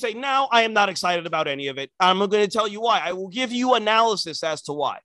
say 0.00 0.14
now 0.14 0.48
I 0.50 0.62
am 0.62 0.72
not 0.72 0.88
excited 0.88 1.26
about 1.26 1.46
any 1.48 1.68
of 1.68 1.78
it. 1.78 1.90
I'm 2.00 2.18
going 2.18 2.30
to 2.30 2.48
tell 2.48 2.68
you 2.68 2.80
why. 2.80 3.00
I 3.00 3.12
will 3.12 3.28
give 3.28 3.52
you 3.52 3.74
analysis 3.74 4.42
as 4.42 4.62
to 4.62 4.72
why. 4.72 4.98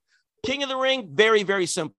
King 0.44 0.62
of 0.62 0.68
the 0.68 0.76
Ring, 0.76 1.10
very, 1.12 1.42
very 1.42 1.66
simple. 1.66 1.94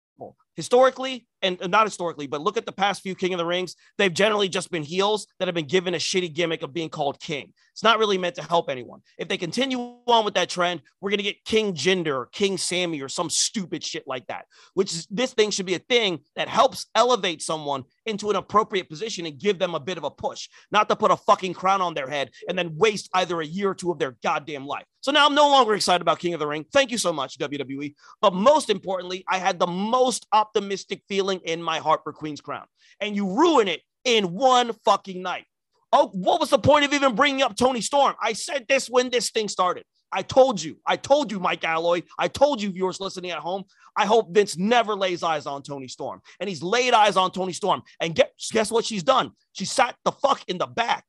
Historically, 0.56 1.27
and 1.42 1.60
not 1.70 1.86
historically, 1.86 2.28
but 2.28 2.42
look 2.42 2.58
at 2.58 2.66
the 2.66 2.72
past 2.72 3.02
few 3.02 3.16
King 3.16 3.34
of 3.34 3.38
the 3.38 3.46
Rings. 3.46 3.76
They've 3.98 4.14
generally 4.14 4.50
just 4.50 4.72
been 4.72 4.84
heels 4.84 5.28
that 5.40 5.48
have 5.48 5.56
been 5.56 5.68
given 5.68 5.94
a 5.94 5.98
shitty 5.98 6.34
gimmick 6.34 6.64
of 6.64 6.74
being 6.74 6.90
called 6.90 7.20
king. 7.20 7.54
It's 7.74 7.84
not 7.84 8.00
really 8.00 8.18
meant 8.18 8.36
to 8.36 8.44
help 8.44 8.70
anyone. 8.70 9.02
If 9.18 9.28
they 9.28 9.38
continue 9.38 9.80
on 10.08 10.26
with 10.26 10.34
that 10.34 10.50
trend, 10.50 10.82
we're 11.00 11.12
going 11.12 11.20
to 11.20 11.24
get 11.24 11.46
King 11.46 11.74
Jinder 11.74 12.16
or 12.16 12.26
King 12.28 12.58
Sammy 12.58 13.02
or 13.02 13.10
some 13.10 13.30
stupid 13.30 13.84
shit 13.84 14.08
like 14.08 14.26
that, 14.28 14.46
which 14.74 14.94
is 14.94 15.08
this 15.12 15.34
thing 15.34 15.52
should 15.52 15.68
be 15.68 15.76
a 15.76 15.80
thing 15.80 16.20
that 16.36 16.48
helps 16.48 16.88
elevate 16.96 17.42
someone 17.42 17.84
into 18.06 18.30
an 18.30 18.36
appropriate 18.36 18.90
position 18.90 19.26
and 19.26 19.40
give 19.40 19.60
them 19.60 19.76
a 19.76 19.80
bit 19.80 19.98
of 19.98 20.04
a 20.04 20.12
push, 20.12 20.50
not 20.72 20.90
to 20.90 20.96
put 20.96 21.12
a 21.12 21.18
fucking 21.18 21.54
crown 21.54 21.82
on 21.82 21.94
their 21.94 22.10
head 22.10 22.32
and 22.50 22.58
then 22.58 22.76
waste 22.78 23.10
either 23.14 23.42
a 23.42 23.46
year 23.46 23.70
or 23.70 23.76
two 23.76 23.92
of 23.92 24.00
their 24.00 24.18
goddamn 24.24 24.66
life. 24.66 24.86
So 25.08 25.14
now 25.14 25.26
I'm 25.26 25.36
no 25.36 25.48
longer 25.48 25.74
excited 25.74 26.02
about 26.02 26.20
King 26.20 26.34
of 26.34 26.42
the 26.42 26.48
Ring. 26.48 26.66
Thank 26.74 26.92
you 26.92 26.98
so 26.98 27.14
much, 27.14 27.38
WWE. 27.38 27.96
But 28.20 28.34
most 28.34 28.70
importantly, 28.70 29.24
I 29.30 29.38
had 29.38 29.58
the 29.58 29.66
most 29.66 30.28
optimistic 30.34 31.02
feeling 31.08 31.40
in 31.46 31.64
my 31.64 31.80
heart 31.80 32.02
for 32.04 32.12
Queen's 32.12 32.42
Crown. 32.42 32.66
And 33.00 33.16
you 33.16 33.26
ruin 33.26 33.70
it 33.70 33.84
in 34.04 34.34
one 34.34 34.74
fucking 34.84 35.22
night. 35.22 35.46
Oh, 35.94 36.10
what 36.10 36.42
was 36.42 36.50
the 36.50 36.60
point 36.60 36.84
of 36.84 36.92
even 36.92 37.16
bringing 37.16 37.42
up 37.42 37.56
Toni 37.56 37.80
Storm? 37.80 38.16
I 38.22 38.34
said 38.34 38.66
this 38.68 38.90
when 38.90 39.10
this 39.10 39.30
thing 39.30 39.48
started. 39.48 39.86
I 40.12 40.24
told 40.24 40.62
you. 40.62 40.78
I 40.86 40.98
told 40.98 41.32
you, 41.32 41.40
Mike 41.40 41.64
Alloy. 41.64 42.02
I 42.20 42.28
told 42.28 42.62
you, 42.62 42.70
viewers 42.70 43.00
listening 43.00 43.32
at 43.32 43.40
home. 43.40 43.64
I 43.96 44.06
hope 44.06 44.34
Vince 44.34 44.58
never 44.58 44.94
lays 44.94 45.24
eyes 45.24 45.46
on 45.46 45.64
Toni 45.64 45.88
Storm. 45.88 46.20
And 46.42 46.50
he's 46.50 46.62
laid 46.62 46.94
eyes 46.94 47.16
on 47.16 47.32
Toni 47.32 47.54
Storm. 47.54 47.82
And 48.02 48.14
guess, 48.14 48.52
guess 48.52 48.70
what 48.70 48.84
she's 48.84 49.04
done? 49.04 49.32
She 49.54 49.64
sat 49.64 49.96
the 50.04 50.12
fuck 50.12 50.42
in 50.50 50.58
the 50.58 50.68
back. 50.68 51.06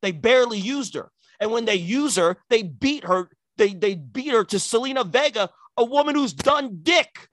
They 0.00 0.12
barely 0.12 0.58
used 0.58 0.94
her. 0.94 1.12
And 1.38 1.50
when 1.50 1.66
they 1.66 1.74
use 1.74 2.16
her, 2.16 2.38
they 2.48 2.62
beat 2.62 3.04
her. 3.04 3.28
They, 3.56 3.74
they 3.74 3.94
beat 3.94 4.32
her 4.32 4.44
to 4.44 4.56
Zelina 4.56 5.06
Vega, 5.06 5.50
a 5.76 5.84
woman 5.84 6.14
who's 6.14 6.32
done 6.32 6.80
dick 6.82 7.28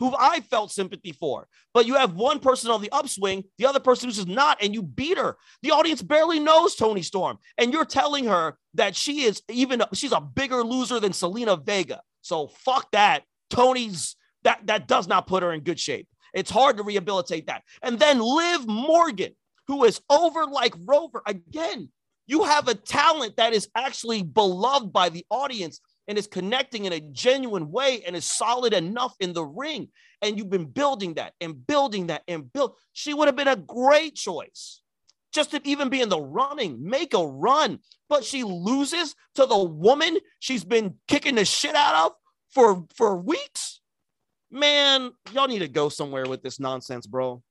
who 0.00 0.14
I 0.18 0.40
felt 0.40 0.72
sympathy 0.72 1.12
for. 1.12 1.46
But 1.74 1.86
you 1.86 1.94
have 1.94 2.14
one 2.14 2.40
person 2.40 2.70
on 2.70 2.80
the 2.80 2.90
upswing, 2.90 3.44
the 3.58 3.66
other 3.66 3.78
person 3.78 4.08
who's 4.08 4.26
not, 4.26 4.60
and 4.62 4.74
you 4.74 4.82
beat 4.82 5.18
her. 5.18 5.36
The 5.62 5.70
audience 5.70 6.02
barely 6.02 6.40
knows 6.40 6.74
Toni 6.74 7.02
Storm, 7.02 7.38
and 7.58 7.72
you're 7.72 7.84
telling 7.84 8.24
her 8.24 8.56
that 8.74 8.96
she 8.96 9.22
is 9.22 9.42
even 9.48 9.82
she's 9.92 10.12
a 10.12 10.20
bigger 10.20 10.64
loser 10.64 10.98
than 10.98 11.12
Zelina 11.12 11.62
Vega. 11.64 12.00
So 12.22 12.48
fuck 12.48 12.90
that. 12.92 13.24
Toni's 13.50 14.16
that 14.42 14.66
that 14.66 14.88
does 14.88 15.06
not 15.06 15.26
put 15.26 15.42
her 15.42 15.52
in 15.52 15.60
good 15.60 15.78
shape. 15.78 16.08
It's 16.32 16.50
hard 16.50 16.78
to 16.78 16.82
rehabilitate 16.82 17.46
that. 17.48 17.62
And 17.82 17.98
then 17.98 18.20
Liv 18.20 18.66
Morgan, 18.66 19.34
who 19.68 19.84
is 19.84 20.00
over 20.08 20.46
like 20.46 20.74
Rover 20.86 21.22
again. 21.26 21.90
You 22.30 22.44
have 22.44 22.68
a 22.68 22.76
talent 22.76 23.38
that 23.38 23.54
is 23.54 23.68
actually 23.74 24.22
beloved 24.22 24.92
by 24.92 25.08
the 25.08 25.26
audience 25.30 25.80
and 26.06 26.16
is 26.16 26.28
connecting 26.28 26.84
in 26.84 26.92
a 26.92 27.00
genuine 27.00 27.72
way 27.72 28.04
and 28.06 28.14
is 28.14 28.24
solid 28.24 28.72
enough 28.72 29.16
in 29.18 29.32
the 29.32 29.44
ring. 29.44 29.88
And 30.22 30.38
you've 30.38 30.48
been 30.48 30.66
building 30.66 31.14
that 31.14 31.32
and 31.40 31.66
building 31.66 32.06
that 32.06 32.22
and 32.28 32.52
build. 32.52 32.76
She 32.92 33.14
would 33.14 33.26
have 33.26 33.34
been 33.34 33.48
a 33.48 33.56
great 33.56 34.14
choice 34.14 34.80
just 35.32 35.50
to 35.50 35.60
even 35.64 35.88
be 35.88 36.02
in 36.02 36.08
the 36.08 36.20
running, 36.20 36.88
make 36.88 37.14
a 37.14 37.26
run. 37.26 37.80
But 38.08 38.22
she 38.22 38.44
loses 38.44 39.16
to 39.34 39.44
the 39.44 39.58
woman 39.58 40.16
she's 40.38 40.62
been 40.62 40.94
kicking 41.08 41.34
the 41.34 41.44
shit 41.44 41.74
out 41.74 42.06
of 42.06 42.12
for, 42.50 42.86
for 42.94 43.16
weeks. 43.16 43.80
Man, 44.52 45.10
y'all 45.32 45.48
need 45.48 45.60
to 45.60 45.68
go 45.68 45.88
somewhere 45.88 46.26
with 46.26 46.44
this 46.44 46.60
nonsense, 46.60 47.08
bro. 47.08 47.42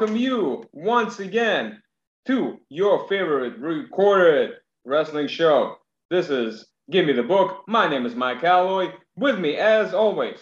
Welcome 0.00 0.16
you 0.16 0.64
once 0.72 1.20
again 1.20 1.78
to 2.26 2.56
your 2.70 3.06
favorite 3.06 3.58
recorded 3.58 4.52
wrestling 4.86 5.28
show. 5.28 5.76
This 6.08 6.30
is 6.30 6.68
Give 6.90 7.04
Me 7.04 7.12
the 7.12 7.22
Book. 7.22 7.64
My 7.68 7.86
name 7.86 8.06
is 8.06 8.14
Mike 8.14 8.42
Alloy. 8.42 8.92
With 9.16 9.38
me, 9.38 9.56
as 9.56 9.92
always, 9.92 10.38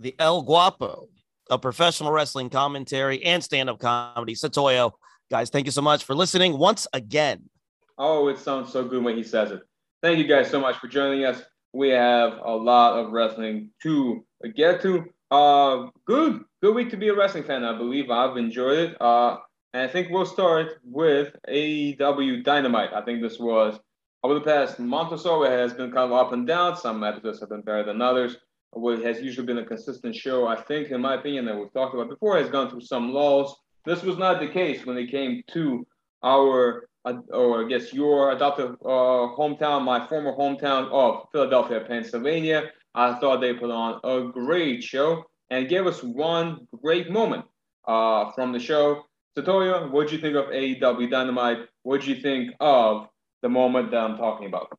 the 0.00 0.12
El 0.18 0.42
Guapo, 0.42 1.06
a 1.48 1.56
professional 1.56 2.10
wrestling 2.10 2.50
commentary 2.50 3.24
and 3.24 3.44
stand 3.44 3.70
up 3.70 3.78
comedy, 3.78 4.34
Satoyo. 4.34 4.90
Guys, 5.30 5.50
thank 5.50 5.66
you 5.66 5.72
so 5.72 5.82
much 5.82 6.02
for 6.02 6.16
listening 6.16 6.58
once 6.58 6.88
again. 6.92 7.48
Oh, 7.96 8.26
it 8.26 8.38
sounds 8.38 8.72
so 8.72 8.82
good 8.82 9.04
when 9.04 9.16
he 9.16 9.22
says 9.22 9.52
it. 9.52 9.60
Thank 10.02 10.18
you 10.18 10.26
guys 10.26 10.50
so 10.50 10.58
much 10.58 10.78
for 10.78 10.88
joining 10.88 11.24
us. 11.24 11.40
We 11.72 11.90
have 11.90 12.32
a 12.44 12.56
lot 12.56 12.98
of 12.98 13.12
wrestling 13.12 13.70
to 13.84 14.26
get 14.56 14.82
to. 14.82 15.04
Uh, 15.30 15.90
good, 16.06 16.42
good 16.60 16.74
week 16.74 16.90
to 16.90 16.96
be 16.96 17.08
a 17.08 17.14
wrestling 17.14 17.44
fan. 17.44 17.64
I 17.64 17.76
believe 17.76 18.10
I've 18.10 18.36
enjoyed 18.36 18.78
it. 18.78 19.00
Uh, 19.00 19.36
and 19.72 19.82
I 19.82 19.88
think 19.88 20.08
we'll 20.10 20.26
start 20.26 20.80
with 20.82 21.36
AEW 21.48 22.42
Dynamite. 22.42 22.92
I 22.92 23.02
think 23.02 23.22
this 23.22 23.38
was 23.38 23.78
over 24.24 24.34
the 24.34 24.40
past 24.40 24.80
month 24.80 25.12
or 25.12 25.18
so. 25.18 25.44
It 25.44 25.50
has 25.50 25.72
been 25.72 25.92
kind 25.92 26.10
of 26.10 26.12
up 26.12 26.32
and 26.32 26.46
down. 26.46 26.76
Some 26.76 27.04
episodes 27.04 27.40
have 27.40 27.50
been 27.50 27.62
better 27.62 27.84
than 27.84 28.02
others. 28.02 28.36
What 28.72 29.02
has 29.02 29.20
usually 29.20 29.46
been 29.46 29.58
a 29.58 29.64
consistent 29.64 30.16
show, 30.16 30.46
I 30.48 30.56
think, 30.56 30.90
in 30.90 31.00
my 31.00 31.14
opinion, 31.14 31.44
that 31.46 31.56
we've 31.56 31.72
talked 31.72 31.94
about 31.94 32.10
before, 32.10 32.38
has 32.38 32.50
gone 32.50 32.70
through 32.70 32.80
some 32.80 33.12
lulls. 33.12 33.56
This 33.84 34.02
was 34.02 34.18
not 34.18 34.40
the 34.40 34.48
case 34.48 34.84
when 34.84 34.98
it 34.98 35.10
came 35.10 35.42
to 35.52 35.86
our, 36.24 36.88
uh, 37.04 37.14
or 37.30 37.64
I 37.64 37.68
guess 37.68 37.92
your 37.92 38.32
adoptive 38.32 38.72
uh, 38.84 39.30
hometown, 39.38 39.84
my 39.84 40.06
former 40.08 40.32
hometown 40.32 40.90
of 40.90 41.28
Philadelphia, 41.30 41.84
Pennsylvania. 41.86 42.64
I 42.94 43.18
thought 43.20 43.40
they 43.40 43.54
put 43.54 43.70
on 43.70 44.00
a 44.02 44.32
great 44.32 44.82
show 44.82 45.24
and 45.50 45.68
gave 45.68 45.86
us 45.86 46.02
one 46.02 46.66
great 46.82 47.10
moment 47.10 47.44
uh, 47.86 48.30
from 48.32 48.52
the 48.52 48.60
show. 48.60 49.04
Satoya, 49.36 49.90
what 49.90 50.08
do 50.08 50.16
you 50.16 50.20
think 50.20 50.36
of 50.36 50.46
AEW 50.46 51.10
Dynamite? 51.10 51.68
What 51.82 52.02
do 52.02 52.10
you 52.10 52.20
think 52.20 52.52
of 52.60 53.08
the 53.42 53.48
moment 53.48 53.90
that 53.92 53.98
I'm 53.98 54.16
talking 54.16 54.46
about? 54.46 54.76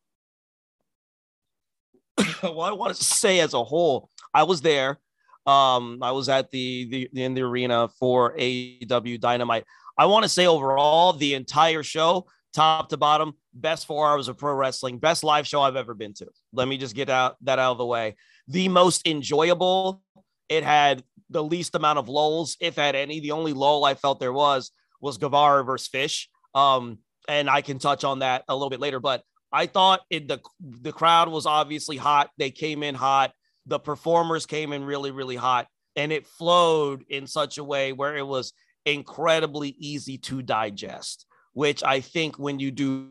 well, 2.42 2.62
I 2.62 2.72
want 2.72 2.94
to 2.94 3.04
say 3.04 3.40
as 3.40 3.54
a 3.54 3.64
whole, 3.64 4.10
I 4.34 4.42
was 4.42 4.60
there. 4.60 4.98
Um, 5.46 5.98
I 6.02 6.12
was 6.12 6.28
at 6.28 6.50
the, 6.50 7.08
the 7.12 7.22
in 7.22 7.34
the 7.34 7.42
arena 7.42 7.88
for 7.98 8.36
AEW 8.36 9.20
Dynamite. 9.20 9.64
I 9.96 10.06
want 10.06 10.22
to 10.24 10.28
say 10.28 10.46
overall, 10.46 11.12
the 11.14 11.34
entire 11.34 11.82
show, 11.82 12.26
top 12.52 12.90
to 12.90 12.96
bottom, 12.96 13.34
best 13.54 13.86
four 13.86 14.08
hours 14.08 14.28
of 14.28 14.36
pro 14.36 14.54
wrestling, 14.54 14.98
best 14.98 15.24
live 15.24 15.46
show 15.46 15.62
I've 15.62 15.76
ever 15.76 15.94
been 15.94 16.14
to. 16.14 16.26
Let 16.52 16.68
me 16.68 16.76
just 16.76 16.94
get 16.94 17.08
out 17.08 17.36
that 17.42 17.58
out 17.58 17.72
of 17.72 17.78
the 17.78 17.86
way. 17.86 18.16
The 18.48 18.68
most 18.68 19.06
enjoyable. 19.06 20.02
It 20.50 20.64
had 20.64 21.02
the 21.30 21.42
least 21.42 21.74
amount 21.74 21.98
of 21.98 22.08
lulls, 22.08 22.56
if 22.60 22.76
had 22.76 22.96
any. 22.96 23.20
The 23.20 23.30
only 23.30 23.54
lull 23.54 23.84
I 23.84 23.94
felt 23.94 24.20
there 24.20 24.32
was 24.32 24.72
was 25.00 25.16
Guevara 25.16 25.64
versus 25.64 25.88
Fish. 25.88 26.28
Um, 26.54 26.98
and 27.28 27.48
I 27.48 27.62
can 27.62 27.78
touch 27.78 28.04
on 28.04 28.18
that 28.18 28.44
a 28.48 28.54
little 28.54 28.68
bit 28.68 28.80
later. 28.80 29.00
But 29.00 29.22
I 29.52 29.66
thought 29.66 30.00
it, 30.10 30.28
the 30.28 30.40
the 30.60 30.92
crowd 30.92 31.28
was 31.28 31.46
obviously 31.46 31.96
hot. 31.96 32.30
They 32.36 32.50
came 32.50 32.82
in 32.82 32.94
hot. 32.94 33.32
The 33.66 33.78
performers 33.78 34.46
came 34.46 34.72
in 34.72 34.84
really, 34.84 35.12
really 35.12 35.36
hot, 35.36 35.68
and 35.96 36.12
it 36.12 36.26
flowed 36.26 37.04
in 37.08 37.26
such 37.26 37.58
a 37.58 37.64
way 37.64 37.92
where 37.92 38.16
it 38.16 38.26
was 38.26 38.52
incredibly 38.84 39.70
easy 39.78 40.18
to 40.18 40.42
digest. 40.42 41.26
Which 41.52 41.82
I 41.84 42.00
think 42.00 42.38
when 42.38 42.58
you 42.58 42.70
do 42.70 43.10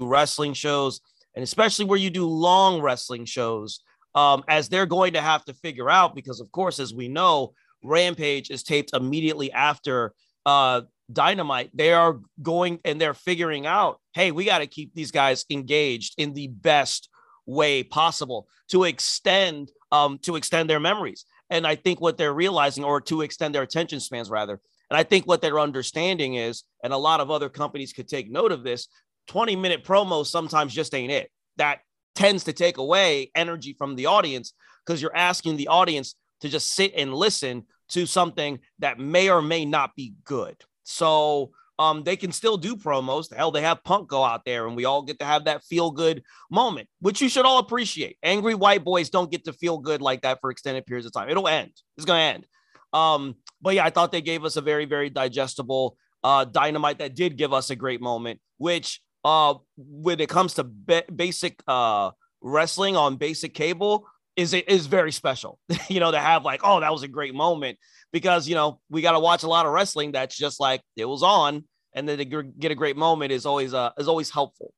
wrestling 0.00 0.54
shows, 0.54 1.00
and 1.34 1.42
especially 1.42 1.84
where 1.84 1.98
you 1.98 2.10
do 2.10 2.26
long 2.26 2.80
wrestling 2.80 3.24
shows, 3.24 3.80
um, 4.14 4.44
as 4.48 4.68
they're 4.68 4.86
going 4.86 5.14
to 5.14 5.20
have 5.20 5.44
to 5.46 5.54
figure 5.54 5.90
out, 5.90 6.14
because 6.14 6.40
of 6.40 6.50
course, 6.52 6.78
as 6.78 6.94
we 6.94 7.08
know, 7.08 7.52
Rampage 7.82 8.50
is 8.50 8.62
taped 8.62 8.94
immediately 8.94 9.52
after 9.52 10.14
uh, 10.46 10.82
Dynamite. 11.12 11.70
They 11.74 11.92
are 11.92 12.20
going 12.42 12.80
and 12.84 13.00
they're 13.00 13.14
figuring 13.14 13.66
out, 13.66 14.00
hey, 14.14 14.30
we 14.30 14.44
got 14.44 14.58
to 14.58 14.66
keep 14.66 14.94
these 14.94 15.10
guys 15.10 15.44
engaged 15.50 16.14
in 16.18 16.32
the 16.32 16.48
best 16.48 17.08
way 17.46 17.82
possible 17.82 18.48
to 18.68 18.84
extend 18.84 19.70
um, 19.92 20.18
to 20.22 20.36
extend 20.36 20.68
their 20.68 20.80
memories. 20.80 21.24
And 21.50 21.66
I 21.66 21.76
think 21.76 22.00
what 22.00 22.16
they're 22.16 22.32
realizing, 22.32 22.84
or 22.84 23.00
to 23.02 23.20
extend 23.20 23.54
their 23.54 23.62
attention 23.62 24.00
spans, 24.00 24.30
rather. 24.30 24.60
And 24.90 24.96
I 24.96 25.02
think 25.02 25.26
what 25.26 25.40
they're 25.40 25.60
understanding 25.60 26.34
is, 26.34 26.64
and 26.82 26.92
a 26.92 26.98
lot 26.98 27.20
of 27.20 27.30
other 27.30 27.48
companies 27.48 27.92
could 27.92 28.08
take 28.08 28.30
note 28.30 28.52
of 28.52 28.64
this, 28.64 28.88
20 29.28 29.56
minute 29.56 29.84
promos 29.84 30.26
sometimes 30.26 30.74
just 30.74 30.94
ain't 30.94 31.12
it. 31.12 31.30
That 31.56 31.80
tends 32.14 32.44
to 32.44 32.52
take 32.52 32.78
away 32.78 33.30
energy 33.34 33.74
from 33.76 33.96
the 33.96 34.06
audience 34.06 34.52
because 34.84 35.00
you're 35.00 35.16
asking 35.16 35.56
the 35.56 35.68
audience 35.68 36.14
to 36.40 36.48
just 36.48 36.72
sit 36.72 36.92
and 36.96 37.14
listen 37.14 37.64
to 37.88 38.06
something 38.06 38.58
that 38.78 38.98
may 38.98 39.30
or 39.30 39.42
may 39.42 39.64
not 39.64 39.94
be 39.94 40.14
good. 40.24 40.56
So 40.84 41.52
um, 41.78 42.04
they 42.04 42.16
can 42.16 42.32
still 42.32 42.56
do 42.56 42.76
promos. 42.76 43.28
The 43.28 43.36
hell, 43.36 43.50
they 43.50 43.62
have 43.62 43.82
Punk 43.82 44.08
go 44.08 44.22
out 44.22 44.44
there, 44.44 44.66
and 44.66 44.76
we 44.76 44.84
all 44.84 45.02
get 45.02 45.18
to 45.18 45.24
have 45.24 45.44
that 45.44 45.64
feel 45.64 45.90
good 45.90 46.22
moment, 46.50 46.88
which 47.00 47.20
you 47.20 47.28
should 47.28 47.46
all 47.46 47.58
appreciate. 47.58 48.16
Angry 48.22 48.54
white 48.54 48.84
boys 48.84 49.10
don't 49.10 49.30
get 49.30 49.44
to 49.46 49.52
feel 49.52 49.78
good 49.78 50.00
like 50.00 50.22
that 50.22 50.38
for 50.40 50.50
extended 50.50 50.86
periods 50.86 51.06
of 51.06 51.12
time. 51.12 51.28
It'll 51.28 51.48
end. 51.48 51.72
It's 51.96 52.06
gonna 52.06 52.20
end. 52.20 52.46
Um, 52.92 53.34
but 53.60 53.74
yeah, 53.74 53.84
I 53.84 53.90
thought 53.90 54.12
they 54.12 54.22
gave 54.22 54.44
us 54.44 54.56
a 54.56 54.60
very, 54.60 54.84
very 54.84 55.10
digestible 55.10 55.96
uh, 56.22 56.44
dynamite 56.44 56.98
that 56.98 57.16
did 57.16 57.36
give 57.36 57.52
us 57.52 57.70
a 57.70 57.76
great 57.76 58.00
moment, 58.00 58.40
which 58.58 59.00
uh, 59.24 59.54
when 59.76 60.20
it 60.20 60.28
comes 60.28 60.54
to 60.54 60.64
be- 60.64 61.02
basic 61.14 61.62
uh, 61.66 62.10
wrestling 62.42 62.96
on 62.96 63.16
basic 63.16 63.54
cable 63.54 64.06
is 64.36 64.52
is 64.52 64.86
very 64.86 65.12
special. 65.12 65.58
you 65.88 66.00
know, 66.00 66.10
to 66.10 66.20
have 66.20 66.44
like, 66.44 66.60
oh, 66.62 66.80
that 66.80 66.92
was 66.92 67.02
a 67.02 67.08
great 67.08 67.34
moment 67.34 67.78
because 68.12 68.48
you 68.48 68.54
know 68.54 68.80
we 68.90 69.02
got 69.02 69.12
to 69.12 69.20
watch 69.20 69.42
a 69.42 69.48
lot 69.48 69.66
of 69.66 69.72
wrestling 69.72 70.12
that's 70.12 70.36
just 70.36 70.60
like 70.60 70.82
it 70.96 71.06
was 71.06 71.22
on, 71.22 71.64
and 71.94 72.08
then 72.08 72.18
to 72.18 72.24
get 72.24 72.70
a 72.70 72.74
great 72.74 72.96
moment 72.96 73.32
is 73.32 73.46
always 73.46 73.74
uh 73.74 73.90
is 73.98 74.08
always 74.08 74.30
helpful 74.30 74.72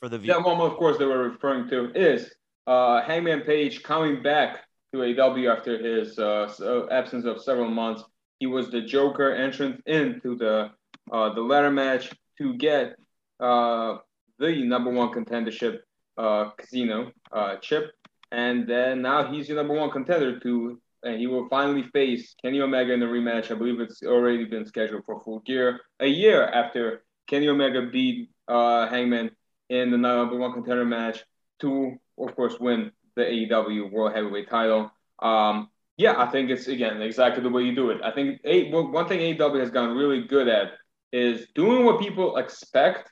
for 0.00 0.08
the 0.08 0.18
viewer. 0.18 0.34
That 0.34 0.42
moment, 0.42 0.72
of 0.72 0.78
course, 0.78 0.98
that 0.98 1.06
we're 1.06 1.28
referring 1.28 1.68
to 1.68 1.92
is 1.94 2.32
uh, 2.66 3.02
Hangman 3.02 3.42
Page 3.42 3.82
coming 3.82 4.22
back 4.22 4.60
to 4.92 5.02
AW 5.02 5.52
after 5.52 5.78
his 5.78 6.18
uh, 6.18 6.86
absence 6.90 7.24
of 7.24 7.42
several 7.42 7.68
months. 7.68 8.02
He 8.38 8.46
was 8.46 8.70
the 8.70 8.80
Joker 8.80 9.34
entrance 9.34 9.80
into 9.86 10.36
the 10.36 10.70
uh, 11.12 11.34
the 11.34 11.40
ladder 11.40 11.70
match 11.70 12.10
to 12.38 12.54
get 12.54 12.96
uh, 13.40 13.98
the 14.38 14.64
number 14.64 14.90
one 14.90 15.12
contendership 15.12 15.78
uh, 16.16 16.50
casino 16.58 17.12
uh, 17.32 17.56
chip, 17.56 17.92
and 18.32 18.68
then 18.68 19.02
now 19.02 19.32
he's 19.32 19.48
your 19.48 19.56
number 19.56 19.74
one 19.74 19.90
contender 19.90 20.38
to, 20.40 20.80
and 21.02 21.18
he 21.18 21.26
will 21.26 21.48
finally 21.48 21.84
face 21.92 22.34
Kenny 22.42 22.60
Omega 22.60 22.92
in 22.92 23.00
the 23.00 23.06
rematch. 23.06 23.50
I 23.50 23.54
believe 23.54 23.80
it's 23.80 24.02
already 24.02 24.44
been 24.44 24.66
scheduled 24.66 25.04
for 25.04 25.20
full 25.20 25.40
gear 25.40 25.80
a 25.98 26.06
year 26.06 26.44
after 26.44 27.04
Kenny 27.26 27.48
Omega 27.48 27.86
beat 27.90 28.30
uh, 28.48 28.88
Hangman 28.88 29.30
in 29.68 29.90
the 29.90 29.98
number 29.98 30.36
one 30.36 30.52
contender 30.52 30.84
match 30.84 31.24
to, 31.60 31.96
of 32.18 32.34
course, 32.34 32.58
win 32.58 32.90
the 33.16 33.22
AEW 33.22 33.90
World 33.90 34.14
Heavyweight 34.14 34.50
title. 34.50 34.90
Um, 35.20 35.68
yeah, 35.96 36.14
I 36.18 36.26
think 36.30 36.50
it's 36.50 36.66
again 36.66 37.02
exactly 37.02 37.42
the 37.42 37.50
way 37.50 37.62
you 37.62 37.74
do 37.74 37.90
it. 37.90 38.00
I 38.02 38.10
think 38.10 38.40
a, 38.44 38.70
one 38.70 39.06
thing 39.06 39.20
AEW 39.20 39.60
has 39.60 39.70
gotten 39.70 39.96
really 39.96 40.22
good 40.22 40.48
at 40.48 40.72
is 41.12 41.46
doing 41.54 41.84
what 41.84 42.00
people 42.00 42.36
expect 42.36 43.10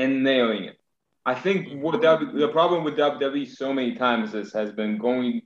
and 0.00 0.22
nailing 0.22 0.64
it. 0.64 0.76
I 1.26 1.34
think 1.34 1.82
what 1.82 1.92
the 2.00 2.48
problem 2.52 2.82
with 2.84 2.96
WWE 2.96 3.46
so 3.48 3.72
many 3.72 3.94
times 3.94 4.34
is 4.34 4.52
has 4.52 4.72
been 4.72 4.98
going 4.98 5.42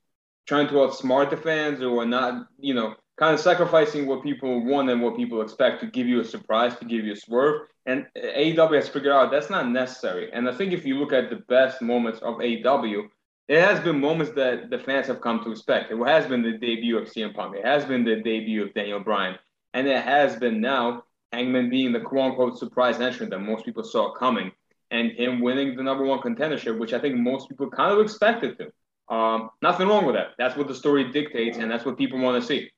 trying 0.46 0.68
to 0.68 0.74
outsmart 0.74 1.30
the 1.30 1.36
fans 1.36 1.82
or 1.82 2.04
not, 2.04 2.46
you 2.58 2.74
know, 2.74 2.94
kind 3.16 3.34
of 3.34 3.40
sacrificing 3.40 4.06
what 4.06 4.22
people 4.22 4.64
want 4.64 4.90
and 4.90 5.00
what 5.02 5.16
people 5.16 5.40
expect 5.40 5.80
to 5.80 5.86
give 5.86 6.06
you 6.06 6.20
a 6.20 6.24
surprise, 6.24 6.76
to 6.76 6.84
give 6.84 7.04
you 7.04 7.12
a 7.12 7.16
swerve. 7.16 7.62
And 7.86 8.06
AEW 8.16 8.76
has 8.76 8.88
figured 8.88 9.12
out 9.12 9.30
that's 9.30 9.50
not 9.50 9.68
necessary. 9.68 10.32
And 10.32 10.48
I 10.48 10.54
think 10.54 10.72
if 10.72 10.84
you 10.84 10.98
look 10.98 11.12
at 11.12 11.30
the 11.30 11.42
best 11.48 11.82
moments 11.82 12.20
of 12.20 12.36
AEW, 12.36 13.08
it 13.48 13.60
has 13.60 13.80
been 13.80 14.00
moments 14.00 14.32
that 14.34 14.70
the 14.70 14.78
fans 14.78 15.06
have 15.08 15.20
come 15.20 15.42
to 15.44 15.50
expect. 15.50 15.90
It 15.90 15.98
has 16.06 16.26
been 16.26 16.42
the 16.42 16.58
debut 16.58 16.98
of 16.98 17.08
CM 17.08 17.34
Punk. 17.34 17.56
It 17.56 17.64
has 17.64 17.84
been 17.84 18.04
the 18.04 18.16
debut 18.16 18.64
of 18.64 18.74
Daniel 18.74 19.00
Bryan. 19.00 19.36
And 19.74 19.86
it 19.86 20.02
has 20.02 20.36
been 20.36 20.60
now 20.60 21.04
Hangman 21.34 21.70
being 21.70 21.92
the 21.92 22.00
quote 22.00 22.30
unquote 22.30 22.58
surprise 22.58 23.00
entrant 23.00 23.30
that 23.30 23.40
most 23.40 23.64
people 23.64 23.84
saw 23.84 24.12
coming, 24.14 24.52
and 24.90 25.12
him 25.12 25.40
winning 25.40 25.76
the 25.76 25.82
number 25.82 26.04
one 26.04 26.20
contendership, 26.20 26.78
which 26.78 26.92
I 26.92 26.98
think 26.98 27.16
most 27.16 27.48
people 27.48 27.68
kind 27.70 27.92
of 27.92 28.00
expected 28.00 28.58
to. 28.58 29.14
Um, 29.14 29.50
nothing 29.60 29.88
wrong 29.88 30.06
with 30.06 30.14
that. 30.14 30.28
That's 30.38 30.56
what 30.56 30.68
the 30.68 30.74
story 30.74 31.10
dictates, 31.10 31.58
and 31.58 31.70
that's 31.70 31.84
what 31.84 31.98
people 31.98 32.18
want 32.18 32.40
to 32.40 32.46
see. 32.46 32.70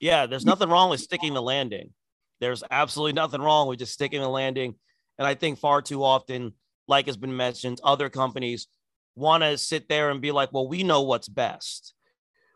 Yeah, 0.00 0.26
there's 0.26 0.44
nothing 0.44 0.68
wrong 0.68 0.90
with 0.90 1.00
sticking 1.00 1.34
the 1.34 1.42
landing. 1.42 1.92
There's 2.40 2.62
absolutely 2.70 3.14
nothing 3.14 3.40
wrong 3.40 3.66
with 3.68 3.78
just 3.78 3.94
sticking 3.94 4.20
the 4.20 4.28
landing. 4.28 4.74
And 5.18 5.26
I 5.26 5.34
think 5.34 5.58
far 5.58 5.82
too 5.82 6.04
often, 6.04 6.52
like 6.86 7.06
has 7.06 7.16
been 7.16 7.36
mentioned, 7.36 7.80
other 7.82 8.08
companies 8.08 8.68
want 9.16 9.42
to 9.42 9.58
sit 9.58 9.88
there 9.88 10.10
and 10.10 10.20
be 10.20 10.30
like, 10.30 10.52
well, 10.52 10.68
we 10.68 10.84
know 10.84 11.02
what's 11.02 11.28
best. 11.28 11.94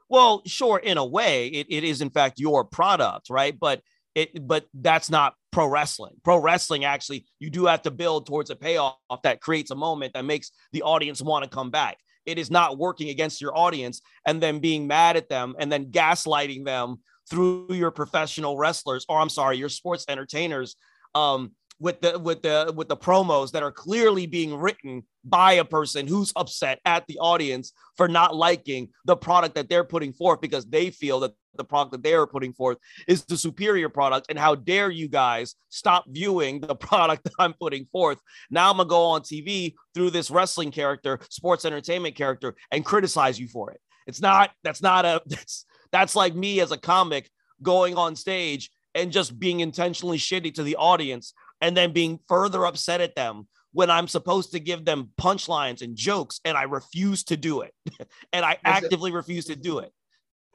Well, 0.08 0.42
sure, 0.46 0.78
in 0.78 0.98
a 0.98 1.04
way, 1.04 1.48
it, 1.48 1.66
it 1.70 1.84
is 1.84 2.00
in 2.00 2.10
fact 2.10 2.38
your 2.38 2.64
product, 2.64 3.30
right? 3.30 3.58
But 3.58 3.82
it, 4.14 4.46
but 4.46 4.66
that's 4.74 5.10
not 5.10 5.34
pro 5.50 5.66
wrestling. 5.66 6.14
Pro 6.24 6.38
wrestling, 6.38 6.84
actually, 6.84 7.26
you 7.38 7.50
do 7.50 7.66
have 7.66 7.82
to 7.82 7.90
build 7.90 8.26
towards 8.26 8.50
a 8.50 8.56
payoff 8.56 8.96
that 9.22 9.40
creates 9.40 9.70
a 9.70 9.74
moment 9.76 10.14
that 10.14 10.24
makes 10.24 10.50
the 10.72 10.82
audience 10.82 11.22
want 11.22 11.44
to 11.44 11.50
come 11.50 11.70
back. 11.70 11.98
It 12.24 12.38
is 12.38 12.50
not 12.50 12.78
working 12.78 13.08
against 13.08 13.40
your 13.40 13.56
audience 13.56 14.00
and 14.26 14.40
then 14.40 14.60
being 14.60 14.86
mad 14.86 15.16
at 15.16 15.28
them 15.28 15.54
and 15.58 15.70
then 15.70 15.86
gaslighting 15.86 16.64
them 16.64 16.98
through 17.28 17.66
your 17.70 17.90
professional 17.90 18.56
wrestlers, 18.56 19.04
or 19.08 19.18
I'm 19.18 19.28
sorry, 19.28 19.56
your 19.56 19.68
sports 19.68 20.04
entertainers, 20.08 20.76
um, 21.14 21.52
with 21.82 22.00
the 22.00 22.17
with 22.17 22.43
the 22.43 22.73
with 22.76 22.88
the 22.88 22.96
promos 22.96 23.50
that 23.50 23.62
are 23.64 23.73
clearly 23.73 24.25
being 24.25 24.55
written 24.55 25.02
by 25.25 25.55
a 25.55 25.64
person 25.64 26.06
who's 26.06 26.32
upset 26.37 26.79
at 26.84 27.05
the 27.08 27.19
audience 27.19 27.73
for 27.96 28.06
not 28.06 28.37
liking 28.37 28.88
the 29.05 29.17
product 29.17 29.56
that 29.56 29.69
they're 29.69 29.82
putting 29.82 30.12
forth 30.12 30.40
because 30.40 30.64
they 30.67 30.90
feel 30.90 31.19
that 31.19 31.32
the 31.56 31.64
product 31.64 31.90
that 31.90 32.02
they 32.05 32.14
are 32.14 32.26
putting 32.26 32.52
forth 32.52 32.79
is 33.08 33.25
the 33.25 33.37
superior 33.37 33.88
product. 33.88 34.26
And 34.31 34.38
how 34.38 34.55
dare 34.55 34.90
you 34.90 35.08
guys 35.08 35.56
stop 35.70 36.05
viewing 36.08 36.61
the 36.61 36.76
product 36.88 37.25
that 37.25 37.34
I'm 37.40 37.52
putting 37.52 37.87
forth? 37.87 38.20
Now 38.49 38.70
I'm 38.70 38.76
gonna 38.76 38.88
go 38.88 39.02
on 39.02 39.23
TV 39.23 39.75
through 39.93 40.11
this 40.11 40.31
wrestling 40.31 40.70
character 40.70 41.19
sports 41.31 41.64
entertainment 41.64 42.14
character 42.14 42.55
and 42.70 42.84
criticize 42.84 43.40
you 43.40 43.49
for 43.49 43.73
it. 43.73 43.81
It's 44.06 44.20
not 44.20 44.52
that's 44.62 44.82
not 44.82 45.05
a 45.05 45.20
that's 45.26 45.67
that's 45.90 46.14
like 46.14 46.37
me 46.37 46.61
as 46.61 46.70
a 46.70 46.79
comic 46.79 47.29
going 47.61 47.96
on 47.96 48.14
stage 48.14 48.70
and 48.94 49.11
just 49.11 49.38
being 49.38 49.61
intentionally 49.61 50.19
shitty 50.19 50.55
to 50.55 50.62
the 50.62 50.76
audience 50.76 51.34
and 51.62 51.76
then 51.76 51.92
being 51.92 52.18
further 52.28 52.66
upset 52.66 53.00
at 53.00 53.14
them 53.14 53.46
when 53.72 53.88
I'm 53.88 54.08
supposed 54.08 54.52
to 54.52 54.60
give 54.60 54.84
them 54.84 55.10
punchlines 55.18 55.80
and 55.80 55.96
jokes 55.96 56.40
and 56.44 56.58
I 56.58 56.64
refuse 56.64 57.24
to 57.24 57.36
do 57.38 57.62
it. 57.62 57.72
and 58.32 58.44
I 58.44 58.58
as 58.64 58.84
actively 58.84 59.12
a, 59.12 59.14
refuse 59.14 59.46
to 59.46 59.56
do 59.56 59.78
it. 59.78 59.92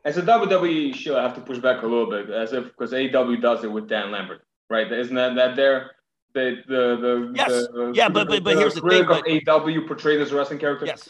As 0.05 0.17
a 0.17 0.21
WWE 0.21 0.93
show, 0.93 1.17
I 1.17 1.23
have 1.23 1.33
to 1.35 1.41
push 1.41 1.57
back 1.57 1.81
a 1.81 1.87
little 1.87 2.09
bit, 2.09 2.29
as 2.29 2.53
if 2.53 2.65
because 2.65 2.91
AEW 2.91 3.41
does 3.41 3.63
it 3.63 3.71
with 3.71 3.89
Dan 3.89 4.11
Lambert, 4.11 4.45
right? 4.69 4.91
Isn't 4.91 5.15
that 5.15 5.35
that 5.35 5.55
there? 5.55 5.91
The 6.33 6.57
the 6.67 6.97
the 6.97 7.33
yes. 7.35 7.49
the, 7.49 7.91
yeah, 7.95 8.09
but 8.09 8.27
but, 8.27 8.43
but 8.43 8.57
here's 8.57 8.75
the 8.75 8.81
thing. 8.81 9.05
But, 9.07 9.25
AEW 9.25 9.87
portrayed 9.87 10.21
as 10.21 10.31
a 10.31 10.35
wrestling 10.35 10.59
character. 10.59 10.85
Yes, 10.85 11.09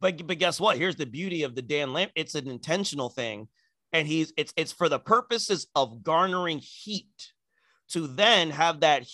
but 0.00 0.26
but 0.26 0.38
guess 0.38 0.58
what? 0.58 0.76
Here's 0.76 0.96
the 0.96 1.06
beauty 1.06 1.44
of 1.44 1.54
the 1.54 1.62
Dan 1.62 1.92
Lambert. 1.92 2.12
It's 2.16 2.34
an 2.34 2.48
intentional 2.48 3.08
thing, 3.08 3.48
and 3.92 4.08
he's 4.08 4.32
it's 4.36 4.52
it's 4.56 4.72
for 4.72 4.88
the 4.88 4.98
purposes 4.98 5.68
of 5.74 6.02
garnering 6.02 6.58
heat 6.58 7.32
to 7.90 8.06
then 8.06 8.50
have 8.50 8.80
that 8.80 9.06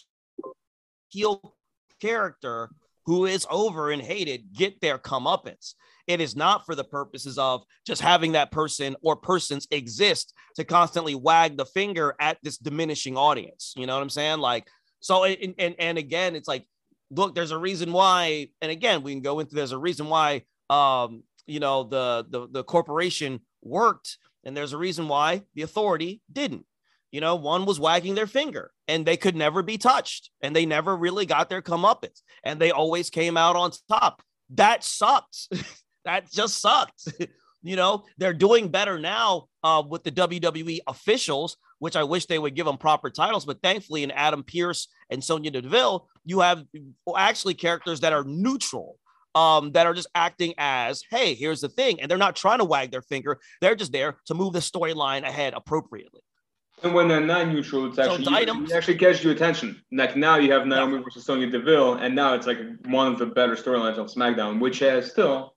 heel 1.09 1.55
character 2.01 2.71
who 3.07 3.27
is 3.27 3.47
over 3.51 3.91
and 3.91 4.03
hated 4.03 4.53
get 4.53 4.81
their 4.81 4.99
comeuppance. 4.99 5.75
It 6.07 6.21
is 6.21 6.37
not 6.37 6.67
for 6.67 6.75
the 6.75 6.85
purposes 6.85 7.39
of 7.39 7.65
just 7.87 8.03
having 8.03 8.33
that 8.33 8.51
person 8.51 8.95
or 9.03 9.17
persons 9.17 9.67
exist 9.71 10.35
to 10.57 10.65
constantly 10.65 11.15
wag 11.15 11.57
the 11.57 11.65
finger 11.65 12.15
at 12.21 12.39
this 12.43 12.59
diminishing 12.59 13.17
audience. 13.17 13.73
You 13.77 13.87
know 13.87 13.95
what 13.95 14.03
I'm 14.03 14.11
saying? 14.11 14.39
Like, 14.39 14.69
so, 15.01 15.25
and, 15.25 15.55
and, 15.59 15.75
and 15.79 15.99
again, 15.99 16.37
it's 16.37 16.49
like, 16.49 16.67
look, 17.11 17.35
there's 17.35 17.53
a 17.53 17.59
reason 17.59 17.93
why, 17.93 18.49
and 18.61 18.71
again, 18.71 19.03
we 19.03 19.13
can 19.13 19.23
go 19.23 19.41
into 19.41 19.55
there's 19.55 19.73
a 19.73 19.79
reason 19.79 20.09
why, 20.09 20.43
um, 20.69 21.23
you 21.47 21.61
know, 21.61 21.85
the, 21.85 22.27
the, 22.29 22.49
the 22.51 22.65
corporation 22.65 23.41
worked, 23.63 24.19
and 24.45 24.57
there's 24.57 24.73
a 24.73 24.79
reason 24.79 25.09
why 25.09 25.43
the 25.55 25.63
authority 25.63 26.21
didn't 26.31 26.67
you 27.15 27.21
know, 27.21 27.37
one 27.37 27.65
was 27.65 27.79
wagging 27.79 28.17
their 28.17 28.27
finger 28.27 28.73
and 28.89 29.07
they 29.07 29.17
could 29.17 29.37
never 29.37 29.63
be 29.63 29.79
touched 29.79 30.31
and 30.41 30.55
they 30.55 30.67
never 30.67 30.97
really 30.97 31.25
got 31.25 31.49
their 31.49 31.63
comeuppance 31.63 32.23
and 32.43 32.59
they 32.59 32.73
always 32.73 33.09
came 33.09 33.37
out 33.37 33.55
on 33.55 33.71
top. 33.89 34.21
That 34.51 34.83
sucked. 34.83 35.47
that 36.05 36.29
just 36.33 36.61
sucked. 36.61 37.07
you 37.63 37.77
know, 37.77 38.03
they're 38.19 38.35
doing 38.35 38.67
better 38.67 38.99
now 38.99 39.45
uh, 39.63 39.85
with 39.89 40.03
the 40.03 40.11
WWE 40.11 40.81
officials, 40.89 41.57
which 41.79 41.95
I 41.95 42.03
wish 42.03 42.27
they 42.27 42.41
would 42.41 42.57
give 42.57 42.67
them 42.67 42.79
proper 42.79 43.11
titles. 43.11 43.45
But 43.45 43.63
thankfully, 43.63 44.03
in 44.03 44.11
Adam 44.11 44.43
Pearce 44.43 44.89
and 45.09 45.23
Sonya 45.23 45.53
Deville, 45.53 46.09
you 46.25 46.41
have 46.41 46.65
actually 47.17 47.55
characters 47.55 48.01
that 48.01 48.13
are 48.13 48.25
neutral. 48.25 48.99
Um, 49.37 49.73
that 49.73 49.89
are 49.89 49.95
just 49.95 50.07
acting 50.15 50.55
as, 50.59 51.03
hey, 51.11 51.35
here's 51.35 51.61
the 51.61 51.69
thing. 51.69 52.01
And 52.01 52.09
they're 52.09 52.17
not 52.17 52.37
trying 52.37 52.59
to 52.59 52.65
wag 52.65 52.93
their 52.93 53.03
finger. 53.03 53.41
They're 53.61 53.75
just 53.75 53.91
there 53.91 54.17
to 54.27 54.35
move 54.35 54.53
the 54.53 54.61
storyline 54.61 55.27
ahead 55.27 55.55
appropriately. 55.57 56.21
And 56.83 56.93
when 56.93 57.09
they're 57.09 57.21
not 57.21 57.49
neutral, 57.49 57.87
it's 57.87 57.99
actually 57.99 58.25
so 58.25 58.35
it 58.37 58.73
actually 58.73 58.99
catches 58.99 59.25
your 59.25 59.33
attention. 59.33 59.83
Like 59.93 60.17
now 60.17 60.37
you 60.37 60.53
have 60.53 60.67
Naomi 60.67 60.97
yeah. 60.97 61.03
versus 61.05 61.25
Sonya 61.25 61.49
Deville, 61.49 61.95
and 61.95 62.15
now 62.15 62.35
it's 62.35 62.47
like 62.47 62.59
one 62.87 63.13
of 63.13 63.19
the 63.19 63.27
better 63.27 63.55
storylines 63.55 63.97
of 63.97 64.09
SmackDown, 64.09 64.61
which 64.61 64.81
has 64.81 65.11
still 65.11 65.55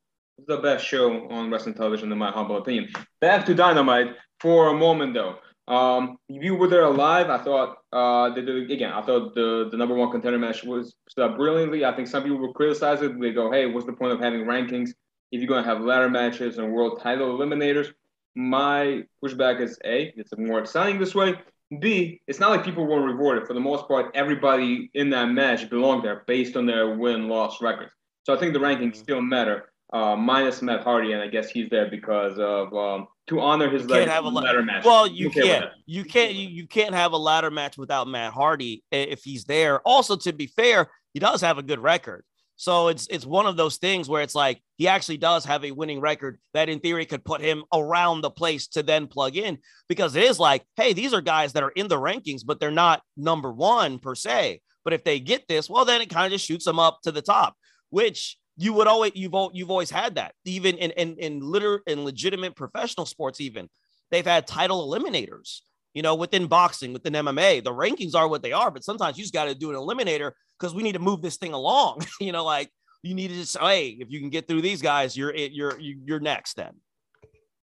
the 0.48 0.58
best 0.58 0.86
show 0.86 1.28
on 1.30 1.50
wrestling 1.50 1.76
television 1.76 2.12
in 2.12 2.18
my 2.18 2.32
humble 2.32 2.58
opinion. 2.58 2.90
Back 3.20 3.46
to 3.48 3.56
Dynamite 3.56 4.16
for 4.40 4.70
a 4.70 4.74
moment 4.74 5.16
though. 5.16 5.38
Um, 5.68 6.18
if 6.30 6.42
you 6.44 6.56
were 6.56 6.70
there 6.70 6.88
live, 6.90 7.30
I 7.30 7.40
thought 7.40 7.80
uh, 7.92 8.30
they 8.34 8.42
did 8.42 8.72
again. 8.72 8.94
I 8.94 9.02
thought 9.02 9.36
the 9.36 9.68
the 9.70 9.76
number 9.76 9.96
one 9.96 10.12
contender 10.12 10.40
match 10.40 10.64
was 10.64 10.96
set 11.10 11.26
up 11.26 11.36
brilliantly. 11.36 11.84
I 11.84 11.94
think 11.94 12.08
some 12.08 12.24
people 12.24 12.38
will 12.38 12.54
criticize 12.54 13.02
it. 13.02 13.20
They 13.20 13.34
go, 13.34 13.52
"Hey, 13.52 13.66
what's 13.66 13.86
the 13.86 13.94
point 13.94 14.14
of 14.14 14.20
having 14.20 14.46
rankings 14.46 14.92
if 15.32 15.42
you're 15.42 15.48
going 15.48 15.64
to 15.64 15.70
have 15.70 15.82
ladder 15.82 16.10
matches 16.10 16.58
and 16.58 16.72
world 16.72 17.02
title 17.02 17.38
eliminators?" 17.38 17.92
My 18.38 19.04
pushback 19.24 19.60
is 19.60 19.80
A, 19.84 20.14
it's 20.16 20.32
more 20.38 20.60
exciting 20.60 21.00
this 21.00 21.16
way. 21.16 21.34
B, 21.80 22.22
it's 22.28 22.40
not 22.40 22.52
like 22.52 22.64
people 22.64 22.86
weren't 22.86 23.06
rewarded. 23.06 23.48
For 23.48 23.54
the 23.56 23.60
most 23.60 23.88
part, 23.88 24.12
everybody 24.14 24.92
in 24.94 25.10
that 25.10 25.26
match 25.26 25.70
belonged 25.72 26.06
there 26.06 26.24
based 26.28 26.56
on 26.56 26.68
their 26.68 26.96
win 26.96 27.28
loss 27.28 27.62
records. 27.62 27.92
So 28.24 28.36
I 28.36 28.38
think 28.38 28.54
the 28.54 28.60
rankings 28.60 28.92
mm-hmm. 28.92 29.02
still 29.02 29.22
matter, 29.22 29.72
uh, 29.92 30.16
minus 30.16 30.62
Matt 30.62 30.84
Hardy, 30.84 31.14
and 31.14 31.22
I 31.22 31.28
guess 31.28 31.50
he's 31.50 31.68
there 31.70 31.90
because 31.90 32.38
of 32.38 32.74
um, 32.76 33.08
to 33.28 33.40
honor 33.40 33.70
his 33.70 33.88
can't 33.88 34.10
have 34.10 34.26
a 34.26 34.30
ladder 34.30 34.62
match. 34.62 34.86
Well, 34.86 35.08
you 35.08 35.32
can't. 35.32 35.66
You 35.88 36.06
can't. 36.06 36.34
You, 36.34 36.48
you 36.48 36.68
can't 36.68 36.94
have 36.94 37.14
a 37.14 37.18
ladder 37.18 37.50
match 37.50 37.76
without 37.76 38.08
Matt 38.08 38.34
Hardy 38.34 38.84
if 38.92 39.24
he's 39.24 39.46
there. 39.46 39.80
Also, 39.80 40.16
to 40.16 40.32
be 40.32 40.48
fair, 40.48 40.88
he 41.14 41.20
does 41.20 41.42
have 41.42 41.58
a 41.58 41.64
good 41.64 41.80
record. 41.80 42.24
So 42.58 42.88
it's 42.88 43.08
it's 43.10 43.26
one 43.26 43.46
of 43.46 43.56
those 43.56 43.78
things 43.78 44.10
where 44.10 44.24
it's 44.24 44.36
like 44.36 44.62
he 44.78 44.88
actually 44.88 45.18
does 45.18 45.46
have 45.46 45.64
a 45.64 45.72
winning 45.72 46.02
record 46.02 46.40
that 46.54 46.70
in 46.70 46.80
theory 46.80 47.06
could 47.06 47.24
put 47.24 47.40
him 47.40 47.64
around 47.72 48.22
the 48.22 48.32
place 48.32 48.68
to 48.70 48.82
then 48.82 49.06
plug 49.06 49.38
in 49.38 49.60
because 49.88 50.16
it 50.16 50.24
is 50.24 50.40
like, 50.40 50.66
hey, 50.76 50.94
these 50.94 51.14
are 51.14 51.22
guys 51.22 51.54
that 51.54 51.64
are 51.64 51.70
in 51.70 51.88
the 51.88 51.98
rankings, 51.98 52.42
but 52.44 52.60
they're 52.60 52.72
not 52.72 53.02
number 53.16 53.54
one 53.54 54.00
per 54.00 54.16
se. 54.16 54.62
But 54.84 54.94
if 54.94 55.04
they 55.04 55.20
get 55.20 55.48
this, 55.48 55.70
well, 55.70 55.86
then 55.86 56.02
it 56.02 56.10
kind 56.10 56.26
of 56.26 56.32
just 56.32 56.46
shoots 56.46 56.66
them 56.66 56.80
up 56.80 57.00
to 57.04 57.12
the 57.12 57.22
top, 57.22 57.56
which 57.92 58.38
you 58.58 58.74
would 58.74 58.88
always 58.88 59.12
you've 59.14 59.34
you've 59.54 59.72
always 59.72 59.92
had 59.92 60.16
that 60.16 60.34
even 60.44 60.78
in 60.78 60.92
in 60.92 61.16
in 61.18 61.40
liter 61.40 61.82
in 61.86 62.04
legitimate 62.04 62.56
professional 62.56 63.06
sports 63.06 63.40
even 63.40 63.70
they've 64.10 64.26
had 64.26 64.48
title 64.48 64.92
eliminators 64.92 65.62
you 65.98 66.04
know 66.04 66.14
within 66.14 66.46
boxing 66.46 66.94
within 66.94 67.14
MMA 67.14 67.64
the 67.64 67.72
rankings 67.72 68.14
are 68.14 68.28
what 68.28 68.44
they 68.44 68.54
are 68.54 68.70
but 68.70 68.84
sometimes 68.84 69.18
you 69.18 69.24
just 69.24 69.34
got 69.34 69.46
to 69.46 69.56
do 69.56 69.72
an 69.72 69.76
eliminator 69.76 70.32
because 70.58 70.76
we 70.76 70.84
need 70.84 70.92
to 70.92 71.00
move 71.00 71.24
this 71.24 71.38
thing 71.38 71.54
along 71.54 72.06
you 72.22 72.32
know 72.32 72.46
like 72.46 72.70
you 73.02 73.16
need 73.16 73.30
to 73.30 73.34
just 73.34 73.58
hey 73.58 73.98
if 74.00 74.12
you 74.12 74.20
can 74.20 74.30
get 74.30 74.48
through 74.48 74.62
these 74.62 74.80
guys 74.80 75.18
you're 75.18 75.36
you're 75.36 75.80
you're 75.80 76.20
next 76.20 76.54
then. 76.54 76.74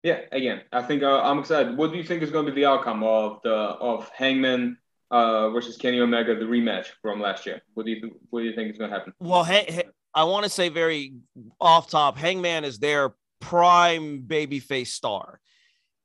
Yeah 0.01 0.21
again 0.31 0.61
I 0.71 0.81
think 0.81 1.03
uh, 1.03 1.21
I'm 1.21 1.37
excited. 1.37 1.77
What 1.77 1.91
do 1.91 1.97
you 1.97 2.03
think 2.03 2.23
is 2.23 2.31
going 2.31 2.47
to 2.47 2.51
be 2.51 2.61
the 2.61 2.67
outcome 2.67 3.03
of 3.03 3.39
the 3.43 3.53
of 3.53 4.09
Hangman 4.09 4.77
uh, 5.11 5.51
versus 5.51 5.77
Kenny 5.77 5.99
Omega 5.99 6.35
the 6.35 6.45
rematch 6.45 6.87
from 7.03 7.21
last 7.21 7.45
year? 7.45 7.61
What 7.75 7.85
do 7.85 7.91
you 7.91 8.19
what 8.31 8.39
do 8.39 8.47
you 8.47 8.55
think 8.55 8.71
is 8.71 8.79
going 8.79 8.89
to 8.89 8.97
happen? 8.97 9.13
Well 9.19 9.43
hey, 9.43 9.83
I 10.11 10.23
want 10.23 10.43
to 10.43 10.49
say 10.49 10.69
very 10.69 11.13
off 11.61 11.87
top, 11.87 12.17
Hangman 12.17 12.63
is 12.63 12.79
their 12.79 13.13
prime 13.39 14.23
babyface 14.23 14.87
star. 14.87 15.39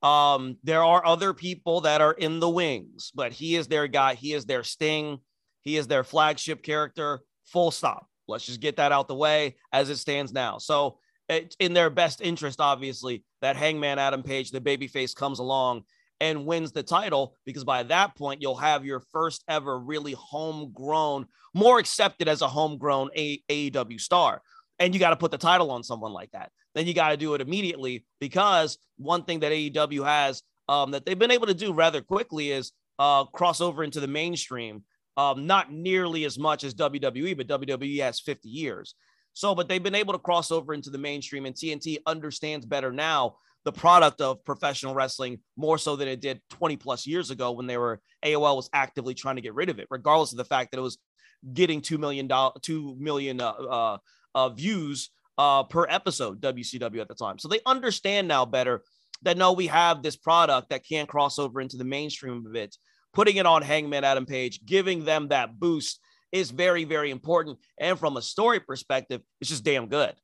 Um, 0.03 0.57
there 0.63 0.85
are 0.85 1.05
other 1.05 1.35
people 1.35 1.83
that 1.83 2.01
are 2.01 2.13
in 2.13 2.41
the 2.41 2.49
wings, 2.49 3.11
but 3.15 3.33
he 3.33 3.57
is 3.57 3.67
their 3.67 3.89
guy. 3.89 4.15
He 4.15 4.33
is 4.33 4.47
their 4.47 4.63
sting. 4.63 5.19
He 5.63 5.77
is 5.77 5.87
their 5.87 6.05
flagship 6.05 6.63
character. 6.63 7.21
Full 7.47 7.71
stop. 7.71 8.07
Let's 8.29 8.47
just 8.47 8.61
get 8.61 8.77
that 8.77 8.93
out 8.93 9.09
the 9.09 9.15
way 9.15 9.57
as 9.73 9.91
it 9.91 9.97
stands 9.97 10.33
now. 10.33 10.59
So 10.59 10.99
it's 11.29 11.57
in 11.59 11.75
their 11.75 11.91
best 11.91 12.21
interest, 12.21 12.61
obviously, 12.61 13.25
that 13.41 13.57
Hangman 13.57 13.99
Adam 13.99 14.23
Page, 14.23 14.51
the 14.51 14.61
babyface, 14.61 15.15
comes 15.15 15.39
along 15.39 15.85
and 16.21 16.47
wins 16.47 16.73
the 16.73 16.83
title 16.83 17.35
because 17.45 17.65
by 17.65 17.83
that 17.85 18.17
point 18.17 18.43
you'll 18.43 18.57
have 18.57 18.85
your 18.85 19.01
first 19.13 19.45
ever 19.49 19.79
really 19.79 20.13
homegrown, 20.13 21.27
more 21.55 21.79
accepted 21.79 22.29
as 22.29 22.43
a 22.43 22.49
homegrown 22.49 23.11
AEW 23.17 24.01
star. 24.01 24.43
And 24.79 24.95
you 24.95 25.01
got 25.01 25.11
to 25.11 25.17
put 25.17 25.31
the 25.31 25.39
title 25.39 25.71
on 25.71 25.83
someone 25.83 26.13
like 26.13 26.31
that. 26.33 26.51
Then 26.79 26.87
you 26.87 26.95
got 26.95 27.09
to 27.09 27.17
do 27.17 27.35
it 27.35 27.41
immediately 27.41 28.05
because 28.21 28.79
one 28.99 29.25
thing 29.25 29.41
that 29.41 29.51
AEW 29.51 30.05
has 30.05 30.45
um, 30.69 30.93
that 30.93 31.05
they've 31.05 31.19
been 31.19 31.33
able 31.33 31.49
to 31.49 31.55
do 31.55 31.73
rather 31.73 32.01
quickly 32.01 32.53
is 32.53 32.71
uh, 33.01 33.25
cross 33.25 33.61
over 33.61 33.83
into 33.83 33.99
the 33.99 34.07
mainstream. 34.07 34.85
Um, 35.17 35.49
not 35.49 35.73
nearly 35.73 36.25
as 36.25 36.39
much 36.39 36.63
as 36.63 36.75
WWE, 36.75 37.37
but 37.37 37.49
WWE 37.49 38.01
has 38.03 38.21
50 38.21 38.49
years. 38.49 38.95
So, 39.33 39.57
but 39.57 39.69
they've 39.69 39.83
been 39.83 39.97
able 39.97 40.13
to 40.13 40.21
cross 40.21 40.53
over 40.53 40.73
into 40.73 40.91
the 40.91 40.99
mainstream, 40.99 41.47
and 41.47 41.57
TNT 41.57 41.99
understands 42.07 42.65
better 42.65 42.93
now 42.93 43.39
the 43.65 43.73
product 43.73 44.21
of 44.21 44.45
professional 44.45 44.95
wrestling 44.95 45.41
more 45.57 45.79
so 45.79 45.97
than 45.97 46.07
it 46.07 46.21
did 46.21 46.41
20 46.51 46.77
plus 46.77 47.09
years 47.09 47.33
ago 47.33 47.51
when 47.51 47.67
they 47.67 47.77
were 47.77 48.01
AOL 48.25 48.55
was 48.55 48.71
actively 48.73 49.15
trying 49.15 49.35
to 49.35 49.43
get 49.43 49.55
rid 49.55 49.69
of 49.69 49.81
it, 49.81 49.89
regardless 49.91 50.31
of 50.31 50.39
the 50.39 50.45
fact 50.45 50.71
that 50.71 50.79
it 50.79 50.83
was 50.83 50.99
getting 51.53 51.81
two 51.81 51.99
million 51.99 52.29
dollars, 52.29 52.55
two 52.63 52.95
million 53.01 53.41
uh, 53.41 53.51
uh, 53.51 53.99
uh, 54.37 54.49
views 54.51 55.11
uh, 55.39 55.63
per 55.65 55.87
episode. 55.89 56.41
WCW 56.41 57.01
at 57.01 57.09
the 57.09 57.15
time, 57.15 57.39
so 57.39 57.49
they 57.49 57.61
understand 57.65 58.29
now 58.29 58.45
better 58.45 58.83
that 59.23 59.37
no, 59.37 59.53
we 59.53 59.67
have 59.67 60.03
this 60.03 60.17
product 60.17 60.71
that 60.71 60.85
can 60.85 61.07
cross 61.07 61.39
over 61.39 61.61
into 61.61 61.77
the 61.77 61.85
mainstream 61.85 62.45
of 62.47 62.55
it. 62.55 62.77
Putting 63.15 63.37
it 63.37 63.47
on 63.47 63.63
Hangman 63.63 64.05
Adam 64.05 64.27
Page, 64.27 64.61
giving 64.65 65.05
them 65.05 65.29
that 65.29 65.59
boost 65.59 65.99
is 66.31 66.51
very, 66.51 66.85
very 66.85 67.11
important. 67.11 67.59
And 67.79 67.99
from 67.99 68.17
a 68.17 68.23
story 68.23 68.61
perspective, 68.61 69.23
it's 69.41 69.51
just 69.51 69.65
damn 69.65 69.89
good. 69.89 70.15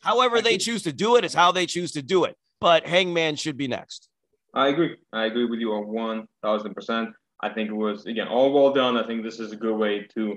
However, 0.00 0.40
they 0.40 0.58
choose 0.58 0.82
to 0.84 0.92
do 0.92 1.16
it 1.16 1.24
is 1.24 1.34
how 1.34 1.52
they 1.52 1.66
choose 1.66 1.92
to 1.92 2.02
do 2.02 2.24
it. 2.24 2.36
But 2.60 2.86
Hangman 2.86 3.36
should 3.36 3.56
be 3.56 3.68
next. 3.68 4.08
I 4.54 4.68
agree. 4.68 4.96
I 5.12 5.24
agree 5.24 5.46
with 5.46 5.60
you 5.60 5.72
on 5.72 5.86
one 5.88 6.26
thousand 6.42 6.74
percent. 6.74 7.10
I 7.40 7.50
think 7.50 7.70
it 7.70 7.74
was 7.74 8.06
again 8.06 8.28
all 8.28 8.52
well 8.52 8.72
done. 8.72 8.96
I 8.96 9.06
think 9.06 9.22
this 9.22 9.40
is 9.40 9.52
a 9.52 9.56
good 9.56 9.76
way 9.76 10.06
to, 10.14 10.36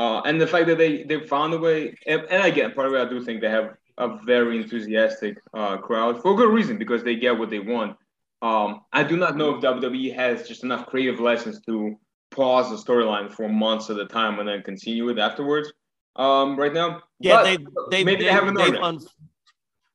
uh, 0.00 0.22
and 0.24 0.40
the 0.40 0.46
fact 0.46 0.66
that 0.66 0.78
they 0.78 1.02
they 1.02 1.20
found 1.26 1.52
a 1.52 1.58
way, 1.58 1.94
and, 2.06 2.22
and 2.30 2.42
again, 2.44 2.72
part 2.72 2.86
of 2.86 2.94
it 2.94 3.06
I 3.06 3.10
do 3.10 3.22
think 3.22 3.42
they 3.42 3.50
have 3.50 3.76
a 3.98 4.16
very 4.24 4.56
enthusiastic 4.56 5.36
uh, 5.52 5.76
crowd 5.76 6.22
for 6.22 6.34
good 6.34 6.50
reason 6.50 6.78
because 6.78 7.04
they 7.04 7.16
get 7.16 7.38
what 7.38 7.50
they 7.50 7.58
want. 7.58 7.98
Um, 8.40 8.80
I 8.94 9.02
do 9.02 9.18
not 9.18 9.36
know 9.36 9.54
if 9.54 9.62
WWE 9.62 10.14
has 10.14 10.48
just 10.48 10.64
enough 10.64 10.86
creative 10.86 11.20
license 11.20 11.60
to 11.66 11.96
pause 12.30 12.70
the 12.70 12.92
storyline 12.92 13.30
for 13.30 13.46
months 13.46 13.90
at 13.90 13.98
a 13.98 14.06
time 14.06 14.38
and 14.38 14.48
then 14.48 14.62
continue 14.62 15.06
it 15.10 15.18
afterwards 15.18 15.70
um, 16.16 16.58
right 16.58 16.72
now. 16.72 17.02
Yeah, 17.18 17.42
they 17.42 17.58
they 17.90 18.02
maybe 18.02 18.22
they, 18.22 18.28
they 18.28 18.32
haven't. 18.32 18.54
They've 18.54 18.76
un- 18.76 19.06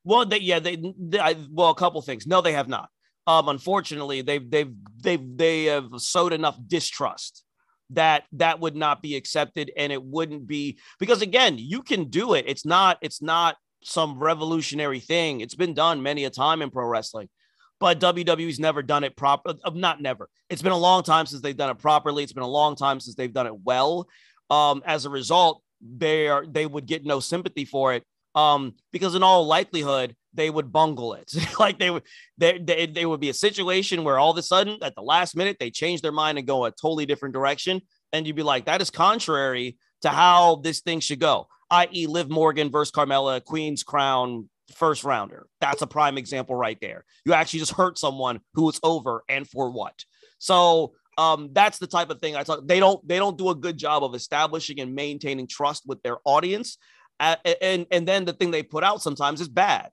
well, 0.04 0.24
they 0.24 0.38
yeah 0.38 0.60
they, 0.60 0.76
they 0.76 1.18
I, 1.18 1.34
well 1.50 1.70
a 1.70 1.74
couple 1.74 2.00
things. 2.00 2.28
No, 2.28 2.40
they 2.40 2.52
have 2.52 2.68
not. 2.68 2.90
Um, 3.26 3.48
unfortunately, 3.48 4.22
they've 4.22 4.48
they've 4.48 4.72
they've 5.02 5.36
they 5.36 5.64
have 5.64 5.88
sowed 5.96 6.32
enough 6.32 6.56
distrust 6.64 7.42
that 7.90 8.24
that 8.32 8.60
would 8.60 8.76
not 8.76 9.02
be 9.02 9.16
accepted, 9.16 9.70
and 9.76 9.92
it 9.92 10.02
wouldn't 10.02 10.46
be 10.46 10.78
because 10.98 11.22
again, 11.22 11.56
you 11.58 11.82
can 11.82 12.04
do 12.04 12.34
it. 12.34 12.44
It's 12.48 12.64
not 12.64 12.98
it's 13.02 13.22
not 13.22 13.56
some 13.82 14.18
revolutionary 14.18 15.00
thing. 15.00 15.40
It's 15.40 15.54
been 15.54 15.74
done 15.74 16.02
many 16.02 16.24
a 16.24 16.30
time 16.30 16.62
in 16.62 16.70
pro 16.70 16.86
wrestling, 16.86 17.28
but 17.78 18.00
WWE's 18.00 18.58
never 18.58 18.82
done 18.82 19.04
it 19.04 19.16
proper. 19.16 19.54
Uh, 19.64 19.70
not 19.74 20.00
never. 20.00 20.28
It's 20.50 20.62
been 20.62 20.72
a 20.72 20.78
long 20.78 21.02
time 21.02 21.26
since 21.26 21.42
they've 21.42 21.56
done 21.56 21.70
it 21.70 21.78
properly. 21.78 22.22
It's 22.22 22.32
been 22.32 22.42
a 22.42 22.48
long 22.48 22.76
time 22.76 23.00
since 23.00 23.14
they've 23.14 23.32
done 23.32 23.46
it 23.46 23.60
well. 23.64 24.08
Um, 24.50 24.82
as 24.86 25.04
a 25.04 25.10
result, 25.10 25.62
they 25.80 26.28
are 26.28 26.46
they 26.46 26.66
would 26.66 26.86
get 26.86 27.04
no 27.04 27.20
sympathy 27.20 27.64
for 27.64 27.94
it 27.94 28.02
um 28.34 28.74
because 28.92 29.14
in 29.14 29.22
all 29.22 29.46
likelihood 29.46 30.14
they 30.36 30.50
would 30.50 30.72
bungle 30.72 31.14
it. 31.14 31.32
Like 31.58 31.78
they 31.78 31.90
would 31.90 32.02
they, 32.36 32.58
they, 32.58 32.86
they 32.86 33.06
would 33.06 33.20
be 33.20 33.30
a 33.30 33.34
situation 33.34 34.04
where 34.04 34.18
all 34.18 34.30
of 34.30 34.36
a 34.36 34.42
sudden 34.42 34.78
at 34.82 34.94
the 34.94 35.02
last 35.02 35.34
minute 35.36 35.56
they 35.58 35.70
change 35.70 36.02
their 36.02 36.12
mind 36.12 36.38
and 36.38 36.46
go 36.46 36.64
a 36.64 36.70
totally 36.70 37.06
different 37.06 37.34
direction. 37.34 37.80
And 38.12 38.26
you'd 38.26 38.36
be 38.36 38.42
like 38.42 38.66
that 38.66 38.82
is 38.82 38.90
contrary 38.90 39.78
to 40.02 40.10
how 40.10 40.56
this 40.56 40.80
thing 40.80 41.00
should 41.00 41.20
go 41.20 41.48
i.e 41.70 42.06
liv 42.06 42.30
morgan 42.30 42.70
versus 42.70 42.92
carmella 42.92 43.42
queen's 43.42 43.82
crown 43.82 44.48
first 44.74 45.04
rounder. 45.04 45.46
That's 45.60 45.82
a 45.82 45.86
prime 45.86 46.18
example 46.18 46.54
right 46.54 46.78
there. 46.80 47.04
You 47.24 47.32
actually 47.32 47.60
just 47.60 47.72
hurt 47.72 47.98
someone 47.98 48.40
who 48.54 48.64
was 48.64 48.80
over 48.82 49.24
and 49.28 49.48
for 49.48 49.70
what. 49.70 50.04
So 50.38 50.92
um, 51.18 51.50
that's 51.52 51.78
the 51.78 51.86
type 51.86 52.10
of 52.10 52.20
thing 52.20 52.36
I 52.36 52.42
talk. 52.42 52.66
They 52.66 52.80
don't 52.80 53.06
they 53.06 53.16
don't 53.16 53.38
do 53.38 53.50
a 53.50 53.54
good 53.54 53.78
job 53.78 54.04
of 54.04 54.14
establishing 54.14 54.80
and 54.80 54.94
maintaining 54.94 55.46
trust 55.46 55.84
with 55.86 56.02
their 56.02 56.18
audience, 56.24 56.78
uh, 57.20 57.36
and 57.62 57.86
and 57.90 58.06
then 58.06 58.24
the 58.24 58.34
thing 58.34 58.50
they 58.50 58.62
put 58.62 58.84
out 58.84 59.02
sometimes 59.02 59.40
is 59.40 59.48
bad. 59.48 59.90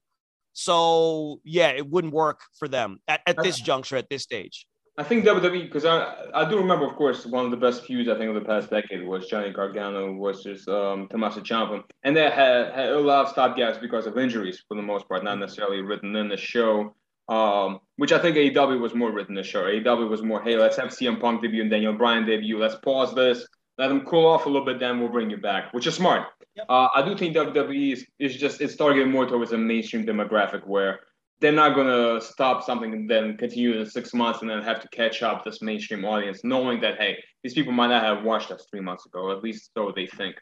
So 0.53 1.39
yeah, 1.43 1.69
it 1.69 1.89
wouldn't 1.89 2.13
work 2.13 2.41
for 2.57 2.67
them 2.67 2.99
at, 3.07 3.21
at 3.25 3.37
this 3.43 3.59
juncture 3.59 3.97
at 3.97 4.09
this 4.09 4.23
stage. 4.23 4.65
I 4.95 5.03
think 5.03 5.25
WWE 5.25 5.63
because 5.63 5.85
I 5.85 6.13
I 6.33 6.47
do 6.47 6.57
remember, 6.57 6.85
of 6.85 6.95
course, 6.95 7.25
one 7.25 7.45
of 7.45 7.51
the 7.51 7.57
best 7.57 7.85
feuds 7.85 8.07
I 8.07 8.15
think 8.15 8.29
of 8.29 8.35
the 8.35 8.47
past 8.47 8.69
decade 8.69 9.05
was 9.05 9.27
Johnny 9.27 9.51
Gargano 9.51 10.19
versus 10.21 10.67
um, 10.67 11.07
Tommaso 11.09 11.41
Ciampa, 11.41 11.83
and 12.03 12.15
they 12.15 12.29
had, 12.29 12.73
had 12.73 12.89
a 12.89 12.99
lot 12.99 13.25
of 13.25 13.33
stopgaps 13.33 13.81
because 13.81 14.05
of 14.05 14.17
injuries 14.17 14.63
for 14.67 14.75
the 14.75 14.83
most 14.83 15.07
part, 15.07 15.23
not 15.23 15.39
necessarily 15.39 15.81
written 15.81 16.15
in 16.15 16.29
the 16.29 16.37
show 16.37 16.95
um, 17.29 17.79
which 17.97 18.11
I 18.11 18.19
think 18.19 18.35
AEW 18.35 18.79
was 18.79 18.93
more 18.93 19.11
written 19.11 19.37
in 19.37 19.41
the 19.41 19.47
show. 19.47 19.63
AEW 19.63 20.09
was 20.09 20.21
more, 20.21 20.41
hey, 20.41 20.57
let's 20.57 20.77
have 20.77 20.89
CM 20.89 21.19
Punk 21.19 21.41
debut 21.41 21.61
and 21.61 21.71
Daniel 21.71 21.93
Bryan 21.93 22.25
debut. 22.25 22.59
Let's 22.59 22.75
pause 22.75 23.13
this, 23.15 23.47
let 23.77 23.87
them 23.87 24.05
cool 24.05 24.25
off 24.25 24.45
a 24.45 24.49
little 24.49 24.65
bit, 24.65 24.79
then 24.79 24.99
we'll 24.99 25.09
bring 25.09 25.29
you 25.29 25.37
back, 25.37 25.73
which 25.73 25.87
is 25.87 25.95
smart. 25.95 26.27
Yep. 26.55 26.65
Uh, 26.69 26.87
I 26.95 27.01
do 27.03 27.17
think 27.17 27.35
WWE 27.35 27.93
is, 27.93 28.05
is 28.19 28.35
just 28.35 28.61
it's 28.61 28.75
targeted 28.75 29.07
more 29.07 29.25
towards 29.25 29.51
a 29.51 29.57
mainstream 29.57 30.05
demographic 30.05 30.67
where 30.67 30.99
they're 31.41 31.51
not 31.51 31.75
gonna 31.75 32.21
stop 32.21 32.63
something 32.63 32.93
and 32.93 33.09
then 33.09 33.35
continue 33.37 33.79
in 33.79 33.85
six 33.85 34.13
months 34.13 34.41
and 34.41 34.49
then 34.49 34.61
have 34.61 34.79
to 34.81 34.87
catch 34.89 35.23
up 35.23 35.43
this 35.43 35.61
mainstream 35.61 36.05
audience, 36.05 36.43
knowing 36.43 36.79
that 36.81 36.97
hey, 36.99 37.17
these 37.43 37.53
people 37.53 37.73
might 37.73 37.87
not 37.87 38.03
have 38.03 38.23
watched 38.23 38.51
us 38.51 38.65
three 38.69 38.79
months 38.79 39.05
ago, 39.05 39.31
at 39.31 39.43
least 39.43 39.71
so 39.75 39.91
they 39.95 40.05
think. 40.05 40.35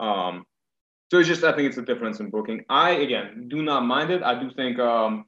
Um, 0.00 0.44
so 1.10 1.18
it's 1.18 1.28
just 1.28 1.44
I 1.44 1.52
think 1.52 1.68
it's 1.68 1.78
a 1.78 1.82
difference 1.82 2.20
in 2.20 2.30
booking. 2.30 2.64
I 2.68 2.90
again 2.90 3.48
do 3.48 3.62
not 3.62 3.86
mind 3.86 4.10
it. 4.10 4.22
I 4.22 4.40
do 4.40 4.50
think 4.50 4.78
um, 4.78 5.26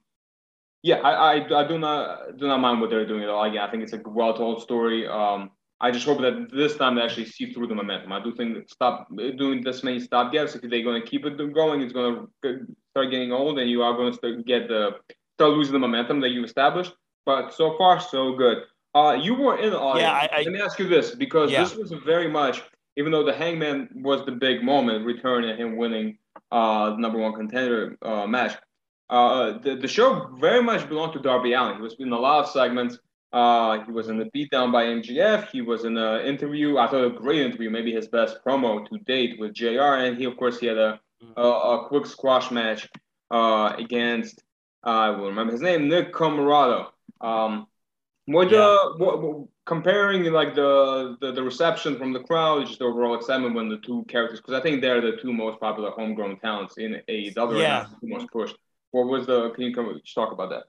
Yeah, 0.82 0.96
I, 0.96 1.38
I, 1.38 1.64
I 1.64 1.68
do 1.68 1.78
not 1.78 2.36
do 2.38 2.48
not 2.48 2.58
mind 2.58 2.80
what 2.80 2.90
they're 2.90 3.06
doing 3.06 3.22
at 3.22 3.28
all. 3.28 3.46
Yeah, 3.52 3.64
I 3.64 3.70
think 3.70 3.84
it's 3.84 3.92
a 3.92 4.00
well 4.04 4.34
told 4.34 4.62
story. 4.62 5.06
Um, 5.06 5.50
I 5.84 5.90
just 5.90 6.06
hope 6.06 6.22
that 6.22 6.48
this 6.50 6.76
time 6.76 6.94
they 6.94 7.02
actually 7.02 7.26
see 7.26 7.52
through 7.52 7.66
the 7.66 7.74
momentum. 7.74 8.10
I 8.10 8.18
do 8.24 8.34
think 8.34 8.54
that 8.54 8.70
stop 8.70 9.06
doing 9.36 9.62
this 9.62 9.84
many 9.84 10.00
stop 10.00 10.32
gaps. 10.32 10.54
If 10.54 10.62
they're 10.62 10.82
going 10.82 10.98
to 11.02 11.06
keep 11.06 11.26
it 11.26 11.36
going, 11.52 11.82
it's 11.82 11.92
going 11.92 12.26
to 12.42 12.66
start 12.92 13.10
getting 13.10 13.32
old, 13.32 13.58
and 13.58 13.68
you 13.68 13.82
are 13.82 13.92
going 13.92 14.10
to 14.10 14.16
start 14.16 14.46
get 14.46 14.66
the 14.68 14.92
start 15.36 15.50
losing 15.50 15.74
the 15.74 15.78
momentum 15.78 16.20
that 16.22 16.30
you 16.30 16.42
established. 16.42 16.94
But 17.26 17.52
so 17.52 17.76
far, 17.76 18.00
so 18.00 18.32
good. 18.32 18.62
Uh, 18.94 19.18
you 19.20 19.34
were 19.34 19.58
in 19.58 19.70
the 19.72 19.78
audience. 19.78 20.08
Yeah, 20.08 20.36
I, 20.36 20.40
I, 20.40 20.42
Let 20.44 20.52
me 20.54 20.60
ask 20.62 20.78
you 20.78 20.88
this 20.88 21.14
because 21.14 21.50
yeah. 21.50 21.62
this 21.62 21.74
was 21.74 21.92
very 21.92 22.28
much, 22.28 22.62
even 22.96 23.12
though 23.12 23.24
the 23.24 23.34
Hangman 23.34 23.90
was 23.94 24.24
the 24.24 24.32
big 24.32 24.62
moment, 24.62 25.04
return 25.04 25.44
and 25.44 25.60
him 25.60 25.76
winning 25.76 26.16
uh, 26.50 26.90
the 26.90 26.96
number 26.96 27.18
one 27.18 27.34
contender 27.34 27.98
uh, 28.00 28.26
match. 28.26 28.56
Uh, 29.10 29.58
the, 29.58 29.76
the 29.76 29.88
show 29.88 30.30
very 30.40 30.62
much 30.62 30.88
belonged 30.88 31.12
to 31.12 31.18
Darby 31.18 31.52
Allin. 31.52 31.76
He 31.76 31.82
was 31.82 31.96
in 31.98 32.10
a 32.10 32.18
lot 32.18 32.44
of 32.44 32.50
segments. 32.50 32.98
Uh, 33.34 33.84
he 33.84 33.90
was 33.90 34.08
in 34.08 34.16
the 34.16 34.26
beatdown 34.26 34.70
by 34.70 34.84
MJF. 34.84 35.48
He 35.50 35.60
was 35.60 35.84
in 35.84 35.96
an 35.96 36.24
interview. 36.24 36.78
I 36.78 36.86
thought 36.86 37.04
a 37.04 37.10
great 37.10 37.40
interview, 37.40 37.68
maybe 37.68 37.92
his 37.92 38.06
best 38.06 38.38
promo 38.46 38.88
to 38.88 38.98
date 38.98 39.40
with 39.40 39.54
JR. 39.54 39.96
And 39.98 40.16
he, 40.16 40.24
of 40.24 40.36
course, 40.36 40.60
he 40.60 40.66
had 40.66 40.78
a, 40.78 41.00
a, 41.36 41.42
a 41.42 41.88
quick 41.88 42.06
squash 42.06 42.52
match 42.52 42.88
uh, 43.32 43.72
against, 43.76 44.44
I 44.84 45.10
will 45.10 45.26
remember 45.26 45.52
his 45.52 45.62
name, 45.62 45.88
Nick 45.88 46.12
Comoroto. 46.12 46.90
Um, 47.20 47.66
what, 48.26 48.52
yeah. 48.52 48.58
uh, 48.58 48.92
what, 48.98 49.20
what, 49.20 49.48
comparing 49.66 50.22
like 50.32 50.54
the, 50.54 51.16
the, 51.20 51.32
the 51.32 51.42
reception 51.42 51.98
from 51.98 52.12
the 52.12 52.20
crowd, 52.20 52.68
just 52.68 52.82
overall 52.82 53.16
excitement 53.16 53.56
when 53.56 53.68
the 53.68 53.78
two 53.78 54.04
characters, 54.06 54.40
because 54.40 54.54
I 54.54 54.62
think 54.62 54.80
they're 54.80 55.00
the 55.00 55.18
two 55.20 55.32
most 55.32 55.58
popular 55.58 55.90
homegrown 55.90 56.38
talents 56.38 56.78
in 56.78 57.00
AEW, 57.08 57.34
yeah. 57.34 57.80
right 57.80 57.90
now, 57.90 57.96
the 58.00 58.08
most 58.08 58.30
pushed. 58.30 58.56
What 58.92 59.08
was 59.08 59.26
the? 59.26 59.50
Can 59.50 59.64
you 59.64 59.74
come 59.74 60.00
talk 60.14 60.30
about 60.30 60.50
that? 60.50 60.64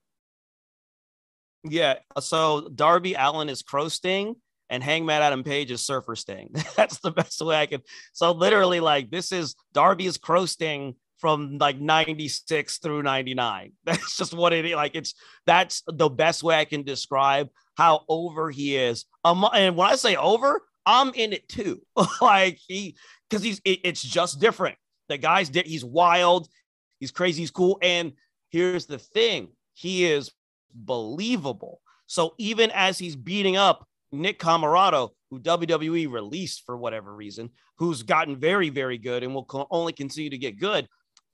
Yeah. 1.67 1.95
So 2.19 2.69
Darby 2.74 3.15
Allin 3.15 3.50
is 3.50 3.62
Crow 3.62 3.88
Sting 3.88 4.36
and 4.69 4.84
Hangman 4.84 5.22
Adam 5.22 5.43
Page 5.43 5.72
is 5.72 5.81
Surfer 5.81 6.15
Sting. 6.15 6.55
That's 6.75 7.00
the 7.00 7.12
best 7.12 7.41
way 7.41 7.55
I 7.55 7.65
can. 7.65 7.81
So 8.13 8.31
literally, 8.31 8.79
like 8.79 9.10
this 9.10 9.31
is 9.31 9.55
Darby 9.74 10.05
is 10.05 10.17
Crow 10.17 10.45
Sting 10.45 10.95
from 11.17 11.57
like 11.57 11.79
96 11.79 12.77
through 12.79 13.03
99. 13.03 13.72
That's 13.86 14.17
just 14.17 14.34
what 14.34 14.53
it 14.53 14.65
is. 14.65 14.75
Like 14.75 14.95
it's 14.95 15.15
that's 15.45 15.84
the 15.88 16.10
best 16.10 16.43
way 16.43 16.60
I 16.60 16.65
can 16.65 16.84
describe 16.84 17.50
how 17.75 18.03
over 18.07 18.51
he 18.51 18.77
is. 18.77 19.05
Um, 19.24 19.45
and 19.53 19.75
when 19.75 19.89
I 19.89 19.95
say 19.95 20.15
over, 20.15 20.62
I'm 20.86 21.13
in 21.13 21.34
it 21.34 21.50
too. 21.50 21.81
like 22.22 22.60
he 22.67 22.95
because 23.29 23.43
he's 23.43 23.60
it, 23.65 23.79
it's 23.84 24.01
just 24.01 24.39
different. 24.39 24.77
The 25.10 25.17
guy's 25.17 25.50
he's 25.50 25.86
wild. 25.86 26.48
He's 27.00 27.12
crazy. 27.12 27.41
He's 27.41 27.51
cool. 27.51 27.77
And 27.81 28.13
here's 28.50 28.86
the 28.86 28.98
thing 28.98 29.50
he 29.74 30.05
is 30.05 30.31
believable. 30.75 31.82
So 32.08 32.36
even 32.38 32.72
as 32.72 32.98
he's 32.98 33.15
beating 33.15 33.58
up 33.58 33.88
Nick 34.12 34.39
Comoroto, 34.39 35.12
who 35.29 35.39
WWE 35.39 36.12
released 36.12 36.63
for 36.65 36.77
whatever 36.77 37.13
reason, 37.13 37.50
who's 37.77 38.03
gotten 38.03 38.38
very, 38.38 38.70
very 38.70 38.98
good 38.98 39.24
and 39.24 39.34
will 39.34 39.67
only 39.72 39.94
continue 39.94 40.29
to 40.29 40.38
get 40.38 40.60
good, 40.60 40.88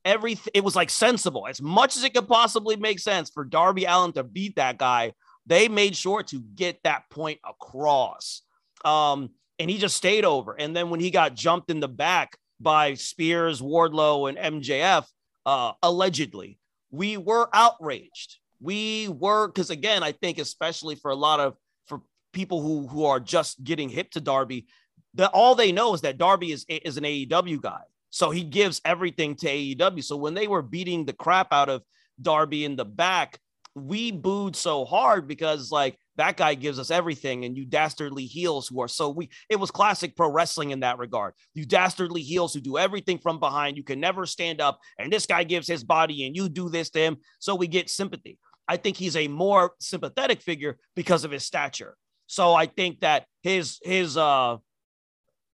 everything 0.06 0.52
it 0.54 0.64
was 0.64 0.76
like 0.76 0.90
sensible 0.90 1.48
as 1.48 1.62
much 1.62 1.98
as 1.98 2.04
it 2.04 2.14
could 2.14 2.28
possibly 2.28 2.76
make 2.76 3.00
sense 3.00 3.30
for 3.30 3.44
Darby 3.44 3.86
Allin 3.86 4.14
to 4.14 4.24
beat 4.24 4.56
that 4.56 4.78
guy. 4.78 5.14
They 5.46 5.68
made 5.68 5.96
sure 5.96 6.24
to 6.24 6.40
get 6.40 6.80
that 6.84 7.10
point 7.10 7.40
across. 7.48 8.44
Um, 8.86 9.32
and 9.60 9.70
he 9.70 9.78
just 9.78 9.98
stayed 9.98 10.26
over. 10.26 10.56
And 10.60 10.76
then 10.76 10.90
when 10.90 11.00
he 11.00 11.12
got 11.12 11.36
jumped 11.36 11.70
in 11.70 11.80
the 11.80 11.88
back 11.88 12.38
by 12.60 12.94
Spears, 12.94 13.62
Wardlow, 13.62 14.30
and 14.30 14.64
MJF, 14.64 15.06
uh, 15.46 15.74
allegedly. 15.82 16.60
We 16.92 17.18
were 17.18 17.50
outraged. 17.54 18.38
We 18.62 19.10
were 19.10 19.48
because 19.48 19.70
again, 19.70 20.04
I 20.04 20.12
think 20.12 20.38
especially 20.38 20.96
for 20.96 21.12
a 21.12 21.16
lot 21.16 21.40
of 21.40 21.56
for 21.88 22.02
people 22.32 22.62
who 22.62 22.88
who 22.88 23.06
are 23.06 23.20
just 23.20 23.64
getting 23.64 23.90
hip 23.90 24.12
to 24.12 24.22
Darby, 24.22 24.68
that 25.16 25.32
all 25.34 25.56
they 25.56 25.72
know 25.72 25.94
is 25.94 26.02
that 26.02 26.18
Darby 26.18 26.52
is 26.52 26.66
is 26.70 26.98
an 26.98 27.04
AEW 27.04 27.62
guy. 27.62 27.82
So 28.12 28.30
he 28.30 28.44
gives 28.44 28.82
everything 28.86 29.36
to 29.38 29.48
AEW. 29.48 30.04
So 30.04 30.18
when 30.18 30.34
they 30.34 30.48
were 30.48 30.62
beating 30.62 31.06
the 31.06 31.14
crap 31.14 31.52
out 31.52 31.70
of 31.70 31.82
Darby 32.22 32.66
in 32.66 32.76
the 32.76 32.86
back, 32.86 33.40
we 33.74 34.12
booed 34.12 34.56
so 34.56 34.84
hard 34.86 35.28
because 35.28 35.72
like 35.72 35.98
that 36.18 36.36
guy 36.36 36.54
gives 36.56 36.78
us 36.78 36.92
everything 36.92 37.46
and 37.46 37.56
you 37.56 37.66
dastardly 37.66 38.26
heels 38.26 38.68
who 38.68 38.82
are 38.82 38.88
so 38.88 39.10
weak. 39.10 39.32
It 39.50 39.56
was 39.56 39.72
classic 39.72 40.16
pro 40.16 40.30
wrestling 40.30 40.72
in 40.72 40.82
that 40.82 40.98
regard. 40.98 41.34
You 41.54 41.66
dastardly 41.66 42.22
heels 42.22 42.54
who 42.54 42.60
do 42.60 42.78
everything 42.78 43.18
from 43.18 43.40
behind. 43.40 43.78
You 43.78 43.84
can 43.84 44.00
never 44.00 44.26
stand 44.26 44.60
up 44.60 44.80
and 45.00 45.12
this 45.12 45.26
guy 45.26 45.46
gives 45.46 45.68
his 45.68 45.86
body 45.86 46.26
and 46.26 46.36
you 46.36 46.50
do 46.50 46.70
this 46.70 46.90
to 46.92 47.00
him. 47.00 47.18
So 47.40 47.56
we 47.56 47.68
get 47.68 47.90
sympathy 47.90 48.38
i 48.72 48.78
think 48.78 48.98
he's 48.98 49.16
a 49.16 49.28
more 49.28 49.74
sympathetic 49.80 50.42
figure 50.42 50.78
because 50.96 51.24
of 51.24 51.32
his 51.32 51.44
stature 51.44 51.96
so 52.28 52.54
i 52.54 52.66
think 52.66 53.02
that 53.02 53.26
his 53.44 53.80
his 53.84 54.18
uh 54.18 54.58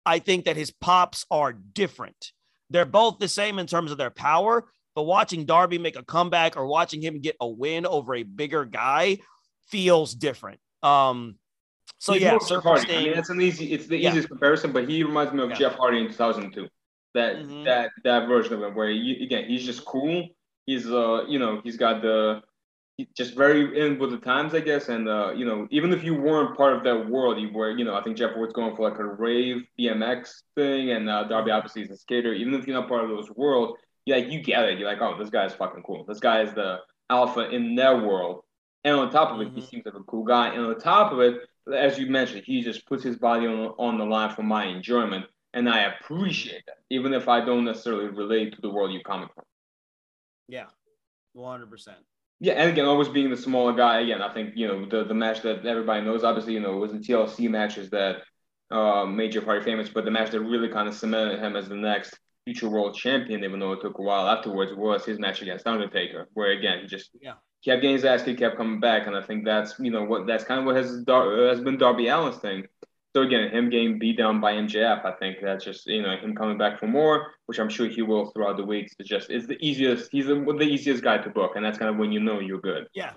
i 0.04 0.18
think 0.18 0.46
that 0.46 0.56
his 0.56 0.70
pops 0.70 1.26
are 1.30 1.52
different 1.52 2.32
they're 2.70 2.84
both 2.84 3.18
the 3.18 3.28
same 3.28 3.58
in 3.58 3.66
terms 3.66 3.92
of 3.92 3.98
their 3.98 4.10
power 4.10 4.64
but 4.94 5.04
watching 5.04 5.46
Darby 5.46 5.78
make 5.78 5.96
a 5.96 6.04
comeback 6.04 6.56
or 6.56 6.66
watching 6.66 7.00
him 7.00 7.20
get 7.20 7.36
a 7.40 7.48
win 7.48 7.86
over 7.86 8.14
a 8.14 8.22
bigger 8.24 8.64
guy 8.64 9.18
feels 9.68 10.14
different. 10.14 10.60
Um, 10.82 11.36
so 11.98 12.12
He's 12.12 12.22
yeah, 12.22 12.38
Hardy. 12.38 12.94
I 12.94 13.04
mean, 13.04 13.14
that's 13.14 13.30
an 13.30 13.40
easy. 13.40 13.72
It's 13.72 13.86
the 13.86 13.96
yeah. 13.96 14.10
easiest 14.10 14.28
comparison, 14.28 14.72
but 14.72 14.88
he 14.88 15.02
reminds 15.02 15.32
me 15.32 15.42
of 15.42 15.50
yeah. 15.50 15.56
Jeff 15.56 15.74
Hardy 15.74 15.98
in 15.98 16.08
2002. 16.08 16.68
That 17.14 17.36
mm-hmm. 17.36 17.64
that 17.64 17.90
that 18.04 18.26
version 18.26 18.54
of 18.54 18.62
him, 18.62 18.74
where 18.74 18.88
he, 18.88 19.22
again 19.22 19.44
he's 19.48 19.64
just 19.64 19.84
cool. 19.84 20.28
He's 20.66 20.90
uh 20.90 21.24
you 21.28 21.38
know 21.38 21.60
he's 21.62 21.76
got 21.76 22.02
the 22.02 22.42
just 23.16 23.34
very 23.34 23.80
in 23.80 23.98
with 23.98 24.10
the 24.10 24.18
times, 24.18 24.54
I 24.54 24.60
guess. 24.60 24.88
And 24.88 25.08
uh, 25.08 25.32
you 25.34 25.44
know, 25.44 25.66
even 25.70 25.92
if 25.92 26.04
you 26.04 26.14
weren't 26.14 26.56
part 26.56 26.74
of 26.74 26.84
that 26.84 27.08
world, 27.08 27.40
you 27.40 27.52
were, 27.52 27.70
you 27.70 27.84
know, 27.84 27.94
I 27.94 28.02
think 28.02 28.16
Jeff 28.16 28.36
Ward's 28.36 28.52
going 28.52 28.76
for 28.76 28.88
like 28.88 28.98
a 28.98 29.06
rave 29.06 29.62
BMX 29.78 30.42
thing, 30.54 30.90
and 30.90 31.08
uh, 31.08 31.24
Darby 31.24 31.50
obviously 31.50 31.82
is 31.82 31.90
a 31.90 31.96
skater. 31.96 32.32
Even 32.32 32.54
if 32.54 32.66
you're 32.66 32.78
not 32.78 32.88
part 32.88 33.04
of 33.04 33.10
those 33.10 33.30
world, 33.30 33.76
yeah, 34.04 34.16
like, 34.16 34.30
you 34.30 34.42
get 34.42 34.64
it. 34.64 34.78
You're 34.78 34.88
like, 34.88 35.00
oh, 35.00 35.16
this 35.18 35.30
guy's 35.30 35.54
fucking 35.54 35.82
cool. 35.82 36.04
This 36.06 36.20
guy 36.20 36.42
is 36.42 36.52
the 36.54 36.78
alpha 37.10 37.50
in 37.50 37.74
their 37.74 37.98
world. 37.98 38.42
And 38.84 38.96
on 38.96 39.10
top 39.10 39.32
of 39.32 39.40
it, 39.40 39.48
mm-hmm. 39.48 39.56
he 39.56 39.66
seems 39.66 39.86
like 39.86 39.94
a 39.94 40.02
cool 40.04 40.24
guy. 40.24 40.48
And 40.54 40.66
on 40.66 40.78
top 40.78 41.12
of 41.12 41.20
it, 41.20 41.36
as 41.72 41.98
you 41.98 42.08
mentioned, 42.08 42.42
he 42.44 42.62
just 42.62 42.86
puts 42.86 43.04
his 43.04 43.16
body 43.16 43.46
on 43.46 43.74
on 43.78 43.98
the 43.98 44.04
line 44.04 44.34
for 44.34 44.42
my 44.42 44.64
enjoyment, 44.64 45.26
and 45.54 45.68
I 45.68 45.82
appreciate 45.82 46.64
that, 46.66 46.78
even 46.90 47.12
if 47.12 47.28
I 47.28 47.44
don't 47.44 47.64
necessarily 47.64 48.08
relate 48.08 48.54
to 48.54 48.60
the 48.60 48.70
world 48.70 48.92
you're 48.92 49.02
coming 49.02 49.28
from. 49.34 49.44
Yeah, 50.48 50.66
one 51.34 51.52
hundred 51.52 51.70
percent. 51.70 51.98
Yeah, 52.42 52.54
and 52.54 52.72
again, 52.72 52.86
always 52.86 53.08
being 53.08 53.30
the 53.30 53.36
smaller 53.36 53.72
guy. 53.72 54.00
Again, 54.00 54.20
I 54.20 54.28
think 54.34 54.54
you 54.56 54.66
know 54.66 54.84
the 54.84 55.04
the 55.04 55.14
match 55.14 55.42
that 55.42 55.64
everybody 55.64 56.04
knows. 56.04 56.24
Obviously, 56.24 56.54
you 56.54 56.60
know, 56.60 56.74
it 56.74 56.80
was 56.80 56.90
the 56.90 56.98
TLC 56.98 57.48
matches 57.48 57.88
that 57.90 58.16
uh, 58.68 59.06
made 59.06 59.30
Jeff 59.30 59.44
Hardy 59.44 59.64
famous, 59.64 59.88
but 59.88 60.04
the 60.04 60.10
match 60.10 60.32
that 60.32 60.40
really 60.40 60.68
kind 60.68 60.88
of 60.88 60.94
cemented 60.94 61.38
him 61.38 61.54
as 61.54 61.68
the 61.68 61.76
next 61.76 62.18
future 62.44 62.68
world 62.68 62.96
champion, 62.96 63.44
even 63.44 63.60
though 63.60 63.70
it 63.70 63.80
took 63.80 63.96
a 63.96 64.02
while 64.02 64.26
afterwards, 64.26 64.72
was 64.74 65.04
his 65.04 65.20
match 65.20 65.40
against 65.40 65.68
Undertaker, 65.68 66.26
where 66.34 66.50
again 66.50 66.80
he 66.80 66.88
just 66.88 67.10
yeah. 67.20 67.34
kept 67.64 67.80
getting 67.80 67.94
his 67.94 68.04
ass 68.04 68.24
kicked, 68.24 68.40
kept 68.40 68.56
coming 68.56 68.80
back, 68.80 69.06
and 69.06 69.14
I 69.14 69.22
think 69.22 69.44
that's 69.44 69.76
you 69.78 69.92
know 69.92 70.02
what 70.02 70.26
that's 70.26 70.42
kind 70.42 70.58
of 70.58 70.66
what 70.66 70.74
has 70.74 70.88
has 70.88 71.60
been 71.60 71.78
Darby 71.78 72.08
Allin's 72.08 72.38
thing. 72.38 72.64
So 73.14 73.22
again, 73.22 73.50
him 73.50 73.68
getting 73.68 73.98
beat 73.98 74.16
down 74.16 74.40
by 74.40 74.54
MJF, 74.54 75.04
I 75.04 75.12
think 75.12 75.38
that's 75.42 75.64
just 75.64 75.86
you 75.86 76.02
know 76.02 76.16
him 76.16 76.34
coming 76.34 76.56
back 76.56 76.80
for 76.80 76.86
more, 76.86 77.32
which 77.46 77.58
I'm 77.58 77.68
sure 77.68 77.86
he 77.86 78.02
will 78.02 78.30
throughout 78.30 78.56
the 78.56 78.64
weeks. 78.64 78.94
It's 78.98 79.08
just 79.08 79.30
it's 79.30 79.46
the 79.46 79.58
easiest. 79.60 80.10
He's 80.10 80.26
the, 80.26 80.34
the 80.34 80.64
easiest 80.64 81.02
guy 81.02 81.18
to 81.18 81.30
book, 81.30 81.52
and 81.56 81.64
that's 81.64 81.78
kind 81.78 81.90
of 81.90 81.98
when 81.98 82.12
you 82.12 82.20
know 82.20 82.40
you're 82.40 82.60
good. 82.60 82.86
Yeah, 82.94 83.12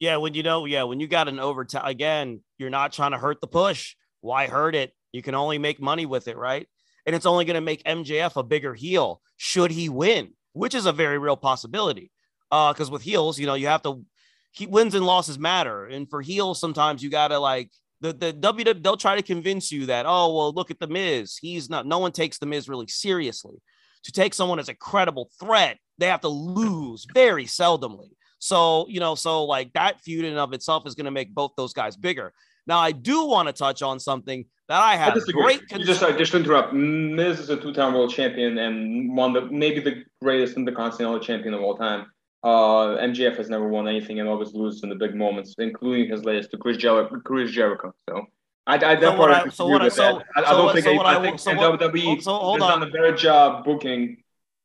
yeah. 0.00 0.16
When 0.16 0.34
you 0.34 0.42
know, 0.42 0.64
yeah, 0.64 0.82
when 0.82 0.98
you 0.98 1.06
got 1.06 1.28
an 1.28 1.38
overtime 1.38 1.86
again, 1.86 2.40
you're 2.58 2.70
not 2.70 2.92
trying 2.92 3.12
to 3.12 3.18
hurt 3.18 3.40
the 3.40 3.46
push. 3.46 3.94
Why 4.22 4.48
hurt 4.48 4.74
it? 4.74 4.92
You 5.12 5.22
can 5.22 5.34
only 5.34 5.58
make 5.58 5.80
money 5.80 6.06
with 6.06 6.28
it, 6.28 6.36
right? 6.36 6.66
and 7.06 7.16
it's 7.16 7.26
only 7.26 7.44
going 7.44 7.54
to 7.54 7.60
make 7.60 7.82
MJF 7.84 8.36
a 8.36 8.42
bigger 8.42 8.74
heel 8.74 9.20
should 9.36 9.70
he 9.70 9.88
win, 9.88 10.32
which 10.52 10.74
is 10.74 10.86
a 10.86 10.92
very 10.92 11.18
real 11.18 11.36
possibility. 11.36 12.10
Because 12.50 12.88
uh, 12.88 12.92
with 12.92 13.02
heels, 13.02 13.38
you 13.38 13.46
know, 13.46 13.54
you 13.54 13.68
have 13.68 13.82
to 13.82 14.04
he, 14.52 14.66
wins 14.66 14.94
and 14.94 15.06
losses 15.06 15.38
matter, 15.38 15.86
and 15.86 16.10
for 16.10 16.20
heels, 16.20 16.60
sometimes 16.60 17.02
you 17.02 17.10
gotta 17.10 17.38
like 17.38 17.70
the 18.00 18.12
the 18.12 18.32
WWE. 18.32 18.82
They'll 18.82 18.96
try 18.96 19.16
to 19.16 19.22
convince 19.22 19.70
you 19.70 19.86
that 19.86 20.06
oh 20.06 20.34
well, 20.34 20.52
look 20.52 20.70
at 20.70 20.80
the 20.80 20.88
Miz. 20.88 21.36
He's 21.36 21.70
not. 21.70 21.86
No 21.86 21.98
one 21.98 22.12
takes 22.12 22.38
the 22.38 22.46
Miz 22.46 22.68
really 22.68 22.88
seriously. 22.88 23.56
To 24.04 24.12
take 24.12 24.32
someone 24.32 24.58
as 24.58 24.70
a 24.70 24.74
credible 24.74 25.30
threat, 25.38 25.76
they 25.98 26.06
have 26.06 26.22
to 26.22 26.28
lose 26.28 27.06
very 27.12 27.44
seldomly. 27.44 28.10
So 28.38 28.86
you 28.88 29.00
know, 29.00 29.14
so 29.14 29.44
like 29.44 29.72
that 29.74 30.00
feud 30.00 30.24
in 30.24 30.36
of 30.36 30.52
itself 30.52 30.86
is 30.86 30.94
going 30.94 31.04
to 31.04 31.10
make 31.10 31.34
both 31.34 31.52
those 31.56 31.72
guys 31.72 31.96
bigger. 31.96 32.32
Now, 32.66 32.78
I 32.78 32.92
do 32.92 33.26
want 33.26 33.48
to 33.48 33.52
touch 33.52 33.82
on 33.82 33.98
something 33.98 34.44
that 34.68 34.80
I 34.80 34.96
have 34.96 35.16
I 35.16 35.32
great. 35.32 35.66
Concern. 35.66 35.86
Just, 35.86 36.00
sorry, 36.00 36.16
just 36.16 36.34
interrupt. 36.34 36.72
Miz 36.72 37.40
is 37.40 37.50
a 37.50 37.56
two-time 37.56 37.94
world 37.94 38.12
champion 38.12 38.58
and 38.58 39.16
one 39.16 39.36
of 39.36 39.44
the, 39.44 39.50
maybe 39.50 39.80
the 39.80 40.04
greatest 40.22 40.56
intercontinental 40.56 41.18
champion 41.18 41.54
of 41.54 41.62
all 41.62 41.76
time. 41.76 42.06
Uh, 42.42 42.96
MJF 42.96 43.36
has 43.36 43.50
never 43.50 43.68
won 43.68 43.86
anything 43.86 44.18
and 44.18 44.28
always 44.28 44.54
loses 44.54 44.82
in 44.82 44.88
the 44.88 44.94
big 44.94 45.14
moments, 45.14 45.54
including 45.58 46.10
his 46.10 46.24
latest 46.24 46.50
to 46.52 46.56
Chris, 46.56 46.78
Jer- 46.78 47.08
Chris 47.24 47.50
Jericho. 47.50 47.92
So 48.08 48.26
I, 48.66 48.74
I 48.74 48.78
that 48.78 49.00
so 49.00 49.16
part 49.16 49.30
I, 49.30 49.48
so 49.48 49.66
what 49.66 49.82
I, 49.82 49.88
so, 49.88 50.22
I, 50.36 50.40
I 50.40 50.52
don't 50.52 50.72
think 50.72 50.84
so 50.84 50.98
I, 50.98 51.18
I 51.18 51.22
think 51.22 51.38
so 51.38 51.54
what, 51.54 51.80
WWE 51.80 52.22
so 52.22 52.34
hold 52.34 52.62
on. 52.62 52.80
done 52.80 52.88
a 52.88 52.90
better 52.90 53.14
job 53.14 53.64
booking 53.64 54.22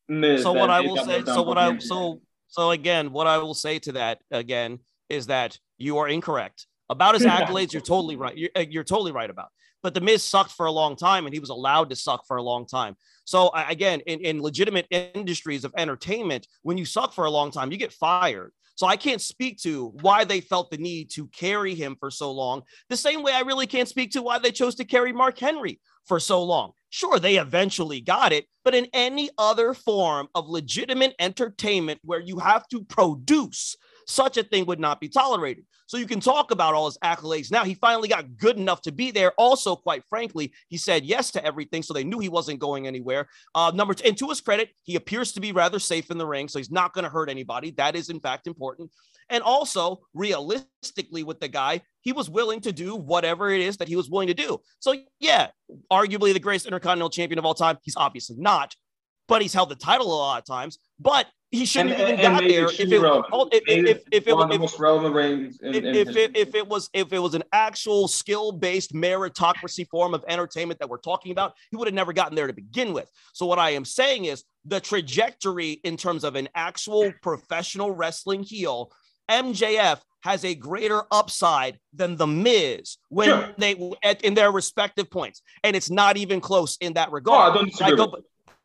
Miz. 0.07 0.43
So 0.43 0.53
what 0.53 0.69
I 0.69 0.81
will 0.81 0.97
say, 0.97 1.23
so 1.25 1.41
what 1.41 1.57
I 1.57 1.77
so 1.79 2.21
So 2.47 2.71
again, 2.71 3.11
what 3.11 3.27
I 3.27 3.39
will 3.39 3.53
say 3.53 3.79
to 3.79 3.93
that 3.93 4.19
again 4.31 4.79
is 5.09 5.27
that 5.27 5.59
you 5.77 5.97
are 5.97 6.07
incorrect 6.07 6.67
about 6.89 7.15
his 7.15 7.23
accolades. 7.23 7.73
You're 7.73 7.81
totally 7.81 8.15
right. 8.15 8.37
You're, 8.37 8.51
uh, 8.55 8.65
you're 8.69 8.83
totally 8.83 9.11
right 9.11 9.29
about. 9.29 9.49
But 9.81 9.93
the 9.93 10.01
Miz 10.01 10.23
sucked 10.23 10.51
for 10.51 10.65
a 10.65 10.71
long 10.71 10.95
time, 10.95 11.25
and 11.25 11.33
he 11.33 11.39
was 11.39 11.49
allowed 11.49 11.89
to 11.89 11.95
suck 11.95 12.25
for 12.27 12.37
a 12.37 12.41
long 12.41 12.65
time. 12.65 12.95
So 13.25 13.51
again, 13.53 14.01
in, 14.01 14.19
in 14.21 14.41
legitimate 14.41 14.87
industries 14.89 15.65
of 15.65 15.73
entertainment, 15.77 16.47
when 16.61 16.77
you 16.77 16.85
suck 16.85 17.13
for 17.13 17.25
a 17.25 17.31
long 17.31 17.51
time, 17.51 17.71
you 17.71 17.77
get 17.77 17.91
fired. 17.91 18.51
So 18.75 18.87
I 18.87 18.97
can't 18.97 19.21
speak 19.21 19.57
to 19.59 19.93
why 20.01 20.25
they 20.25 20.41
felt 20.41 20.69
the 20.69 20.77
need 20.77 21.09
to 21.11 21.27
carry 21.27 21.75
him 21.75 21.95
for 21.99 22.11
so 22.11 22.31
long. 22.31 22.61
The 22.89 22.97
same 22.97 23.23
way 23.23 23.31
I 23.31 23.41
really 23.41 23.67
can't 23.67 23.87
speak 23.87 24.11
to 24.11 24.21
why 24.21 24.37
they 24.37 24.51
chose 24.51 24.75
to 24.75 24.85
carry 24.85 25.13
Mark 25.13 25.39
Henry 25.39 25.79
for 26.05 26.19
so 26.19 26.43
long. 26.43 26.71
Sure, 26.89 27.17
they 27.17 27.37
eventually 27.37 28.01
got 28.01 28.31
it, 28.31 28.45
but 28.63 28.75
in 28.75 28.87
any 28.93 29.29
other 29.37 29.73
form 29.73 30.27
of 30.35 30.49
legitimate 30.49 31.15
entertainment 31.19 31.99
where 32.03 32.19
you 32.19 32.37
have 32.39 32.67
to 32.67 32.83
produce 32.83 33.75
such 34.07 34.37
a 34.37 34.43
thing 34.43 34.65
would 34.65 34.79
not 34.79 34.99
be 34.99 35.09
tolerated. 35.09 35.65
So 35.87 35.97
you 35.97 36.07
can 36.07 36.19
talk 36.19 36.51
about 36.51 36.73
all 36.73 36.85
his 36.85 36.97
accolades. 37.03 37.51
Now 37.51 37.63
he 37.63 37.75
finally 37.75 38.07
got 38.07 38.37
good 38.37 38.57
enough 38.57 38.81
to 38.83 38.91
be 38.91 39.11
there. 39.11 39.31
Also, 39.37 39.75
quite 39.75 40.03
frankly, 40.09 40.51
he 40.67 40.77
said 40.77 41.05
yes 41.05 41.31
to 41.31 41.45
everything, 41.45 41.83
so 41.83 41.93
they 41.93 42.03
knew 42.03 42.19
he 42.19 42.29
wasn't 42.29 42.59
going 42.59 42.87
anywhere. 42.87 43.27
Uh, 43.53 43.71
number 43.73 43.93
two, 43.93 44.07
and 44.07 44.17
to 44.17 44.29
his 44.29 44.41
credit, 44.41 44.69
he 44.83 44.95
appears 44.95 45.31
to 45.33 45.39
be 45.39 45.51
rather 45.51 45.79
safe 45.79 46.09
in 46.09 46.17
the 46.17 46.25
ring, 46.25 46.47
so 46.47 46.59
he's 46.59 46.71
not 46.71 46.93
going 46.93 47.03
to 47.03 47.09
hurt 47.09 47.29
anybody. 47.29 47.71
That 47.71 47.95
is 47.95 48.09
in 48.09 48.19
fact 48.19 48.47
important. 48.47 48.89
And 49.29 49.41
also, 49.43 50.01
realistically, 50.13 51.23
with 51.23 51.39
the 51.39 51.47
guy, 51.47 51.81
he 52.01 52.13
was 52.13 52.29
willing 52.29 52.61
to 52.61 52.71
do 52.71 52.95
whatever 52.95 53.49
it 53.49 53.61
is 53.61 53.77
that 53.77 53.87
he 53.87 53.95
was 53.95 54.09
willing 54.09 54.27
to 54.27 54.33
do. 54.35 54.59
So, 54.79 54.93
yeah, 55.19 55.47
arguably 55.91 56.33
the 56.33 56.39
greatest 56.39 56.67
intercontinental 56.67 57.09
champion 57.09 57.39
of 57.39 57.45
all 57.45 57.55
time. 57.55 57.77
He's 57.81 57.97
obviously 57.97 58.35
not, 58.37 58.75
but 59.27 59.41
he's 59.41 59.53
held 59.53 59.69
the 59.69 59.75
title 59.75 60.07
a 60.07 60.15
lot 60.15 60.39
of 60.39 60.45
times. 60.45 60.77
But 60.99 61.25
he 61.55 61.65
shouldn't 61.65 61.93
and, 61.93 62.01
even 62.01 62.13
and, 62.13 62.21
got 62.21 62.43
there 62.47 62.65
if 62.65 62.79
it, 62.79 62.91
if, 62.91 63.97
if, 63.97 64.03
if, 64.11 64.27
it 64.27 64.35
was 64.35 64.49
the 64.49 64.59
most 64.59 64.79
relevant 64.79 65.15
rings. 65.15 65.59
In, 65.61 65.73
if, 65.73 65.83
in 65.83 65.95
if, 65.95 66.15
it, 66.15 66.37
if 66.37 66.55
it 66.55 66.67
was 66.67 66.89
if 66.93 67.13
it 67.13 67.19
was 67.19 67.33
an 67.33 67.43
actual 67.53 68.07
skill 68.07 68.51
based 68.51 68.93
meritocracy 68.93 69.87
form 69.87 70.13
of 70.13 70.23
entertainment 70.27 70.79
that 70.79 70.89
we're 70.89 70.97
talking 70.97 71.31
about, 71.31 71.53
he 71.71 71.77
would 71.77 71.87
have 71.87 71.95
never 71.95 72.13
gotten 72.13 72.35
there 72.35 72.47
to 72.47 72.53
begin 72.53 72.93
with. 72.93 73.09
So 73.33 73.45
what 73.45 73.59
I 73.59 73.71
am 73.71 73.85
saying 73.85 74.25
is 74.25 74.43
the 74.65 74.79
trajectory 74.79 75.73
in 75.83 75.97
terms 75.97 76.23
of 76.23 76.35
an 76.35 76.49
actual 76.55 77.11
professional 77.21 77.91
wrestling 77.91 78.43
heel, 78.43 78.91
MJF 79.29 80.01
has 80.21 80.43
a 80.43 80.55
greater 80.55 81.03
upside 81.11 81.79
than 81.93 82.17
the 82.17 82.27
Miz 82.27 82.97
when 83.09 83.29
sure. 83.29 83.53
they 83.57 83.91
at, 84.03 84.21
in 84.23 84.33
their 84.33 84.51
respective 84.51 85.09
points, 85.09 85.41
and 85.63 85.75
it's 85.75 85.89
not 85.89 86.17
even 86.17 86.41
close 86.41 86.77
in 86.81 86.93
that 86.93 87.11
regard. 87.11 87.49
Oh, 87.49 87.51
I 87.51 87.55
don't 87.55 87.69
disagree. 87.69 87.93
I 87.93 87.95
go, 87.95 88.17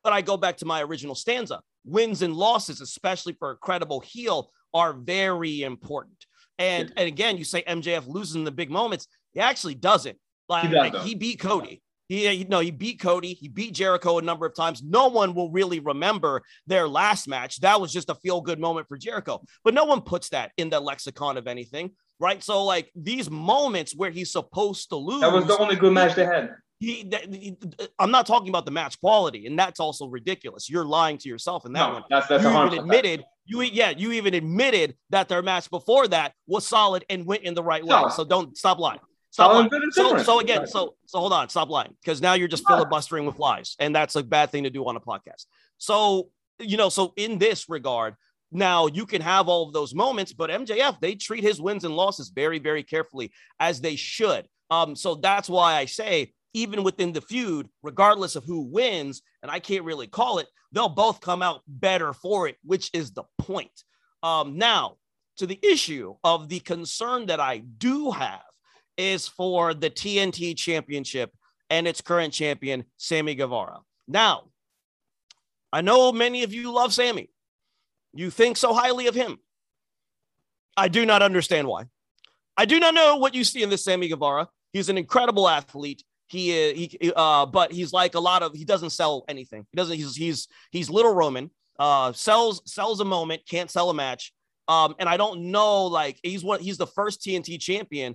but 0.02 0.12
I 0.12 0.22
go 0.22 0.36
back 0.36 0.56
to 0.58 0.64
my 0.64 0.82
original 0.82 1.14
stanza 1.14 1.60
wins 1.84 2.22
and 2.22 2.34
losses, 2.34 2.80
especially 2.80 3.34
for 3.34 3.50
a 3.50 3.56
credible 3.56 4.00
heel, 4.00 4.50
are 4.74 4.92
very 4.92 5.62
important. 5.62 6.24
And, 6.58 6.92
and 6.96 7.08
again, 7.08 7.38
you 7.38 7.44
say 7.44 7.62
MJF 7.62 8.06
loses 8.06 8.36
in 8.36 8.44
the 8.44 8.50
big 8.50 8.70
moments. 8.70 9.06
He 9.32 9.40
actually 9.40 9.74
doesn't. 9.74 10.18
Like, 10.48 10.66
he, 10.66 10.74
does, 10.74 10.92
like, 10.92 11.02
he 11.02 11.14
beat 11.14 11.40
Cody. 11.40 11.82
He, 12.08 12.28
you 12.28 12.44
know, 12.46 12.58
he 12.58 12.72
beat 12.72 13.00
Cody. 13.00 13.34
He 13.34 13.48
beat 13.48 13.72
Jericho 13.72 14.18
a 14.18 14.22
number 14.22 14.44
of 14.44 14.54
times. 14.54 14.82
No 14.82 15.08
one 15.08 15.32
will 15.32 15.50
really 15.50 15.78
remember 15.78 16.42
their 16.66 16.88
last 16.88 17.28
match. 17.28 17.60
That 17.60 17.80
was 17.80 17.92
just 17.92 18.10
a 18.10 18.16
feel 18.16 18.40
good 18.40 18.58
moment 18.58 18.88
for 18.88 18.98
Jericho. 18.98 19.42
But 19.64 19.74
no 19.74 19.84
one 19.84 20.00
puts 20.00 20.28
that 20.30 20.50
in 20.56 20.70
the 20.70 20.80
lexicon 20.80 21.36
of 21.36 21.46
anything, 21.46 21.92
right? 22.18 22.42
So, 22.42 22.64
like 22.64 22.90
these 22.96 23.30
moments 23.30 23.94
where 23.94 24.10
he's 24.10 24.32
supposed 24.32 24.88
to 24.88 24.96
lose. 24.96 25.20
That 25.20 25.32
was 25.32 25.46
the 25.46 25.56
only 25.56 25.76
good 25.76 25.92
match 25.92 26.16
they 26.16 26.24
had 26.24 26.50
he, 26.80 27.12
he, 27.30 27.56
I'm 27.98 28.10
not 28.10 28.26
talking 28.26 28.48
about 28.48 28.64
the 28.64 28.70
match 28.70 28.98
quality, 29.00 29.46
and 29.46 29.58
that's 29.58 29.80
also 29.80 30.06
ridiculous. 30.06 30.70
You're 30.70 30.86
lying 30.86 31.18
to 31.18 31.28
yourself 31.28 31.66
in 31.66 31.74
that 31.74 31.86
no, 31.86 31.92
one. 31.92 32.04
That's 32.08 32.26
that's 32.26 32.42
you 32.42 32.50
even 32.50 32.78
admitted 32.78 33.24
you 33.44 33.60
yeah 33.60 33.90
you 33.90 34.12
even 34.12 34.32
admitted 34.32 34.96
that 35.10 35.28
their 35.28 35.42
match 35.42 35.70
before 35.70 36.08
that 36.08 36.32
was 36.46 36.66
solid 36.66 37.04
and 37.10 37.26
went 37.26 37.42
in 37.42 37.52
the 37.52 37.62
right 37.62 37.84
way. 37.84 38.02
So 38.16 38.24
don't 38.24 38.56
stop 38.56 38.78
lying. 38.78 39.00
Stop 39.28 39.52
lying. 39.52 39.90
So, 39.90 40.16
so 40.22 40.40
again, 40.40 40.66
so 40.66 40.94
so 41.04 41.18
hold 41.18 41.34
on, 41.34 41.50
stop 41.50 41.68
lying 41.68 41.94
because 42.02 42.22
now 42.22 42.32
you're 42.32 42.48
just 42.48 42.66
filibustering 42.66 43.26
with 43.26 43.38
lies, 43.38 43.76
and 43.78 43.94
that's 43.94 44.16
a 44.16 44.22
bad 44.22 44.50
thing 44.50 44.64
to 44.64 44.70
do 44.70 44.86
on 44.86 44.96
a 44.96 45.00
podcast. 45.00 45.44
So 45.76 46.30
you 46.58 46.78
know, 46.78 46.88
so 46.88 47.12
in 47.16 47.38
this 47.38 47.68
regard, 47.68 48.14
now 48.50 48.86
you 48.86 49.04
can 49.04 49.20
have 49.20 49.48
all 49.48 49.66
of 49.66 49.74
those 49.74 49.94
moments, 49.94 50.32
but 50.32 50.48
MJF 50.48 50.98
they 51.00 51.14
treat 51.14 51.44
his 51.44 51.60
wins 51.60 51.84
and 51.84 51.94
losses 51.94 52.30
very 52.30 52.58
very 52.58 52.82
carefully 52.82 53.32
as 53.58 53.82
they 53.82 53.96
should. 53.96 54.48
Um, 54.70 54.96
so 54.96 55.16
that's 55.16 55.48
why 55.50 55.74
I 55.74 55.84
say 55.84 56.32
even 56.52 56.82
within 56.82 57.12
the 57.12 57.20
feud, 57.20 57.68
regardless 57.82 58.36
of 58.36 58.44
who 58.44 58.62
wins, 58.62 59.22
and 59.42 59.50
I 59.50 59.60
can't 59.60 59.84
really 59.84 60.06
call 60.06 60.38
it, 60.38 60.48
they'll 60.72 60.88
both 60.88 61.20
come 61.20 61.42
out 61.42 61.62
better 61.66 62.12
for 62.12 62.48
it, 62.48 62.56
which 62.64 62.90
is 62.92 63.12
the 63.12 63.24
point. 63.38 63.84
Um, 64.22 64.58
now, 64.58 64.96
to 65.38 65.46
the 65.46 65.58
issue 65.62 66.14
of 66.24 66.48
the 66.48 66.60
concern 66.60 67.26
that 67.26 67.40
I 67.40 67.58
do 67.58 68.10
have 68.10 68.42
is 68.98 69.26
for 69.26 69.72
the 69.72 69.90
TNT 69.90 70.56
championship 70.56 71.32
and 71.70 71.86
its 71.86 72.00
current 72.00 72.32
champion, 72.32 72.84
Sammy 72.96 73.34
Guevara. 73.34 73.78
Now, 74.06 74.44
I 75.72 75.80
know 75.80 76.12
many 76.12 76.42
of 76.42 76.52
you 76.52 76.72
love 76.72 76.92
Sammy. 76.92 77.30
You 78.12 78.30
think 78.30 78.56
so 78.56 78.74
highly 78.74 79.06
of 79.06 79.14
him. 79.14 79.38
I 80.76 80.88
do 80.88 81.06
not 81.06 81.22
understand 81.22 81.68
why. 81.68 81.84
I 82.56 82.64
do 82.64 82.80
not 82.80 82.94
know 82.94 83.16
what 83.16 83.34
you 83.34 83.44
see 83.44 83.62
in 83.62 83.70
this 83.70 83.84
Sammy 83.84 84.08
Guevara. 84.08 84.48
He's 84.72 84.88
an 84.88 84.98
incredible 84.98 85.48
athlete. 85.48 86.02
He 86.30 86.88
he 87.00 87.12
uh, 87.14 87.46
but 87.46 87.72
he's 87.72 87.92
like 87.92 88.14
a 88.14 88.20
lot 88.20 88.42
of 88.42 88.54
he 88.54 88.64
doesn't 88.64 88.90
sell 88.90 89.24
anything. 89.28 89.66
He 89.72 89.76
doesn't. 89.76 89.96
He's 89.96 90.14
he's 90.14 90.48
he's 90.70 90.88
little 90.88 91.12
Roman. 91.12 91.50
Uh, 91.78 92.12
sells 92.12 92.62
sells 92.66 93.00
a 93.00 93.04
moment, 93.04 93.42
can't 93.48 93.70
sell 93.70 93.90
a 93.90 93.94
match. 93.94 94.32
Um, 94.68 94.94
and 95.00 95.08
I 95.08 95.16
don't 95.16 95.50
know 95.50 95.86
like 95.86 96.20
he's 96.22 96.44
what 96.44 96.60
he's 96.60 96.78
the 96.78 96.86
first 96.86 97.20
TNT 97.20 97.60
champion 97.60 98.14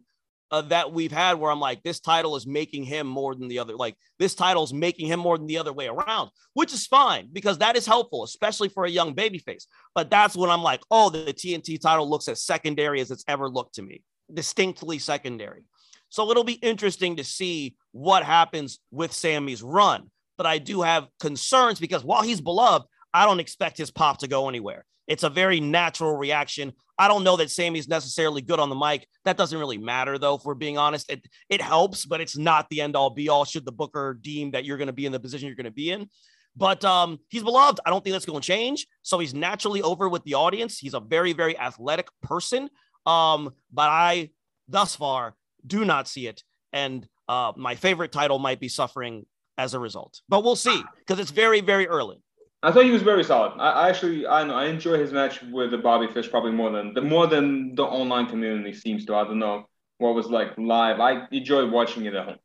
uh, 0.51 0.61
that 0.61 0.93
we've 0.93 1.11
had 1.11 1.33
where 1.33 1.51
I'm 1.51 1.59
like, 1.59 1.83
this 1.83 1.99
title 1.99 2.35
is 2.37 2.47
making 2.47 2.83
him 2.83 3.07
more 3.07 3.35
than 3.35 3.49
the 3.49 3.59
other. 3.59 3.75
Like 3.75 3.97
this 4.19 4.35
title 4.35 4.63
is 4.63 4.73
making 4.73 5.07
him 5.07 5.19
more 5.19 5.37
than 5.37 5.47
the 5.47 5.57
other 5.57 5.73
way 5.73 5.87
around, 5.87 6.29
which 6.53 6.73
is 6.73 6.87
fine 6.87 7.27
because 7.33 7.57
that 7.57 7.75
is 7.75 7.85
helpful, 7.85 8.23
especially 8.23 8.69
for 8.69 8.85
a 8.85 8.89
young 8.89 9.13
babyface. 9.13 9.65
But 9.93 10.09
that's 10.09 10.35
when 10.35 10.49
I'm 10.49 10.63
like, 10.63 10.81
oh, 10.89 11.09
the 11.09 11.33
TNT 11.33 11.81
title 11.81 12.09
looks 12.09 12.27
as 12.27 12.41
secondary 12.41 13.01
as 13.01 13.11
it's 13.11 13.25
ever 13.27 13.49
looked 13.49 13.75
to 13.75 13.81
me, 13.81 14.03
distinctly 14.33 14.99
secondary. 14.99 15.63
So 16.09 16.29
it'll 16.31 16.43
be 16.43 16.53
interesting 16.53 17.17
to 17.17 17.23
see 17.23 17.75
what 17.95 18.23
happens 18.23 18.79
with 18.91 19.13
Sammy's 19.13 19.63
run. 19.63 20.11
But 20.37 20.45
I 20.45 20.57
do 20.57 20.81
have 20.81 21.07
concerns 21.21 21.79
because 21.79 22.03
while 22.03 22.23
he's 22.23 22.41
beloved, 22.41 22.85
I 23.13 23.25
don't 23.25 23.39
expect 23.39 23.77
his 23.77 23.89
pop 23.89 24.17
to 24.17 24.27
go 24.27 24.49
anywhere. 24.49 24.83
It's 25.07 25.23
a 25.23 25.29
very 25.29 25.61
natural 25.61 26.13
reaction. 26.13 26.73
I 26.99 27.07
don't 27.07 27.23
know 27.23 27.37
that 27.37 27.51
Sammy's 27.51 27.87
necessarily 27.87 28.41
good 28.41 28.59
on 28.59 28.67
the 28.67 28.75
mic. 28.75 29.07
That 29.23 29.37
doesn't 29.37 29.57
really 29.57 29.77
matter, 29.77 30.17
though, 30.17 30.35
if 30.35 30.43
we're 30.43 30.55
being 30.55 30.77
honest. 30.77 31.09
It, 31.09 31.25
it 31.47 31.61
helps, 31.61 32.05
but 32.05 32.19
it's 32.19 32.37
not 32.37 32.67
the 32.69 32.81
end 32.81 32.97
all 32.97 33.11
be 33.11 33.29
all 33.29 33.45
should 33.45 33.63
the 33.63 33.71
booker 33.71 34.19
deem 34.21 34.51
that 34.51 34.65
you're 34.65 34.77
going 34.77 34.87
to 34.87 34.93
be 34.93 35.05
in 35.05 35.13
the 35.13 35.19
position 35.19 35.47
you're 35.47 35.55
going 35.55 35.63
to 35.63 35.71
be 35.71 35.91
in. 35.91 36.09
But 36.53 36.83
um, 36.83 37.19
he's 37.29 37.43
beloved. 37.43 37.79
I 37.85 37.91
don't 37.91 38.03
think 38.03 38.13
that's 38.13 38.25
going 38.25 38.41
to 38.41 38.45
change. 38.45 38.87
So 39.03 39.19
he's 39.19 39.33
naturally 39.33 39.81
over 39.81 40.09
with 40.09 40.25
the 40.25 40.33
audience. 40.33 40.79
He's 40.79 40.95
a 40.95 40.99
very, 40.99 41.31
very 41.31 41.57
athletic 41.57 42.09
person. 42.21 42.69
Um, 43.05 43.53
but 43.71 43.87
I, 43.87 44.31
thus 44.67 44.97
far, 44.97 45.35
do 45.65 45.85
not 45.85 46.09
see 46.09 46.27
it. 46.27 46.43
And 46.73 47.07
uh, 47.27 47.53
my 47.55 47.75
favorite 47.75 48.11
title 48.11 48.39
might 48.39 48.59
be 48.59 48.69
suffering 48.69 49.25
as 49.57 49.73
a 49.73 49.79
result, 49.79 50.21
but 50.27 50.43
we'll 50.43 50.55
see 50.55 50.81
because 50.99 51.19
it's 51.19 51.31
very, 51.31 51.61
very 51.61 51.87
early. 51.87 52.21
I 52.63 52.71
thought 52.71 52.85
he 52.85 52.91
was 52.91 53.03
very 53.03 53.23
solid. 53.23 53.53
I, 53.59 53.69
I 53.71 53.89
actually, 53.89 54.25
I 54.25 54.43
know, 54.43 54.55
I 54.55 54.65
enjoy 54.65 54.97
his 54.97 55.11
match 55.11 55.41
with 55.43 55.71
the 55.71 55.77
Bobby 55.77 56.07
Fish 56.11 56.29
probably 56.29 56.51
more 56.51 56.71
than 56.71 56.93
the 56.93 57.01
more 57.01 57.27
than 57.27 57.75
the 57.75 57.83
online 57.83 58.27
community 58.27 58.73
seems 58.73 59.05
to. 59.05 59.15
I 59.15 59.23
don't 59.23 59.39
know 59.39 59.65
what 59.99 60.15
was 60.15 60.27
like 60.27 60.57
live. 60.57 60.99
I 60.99 61.27
enjoyed 61.31 61.71
watching 61.71 62.05
it 62.05 62.15
at 62.15 62.25
home. 62.25 62.37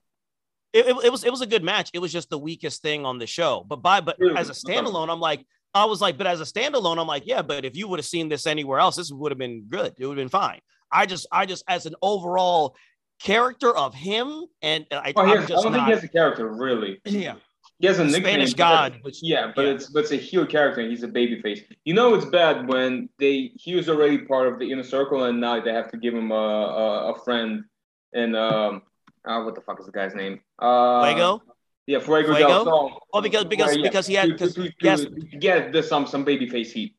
It, 0.73 0.87
it, 0.87 0.97
it 1.07 1.13
was 1.13 1.25
it 1.25 1.31
was 1.31 1.41
a 1.41 1.47
good 1.47 1.65
match. 1.65 1.91
It 1.95 2.01
was 2.01 2.13
just 2.13 2.31
the 2.31 2.39
weakest 2.39 2.83
thing 2.83 3.05
on 3.05 3.19
the 3.19 3.27
show. 3.27 3.65
But 3.67 3.77
by 3.77 4.01
but 4.01 4.19
as 4.37 4.51
a 4.51 4.53
standalone, 4.53 5.09
I'm 5.09 5.21
like, 5.21 5.45
I 5.75 5.85
was 5.85 6.01
like, 6.01 6.19
but 6.19 6.27
as 6.27 6.41
a 6.41 6.45
standalone, 6.45 6.99
I'm 6.99 7.07
like, 7.07 7.27
yeah, 7.27 7.43
but 7.43 7.65
if 7.65 7.77
you 7.77 7.89
would 7.89 7.99
have 7.99 8.07
seen 8.07 8.29
this 8.29 8.47
anywhere 8.47 8.79
else, 8.79 8.97
this 8.97 9.11
would 9.11 9.33
have 9.33 9.39
been 9.39 9.65
good. 9.69 9.95
It 9.99 10.07
would 10.07 10.19
have 10.19 10.23
been 10.23 10.29
fine. 10.29 10.61
I 10.93 11.07
just, 11.07 11.27
I 11.31 11.47
just, 11.47 11.63
as 11.69 11.87
an 11.87 11.95
overall 12.03 12.75
character 13.23 13.77
of 13.77 13.95
him, 13.95 14.45
and 14.63 14.87
I, 14.91 15.13
oh, 15.17 15.23
I 15.23 15.47
don't 15.47 15.49
not, 15.51 15.73
think 15.73 15.85
he 15.85 15.91
has 15.93 16.05
a 16.05 16.09
character 16.09 16.49
really. 16.49 17.01
Yeah. 17.05 17.35
He 17.79 17.87
has 17.87 17.99
a 17.99 18.05
nickname. 18.05 18.25
Spanish 18.25 18.55
God. 18.55 19.01
But, 19.03 19.15
yeah, 19.23 19.53
but 19.57 19.65
yeah. 19.65 19.73
it's 19.73 19.89
but 19.89 20.01
it's 20.01 20.13
a 20.13 20.17
heel 20.17 20.45
character 20.45 20.83
and 20.83 20.91
he's 20.91 21.03
a 21.03 21.09
baby 21.09 21.41
face. 21.41 21.63
You 21.85 21.95
know 21.95 22.15
it's 22.15 22.27
bad 22.27 22.69
when 22.69 23.09
they 23.19 23.53
he 23.55 23.75
was 23.75 23.89
already 23.89 24.19
part 24.19 24.49
of 24.49 24.59
the 24.59 24.71
inner 24.71 24.83
circle 24.83 25.25
and 25.25 25.41
now 25.41 25.61
they 25.61 25.73
have 25.73 25.91
to 25.93 25.97
give 25.97 26.15
him 26.15 26.31
a 26.31 26.35
a, 26.35 27.15
a 27.15 27.19
friend 27.25 27.65
and 28.13 28.37
um 28.37 28.83
uh, 29.27 29.43
what 29.43 29.55
the 29.55 29.63
fuck 29.63 29.81
is 29.81 29.87
the 29.87 29.93
guy's 29.93 30.15
name? 30.15 30.41
Uh 30.59 31.05
Fuego? 31.05 31.43
Yeah, 31.87 32.01
Fuego, 32.01 32.35
Fuego? 32.35 32.49
del 32.49 32.65
Sol. 32.65 32.99
Oh, 33.15 33.23
because 33.23 33.45
because 33.45 33.75
yeah, 33.75 33.83
because 33.83 34.07
he 34.07 34.15
had 34.15 34.29
because 34.29 34.59
yes, 34.83 35.07
get 35.39 35.73
the, 35.73 35.83
some 35.83 36.07
some 36.07 36.23
baby 36.23 36.49
face 36.51 36.73
heat. 36.73 36.95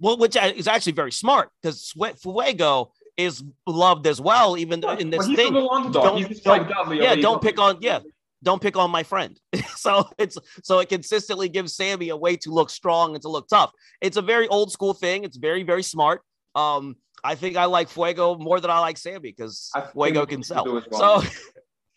Well, 0.00 0.16
which 0.16 0.34
is 0.34 0.66
actually 0.66 0.92
very 0.92 1.12
smart 1.12 1.50
because 1.62 1.92
Fuego 2.22 2.92
is 3.16 3.42
loved 3.66 4.06
as 4.06 4.20
well, 4.20 4.56
even 4.56 4.82
in 4.98 5.10
this 5.10 5.26
thing. 5.26 5.52
Don't, 5.52 5.92
don't, 5.92 6.96
yeah, 6.96 7.14
don't 7.14 7.42
pick 7.42 7.58
on 7.58 7.78
yeah. 7.80 8.00
don't 8.42 8.60
pick 8.60 8.76
on 8.76 8.90
my 8.90 9.02
friend. 9.02 9.38
so 9.76 10.08
it's 10.18 10.38
so 10.62 10.80
it 10.80 10.88
consistently 10.88 11.48
gives 11.48 11.74
Sammy 11.74 12.08
a 12.08 12.16
way 12.16 12.36
to 12.36 12.50
look 12.50 12.70
strong 12.70 13.14
and 13.14 13.22
to 13.22 13.28
look 13.28 13.48
tough. 13.48 13.72
It's 14.00 14.16
a 14.16 14.22
very 14.22 14.48
old 14.48 14.72
school 14.72 14.94
thing. 14.94 15.24
It's 15.24 15.36
very 15.36 15.62
very 15.62 15.82
smart. 15.82 16.22
Um, 16.54 16.96
I 17.22 17.34
think 17.34 17.56
I 17.56 17.64
like 17.64 17.88
Fuego 17.88 18.36
more 18.36 18.60
than 18.60 18.70
I 18.70 18.80
like 18.80 18.98
Sammy 18.98 19.18
because 19.20 19.70
Fuego 19.92 20.26
can 20.26 20.42
sell. 20.42 20.64
Well. 20.90 21.22
So, 21.22 21.28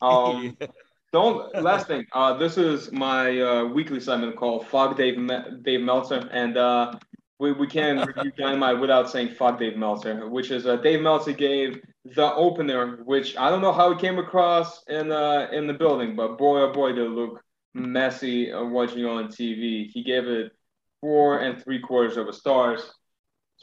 um, 0.01 0.57
don't 1.11 1.53
last 1.61 1.87
thing. 1.87 2.05
Uh, 2.13 2.37
this 2.37 2.57
is 2.57 2.91
my 2.91 3.39
uh, 3.39 3.65
weekly 3.65 3.99
segment 3.99 4.35
called 4.35 4.67
Fog 4.67 4.95
Dave 4.95 5.17
Dave 5.63 5.81
Meltzer," 5.81 6.29
and 6.31 6.57
uh, 6.57 6.93
we, 7.39 7.51
we 7.51 7.67
can 7.67 8.05
review 8.05 8.31
Dynamite 8.37 8.79
without 8.79 9.09
saying 9.09 9.35
"fuck 9.35 9.59
Dave 9.59 9.77
Meltzer," 9.77 10.27
which 10.29 10.51
is 10.51 10.65
uh, 10.65 10.77
Dave 10.77 11.01
Meltzer 11.01 11.33
gave 11.33 11.81
the 12.15 12.33
opener, 12.33 12.97
which 13.03 13.37
I 13.37 13.49
don't 13.49 13.61
know 13.61 13.73
how 13.73 13.91
it 13.91 13.99
came 13.99 14.17
across 14.17 14.83
in 14.87 15.11
uh, 15.11 15.47
in 15.51 15.67
the 15.67 15.73
building, 15.73 16.15
but 16.15 16.37
boy 16.37 16.61
oh 16.61 16.73
boy 16.73 16.93
did 16.93 17.05
it 17.05 17.09
look 17.09 17.43
messy 17.73 18.51
uh, 18.51 18.63
watching 18.63 19.05
on 19.05 19.27
TV. 19.27 19.87
He 19.91 20.03
gave 20.03 20.27
it 20.27 20.51
four 21.01 21.39
and 21.39 21.61
three 21.63 21.79
quarters 21.79 22.17
of 22.17 22.27
a 22.27 22.33
stars 22.33 22.91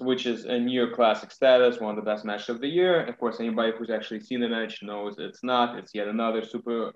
which 0.00 0.26
is 0.26 0.44
a 0.44 0.58
near 0.58 0.90
classic 0.90 1.30
status, 1.30 1.78
one 1.78 1.96
of 1.96 2.04
the 2.04 2.10
best 2.10 2.24
matches 2.24 2.48
of 2.48 2.60
the 2.60 2.68
year. 2.68 3.04
Of 3.04 3.18
course, 3.18 3.38
anybody 3.38 3.72
who's 3.76 3.90
actually 3.90 4.20
seen 4.20 4.40
the 4.40 4.48
match 4.48 4.82
knows 4.82 5.16
it's 5.18 5.44
not. 5.44 5.78
It's 5.78 5.94
yet 5.94 6.08
another 6.08 6.44
super 6.44 6.92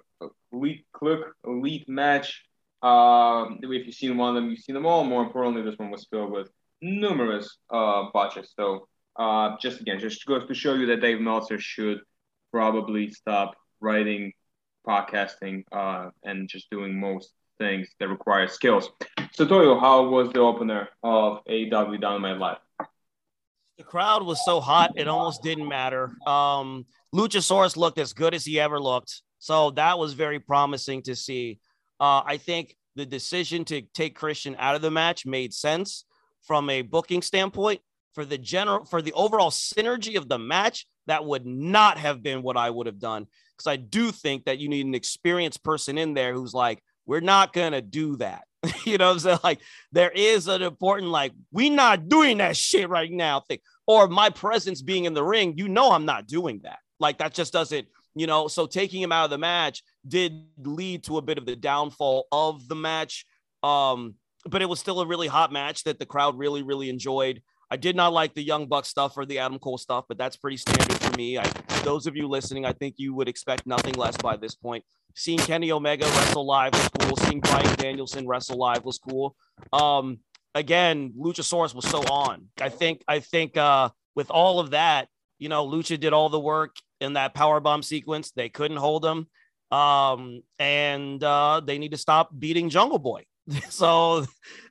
elite, 0.53 0.85
click, 0.93 1.21
elite 1.47 1.89
match. 1.89 2.45
Um, 2.83 3.61
if 3.63 3.87
you've 3.87 3.95
seen 3.95 4.17
one 4.17 4.31
of 4.31 4.35
them, 4.35 4.51
you've 4.51 4.61
seen 4.61 4.75
them 4.75 4.87
all. 4.87 5.05
More 5.05 5.23
importantly, 5.23 5.63
this 5.63 5.79
one 5.79 5.91
was 5.91 6.07
filled 6.11 6.33
with 6.33 6.49
numerous 6.81 7.59
uh, 7.71 8.05
botches. 8.13 8.53
So, 8.57 8.89
uh, 9.17 9.57
just 9.61 9.81
again, 9.81 9.99
just 9.99 10.25
goes 10.27 10.47
to 10.47 10.55
show 10.55 10.75
you 10.75 10.87
that 10.87 11.01
Dave 11.01 11.21
Meltzer 11.21 11.59
should 11.59 11.99
probably 12.53 13.11
stop 13.11 13.55
writing, 13.81 14.33
podcasting, 14.87 15.65
uh, 15.73 16.11
and 16.25 16.49
just 16.49 16.71
doing 16.71 16.99
most 16.99 17.33
things 17.59 17.89
that 17.99 18.09
require 18.09 18.49
skills. 18.49 18.91
So, 19.33 19.47
Toyo, 19.47 19.79
how 19.79 20.09
was 20.09 20.33
the 20.33 20.41
opener 20.41 20.89
of 21.03 21.45
AEW 21.49 22.01
Dynamite 22.01 22.39
Live? 22.39 22.59
The 23.77 23.85
crowd 23.85 24.25
was 24.25 24.45
so 24.45 24.61
hot, 24.61 24.93
it 24.97 25.07
almost 25.07 25.43
didn't 25.43 25.69
matter. 25.69 26.13
Um, 26.27 26.85
Luchasaurus 27.15 27.77
looked 27.77 27.99
as 27.99 28.13
good 28.13 28.35
as 28.35 28.45
he 28.45 28.59
ever 28.59 28.81
looked. 28.81 29.23
So 29.39 29.71
that 29.73 29.99
was 29.99 30.15
very 30.15 30.41
promising 30.41 31.03
to 31.03 31.15
see. 31.15 31.61
Uh, 32.01 32.23
I 32.25 32.39
think 32.39 32.77
the 32.97 33.07
decision 33.07 33.65
to 33.67 33.83
take 33.83 34.17
Christian 34.17 34.57
out 34.59 34.75
of 34.75 34.83
the 34.83 34.91
match 34.91 35.25
made 35.25 35.55
sense 35.55 36.05
from 36.49 36.69
a 36.71 36.83
booking 36.83 37.23
standpoint. 37.23 37.81
For 38.15 38.25
the 38.25 38.39
general, 38.39 38.85
for 38.85 39.01
the 39.01 39.13
overall 39.13 39.51
synergy 39.51 40.17
of 40.17 40.29
the 40.29 40.39
match, 40.39 40.89
that 41.07 41.25
would 41.25 41.47
not 41.47 41.99
have 41.99 42.21
been 42.21 42.43
what 42.43 42.57
I 42.57 42.69
would 42.69 42.87
have 42.87 42.99
done. 42.99 43.29
Because 43.53 43.71
I 43.71 43.77
do 43.77 44.11
think 44.11 44.47
that 44.47 44.59
you 44.59 44.69
need 44.69 44.87
an 44.87 44.95
experienced 44.95 45.63
person 45.63 45.99
in 45.99 46.15
there 46.15 46.33
who's 46.33 46.55
like, 46.55 46.83
we're 47.07 47.21
not 47.21 47.53
gonna 47.53 47.83
do 47.83 48.17
that. 48.17 48.43
you 48.85 48.99
know 48.99 49.13
I'm 49.13 49.19
saying? 49.21 49.39
Like 49.45 49.61
there 49.93 50.11
is 50.11 50.49
an 50.49 50.63
important, 50.63 51.13
like, 51.13 51.33
we 51.53 51.71
not 51.71 52.09
doing 52.09 52.39
that 52.39 52.57
shit 52.57 52.89
right 52.89 53.11
now 53.11 53.41
thing. 53.41 53.59
Or 53.87 54.09
my 54.09 54.31
presence 54.31 54.83
being 54.83 55.05
in 55.05 55.15
the 55.15 55.25
ring, 55.25 55.55
you 55.57 55.69
know 55.69 55.93
I'm 55.93 56.05
not 56.05 56.27
doing 56.27 56.61
that. 56.65 56.79
Like 56.99 57.19
that 57.19 57.35
just 57.35 57.53
doesn't, 57.53 57.87
you 58.15 58.27
know. 58.27 58.49
So 58.49 58.67
taking 58.67 59.01
him 59.01 59.13
out 59.13 59.25
of 59.25 59.31
the 59.31 59.39
match 59.39 59.83
did 60.07 60.45
lead 60.59 61.05
to 61.05 61.19
a 61.19 61.23
bit 61.23 61.39
of 61.39 61.47
the 61.47 61.57
downfall 61.57 62.27
of 62.33 62.67
the 62.69 62.75
match. 62.75 63.25
Um, 63.63 64.15
but 64.47 64.63
it 64.63 64.69
was 64.69 64.81
still 64.81 65.01
a 65.01 65.07
really 65.07 65.29
hot 65.29 65.53
match 65.53 65.85
that 65.85 65.99
the 65.99 66.07
crowd 66.07 66.39
really, 66.39 66.63
really 66.63 66.91
enjoyed. 66.91 67.43
I 67.71 67.77
did 67.77 67.97
not 67.97 68.13
like 68.13 68.35
the 68.35 68.43
Young 68.43 68.67
Buck 68.67 68.87
stuff 68.87 69.17
or 69.17 69.27
the 69.27 69.39
Adam 69.41 69.59
Cole 69.59 69.79
stuff, 69.79 70.07
but 70.09 70.17
that's 70.17 70.37
pretty 70.37 70.57
standard 70.57 70.99
for 70.99 71.17
me. 71.17 71.39
I, 71.39 71.45
those 71.85 72.07
of 72.07 72.17
you 72.17 72.27
listening, 72.27 72.65
I 72.65 72.73
think 72.73 72.95
you 72.97 73.15
would 73.15 73.29
expect 73.29 73.67
nothing 73.67 73.95
less 73.95 74.17
by 74.17 74.37
this 74.37 74.55
point 74.55 74.85
seeing 75.19 75.39
Kenny 75.39 75.73
Omega 75.73 76.05
wrestle 76.05 76.47
live 76.47 76.73
was 76.73 76.89
cool. 77.01 77.17
Seeing 77.17 77.41
Bryan 77.41 77.75
Danielson 77.77 78.27
wrestle 78.27 78.57
live 78.57 78.85
was 78.85 78.99
cool. 78.99 79.35
Um, 79.73 80.21
again, 80.55 81.13
Luchasaurus 81.19 81.75
was 81.75 81.89
so 81.89 82.01
on. 82.03 82.47
I 82.61 82.69
think 82.69 83.03
I 83.09 83.21
think 83.21 83.57
uh, 83.57 83.91
with 84.15 84.31
all 84.31 84.61
of 84.61 84.71
that, 84.71 85.09
you 85.39 85.49
know, 85.49 85.67
Lucha 85.67 85.99
did 85.99 86.13
all 86.13 86.29
the 86.29 86.41
work 86.41 86.77
in 87.01 87.15
that 87.15 87.35
power 87.35 87.61
bomb 87.61 87.83
sequence. 87.83 88.31
They 88.31 88.49
couldn't 88.49 88.77
hold 88.77 89.05
him, 89.05 89.27
um, 89.77 90.43
and 90.59 91.23
uh, 91.23 91.61
they 91.65 91.79
need 91.79 91.91
to 91.93 91.99
stop 91.99 92.31
beating 92.39 92.71
Jungle 92.71 92.99
Boy. 92.99 93.25
so, 93.71 94.27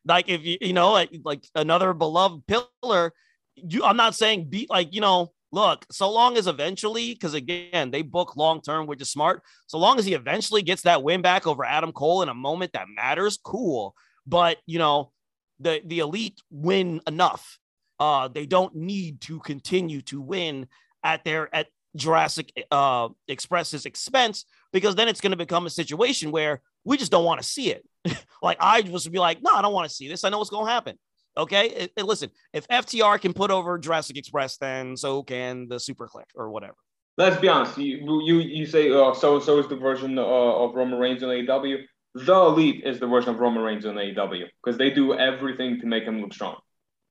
like 0.05 0.29
if 0.29 0.43
you 0.43 0.57
you 0.61 0.73
know 0.73 0.91
like 0.91 1.11
like 1.23 1.43
another 1.55 1.93
beloved 1.93 2.43
pillar, 2.47 3.13
you 3.55 3.83
I'm 3.83 3.97
not 3.97 4.15
saying 4.15 4.49
beat 4.49 4.69
like 4.69 4.93
you 4.93 5.01
know 5.01 5.31
look, 5.51 5.85
so 5.91 6.11
long 6.11 6.37
as 6.37 6.47
eventually, 6.47 7.13
because 7.13 7.33
again, 7.33 7.91
they 7.91 8.01
book 8.01 8.35
long 8.35 8.61
term, 8.61 8.87
which 8.87 9.01
is 9.01 9.09
smart. 9.09 9.41
So 9.67 9.77
long 9.77 9.99
as 9.99 10.05
he 10.05 10.13
eventually 10.13 10.61
gets 10.61 10.83
that 10.83 11.03
win 11.03 11.21
back 11.21 11.47
over 11.47 11.63
Adam 11.63 11.91
Cole 11.91 12.21
in 12.21 12.29
a 12.29 12.33
moment 12.33 12.73
that 12.73 12.87
matters, 12.93 13.39
cool. 13.43 13.95
But 14.25 14.57
you 14.65 14.79
know, 14.79 15.11
the 15.59 15.81
the 15.85 15.99
elite 15.99 16.41
win 16.51 17.01
enough. 17.07 17.59
Uh, 17.99 18.27
they 18.27 18.45
don't 18.45 18.75
need 18.75 19.21
to 19.21 19.39
continue 19.39 20.01
to 20.03 20.21
win 20.21 20.67
at 21.03 21.23
their 21.23 21.53
at 21.53 21.67
Jurassic 21.95 22.51
uh, 22.69 23.09
Express's 23.27 23.85
expense 23.85 24.45
because 24.71 24.95
then 24.95 25.07
it's 25.07 25.21
going 25.21 25.31
to 25.31 25.37
become 25.37 25.65
a 25.65 25.71
situation 25.71 26.31
where 26.31 26.61
we 26.87 26.97
just 26.97 27.11
don't 27.11 27.25
want 27.25 27.41
to 27.41 27.45
see 27.45 27.69
it. 27.69 27.85
like 28.41 28.57
I 28.61 28.81
was 28.81 29.07
be 29.07 29.19
like, 29.19 29.43
no, 29.43 29.51
I 29.51 29.61
don't 29.61 29.73
want 29.73 29.89
to 29.89 29.93
see 29.93 30.07
this. 30.07 30.23
I 30.23 30.29
know 30.29 30.37
what's 30.37 30.49
going 30.49 30.65
to 30.65 30.71
happen. 30.71 30.97
Okay, 31.35 31.67
it, 31.69 31.91
it, 31.97 32.05
listen, 32.05 32.31
if 32.53 32.67
FTR 32.67 33.19
can 33.21 33.33
put 33.33 33.51
over 33.51 33.77
Jurassic 33.77 34.17
Express, 34.17 34.57
then 34.57 34.95
so 34.95 35.21
can 35.21 35.67
the 35.67 35.79
Super 35.79 36.07
Kliq 36.07 36.23
or 36.33 36.49
whatever. 36.49 36.75
Let's 37.17 37.39
be 37.39 37.49
honest. 37.49 37.77
You 37.77 38.21
you 38.23 38.39
you 38.39 38.65
say 38.65 38.89
uh, 38.91 39.13
so 39.13 39.35
and 39.35 39.43
so 39.43 39.59
is 39.59 39.67
the 39.67 39.75
version 39.75 40.17
uh, 40.17 40.23
of 40.23 40.75
Roman 40.75 40.97
Reigns 40.97 41.21
in 41.23 41.29
AEW. 41.29 41.83
The 42.15 42.33
Elite 42.33 42.83
is 42.85 42.99
the 42.99 43.07
version 43.07 43.31
of 43.31 43.39
Roman 43.39 43.63
Reigns 43.63 43.85
in 43.85 43.95
AEW 43.95 44.45
because 44.63 44.77
they 44.77 44.89
do 44.89 45.13
everything 45.13 45.79
to 45.81 45.85
make 45.85 46.03
him 46.03 46.21
look 46.21 46.33
strong. 46.33 46.57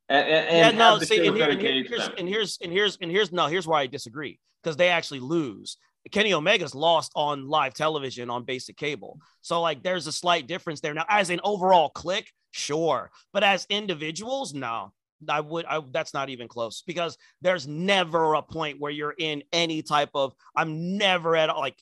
And, 0.09 0.27
and, 0.27 0.77
yeah, 0.77 0.79
no, 0.79 0.99
see, 1.01 1.27
and, 1.27 1.37
here, 1.37 1.51
and, 1.51 1.61
here's, 1.61 2.09
and 2.17 2.29
here's 2.29 2.59
and 2.63 2.73
here's 2.73 2.99
and 3.01 3.11
here's 3.11 3.31
no, 3.31 3.47
here's 3.47 3.67
why 3.67 3.83
I 3.83 3.87
disagree 3.89 4.39
because 4.63 4.77
they 4.77 4.89
actually 4.89 5.21
lose. 5.21 5.77
Kenny 6.13 6.33
Omega's 6.33 6.75
lost 6.75 7.13
on 7.15 7.49
live 7.49 7.75
television 7.75 8.31
on 8.31 8.45
basic 8.45 8.77
cable. 8.77 9.21
So 9.41 9.61
like 9.61 9.83
there's 9.83 10.07
a 10.07 10.13
slight 10.13 10.47
difference 10.47 10.81
there. 10.81 10.95
Now, 10.95 11.05
as 11.09 11.31
an 11.31 11.41
overall 11.45 11.89
click, 11.91 12.33
sure. 12.51 13.11
But 13.33 13.45
as 13.45 13.67
individuals, 13.69 14.55
no. 14.55 14.93
I 15.29 15.41
would 15.41 15.65
I 15.65 15.81
that's 15.93 16.13
not 16.13 16.29
even 16.29 16.47
close 16.47 16.83
because 16.87 17.17
there's 17.41 17.67
never 17.67 18.35
a 18.35 18.43
point 18.43 18.79
where 18.79 18.93
you're 18.93 19.15
in 19.17 19.43
any 19.51 19.81
type 19.81 20.11
of 20.15 20.35
I'm 20.55 20.99
never 20.99 21.35
at 21.37 21.49
like 21.57 21.77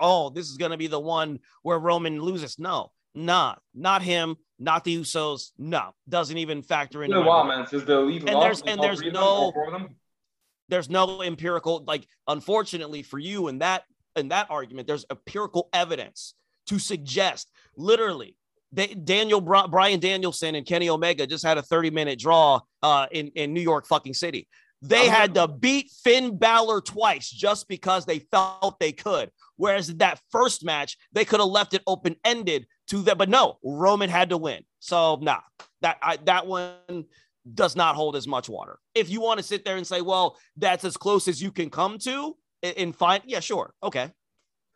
oh 0.00 0.30
this 0.30 0.50
is 0.50 0.56
gonna 0.56 0.76
be 0.76 0.88
the 0.88 0.98
one 0.98 1.38
where 1.62 1.78
Roman 1.78 2.20
loses. 2.20 2.58
No, 2.58 2.90
nah, 3.14 3.54
not 3.74 4.02
him, 4.02 4.36
not 4.58 4.82
the 4.82 4.96
Usos. 4.96 5.52
No, 5.56 5.94
doesn't 6.08 6.36
even 6.36 6.62
factor 6.62 7.04
in. 7.04 7.12
Wow, 7.12 7.44
man, 7.44 7.66
is 7.70 7.84
the 7.84 7.98
elite 7.98 8.28
and 8.28 8.42
there's 8.42 8.62
and 8.62 8.82
there's 8.82 9.02
no 9.02 9.52
there's 10.70 10.88
no 10.88 11.22
empirical 11.22 11.84
like 11.86 12.06
unfortunately 12.28 13.02
for 13.02 13.18
you 13.18 13.48
in 13.48 13.58
that 13.58 13.84
in 14.16 14.28
that 14.28 14.46
argument 14.50 14.86
there's 14.86 15.04
empirical 15.10 15.68
evidence 15.72 16.34
to 16.66 16.78
suggest 16.78 17.50
literally 17.76 18.36
Daniel 18.72 19.40
Bryan 19.40 19.98
Danielson 19.98 20.54
and 20.54 20.64
Kenny 20.64 20.88
Omega 20.88 21.26
just 21.26 21.44
had 21.44 21.58
a 21.58 21.62
30 21.62 21.90
minute 21.90 22.18
draw 22.18 22.60
uh, 22.82 23.06
in 23.10 23.28
in 23.34 23.52
New 23.52 23.60
York 23.60 23.86
fucking 23.86 24.14
city. 24.14 24.46
They 24.82 25.08
had 25.08 25.34
to 25.34 25.46
beat 25.46 25.90
Finn 26.02 26.38
Balor 26.38 26.80
twice 26.80 27.28
just 27.28 27.68
because 27.68 28.06
they 28.06 28.20
felt 28.20 28.78
they 28.80 28.92
could. 28.92 29.30
Whereas 29.56 29.88
that 29.96 30.20
first 30.30 30.64
match, 30.64 30.96
they 31.12 31.26
could 31.26 31.40
have 31.40 31.50
left 31.50 31.74
it 31.74 31.82
open 31.86 32.16
ended 32.24 32.66
to 32.88 33.02
them, 33.02 33.18
but 33.18 33.28
no, 33.28 33.58
Roman 33.62 34.08
had 34.08 34.30
to 34.30 34.38
win. 34.38 34.64
So 34.78 35.18
nah, 35.20 35.40
that 35.82 35.98
I, 36.02 36.16
that 36.24 36.46
one 36.46 37.04
does 37.54 37.76
not 37.76 37.94
hold 37.94 38.16
as 38.16 38.26
much 38.26 38.48
water. 38.48 38.78
If 38.94 39.10
you 39.10 39.20
want 39.20 39.38
to 39.38 39.44
sit 39.44 39.64
there 39.64 39.76
and 39.76 39.86
say, 39.86 40.00
well, 40.00 40.36
that's 40.56 40.84
as 40.84 40.96
close 40.96 41.28
as 41.28 41.40
you 41.40 41.50
can 41.50 41.70
come 41.70 41.98
to 42.00 42.36
in 42.62 42.92
fine, 42.92 43.20
yeah, 43.24 43.40
sure. 43.40 43.74
Okay. 43.82 44.10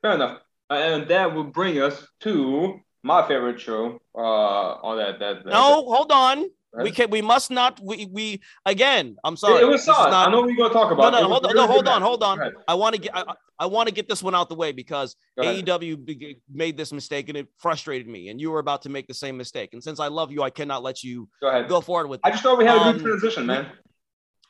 Fair 0.03 0.14
enough. 0.14 0.40
And 0.70 1.09
that 1.09 1.35
will 1.35 1.44
bring 1.44 1.81
us 1.81 2.07
to 2.20 2.81
my 3.03 3.27
favorite 3.29 3.61
show 3.61 3.98
uh, 4.14 4.18
on 4.18 4.96
that. 4.96 5.18
that, 5.18 5.44
that 5.44 5.50
no, 5.50 5.85
hold 5.85 6.11
on. 6.11 6.46
We 6.82 6.90
can. 6.90 7.10
We 7.10 7.22
must 7.22 7.50
not. 7.50 7.80
We 7.80 8.06
we 8.10 8.40
again. 8.66 9.16
I'm 9.24 9.37
sorry. 9.37 9.62
It, 9.62 9.68
was 9.68 9.84
solid. 9.84 10.10
Not, 10.10 10.28
I 10.28 10.30
know 10.32 10.42
we're 10.42 10.56
gonna 10.56 10.72
talk 10.72 10.90
about. 10.90 11.12
No, 11.12 11.20
no, 11.20 11.28
hold, 11.28 11.44
really 11.44 11.54
no, 11.54 11.66
hold 11.66 11.88
on, 11.88 12.02
hold 12.02 12.22
on. 12.22 12.52
I 12.66 12.74
want 12.74 12.94
to 12.96 13.00
get. 13.00 13.16
I, 13.16 13.34
I 13.58 13.66
want 13.66 13.88
to 13.88 13.94
get 13.94 14.08
this 14.08 14.22
one 14.22 14.34
out 14.34 14.48
the 14.48 14.54
way 14.56 14.72
because 14.72 15.14
AEW 15.38 16.37
made 16.52 16.76
this 16.76 16.92
mistake 16.92 17.28
and 17.28 17.38
it 17.38 17.46
frustrated 17.58 18.08
me. 18.08 18.28
And 18.28 18.40
you 18.40 18.50
were 18.50 18.58
about 18.58 18.82
to 18.82 18.88
make 18.88 19.06
the 19.06 19.14
same 19.14 19.37
mistake. 19.37 19.70
And 19.72 19.82
since 19.82 20.00
I 20.00 20.08
love 20.08 20.32
you, 20.32 20.42
I 20.42 20.50
cannot 20.50 20.82
let 20.82 21.04
you 21.04 21.28
go, 21.40 21.48
ahead. 21.48 21.68
go 21.68 21.80
forward 21.80 22.08
with. 22.08 22.20
I 22.24 22.30
just 22.30 22.42
thought 22.42 22.58
we 22.58 22.64
had 22.64 22.76
a 22.76 22.92
good 22.92 22.96
um, 22.96 23.00
transition, 23.00 23.46
man. 23.46 23.68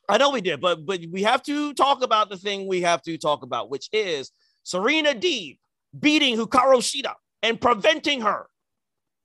I 0.09 0.19
know 0.19 0.31
we 0.31 0.41
did, 0.41 0.61
but 0.61 0.87
but 0.87 1.01
we 1.11 1.23
have 1.23 1.43
to 1.45 1.75
talk 1.75 2.03
about 2.03 2.31
the 2.31 2.37
thing 2.37 2.67
we 2.67 2.83
have 2.83 3.03
to 3.03 3.19
talk 3.19 3.43
about, 3.43 3.71
which 3.71 3.89
is 3.93 4.31
Serena 4.63 5.15
Deeb 5.15 5.59
beating 5.99 6.37
Hikaru 6.37 6.79
Shida 6.79 7.15
and 7.43 7.61
preventing 7.61 8.23
her 8.23 8.47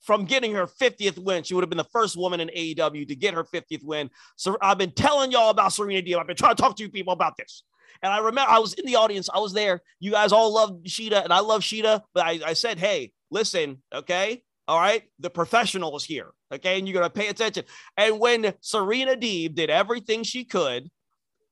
from 0.02 0.26
getting 0.26 0.54
her 0.54 0.66
50th 0.66 1.18
win. 1.18 1.44
She 1.44 1.54
would 1.54 1.62
have 1.62 1.70
been 1.70 1.78
the 1.78 1.84
first 1.86 2.18
woman 2.18 2.40
in 2.40 2.50
AEW 2.50 3.08
to 3.08 3.16
get 3.16 3.34
her 3.34 3.44
50th 3.44 3.84
win. 3.84 4.10
So 4.36 4.58
I've 4.62 4.78
been 4.78 4.92
telling 4.92 5.32
y'all 5.32 5.50
about 5.50 5.74
Serena 5.74 6.02
Deeb. 6.02 6.20
I've 6.20 6.28
been 6.28 6.36
trying 6.36 6.56
to 6.56 6.62
talk 6.62 6.76
to 6.78 6.84
you 6.84 6.90
people 6.90 7.14
about 7.14 7.38
this. 7.38 7.64
And 8.02 8.14
I 8.14 8.20
remember 8.20 8.50
I 8.50 8.60
was 8.60 8.74
in 8.74 8.86
the 8.86 8.96
audience. 8.96 9.30
I 9.34 9.40
was 9.40 9.54
there. 9.54 9.82
You 10.00 10.12
guys 10.12 10.32
all 10.32 10.54
love 10.54 10.82
Shida, 10.84 11.24
and 11.24 11.34
I 11.34 11.40
love 11.40 11.62
Shida. 11.62 12.02
But 12.14 12.26
I, 12.26 12.40
I 12.46 12.54
said, 12.54 12.80
hey, 12.80 13.12
listen, 13.30 13.82
okay, 13.94 14.44
all 14.68 14.80
right, 14.80 15.04
the 15.20 15.30
professional 15.30 15.96
is 15.98 16.04
here, 16.04 16.30
okay, 16.54 16.78
and 16.78 16.88
you're 16.88 16.94
gonna 16.94 17.10
pay 17.10 17.28
attention. 17.28 17.66
And 17.98 18.20
when 18.20 18.54
Serena 18.62 19.16
Deeb 19.16 19.56
did 19.56 19.70
everything 19.70 20.24
she 20.24 20.46
could 20.46 20.90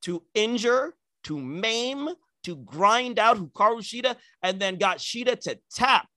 to 0.03 0.23
injure, 0.36 0.95
to 1.23 1.38
maim, 1.38 2.10
to 2.43 2.55
grind 2.57 3.19
out 3.19 3.38
Hikaru 3.38 3.79
Shida, 3.79 4.15
and 4.43 4.60
then 4.60 4.77
got 4.77 4.99
Shida 4.99 5.39
to 5.41 5.60
tap. 5.73 6.07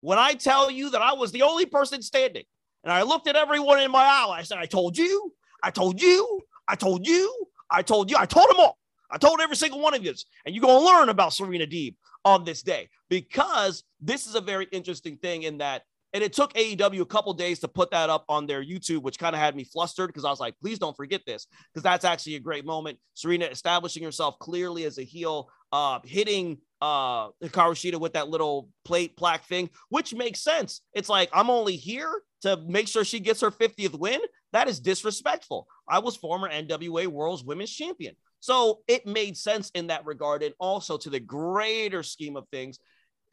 When 0.00 0.18
I 0.18 0.34
tell 0.34 0.70
you 0.70 0.90
that 0.90 1.02
I 1.02 1.12
was 1.14 1.32
the 1.32 1.42
only 1.42 1.66
person 1.66 2.02
standing, 2.02 2.44
and 2.84 2.92
I 2.92 3.02
looked 3.02 3.28
at 3.28 3.36
everyone 3.36 3.80
in 3.80 3.90
my 3.90 4.04
aisle, 4.04 4.30
I 4.30 4.42
said, 4.42 4.58
I 4.58 4.66
told 4.66 4.96
you, 4.96 5.32
I 5.62 5.70
told 5.70 6.00
you, 6.00 6.40
I 6.66 6.74
told 6.74 7.06
you, 7.06 7.46
I 7.70 7.82
told 7.82 8.10
you, 8.10 8.16
I 8.16 8.26
told 8.26 8.48
them 8.48 8.56
all. 8.58 8.78
I 9.10 9.18
told 9.18 9.40
every 9.40 9.56
single 9.56 9.80
one 9.80 9.94
of 9.94 10.04
you, 10.04 10.14
and 10.46 10.54
you're 10.54 10.62
going 10.62 10.78
to 10.78 10.86
learn 10.86 11.08
about 11.08 11.32
Serena 11.32 11.66
Deeb 11.66 11.96
on 12.24 12.44
this 12.44 12.62
day 12.62 12.88
because 13.08 13.82
this 14.00 14.26
is 14.26 14.34
a 14.34 14.40
very 14.40 14.66
interesting 14.72 15.16
thing 15.16 15.42
in 15.42 15.58
that 15.58 15.82
and 16.12 16.24
it 16.24 16.32
took 16.32 16.52
AEW 16.54 17.00
a 17.00 17.06
couple 17.06 17.32
days 17.34 17.60
to 17.60 17.68
put 17.68 17.90
that 17.92 18.10
up 18.10 18.24
on 18.28 18.46
their 18.46 18.64
YouTube, 18.64 19.02
which 19.02 19.18
kind 19.18 19.34
of 19.34 19.40
had 19.40 19.54
me 19.54 19.64
flustered 19.64 20.08
because 20.08 20.24
I 20.24 20.30
was 20.30 20.40
like, 20.40 20.58
please 20.60 20.78
don't 20.78 20.96
forget 20.96 21.22
this, 21.26 21.46
because 21.72 21.84
that's 21.84 22.04
actually 22.04 22.34
a 22.34 22.40
great 22.40 22.64
moment. 22.64 22.98
Serena 23.14 23.46
establishing 23.46 24.02
herself 24.02 24.38
clearly 24.40 24.84
as 24.84 24.98
a 24.98 25.04
heel, 25.04 25.48
uh, 25.72 26.00
hitting 26.04 26.58
uh 26.80 27.28
Hikaru 27.42 27.74
Shida 27.74 28.00
with 28.00 28.14
that 28.14 28.28
little 28.28 28.70
plate 28.84 29.16
plaque 29.16 29.44
thing, 29.44 29.68
which 29.90 30.14
makes 30.14 30.40
sense. 30.40 30.80
It's 30.94 31.08
like 31.08 31.28
I'm 31.32 31.50
only 31.50 31.76
here 31.76 32.22
to 32.42 32.56
make 32.66 32.88
sure 32.88 33.04
she 33.04 33.20
gets 33.20 33.40
her 33.42 33.50
50th 33.50 33.98
win. 33.98 34.20
That 34.52 34.68
is 34.68 34.80
disrespectful. 34.80 35.66
I 35.88 35.98
was 35.98 36.16
former 36.16 36.48
NWA 36.48 37.06
World's 37.06 37.44
Women's 37.44 37.70
Champion. 37.70 38.16
So 38.40 38.80
it 38.88 39.06
made 39.06 39.36
sense 39.36 39.70
in 39.74 39.88
that 39.88 40.06
regard. 40.06 40.42
And 40.42 40.54
also 40.58 40.96
to 40.96 41.10
the 41.10 41.20
greater 41.20 42.02
scheme 42.02 42.36
of 42.36 42.48
things, 42.48 42.78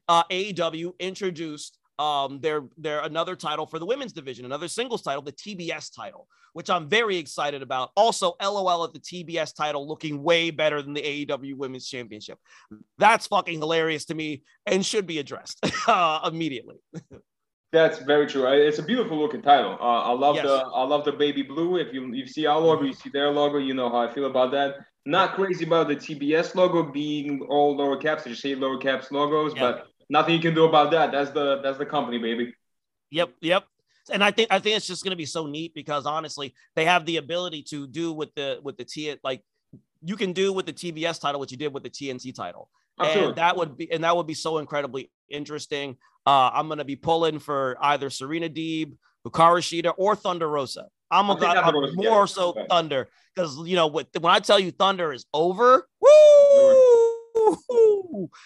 uh, 0.09 0.23
AEW 0.29 0.91
introduced 0.99 1.77
um, 1.99 2.39
they're 2.41 2.63
they're 2.77 3.01
another 3.01 3.35
title 3.35 3.65
for 3.65 3.79
the 3.79 3.85
women's 3.85 4.13
division, 4.13 4.45
another 4.45 4.67
singles 4.67 5.01
title, 5.01 5.21
the 5.21 5.31
TBS 5.31 5.93
title, 5.95 6.27
which 6.53 6.69
I'm 6.69 6.87
very 6.87 7.17
excited 7.17 7.61
about. 7.61 7.91
Also, 7.95 8.35
LOL 8.41 8.83
at 8.83 8.93
the 8.93 8.99
TBS 8.99 9.55
title 9.55 9.87
looking 9.87 10.21
way 10.21 10.51
better 10.51 10.81
than 10.81 10.93
the 10.93 11.01
AEW 11.01 11.55
Women's 11.55 11.87
Championship. 11.87 12.37
That's 12.97 13.27
fucking 13.27 13.59
hilarious 13.59 14.05
to 14.05 14.15
me 14.15 14.43
and 14.65 14.85
should 14.85 15.07
be 15.07 15.19
addressed 15.19 15.59
uh, 15.87 16.29
immediately. 16.31 16.77
That's 17.73 17.99
very 17.99 18.27
true. 18.27 18.47
It's 18.47 18.79
a 18.79 18.83
beautiful 18.83 19.19
looking 19.19 19.41
title. 19.41 19.77
Uh, 19.81 20.03
I 20.03 20.11
love 20.13 20.35
yes. 20.37 20.45
the 20.45 20.53
I 20.73 20.83
love 20.83 21.03
the 21.03 21.11
baby 21.11 21.41
blue. 21.41 21.77
If 21.77 21.93
you 21.93 22.13
you 22.13 22.25
see 22.25 22.45
our 22.45 22.59
logo, 22.59 22.83
you 22.83 22.93
see 22.93 23.09
their 23.09 23.29
logo, 23.29 23.57
you 23.57 23.73
know 23.73 23.89
how 23.89 23.97
I 24.07 24.13
feel 24.13 24.25
about 24.25 24.51
that. 24.51 24.75
Not 25.05 25.35
crazy 25.35 25.65
about 25.65 25.87
the 25.87 25.95
TBS 25.95 26.55
logo 26.55 26.83
being 26.83 27.41
all 27.49 27.75
lower 27.75 27.97
caps. 27.97 28.23
I 28.25 28.29
just 28.29 28.41
say 28.41 28.55
lower 28.55 28.77
caps 28.77 29.11
logos, 29.11 29.53
yeah. 29.55 29.61
but 29.61 29.87
nothing 30.09 30.35
you 30.35 30.41
can 30.41 30.53
do 30.53 30.65
about 30.65 30.91
that. 30.91 31.11
That's 31.11 31.31
the 31.31 31.61
that's 31.61 31.77
the 31.77 31.85
company, 31.85 32.17
baby. 32.17 32.53
Yep, 33.11 33.33
yep. 33.41 33.65
And 34.11 34.23
I 34.23 34.31
think 34.31 34.47
I 34.51 34.59
think 34.59 34.77
it's 34.77 34.87
just 34.87 35.03
going 35.03 35.11
to 35.11 35.17
be 35.17 35.25
so 35.25 35.47
neat 35.47 35.73
because 35.73 36.05
honestly, 36.05 36.53
they 36.75 36.85
have 36.85 37.05
the 37.05 37.17
ability 37.17 37.63
to 37.69 37.87
do 37.87 38.13
with 38.13 38.33
the 38.35 38.59
with 38.63 38.77
the 38.77 38.85
T 38.85 39.15
like 39.23 39.43
you 40.03 40.15
can 40.15 40.33
do 40.33 40.53
with 40.53 40.65
the 40.65 40.73
TBS 40.73 41.19
title 41.19 41.39
what 41.39 41.51
you 41.51 41.57
did 41.57 41.73
with 41.73 41.83
the 41.83 41.89
TNT 41.89 42.33
title. 42.33 42.69
Absolutely. 42.99 43.29
And 43.29 43.37
that 43.37 43.57
would 43.57 43.77
be 43.77 43.91
and 43.91 44.03
that 44.03 44.15
would 44.15 44.27
be 44.27 44.33
so 44.33 44.57
incredibly 44.57 45.11
interesting. 45.29 45.97
Uh, 46.25 46.51
I'm 46.53 46.67
going 46.67 46.79
to 46.79 46.85
be 46.85 46.95
pulling 46.95 47.39
for 47.39 47.77
either 47.81 48.09
Serena 48.09 48.49
Deeb, 48.49 48.93
Hikaru 49.25 49.59
Shida, 49.61 49.93
or 49.97 50.15
Thunder 50.15 50.47
Rosa. 50.47 50.87
I'm, 51.09 51.29
a, 51.29 51.35
I'm 51.35 51.95
more 51.95 52.27
so 52.27 52.53
Thunder 52.69 53.07
because 53.33 53.57
you 53.65 53.75
know 53.75 53.87
when 53.87 54.05
I 54.25 54.39
tell 54.39 54.59
you 54.59 54.71
Thunder 54.71 55.13
is 55.13 55.25
over, 55.33 55.87
woo! 56.01 56.09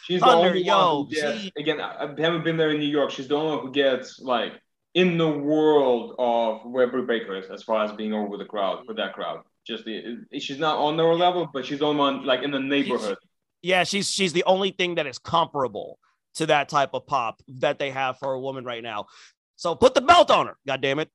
She's 0.03 0.19
Thunder, 0.19 0.53
the 0.53 0.69
only 0.69 1.03
one 1.03 1.09
gets, 1.09 1.41
she... 1.41 1.51
again, 1.57 1.79
I 1.79 2.07
haven't 2.17 2.43
been 2.43 2.57
there 2.57 2.71
in 2.71 2.79
New 2.79 2.87
York. 2.87 3.11
She's 3.11 3.27
the 3.27 3.35
only 3.35 3.55
one 3.55 3.65
who 3.67 3.71
gets 3.71 4.19
like 4.19 4.53
in 4.93 5.17
the 5.17 5.29
world 5.29 6.15
of 6.19 6.61
where 6.65 6.87
Britt 6.87 7.07
Baker 7.07 7.35
is 7.37 7.49
as 7.49 7.63
far 7.63 7.83
as 7.83 7.91
being 7.93 8.13
over 8.13 8.37
the 8.37 8.45
crowd 8.45 8.85
for 8.85 8.93
that 8.95 9.13
crowd. 9.13 9.41
Just 9.65 9.85
the, 9.85 10.17
she's 10.39 10.59
not 10.59 10.77
on 10.77 10.97
their 10.97 11.13
level, 11.13 11.49
but 11.53 11.65
she's 11.65 11.81
on 11.81 11.97
one 11.97 12.25
like 12.25 12.41
in 12.41 12.51
the 12.51 12.59
neighborhood. 12.59 13.17
She's, 13.21 13.69
yeah, 13.69 13.83
she's 13.83 14.09
she's 14.09 14.33
the 14.33 14.43
only 14.45 14.71
thing 14.71 14.95
that 14.95 15.05
is 15.05 15.19
comparable 15.19 15.99
to 16.35 16.47
that 16.47 16.69
type 16.69 16.91
of 16.93 17.05
pop 17.05 17.41
that 17.59 17.77
they 17.77 17.91
have 17.91 18.17
for 18.17 18.33
a 18.33 18.39
woman 18.39 18.65
right 18.65 18.81
now. 18.81 19.05
So 19.55 19.75
put 19.75 19.93
the 19.93 20.01
belt 20.01 20.31
on 20.31 20.47
her. 20.47 20.57
God 20.65 20.81
damn 20.81 20.99
it. 20.99 21.09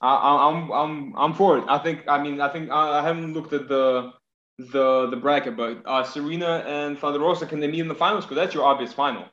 I, 0.00 0.48
am 0.48 0.70
I'm, 0.70 0.72
I'm 0.72 1.16
I'm 1.16 1.34
for 1.34 1.58
it. 1.58 1.64
I 1.68 1.78
think. 1.78 2.04
I 2.08 2.22
mean, 2.22 2.40
I 2.40 2.48
think 2.48 2.70
I, 2.70 3.00
I 3.00 3.02
haven't 3.02 3.34
looked 3.34 3.52
at 3.52 3.68
the 3.68 4.12
the 4.58 5.08
the 5.10 5.16
bracket, 5.16 5.56
but 5.56 5.82
uh, 5.84 6.04
Serena 6.04 6.64
and 6.66 6.98
Thunder 6.98 7.18
Rosa 7.18 7.46
can 7.46 7.60
they 7.60 7.66
meet 7.66 7.80
in 7.80 7.88
the 7.88 7.94
finals? 7.94 8.24
Because 8.24 8.36
that's 8.36 8.54
your 8.54 8.64
obvious 8.64 8.92
final. 8.92 9.24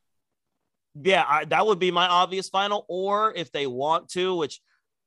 Yeah, 0.95 1.23
I, 1.27 1.45
that 1.45 1.65
would 1.65 1.79
be 1.79 1.91
my 1.91 2.07
obvious 2.07 2.49
final. 2.49 2.85
Or 2.89 3.33
if 3.35 3.51
they 3.51 3.67
want 3.67 4.09
to, 4.09 4.35
which 4.35 4.61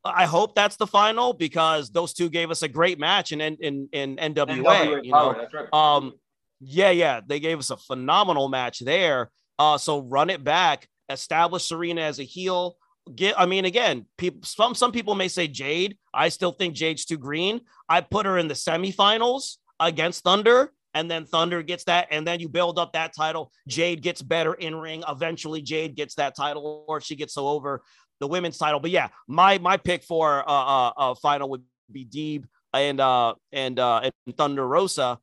I 0.05 0.27
hope 0.27 0.55
that's 0.55 0.77
the 0.77 0.87
final 0.87 1.33
because 1.33 1.91
those 1.91 2.13
two 2.13 2.29
gave 2.29 2.51
us 2.51 2.63
a 2.63 2.69
great 2.69 2.99
match 2.99 3.33
in 3.33 3.41
in 3.41 3.89
in, 3.93 4.17
NWA. 4.17 4.35
NWA 4.35 5.05
you 5.05 5.13
know, 5.13 5.47
right. 5.53 5.73
um, 5.73 6.13
yeah, 6.61 6.91
yeah, 6.91 7.21
they 7.27 7.41
gave 7.41 7.59
us 7.59 7.71
a 7.71 7.77
phenomenal 7.77 8.49
match 8.49 8.81
there. 8.81 9.31
Uh, 9.59 9.79
so 9.79 10.01
run 10.01 10.31
it 10.31 10.45
back, 10.45 10.89
establish 11.09 11.65
Serena 11.65 12.03
as 12.03 12.19
a 12.19 12.25
heel. 12.25 12.77
Get, 13.15 13.39
I 13.39 13.47
mean, 13.47 13.65
again, 13.65 14.07
people 14.17 14.43
some 14.45 14.75
some 14.75 14.93
people 14.93 15.15
may 15.15 15.29
say 15.29 15.49
Jade. 15.49 15.99
I 16.13 16.29
still 16.29 16.53
think 16.53 16.75
Jade's 16.75 17.05
too 17.05 17.19
green. 17.19 17.63
I 17.89 18.01
put 18.01 18.27
her 18.27 18.39
in 18.39 18.49
the 18.49 18.55
semifinals 18.55 19.57
against 19.81 20.25
Thunder, 20.25 20.73
and 20.95 21.11
then 21.11 21.25
Thunder 21.25 21.63
gets 21.63 21.85
that, 21.85 22.09
and 22.11 22.27
then 22.27 22.41
you 22.41 22.49
build 22.49 22.79
up 22.79 22.93
that 22.93 23.15
title. 23.15 23.51
Jade 23.69 24.03
gets 24.03 24.23
better 24.23 24.55
in 24.55 24.77
ring. 24.77 25.03
Eventually, 25.09 25.61
Jade 25.61 25.97
gets 25.97 26.15
that 26.17 26.37
title, 26.37 26.85
or 26.89 27.01
she 27.01 27.17
gets 27.17 27.35
so 27.35 27.49
over 27.49 27.83
the 28.21 28.29
women's 28.29 28.59
title. 28.59 28.81
But 28.81 28.91
yeah, 28.91 29.09
my 29.27 29.59
my 29.59 29.77
pick 29.77 30.05
for 30.05 30.49
uh, 30.49 30.53
uh, 30.53 30.93
uh 30.97 31.15
final 31.17 31.51
would 31.51 31.63
be 31.91 32.05
Deeb 32.05 32.45
and 32.73 33.01
uh 33.01 33.35
and 33.53 33.79
uh 33.79 34.11
and 34.27 34.37
Thunder 34.37 34.67
Rosa. 34.67 35.19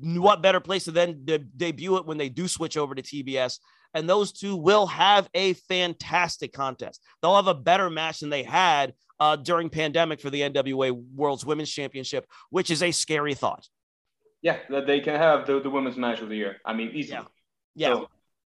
What 0.00 0.42
better 0.42 0.60
place 0.60 0.84
to 0.84 0.90
then 0.90 1.24
de- 1.24 1.38
debut 1.38 1.96
it 1.96 2.06
when 2.06 2.18
they 2.18 2.28
do 2.28 2.48
switch 2.48 2.76
over 2.76 2.94
to 2.94 3.02
TBS? 3.02 3.58
And 3.94 4.08
those 4.08 4.32
two 4.32 4.56
will 4.56 4.86
have 4.86 5.28
a 5.34 5.52
fantastic 5.54 6.52
contest. 6.52 7.02
They'll 7.20 7.36
have 7.36 7.48
a 7.48 7.54
better 7.54 7.90
match 7.90 8.20
than 8.20 8.30
they 8.30 8.42
had 8.42 8.94
uh, 9.18 9.36
during 9.36 9.68
pandemic 9.68 10.20
for 10.20 10.30
the 10.30 10.40
NWA 10.40 10.92
World's 10.92 11.44
Women's 11.44 11.70
Championship, 11.70 12.26
which 12.50 12.70
is 12.70 12.82
a 12.82 12.90
scary 12.90 13.34
thought. 13.34 13.66
Yeah, 14.42 14.58
that 14.70 14.86
they 14.86 15.00
can 15.00 15.16
have 15.16 15.46
the, 15.46 15.60
the 15.60 15.70
women's 15.70 15.96
match 15.96 16.20
of 16.20 16.28
the 16.28 16.36
year. 16.36 16.56
I 16.64 16.72
mean, 16.72 16.90
easily. 16.94 17.20
Yeah. 17.74 17.88
yeah. 17.88 17.94
So, 17.94 18.08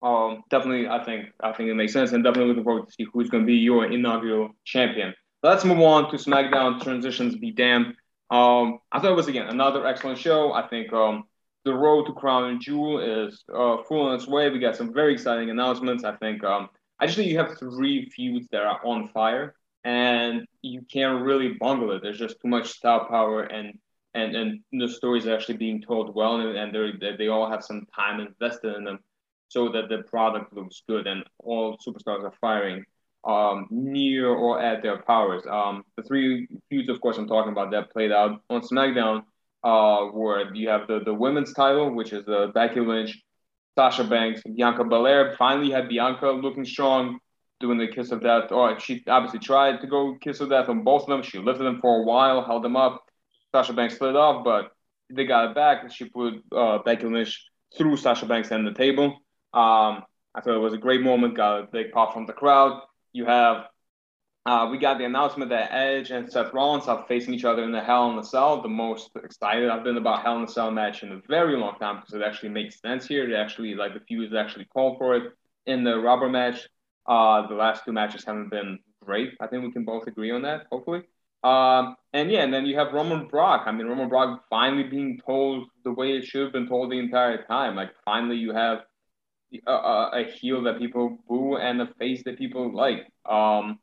um, 0.08 0.44
definitely, 0.50 0.88
I 0.88 1.04
think 1.04 1.28
I 1.42 1.54
think 1.54 1.70
it 1.70 1.76
makes 1.76 1.94
sense, 1.94 2.12
and 2.12 2.24
definitely 2.24 2.50
looking 2.50 2.64
forward 2.64 2.88
to 2.88 2.94
see 2.94 3.08
who's 3.14 3.30
going 3.30 3.44
to 3.44 3.48
be 3.48 3.56
your 3.56 3.86
inaugural 3.86 4.50
champion. 4.66 5.14
Let's 5.42 5.66
move 5.66 5.80
on 5.80 6.10
to 6.12 6.18
SmackDown 6.18 6.82
transitions. 6.82 7.36
Be 7.36 7.52
damned. 7.52 7.96
Um, 8.30 8.80
I 8.92 9.00
thought 9.00 9.12
it 9.12 9.16
was 9.16 9.28
again 9.28 9.48
another 9.48 9.86
excellent 9.86 10.20
show. 10.20 10.54
I 10.54 10.68
think 10.68 10.92
um, 10.92 11.24
the 11.66 11.74
road 11.74 12.06
to 12.06 12.14
Crown 12.14 12.46
and 12.46 12.62
Jewel 12.62 13.00
is 13.00 13.44
uh, 13.54 13.78
full 13.84 14.08
on 14.08 14.16
its 14.16 14.28
way. 14.28 14.50
We 14.50 14.60
got 14.60 14.76
some 14.76 14.94
very 14.94 15.14
exciting 15.14 15.50
announcements. 15.50 16.04
I 16.04 16.16
think 16.18 16.44
um, 16.44 16.70
I 17.00 17.06
just 17.06 17.18
think 17.18 17.30
you 17.30 17.38
have 17.38 17.58
three 17.58 18.10
feuds 18.10 18.48
that 18.52 18.64
are 18.64 18.86
on 18.86 19.10
fire, 19.10 19.56
and 19.84 20.46
you 20.62 20.82
can't 20.92 21.24
really 21.24 21.54
bungle 21.60 21.92
it. 21.92 22.02
There's 22.02 22.20
just 22.20 22.42
too 22.42 22.48
much 22.48 22.70
star 22.70 23.08
power 23.08 23.44
and 23.44 23.78
and 24.14 24.36
and 24.36 24.60
the 24.72 24.88
stories 24.88 25.26
are 25.26 25.36
actually 25.36 25.58
being 25.58 25.82
told 25.82 26.14
well, 26.16 26.40
and, 26.40 26.58
and 26.58 26.74
they 27.02 27.16
they 27.18 27.28
all 27.28 27.50
have 27.50 27.64
some 27.64 27.86
time 27.96 28.20
invested 28.20 28.76
in 28.76 28.84
them, 28.84 29.00
so 29.48 29.70
that 29.72 29.90
the 29.90 30.04
product 30.04 30.54
looks 30.54 30.84
good, 30.88 31.08
and 31.08 31.24
all 31.40 31.78
superstars 31.78 32.24
are 32.24 32.34
firing 32.40 32.84
um, 33.24 33.68
near 33.70 34.30
or 34.30 34.62
at 34.62 34.82
their 34.84 35.02
powers. 35.02 35.44
Um, 35.50 35.84
the 35.98 36.04
three 36.04 36.48
feuds, 36.70 36.90
of 36.90 37.02
course, 37.02 37.18
I'm 37.18 37.28
talking 37.28 37.52
about 37.52 37.72
that 37.72 37.92
played 37.92 38.12
out 38.12 38.42
on 38.50 38.62
SmackDown, 38.62 39.24
uh, 39.64 40.06
where 40.08 40.54
you 40.54 40.70
have 40.70 40.88
the 40.88 41.00
the 41.04 41.14
women's 41.14 41.54
title, 41.54 41.94
which 41.94 42.14
is 42.14 42.26
the 42.26 42.38
uh, 42.38 42.48
Becky 42.48 42.82
Lynch, 42.82 43.20
Sasha 43.76 44.04
Banks, 44.04 44.42
Bianca 44.44 44.84
Belair. 44.84 45.36
Finally, 45.38 45.72
had 45.72 45.90
Bianca 45.90 46.30
looking 46.30 46.66
strong, 46.66 47.20
doing 47.60 47.80
the 47.80 47.88
kiss 47.88 48.12
of 48.12 48.22
death. 48.22 48.52
Or 48.52 48.80
she 48.80 49.04
obviously 49.08 49.40
tried 49.40 49.82
to 49.82 49.88
go 49.88 50.16
kiss 50.22 50.40
of 50.40 50.50
death 50.50 50.70
on 50.70 50.84
both 50.84 51.04
of 51.04 51.08
them. 51.08 51.24
She 51.24 51.40
lifted 51.40 51.64
them 51.64 51.80
for 51.82 52.02
a 52.02 52.04
while, 52.04 52.44
held 52.44 52.64
them 52.64 52.76
up 52.76 53.03
Sasha 53.54 53.74
Banks 53.74 53.98
slid 53.98 54.16
off, 54.16 54.44
but 54.44 54.72
they 55.10 55.26
got 55.26 55.50
it 55.50 55.56
back. 55.56 55.92
She 55.92 56.06
put 56.06 56.36
uh, 56.52 56.80
Becky 56.80 57.06
Lynch 57.06 57.46
through 57.78 57.98
Sasha 57.98 58.26
Banks 58.26 58.52
and 58.52 58.66
the 58.66 58.74
table. 58.74 59.06
Um, 59.54 60.04
I 60.36 60.42
thought 60.42 60.56
it 60.56 60.60
was 60.60 60.74
a 60.74 60.78
great 60.78 61.02
moment. 61.02 61.38
Got 61.38 61.60
a 61.60 61.68
big 61.72 61.92
pop 61.92 62.14
from 62.14 62.26
the 62.26 62.34
crowd. 62.34 62.82
You 63.12 63.26
have 63.26 63.66
uh, 64.46 64.68
we 64.70 64.78
got 64.78 64.98
the 64.98 65.06
announcement 65.06 65.50
that 65.52 65.72
Edge 65.72 66.12
and 66.12 66.30
Seth 66.30 66.54
Rollins 66.54 66.88
are 66.88 67.06
facing 67.08 67.34
each 67.34 67.46
other 67.46 67.64
in 67.64 67.72
the 67.72 67.80
Hell 67.80 68.12
in 68.12 68.18
a 68.18 68.24
Cell. 68.24 68.62
The 68.62 68.68
most 68.68 69.12
excited 69.24 69.70
I've 69.70 69.86
been 69.86 69.96
about 69.96 70.22
Hell 70.22 70.38
in 70.38 70.44
a 70.44 70.48
Cell 70.48 70.70
match 70.70 71.02
in 71.04 71.14
a 71.14 71.22
very 71.30 71.56
long 71.56 71.78
time 71.80 71.98
because 71.98 72.14
it 72.14 72.22
actually 72.22 72.50
makes 72.50 72.82
sense 72.82 73.08
here. 73.08 73.30
It 73.30 73.36
actually 73.36 73.76
like 73.76 73.94
the 73.94 74.02
feuds 74.02 74.34
actually 74.34 74.66
called 74.66 74.98
for 74.98 75.16
it 75.16 75.32
in 75.66 75.86
the 75.86 75.98
rubber 75.98 76.28
match. 76.28 76.68
Uh, 77.08 77.48
the 77.48 77.56
last 77.56 77.86
two 77.86 77.94
matches 77.94 78.26
haven't 78.26 78.50
been 78.50 78.80
great. 79.02 79.32
I 79.40 79.48
think 79.48 79.64
we 79.64 79.72
can 79.72 79.86
both 79.86 80.08
agree 80.08 80.32
on 80.32 80.42
that. 80.42 80.66
Hopefully. 80.72 81.04
Um, 81.44 81.96
and 82.14 82.32
yeah, 82.32 82.44
and 82.44 82.54
then 82.54 82.66
you 82.66 82.78
have 82.78 82.94
Roman 82.94 83.28
Brock. 83.28 83.64
I 83.66 83.72
mean, 83.72 83.88
Roman 83.88 84.10
Brock 84.10 84.46
finally 84.50 84.84
being 84.84 85.20
told 85.26 85.68
the 85.84 85.92
way 85.92 86.12
it 86.12 86.26
should 86.26 86.44
have 86.44 86.54
been 86.54 86.68
told 86.68 86.92
the 86.92 87.00
entire 87.00 87.44
time. 87.44 87.76
Like, 87.76 87.92
finally, 88.06 88.38
you 88.38 88.54
have 88.54 88.80
a, 89.68 89.72
a 89.72 90.24
heel 90.24 90.64
that 90.64 90.80
people 90.80 91.18
boo 91.28 91.58
and 91.58 91.82
a 91.82 91.88
face 92.00 92.24
that 92.24 92.38
people 92.38 92.74
like. 92.74 93.08
Um, 93.30 93.80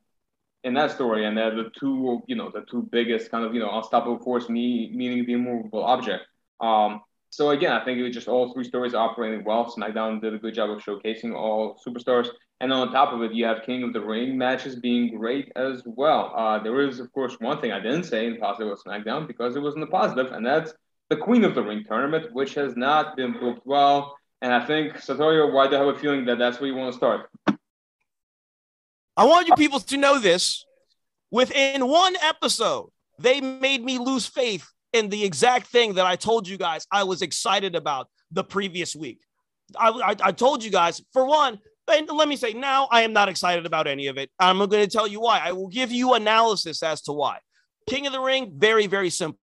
in 0.62 0.74
that 0.74 0.90
story, 0.90 1.24
and 1.24 1.36
they're 1.36 1.54
the 1.54 1.70
two, 1.78 2.20
you 2.26 2.36
know, 2.36 2.50
the 2.52 2.64
two 2.70 2.86
biggest 2.92 3.30
kind 3.30 3.44
of, 3.44 3.54
you 3.54 3.60
know, 3.60 3.70
unstoppable 3.72 4.18
force, 4.18 4.48
me 4.48 4.90
meaning 4.94 5.24
the 5.24 5.32
immovable 5.32 5.82
object. 5.82 6.24
Um, 6.60 7.00
so 7.30 7.50
again, 7.50 7.72
I 7.72 7.84
think 7.84 7.98
it 7.98 8.02
was 8.02 8.14
just 8.14 8.28
all 8.28 8.52
three 8.52 8.64
stories 8.64 8.94
operating 8.94 9.44
well. 9.44 9.72
SmackDown 9.74 10.20
did 10.20 10.34
a 10.34 10.38
good 10.38 10.54
job 10.54 10.70
of 10.70 10.82
showcasing 10.82 11.34
all 11.34 11.80
superstars, 11.86 12.28
and 12.60 12.72
on 12.72 12.92
top 12.92 13.12
of 13.14 13.22
it, 13.22 13.32
you 13.32 13.46
have 13.46 13.62
King 13.64 13.82
of 13.82 13.94
the 13.94 14.00
Ring 14.00 14.36
matches 14.36 14.76
being 14.76 15.16
great 15.16 15.50
as 15.56 15.82
well. 15.86 16.32
Uh, 16.36 16.62
there 16.62 16.80
is, 16.82 17.00
of 17.00 17.10
course, 17.12 17.36
one 17.40 17.58
thing 17.60 17.72
I 17.72 17.80
didn't 17.80 18.04
say 18.04 18.26
in 18.26 18.36
positive 18.36 18.76
SmackDown 18.78 19.26
because 19.26 19.56
it 19.56 19.60
was 19.60 19.74
in 19.74 19.80
the 19.80 19.86
positive, 19.86 20.32
and 20.32 20.44
that's 20.44 20.74
the 21.08 21.16
Queen 21.16 21.44
of 21.44 21.54
the 21.54 21.62
Ring 21.62 21.84
tournament, 21.88 22.32
which 22.34 22.54
has 22.54 22.76
not 22.76 23.16
been 23.16 23.32
booked 23.32 23.66
well. 23.66 24.14
And 24.42 24.52
I 24.52 24.64
think 24.64 24.98
Satorio, 24.98 25.50
why 25.50 25.68
do 25.68 25.76
I 25.76 25.78
have 25.78 25.88
a 25.88 25.98
feeling 25.98 26.26
that 26.26 26.38
that's 26.38 26.60
where 26.60 26.68
you 26.68 26.76
want 26.76 26.92
to 26.92 26.96
start? 26.96 27.30
I 29.16 29.24
want 29.24 29.48
you 29.48 29.54
people 29.54 29.80
to 29.80 29.96
know 29.96 30.18
this. 30.18 30.64
Within 31.30 31.86
one 31.86 32.16
episode, 32.22 32.90
they 33.18 33.40
made 33.40 33.84
me 33.84 33.98
lose 33.98 34.26
faith 34.26 34.66
in 34.92 35.08
the 35.08 35.24
exact 35.24 35.68
thing 35.68 35.94
that 35.94 36.06
I 36.06 36.16
told 36.16 36.48
you 36.48 36.58
guys 36.58 36.86
I 36.90 37.04
was 37.04 37.22
excited 37.22 37.74
about 37.74 38.08
the 38.30 38.44
previous 38.44 38.94
week. 38.96 39.20
I, 39.78 39.88
I, 39.88 40.16
I 40.24 40.32
told 40.32 40.64
you 40.64 40.70
guys, 40.70 41.00
for 41.12 41.26
one, 41.26 41.58
and 41.98 42.08
let 42.08 42.28
me 42.28 42.36
say 42.36 42.52
now, 42.52 42.88
I 42.90 43.02
am 43.02 43.12
not 43.12 43.28
excited 43.28 43.66
about 43.66 43.86
any 43.86 44.06
of 44.06 44.18
it. 44.18 44.30
I'm 44.38 44.58
going 44.58 44.70
to 44.70 44.86
tell 44.86 45.06
you 45.06 45.20
why. 45.20 45.40
I 45.42 45.52
will 45.52 45.68
give 45.68 45.90
you 45.92 46.14
analysis 46.14 46.82
as 46.82 47.02
to 47.02 47.12
why. 47.12 47.38
King 47.88 48.06
of 48.06 48.12
the 48.12 48.20
Ring, 48.20 48.52
very, 48.56 48.86
very 48.86 49.10
simple. 49.10 49.38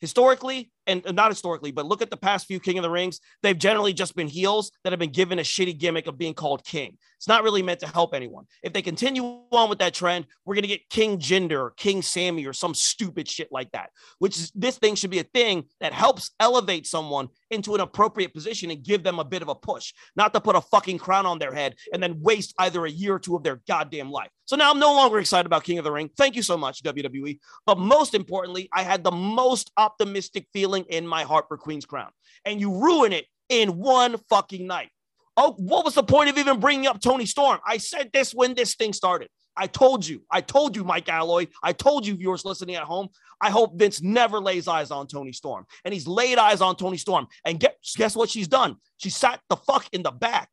Historically, 0.00 0.72
and 0.88 1.04
not 1.14 1.30
historically, 1.30 1.70
but 1.70 1.86
look 1.86 2.02
at 2.02 2.10
the 2.10 2.16
past 2.16 2.46
few 2.48 2.58
King 2.58 2.76
of 2.76 2.82
the 2.82 2.90
Rings. 2.90 3.20
They've 3.42 3.56
generally 3.56 3.92
just 3.92 4.16
been 4.16 4.26
heels 4.26 4.72
that 4.82 4.92
have 4.92 4.98
been 4.98 5.12
given 5.12 5.38
a 5.38 5.42
shitty 5.42 5.78
gimmick 5.78 6.08
of 6.08 6.18
being 6.18 6.34
called 6.34 6.64
king. 6.64 6.98
It's 7.18 7.28
not 7.28 7.44
really 7.44 7.62
meant 7.62 7.78
to 7.80 7.86
help 7.86 8.12
anyone. 8.14 8.46
If 8.64 8.72
they 8.72 8.82
continue 8.82 9.22
on 9.52 9.68
with 9.68 9.78
that 9.78 9.94
trend, 9.94 10.26
we're 10.44 10.56
going 10.56 10.62
to 10.62 10.68
get 10.68 10.88
King 10.90 11.18
Jinder 11.18 11.76
King 11.76 12.02
Sami 12.02 12.46
or 12.46 12.52
some 12.52 12.74
stupid 12.74 13.28
shit 13.28 13.52
like 13.52 13.70
that, 13.72 13.90
which 14.18 14.36
is 14.36 14.50
this 14.56 14.76
thing 14.76 14.96
should 14.96 15.10
be 15.10 15.20
a 15.20 15.24
thing 15.24 15.66
that 15.80 15.92
helps 15.92 16.32
elevate 16.40 16.86
someone 16.86 17.28
into 17.52 17.74
an 17.74 17.80
appropriate 17.80 18.34
position 18.34 18.70
and 18.70 18.82
give 18.82 19.02
them 19.02 19.18
a 19.18 19.24
bit 19.24 19.42
of 19.42 19.48
a 19.48 19.54
push, 19.54 19.92
not 20.16 20.32
to 20.34 20.40
put 20.40 20.56
a 20.56 20.60
fucking 20.60 20.98
crown 20.98 21.26
on 21.26 21.38
their 21.38 21.52
head 21.52 21.74
and 21.92 22.02
then 22.02 22.20
waste 22.20 22.54
either 22.58 22.84
a 22.84 22.90
year 22.90 23.14
or 23.14 23.18
two 23.18 23.36
of 23.36 23.42
their 23.42 23.60
goddamn 23.68 24.10
life. 24.10 24.30
So 24.46 24.56
now 24.56 24.70
I'm 24.70 24.78
no 24.78 24.92
longer 24.94 25.18
excited 25.18 25.46
about 25.46 25.64
King 25.64 25.78
of 25.78 25.84
the 25.84 25.92
Ring. 25.92 26.10
Thank 26.16 26.36
you 26.36 26.42
so 26.42 26.56
much, 26.56 26.82
WWE. 26.82 27.38
But 27.66 27.78
most 27.78 28.14
importantly, 28.14 28.68
I 28.72 28.82
had 28.82 29.04
the 29.04 29.12
most 29.12 29.70
optimistic 29.76 30.46
feeling 30.52 30.84
in 30.88 31.06
my 31.06 31.22
heart 31.24 31.46
for 31.48 31.56
Queen's 31.56 31.86
Crown. 31.86 32.10
And 32.44 32.60
you 32.60 32.74
ruin 32.74 33.12
it 33.12 33.26
in 33.48 33.78
one 33.78 34.16
fucking 34.28 34.66
night. 34.66 34.90
Oh, 35.36 35.54
what 35.56 35.84
was 35.84 35.94
the 35.94 36.02
point 36.02 36.28
of 36.28 36.36
even 36.36 36.60
bringing 36.60 36.86
up 36.86 37.00
Toni 37.00 37.26
Storm? 37.26 37.58
I 37.66 37.78
said 37.78 38.10
this 38.12 38.32
when 38.32 38.54
this 38.54 38.74
thing 38.74 38.92
started. 38.92 39.28
I 39.56 39.66
told 39.66 40.06
you, 40.06 40.22
I 40.30 40.40
told 40.40 40.76
you, 40.76 40.84
Mike 40.84 41.08
Alloy, 41.08 41.46
I 41.62 41.72
told 41.72 42.06
you, 42.06 42.14
viewers 42.14 42.44
listening 42.44 42.76
at 42.76 42.84
home. 42.84 43.08
I 43.40 43.50
hope 43.50 43.78
Vince 43.78 44.00
never 44.00 44.40
lays 44.40 44.68
eyes 44.68 44.90
on 44.90 45.06
Toni 45.06 45.32
Storm. 45.32 45.66
And 45.84 45.92
he's 45.92 46.06
laid 46.06 46.38
eyes 46.38 46.60
on 46.60 46.76
Toni 46.76 46.96
Storm. 46.96 47.26
And 47.44 47.60
guess, 47.60 47.72
guess 47.96 48.16
what 48.16 48.30
she's 48.30 48.48
done? 48.48 48.76
She 48.96 49.10
sat 49.10 49.40
the 49.48 49.56
fuck 49.56 49.86
in 49.92 50.02
the 50.02 50.10
back. 50.10 50.48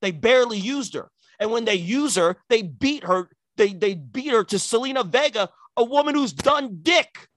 They 0.00 0.10
barely 0.10 0.58
used 0.58 0.94
her. 0.94 1.10
And 1.38 1.50
when 1.50 1.64
they 1.64 1.76
use 1.76 2.16
her, 2.16 2.36
they 2.48 2.62
beat 2.62 3.04
her. 3.04 3.30
They, 3.56 3.72
they 3.72 3.94
beat 3.94 4.32
her 4.32 4.44
to 4.44 4.56
Zelina 4.56 5.06
Vega, 5.06 5.48
a 5.76 5.84
woman 5.84 6.14
who's 6.14 6.32
done 6.32 6.80
dick 6.82 7.28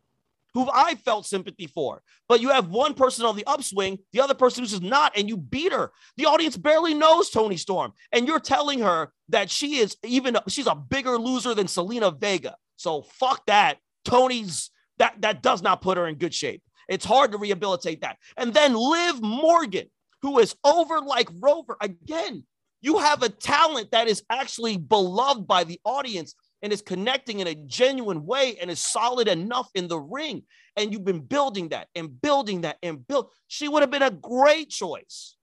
who 0.55 0.67
I 0.73 0.95
felt 0.95 1.27
sympathy 1.27 1.67
for. 1.67 2.01
But 2.27 2.41
you 2.41 2.49
have 2.49 2.69
one 2.69 2.95
person 2.95 3.25
on 3.25 3.35
the 3.35 3.45
upswing, 3.45 3.99
the 4.13 4.21
other 4.21 4.33
person 4.33 4.63
who's 4.63 4.71
just 4.71 4.81
not, 4.81 5.15
and 5.15 5.29
you 5.29 5.37
beat 5.37 5.73
her. 5.73 5.91
The 6.17 6.25
audience 6.25 6.57
barely 6.57 6.95
knows 6.95 7.29
Toni 7.29 7.57
Storm, 7.57 7.91
and 8.11 8.25
you're 8.25 8.39
telling 8.39 8.79
her 8.79 9.11
that 9.29 9.51
she 9.51 9.75
is 9.77 9.97
even 10.03 10.37
she's 10.47 10.65
a 10.65 10.73
bigger 10.73 11.19
loser 11.19 11.53
than 11.53 11.67
Zelina 11.67 12.17
Vega. 12.19 12.55
So 12.77 13.03
fuck 13.03 13.45
that. 13.45 13.77
Toni's 14.05 14.71
that 14.97 15.21
that 15.21 15.43
does 15.43 15.61
not 15.61 15.81
put 15.81 15.97
her 15.97 16.07
in 16.07 16.15
good 16.15 16.33
shape. 16.33 16.63
It's 16.87 17.05
hard 17.05 17.33
to 17.33 17.37
rehabilitate 17.37 18.01
that. 18.01 18.17
And 18.37 18.53
then 18.53 18.73
Liv 18.75 19.21
Morgan, 19.21 19.87
who 20.21 20.39
is 20.39 20.55
over 20.63 21.01
like 21.01 21.29
Rover 21.41 21.75
again. 21.81 22.45
You 22.81 22.99
have 22.99 23.23
a 23.23 23.29
talent 23.29 23.91
that 23.91 24.07
is 24.07 24.23
actually 24.29 24.77
beloved 24.77 25.47
by 25.47 25.63
the 25.63 25.79
audience 25.83 26.35
and 26.65 26.73
is 26.73 26.81
connecting 26.81 27.41
in 27.41 27.47
a 27.47 27.53
genuine 27.53 28.25
way 28.25 28.57
and 28.59 28.71
is 28.71 28.79
solid 28.79 29.27
enough 29.27 29.69
in 29.75 29.87
the 29.87 29.99
ring. 29.99 30.41
And 30.75 30.91
you've 30.91 31.05
been 31.05 31.19
building 31.19 31.69
that 31.69 31.89
and 31.93 32.19
building 32.19 32.61
that 32.61 32.77
and 32.81 33.07
build. 33.07 33.29
She 33.47 33.67
would 33.67 33.83
have 33.83 33.91
been 33.91 34.01
a 34.01 34.09
great 34.09 34.71
choice 34.71 35.35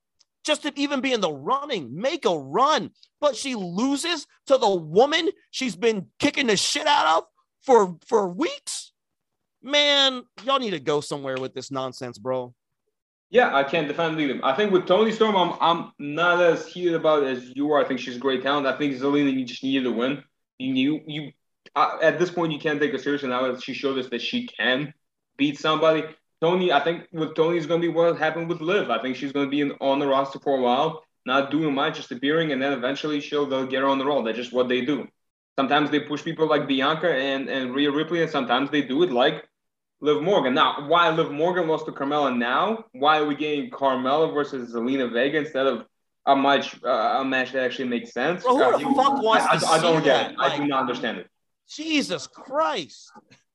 just 0.45 0.65
to 0.65 0.73
even 0.75 1.01
be 1.01 1.13
in 1.13 1.21
the 1.21 1.33
running, 1.33 1.97
make 1.97 2.25
a 2.25 2.37
run. 2.37 2.91
But 3.21 3.37
she 3.37 3.55
loses 3.55 4.27
to 4.47 4.59
the 4.59 4.75
woman 4.75 5.29
she's 5.53 5.77
been 5.77 6.09
kicking 6.19 6.49
the 6.49 6.57
shit 6.57 6.89
out 6.89 7.19
of 7.19 7.25
for, 7.61 7.97
for 8.09 8.27
weeks. 8.27 8.91
Man, 9.63 10.25
y'all 10.43 10.59
need 10.59 10.71
to 10.71 10.81
go 10.81 11.01
somewhere 11.01 11.37
with 11.37 11.55
this 11.55 11.71
nonsense, 11.71 12.19
bro. 12.19 12.53
Yeah, 13.31 13.55
I 13.55 13.63
can't 13.63 13.87
defend 13.87 14.21
either. 14.21 14.41
I 14.43 14.57
think 14.57 14.73
with 14.73 14.89
Toni 14.89 15.13
Storm, 15.13 15.37
I'm, 15.37 15.57
I'm 15.61 15.93
not 16.01 16.43
as 16.43 16.67
heated 16.67 16.95
about 16.95 17.23
as 17.23 17.55
you 17.55 17.71
are. 17.71 17.81
I 17.81 17.87
think 17.87 18.01
she's 18.01 18.17
a 18.17 18.19
great 18.19 18.43
talent. 18.43 18.67
I 18.67 18.77
think 18.77 18.97
Zelina, 18.97 19.33
you 19.33 19.45
just 19.45 19.63
needed 19.63 19.85
to 19.85 19.93
win. 19.93 20.25
You 20.63 21.01
you 21.07 21.33
uh, 21.75 21.99
at 22.03 22.19
this 22.19 22.31
point 22.31 22.53
you 22.53 22.59
can't 22.59 22.81
take 22.81 22.93
her 22.93 22.99
seriously 22.99 23.29
now 23.29 23.51
that 23.51 23.63
she 23.63 23.75
showed 23.75 23.99
us 23.99 24.09
that 24.11 24.23
she 24.23 24.47
can 24.47 24.95
beat 25.37 25.59
somebody. 25.59 26.05
Toni, 26.41 26.73
I 26.73 26.81
think 26.81 27.07
with 27.13 27.35
Toni 27.35 27.57
is 27.57 27.67
going 27.67 27.81
to 27.81 27.87
be 27.87 27.93
what 27.93 28.19
happened 28.19 28.49
with 28.49 28.61
Liv. 28.61 28.91
I 28.91 29.01
think 29.01 29.17
she's 29.17 29.33
going 29.33 29.47
to 29.47 29.51
be 29.51 29.61
in, 29.61 29.73
on 29.81 30.01
the 30.01 30.09
roster 30.09 30.41
for 30.41 30.59
a 30.59 30.61
while, 30.61 31.05
not 31.25 31.53
doing 31.53 31.73
much, 31.75 31.97
just 31.97 32.11
appearing, 32.11 32.51
and 32.51 32.61
then 32.61 32.73
eventually 32.73 33.21
she'll 33.21 33.47
they'll 33.47 33.67
get 33.67 33.83
her 33.83 33.89
on 33.89 33.99
the 33.99 34.05
roll. 34.05 34.23
That's 34.23 34.37
just 34.37 34.53
what 34.53 34.69
they 34.69 34.85
do. 34.85 35.07
Sometimes 35.59 35.91
they 35.91 36.01
push 36.01 36.25
people 36.25 36.49
like 36.49 36.67
Bianca 36.67 37.13
and, 37.13 37.49
and 37.49 37.75
Rhea 37.75 37.93
Ripley, 37.93 38.23
and 38.23 38.31
sometimes 38.31 38.71
they 38.71 38.83
do 38.83 39.03
it 39.03 39.13
like 39.13 39.47
Liv 40.01 40.23
Morgan. 40.23 40.55
Now, 40.55 40.89
why 40.89 41.11
Liv 41.11 41.31
Morgan 41.31 41.69
lost 41.69 41.87
to 41.87 41.93
Carmella 41.93 42.37
now? 42.37 42.87
Why 42.93 43.19
are 43.19 43.27
we 43.27 43.37
getting 43.37 43.71
Carmella 43.71 44.35
versus 44.35 44.75
Zelina 44.75 45.13
Vega 45.13 45.39
instead 45.39 45.67
of 45.67 45.87
a 46.27 46.37
match 46.37 46.77
uh, 46.85 47.19
a 47.21 47.25
match 47.25 47.53
that 47.53 47.65
actually 47.65 47.89
makes 47.89 48.13
sense. 48.13 48.43
Bro, 48.43 48.79
who 48.79 48.79
the 48.79 48.95
fuck 48.95 49.23
wants 49.23 49.47
I, 49.47 49.57
to 49.59 49.67
I, 49.67 49.71
I 49.71 49.81
don't 49.81 50.05
get 50.05 50.33
it. 50.33 50.39
Like, 50.39 50.53
I 50.53 50.57
do 50.59 50.67
not 50.67 50.81
understand 50.81 51.19
it. 51.19 51.27
Jesus 51.69 52.27
Christ. 52.27 53.11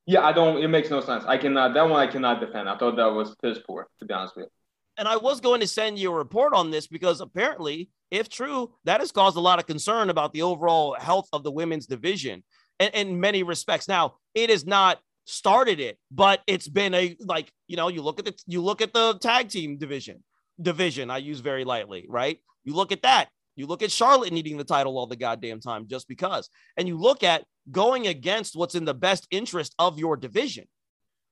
Yeah, 0.06 0.22
I 0.22 0.32
don't. 0.32 0.62
It 0.64 0.68
makes 0.68 0.90
no 0.90 1.02
sense. 1.02 1.24
I 1.28 1.38
cannot. 1.38 1.74
That 1.74 1.84
one 1.90 2.00
I 2.00 2.12
cannot 2.12 2.40
defend. 2.40 2.70
I 2.70 2.78
thought 2.78 2.96
that 2.96 3.08
was 3.08 3.36
piss 3.42 3.60
poor, 3.66 3.88
to 4.00 4.06
be 4.06 4.14
honest 4.14 4.36
with 4.36 4.46
you. 4.46 4.50
And 4.98 5.08
I 5.08 5.18
was 5.18 5.42
going 5.42 5.60
to 5.60 5.68
send 5.68 6.00
you 6.00 6.12
a 6.12 6.16
report 6.16 6.54
on 6.54 6.72
this 6.72 6.88
because 6.88 7.22
apparently, 7.22 7.90
if 8.10 8.30
true, 8.30 8.74
that 8.86 9.00
has 9.00 9.12
caused 9.12 9.38
a 9.38 9.42
lot 9.42 9.60
of 9.60 9.68
concern 9.68 10.10
about 10.10 10.34
the 10.34 10.42
overall 10.42 10.96
health 11.00 11.28
of 11.34 11.44
the 11.44 11.52
women's 11.52 11.86
division 11.86 12.44
in, 12.80 12.90
in 12.90 13.20
many 13.20 13.44
respects. 13.44 13.88
Now, 13.88 14.16
it 14.34 14.50
has 14.50 14.66
not 14.66 15.00
started 15.26 15.80
it, 15.80 16.00
but 16.10 16.42
it's 16.48 16.68
been 16.68 16.94
a 16.94 17.16
like 17.20 17.52
you 17.68 17.76
know 17.76 17.90
you 17.90 18.02
look 18.02 18.18
at 18.18 18.26
the 18.26 18.34
you 18.48 18.62
look 18.62 18.82
at 18.82 18.94
the 18.94 19.18
tag 19.20 19.50
team 19.50 19.78
division 19.78 20.24
division. 20.62 21.10
I 21.10 21.18
use 21.18 21.40
very 21.40 21.64
lightly, 21.64 22.06
right? 22.10 22.40
You 22.64 22.74
look 22.74 22.92
at 22.92 23.04
that. 23.04 23.30
You 23.56 23.66
look 23.66 23.82
at 23.82 23.92
Charlotte 23.92 24.32
needing 24.32 24.58
the 24.58 24.64
title 24.64 24.98
all 24.98 25.08
the 25.08 25.16
goddamn 25.16 25.60
time 25.60 25.88
just 25.88 26.08
because. 26.08 26.50
And 26.78 26.88
you 26.88 26.98
look 26.98 27.24
at 27.24 27.44
going 27.72 28.08
against 28.08 28.56
what's 28.56 28.76
in 28.76 28.86
the 28.86 28.94
best 28.94 29.28
interest 29.32 29.74
of 29.80 29.98
your 29.98 30.16
division. 30.16 30.66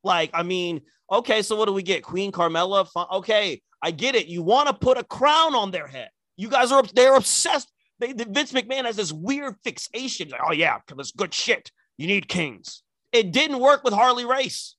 Like, 0.04 0.32
I 0.34 0.44
mean, 0.44 0.82
okay, 1.12 1.42
so 1.42 1.56
what 1.56 1.66
do 1.66 1.74
we 1.74 1.84
get? 1.84 2.04
Queen 2.04 2.32
Carmella? 2.32 2.88
Okay, 3.14 3.62
I 3.82 3.92
get 3.92 4.16
it. 4.16 4.28
You 4.28 4.42
want 4.42 4.68
to 4.68 4.74
put 4.74 4.98
a 4.98 5.04
crown 5.04 5.54
on 5.56 5.72
their 5.72 5.88
head. 5.88 6.10
You 6.38 6.50
guys 6.50 6.72
are 6.72 6.84
they're 6.94 7.16
obsessed. 7.16 7.72
They, 8.00 8.12
the 8.12 8.26
Vince 8.26 8.52
McMahon 8.52 8.86
has 8.86 8.96
this 8.96 9.14
weird 9.14 9.56
fixation. 9.64 10.30
Like, 10.30 10.42
oh 10.46 10.52
yeah, 10.52 10.80
because 10.80 11.08
it's 11.08 11.16
good 11.16 11.34
shit. 11.34 11.72
You 11.98 12.08
need 12.08 12.28
kings. 12.28 12.84
It 13.12 13.32
didn't 13.32 13.60
work 13.60 13.84
with 13.84 13.94
Harley 13.94 14.26
Race. 14.26 14.75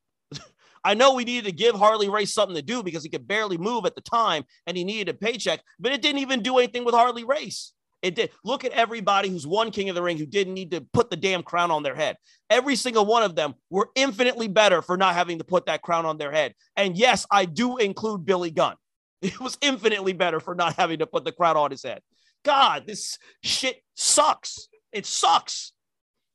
I 0.87 0.95
know 0.95 1.15
we 1.15 1.25
needed 1.25 1.47
to 1.47 1.53
give 1.53 1.75
Harley 1.75 2.09
Race 2.09 2.33
something 2.33 2.55
to 2.55 2.63
do 2.63 2.81
because 2.81 3.03
he 3.03 3.09
could 3.09 3.27
barely 3.27 3.59
move 3.59 3.87
at 3.87 3.97
the 3.97 4.01
time 4.01 4.45
and 4.69 4.77
he 4.77 4.85
needed 4.85 5.09
a 5.09 5.19
paycheck, 5.19 5.61
but 5.81 5.91
it 5.91 6.01
didn't 6.01 6.21
even 6.21 6.43
do 6.43 6.59
anything 6.59 6.85
with 6.85 6.95
Harley 6.95 7.25
Race. 7.25 7.73
It 8.03 8.15
did. 8.15 8.31
Look 8.45 8.65
at 8.65 8.71
everybody 8.71 9.29
who's 9.29 9.49
won 9.49 9.73
King 9.73 9.89
of 9.89 9.97
the 9.97 10.03
Ring 10.03 10.17
who 10.17 10.27
didn't 10.27 10.55
need 10.55 10.71
to 10.71 10.87
put 10.93 11.11
the 11.11 11.17
damn 11.17 11.43
crown 11.43 11.73
on 11.73 11.83
their 11.83 11.97
head. 11.97 12.17
Every 12.51 12.77
single 12.77 13.05
one 13.05 13.25
of 13.25 13.35
them 13.35 13.57
were 13.69 13.89
infinitely 13.97 14.47
better 14.47 14.81
for 14.81 14.97
not 14.97 15.17
having 15.17 15.39
to 15.39 15.45
put 15.45 15.67
that 15.67 15.83
crown 15.83 16.07
on 16.07 16.19
their 16.19 16.31
head. 16.31 16.55
And 16.77 16.97
yes, 16.97 17.27
I 17.33 17.47
do 17.47 17.79
include 17.79 18.25
Billy 18.25 18.53
Gunn. 18.53 18.77
It 19.23 19.41
was 19.41 19.59
infinitely 19.61 20.13
better 20.13 20.39
for 20.39 20.55
not 20.55 20.77
having 20.77 21.01
to 21.01 21.07
put 21.07 21.25
the 21.25 21.33
crown 21.33 21.57
on 21.57 21.73
his 21.73 21.83
head. 21.83 22.01
God, 22.45 22.87
this 22.87 23.19
shit 23.43 23.83
sucks. 23.97 24.69
It 24.93 25.05
sucks. 25.05 25.73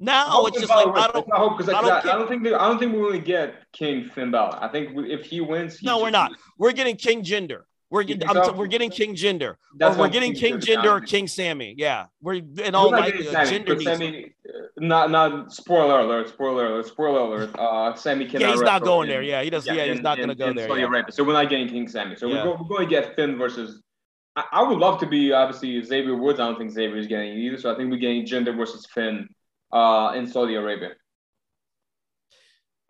Now 0.01 0.45
it's 0.47 0.59
just 0.59 0.69
like 0.69 0.87
I 0.87 1.11
don't, 1.13 1.31
I, 1.31 1.37
hope, 1.37 1.61
I, 1.61 1.65
don't, 1.67 1.91
I 1.91 2.01
don't 2.01 2.27
think 2.27 2.43
they, 2.43 2.53
I 2.53 2.67
don't 2.67 2.79
think 2.79 2.93
we're 2.93 3.09
going 3.09 3.21
to 3.21 3.25
get 3.25 3.71
King 3.71 4.09
Finn 4.09 4.31
Balor. 4.31 4.57
I 4.59 4.67
think 4.67 4.93
if 4.95 5.25
he 5.25 5.41
wins, 5.41 5.77
he 5.77 5.85
no, 5.85 6.01
we're 6.01 6.09
not. 6.09 6.31
We're 6.57 6.71
getting 6.71 6.95
King 6.95 7.23
Jinder. 7.23 7.61
We're 7.91 8.03
getting, 8.03 8.27
t- 8.27 8.51
we're 8.55 8.67
getting 8.67 8.89
King 8.89 9.15
Jinder. 9.15 9.55
Or 9.79 9.95
we're 9.97 10.07
getting 10.07 10.33
King, 10.33 10.59
King 10.59 10.77
Jinder 10.77 10.91
or 10.91 11.01
King 11.01 11.27
Sami. 11.27 11.75
Yeah, 11.77 12.05
we're 12.21 12.35
in 12.35 12.73
all 12.73 12.89
likelihood. 12.89 13.35
Jinder 13.35 13.83
Sami, 13.83 14.33
not 14.77 15.11
not 15.11 15.53
spoiler 15.53 15.99
alert, 15.99 16.29
spoiler 16.29 16.67
alert, 16.67 16.87
spoiler 16.87 17.19
alert. 17.19 17.55
Uh, 17.59 17.93
Sami 17.93 18.25
cannot. 18.25 18.41
Yeah, 18.41 18.51
he's 18.53 18.61
not 18.61 18.81
going 18.81 19.09
in, 19.09 19.13
there. 19.13 19.21
Yeah, 19.21 19.43
he 19.43 19.51
does. 19.51 19.67
Yeah, 19.67 19.73
yeah 19.73 19.85
he's 19.91 20.01
not 20.01 20.17
going 20.17 20.29
to 20.29 20.35
go 20.35 20.51
there. 20.53 20.79
Yeah. 20.79 20.85
Right. 20.85 21.13
So 21.13 21.23
we're 21.23 21.33
not 21.33 21.49
getting 21.49 21.67
King 21.67 21.87
Sami. 21.87 22.15
So 22.15 22.27
yeah. 22.27 22.45
we're, 22.45 22.55
go, 22.55 22.63
we're 22.63 22.77
going 22.77 22.89
to 22.89 22.95
get 22.95 23.15
Finn 23.15 23.37
versus 23.37 23.83
I, 24.35 24.45
I 24.51 24.63
would 24.63 24.79
love 24.79 24.99
to 25.01 25.05
be 25.05 25.33
obviously 25.33 25.83
Xavier 25.83 26.15
Woods. 26.15 26.39
I 26.39 26.47
don't 26.47 26.57
think 26.57 26.71
Xavier 26.71 26.97
is 26.97 27.07
getting 27.07 27.33
it 27.33 27.39
either. 27.39 27.57
So 27.57 27.71
I 27.71 27.77
think 27.77 27.91
we're 27.91 27.97
getting 27.97 28.25
Jinder 28.25 28.55
versus 28.57 28.87
Finn 28.87 29.27
uh, 29.71 30.13
in 30.15 30.27
Saudi 30.27 30.55
Arabia. 30.55 30.91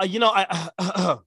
Uh, 0.02 0.06
you 0.06 0.20
know, 0.20 0.32
I 0.34 1.18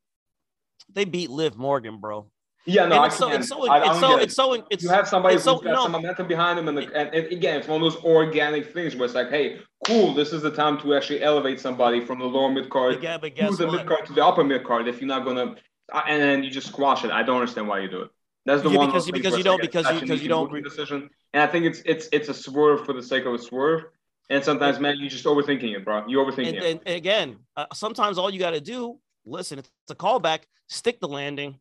they 0.93 1.05
beat 1.05 1.31
Liv 1.31 1.57
Morgan, 1.57 1.99
bro. 1.99 2.31
Yeah, 2.67 2.87
no, 2.87 3.05
it's 3.05 3.17
so, 3.19 3.31
it's 3.31 3.47
so, 3.49 3.69
I- 3.69 3.91
it's 3.91 4.01
so, 4.01 4.19
it's 4.19 4.35
so, 4.35 4.53
it's 4.71 4.83
you 4.83 4.89
have 4.89 5.07
somebody 5.07 5.35
it's 5.35 5.45
who's 5.45 5.57
so- 5.59 5.61
got 5.63 5.73
no. 5.75 5.83
some 5.83 5.93
momentum 5.93 6.27
behind 6.27 6.59
them, 6.59 6.67
and, 6.69 6.79
the, 6.79 6.85
and, 6.99 7.15
and 7.15 7.27
again, 7.31 7.59
it's 7.59 7.69
one 7.69 7.83
of 7.83 7.93
those 7.93 8.03
organic 8.03 8.73
things 8.73 8.97
where 8.97 9.05
it's 9.05 9.15
like, 9.15 9.29
hey, 9.29 9.59
cool, 9.87 10.15
this 10.15 10.33
is 10.33 10.41
the 10.41 10.51
time 10.51 10.79
to 10.81 10.95
actually 10.95 11.23
elevate 11.23 11.61
somebody 11.61 12.03
from 12.03 12.19
the 12.21 12.25
lower 12.25 12.51
mid 12.51 12.71
card 12.71 13.03
yeah, 13.03 13.19
to 13.19 13.57
the 13.57 13.71
mid 13.71 13.87
card 13.87 14.07
to 14.07 14.15
the 14.15 14.25
upper 14.25 14.43
mid 14.43 14.65
card. 14.65 14.89
If 14.89 14.99
you're 15.01 15.09
not 15.09 15.27
gonna, 15.27 15.57
uh, 15.93 16.03
and 16.09 16.23
then 16.23 16.43
you 16.43 16.51
just 16.51 16.69
squash 16.69 17.05
it. 17.05 17.11
I 17.11 17.23
don't 17.23 17.39
understand 17.39 17.69
why 17.69 17.81
you 17.81 17.89
do 17.91 18.01
it. 18.03 18.11
That's 18.47 18.63
the 18.63 18.71
Yeah, 18.71 18.79
one 18.79 18.87
because- 18.89 19.11
because 19.11 19.37
you 19.37 19.45
don't- 19.45 19.61
because 19.61 19.87
you- 19.93 20.01
because 20.01 20.23
you 20.23 20.29
don't 20.31 20.65
decision. 20.65 21.11
And 21.35 21.43
I 21.43 21.47
think 21.47 21.67
it's 21.67 21.83
it's 21.85 22.09
it's 22.13 22.29
a 22.31 22.35
swerve 22.35 22.87
for 22.87 22.95
the 22.95 23.03
sake 23.03 23.27
of 23.27 23.35
a 23.35 23.39
swerve. 23.39 23.85
And 24.31 24.43
sometimes, 24.43 24.81
man, 24.81 24.97
you're 24.99 25.11
just 25.11 25.25
overthinking 25.25 25.77
it, 25.77 25.85
bro. 25.85 26.07
You're 26.07 26.25
overthinking 26.25 26.49
And, 26.49 26.57
it. 26.57 26.83
and, 26.87 26.97
again, 26.97 27.37
uh, 27.57 27.67
sometimes 27.75 28.17
all 28.19 28.31
you 28.31 28.39
got 28.39 28.53
to 28.53 28.61
do, 28.61 28.99
listen, 29.27 29.59
it's 29.59 29.71
a 29.91 29.95
callback, 29.95 30.41
stick 30.69 31.01
the 31.01 31.09
landing. 31.09 31.59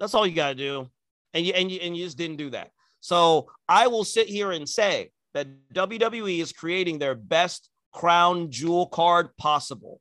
That's 0.00 0.14
all 0.14 0.26
you 0.26 0.34
got 0.34 0.50
to 0.50 0.54
do. 0.54 0.90
And 1.32 1.46
you, 1.46 1.52
and 1.52 1.70
you, 1.70 1.78
and 1.80 1.96
you 1.96 2.04
just 2.04 2.18
didn't 2.18 2.36
do 2.36 2.50
that. 2.50 2.70
So 3.00 3.48
I 3.68 3.86
will 3.86 4.04
sit 4.04 4.26
here 4.26 4.50
and 4.52 4.68
say 4.68 5.10
that 5.34 5.46
WWE 5.72 6.40
is 6.40 6.52
creating 6.52 6.98
their 6.98 7.14
best 7.14 7.68
crown 7.92 8.50
jewel 8.50 8.86
card 8.86 9.36
possible. 9.36 10.00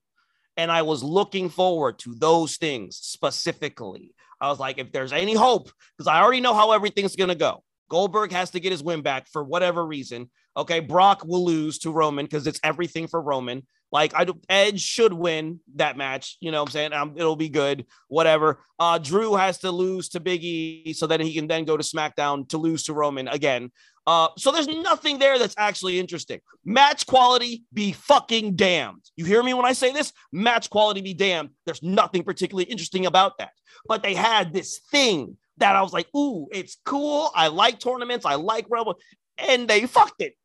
And 0.58 0.72
I 0.72 0.82
was 0.82 1.04
looking 1.04 1.50
forward 1.50 2.00
to 2.00 2.16
those 2.16 2.56
things 2.58 2.98
specifically. 2.98 4.16
I 4.40 4.50
was 4.50 4.60
like, 4.60 4.78
if 4.80 4.92
there's 4.92 5.14
any 5.14 5.34
hope, 5.34 5.70
because 5.98 6.08
I 6.08 6.22
already 6.22 6.42
know 6.42 6.54
how 6.54 6.72
everything's 6.72 7.16
going 7.16 7.30
to 7.30 7.36
go. 7.36 7.64
Goldberg 7.90 8.32
has 8.32 8.52
to 8.52 8.60
get 8.60 8.72
his 8.72 8.84
win 8.84 9.02
back 9.02 9.28
for 9.28 9.44
whatever 9.44 9.86
reason. 9.86 10.30
Okay, 10.58 10.80
Brock 10.80 11.24
will 11.26 11.46
lose 11.46 11.80
to 11.80 11.92
Roman 11.92 12.26
because 12.26 12.48
it's 12.48 12.60
everything 12.64 13.08
for 13.08 13.22
Roman. 13.22 13.66
Like 13.92 14.14
I 14.14 14.26
Edge 14.50 14.82
should 14.82 15.14
win 15.14 15.60
that 15.76 15.98
match. 15.98 16.38
You 16.40 16.52
know 16.52 16.62
what 16.62 16.70
I'm 16.70 16.74
saying? 16.74 16.94
Um, 16.94 17.14
it'll 17.16 17.36
be 17.36 17.50
good. 17.50 17.86
Whatever. 18.08 18.60
Uh, 18.80 18.98
Drew 18.98 19.36
has 19.36 19.60
to 19.60 19.72
lose 19.72 20.10
to 20.10 20.20
Big 20.20 20.44
E 20.44 20.94
so 20.94 21.08
that 21.08 21.22
he 21.22 21.34
can 21.34 21.48
then 21.48 21.66
go 21.66 21.78
to 21.78 21.84
SmackDown 21.84 22.48
to 22.50 22.58
lose 22.58 22.84
to 22.84 22.94
Roman 22.94 23.28
again. 23.28 23.72
Uh, 24.08 24.28
so 24.38 24.52
there's 24.52 24.68
nothing 24.68 25.18
there 25.18 25.40
that's 25.40 25.56
actually 25.58 26.00
interesting. 26.00 26.40
Match 26.64 27.06
quality 27.06 27.64
be 27.74 27.92
fucking 27.92 28.56
damned. 28.56 29.04
You 29.16 29.26
hear 29.26 29.42
me 29.42 29.54
when 29.54 29.66
I 29.66 29.74
say 29.74 29.92
this? 29.92 30.14
Match 30.32 30.70
quality 30.70 31.02
be 31.02 31.14
damned. 31.14 31.50
There's 31.66 31.82
nothing 31.82 32.24
particularly 32.24 32.70
interesting 32.70 33.06
about 33.06 33.38
that. 33.40 33.52
But 33.88 34.04
they 34.04 34.14
had 34.14 34.54
this 34.54 34.80
thing 34.92 35.38
that 35.58 35.76
I 35.76 35.82
was 35.82 35.94
like, 35.94 36.08
ooh, 36.16 36.48
it's 36.52 36.78
cool. 36.86 37.32
I 37.34 37.48
like 37.48 37.80
tournaments. 37.80 38.26
I 38.26 38.36
like 38.36 38.66
Rumble. 38.70 39.00
And 39.38 39.68
they 39.68 39.86
fucked 39.88 40.22
it. 40.22 40.36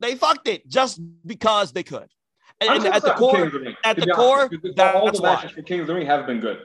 They 0.00 0.14
fucked 0.14 0.48
it 0.48 0.68
just 0.68 1.00
because 1.26 1.72
they 1.72 1.82
could. 1.82 2.08
And, 2.60 2.84
at 2.86 3.02
the 3.02 3.12
core, 3.14 3.50
at 3.84 3.96
the 3.96 4.06
core, 4.14 4.38
honest, 4.46 4.62
because 4.62 4.92
all 4.94 5.04
that's 5.06 5.18
the 5.18 5.22
why. 5.22 5.34
matches 5.34 5.52
for 5.52 5.62
King 5.62 5.80
of 5.80 5.86
the 5.86 5.94
Ring 5.94 6.06
have 6.06 6.26
been 6.26 6.40
good. 6.40 6.60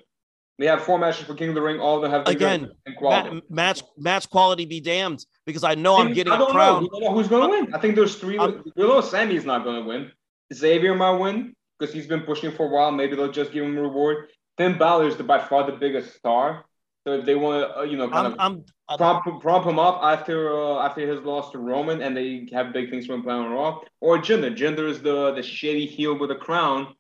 They 0.60 0.66
have 0.68 0.84
four 0.84 0.98
matches 1.00 1.26
for 1.26 1.34
King 1.36 1.50
of 1.50 1.56
the 1.56 1.62
Ring. 1.62 1.80
All 1.80 1.98
of 1.98 2.02
them 2.04 2.12
have 2.12 2.26
been 2.26 2.36
Again, 2.36 2.62
good 2.62 2.76
and 2.88 2.96
quality. 2.96 3.36
ma- 3.36 3.42
match 3.50 3.82
match 3.98 4.30
quality 4.30 4.66
be 4.66 4.80
damned 4.80 5.24
because 5.46 5.64
I 5.64 5.76
know 5.76 5.98
I'm 5.98 6.14
getting 6.14 6.34
I 6.34 6.38
don't 6.38 6.52
crown. 6.52 6.84
know. 6.84 6.90
Don't 6.90 7.04
know 7.04 7.14
who's 7.14 7.28
going 7.28 7.50
to 7.50 7.58
uh, 7.58 7.62
win. 7.62 7.74
I 7.74 7.80
think 7.80 7.96
there's 7.96 8.16
3 8.16 8.38
I'm- 8.38 8.64
we 8.76 8.84
know 8.84 9.02
Sami's 9.02 9.46
not 9.46 9.64
going 9.64 9.82
to 9.84 9.88
win. 9.88 10.12
Xavier 10.54 10.96
might 10.96 11.18
win 11.18 11.54
because 11.80 11.94
he's 11.94 12.08
been 12.08 12.22
pushing 12.22 12.52
for 12.52 12.66
a 12.68 12.70
while. 12.70 12.92
Maybe 12.92 13.16
they'll 13.16 13.32
just 13.32 13.52
give 13.52 13.64
him 13.64 13.78
a 13.78 13.82
reward. 13.82 14.30
Finn 14.58 14.78
Balor 14.78 15.08
is 15.08 15.18
the, 15.18 15.24
by 15.24 15.40
far 15.40 15.66
the 15.70 15.78
biggest 15.78 16.16
star. 16.16 16.66
So 17.06 17.14
if 17.14 17.26
they 17.26 17.36
want 17.36 17.70
to, 17.70 17.80
uh, 17.80 17.84
you 17.84 17.98
know, 17.98 18.10
kind 18.10 18.28
I'm, 18.28 18.34
of 18.34 18.40
I'm, 18.40 18.66
I'm 18.88 18.98
prompt, 18.98 19.42
prompt 19.42 19.68
him 19.68 19.78
up 19.78 20.00
after 20.04 20.54
uh, 20.58 20.86
after 20.86 21.06
his 21.06 21.22
loss 21.22 21.52
to 21.52 21.58
Roman, 21.58 22.02
and 22.02 22.16
they 22.16 22.48
have 22.54 22.72
big 22.72 22.90
things 22.90 23.06
for 23.06 23.14
him 23.14 23.24
playing 23.24 23.42
on 23.42 23.52
Raw, 23.52 23.80
or 24.00 24.18
Jinder. 24.20 24.56
Jinder 24.56 24.88
is 24.90 25.02
the 25.02 25.34
the 25.34 25.44
shady 25.44 25.86
heel 25.86 26.18
with 26.18 26.32
a 26.32 26.36
crown. 26.36 26.96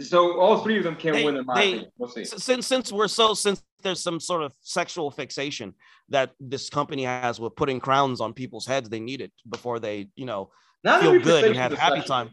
So 0.00 0.38
all 0.40 0.58
three 0.58 0.76
of 0.78 0.84
them 0.84 0.96
can 0.96 1.12
They- 1.14 1.24
win 1.24 1.36
in 1.36 1.46
my 1.46 1.54
they- 1.54 1.68
opinion. 1.68 1.90
We'll 1.96 2.08
see. 2.10 2.24
Since 2.24 2.66
since 2.66 2.90
we're 2.92 3.08
so 3.08 3.34
since 3.34 3.62
there's 3.82 4.02
some 4.02 4.18
sort 4.18 4.42
of 4.42 4.52
sexual 4.62 5.10
fixation 5.12 5.74
that 6.08 6.32
this 6.40 6.68
company 6.68 7.04
has 7.04 7.38
with 7.38 7.54
putting 7.54 7.78
crowns 7.78 8.20
on 8.20 8.32
people's 8.32 8.66
heads, 8.66 8.88
they 8.88 9.00
need 9.00 9.20
it 9.20 9.32
before 9.48 9.78
they, 9.78 10.08
you 10.16 10.26
know, 10.26 10.50
Not 10.82 11.02
feel 11.02 11.20
good 11.20 11.44
and 11.44 11.56
have 11.56 11.72
happy 11.72 11.98
sexual. 12.00 12.16
time. 12.16 12.30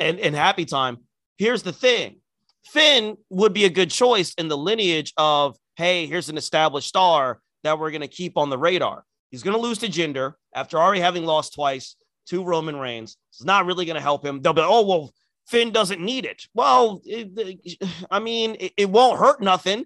And 0.00 0.18
and 0.18 0.34
happy 0.34 0.64
time. 0.64 0.98
Here's 1.36 1.62
the 1.62 1.72
thing. 1.72 2.20
Finn 2.66 3.16
would 3.30 3.52
be 3.52 3.64
a 3.64 3.70
good 3.70 3.90
choice 3.90 4.34
in 4.34 4.48
the 4.48 4.58
lineage 4.58 5.12
of, 5.16 5.56
hey, 5.78 6.06
here's 6.06 6.28
an 6.28 6.36
established 6.36 6.88
star 6.88 7.40
that 7.62 7.78
we're 7.78 7.92
gonna 7.92 8.08
keep 8.08 8.36
on 8.36 8.50
the 8.50 8.58
radar. 8.58 9.04
He's 9.30 9.44
gonna 9.44 9.58
lose 9.58 9.78
to 9.78 9.86
Jinder 9.86 10.32
after 10.52 10.76
already 10.76 11.00
having 11.00 11.24
lost 11.24 11.54
twice 11.54 11.94
to 12.26 12.42
Roman 12.44 12.76
Reigns. 12.76 13.16
It's 13.30 13.44
not 13.44 13.64
really 13.64 13.86
gonna 13.86 14.00
help 14.00 14.24
him. 14.26 14.42
They'll 14.42 14.52
be, 14.52 14.60
oh 14.62 14.84
well, 14.84 15.14
Finn 15.46 15.70
doesn't 15.70 16.00
need 16.00 16.24
it. 16.26 16.42
Well, 16.52 17.00
it- 17.04 17.78
I 18.10 18.18
mean, 18.18 18.56
it, 18.58 18.72
it 18.76 18.90
won't 18.90 19.20
hurt 19.20 19.40
nothing. 19.40 19.84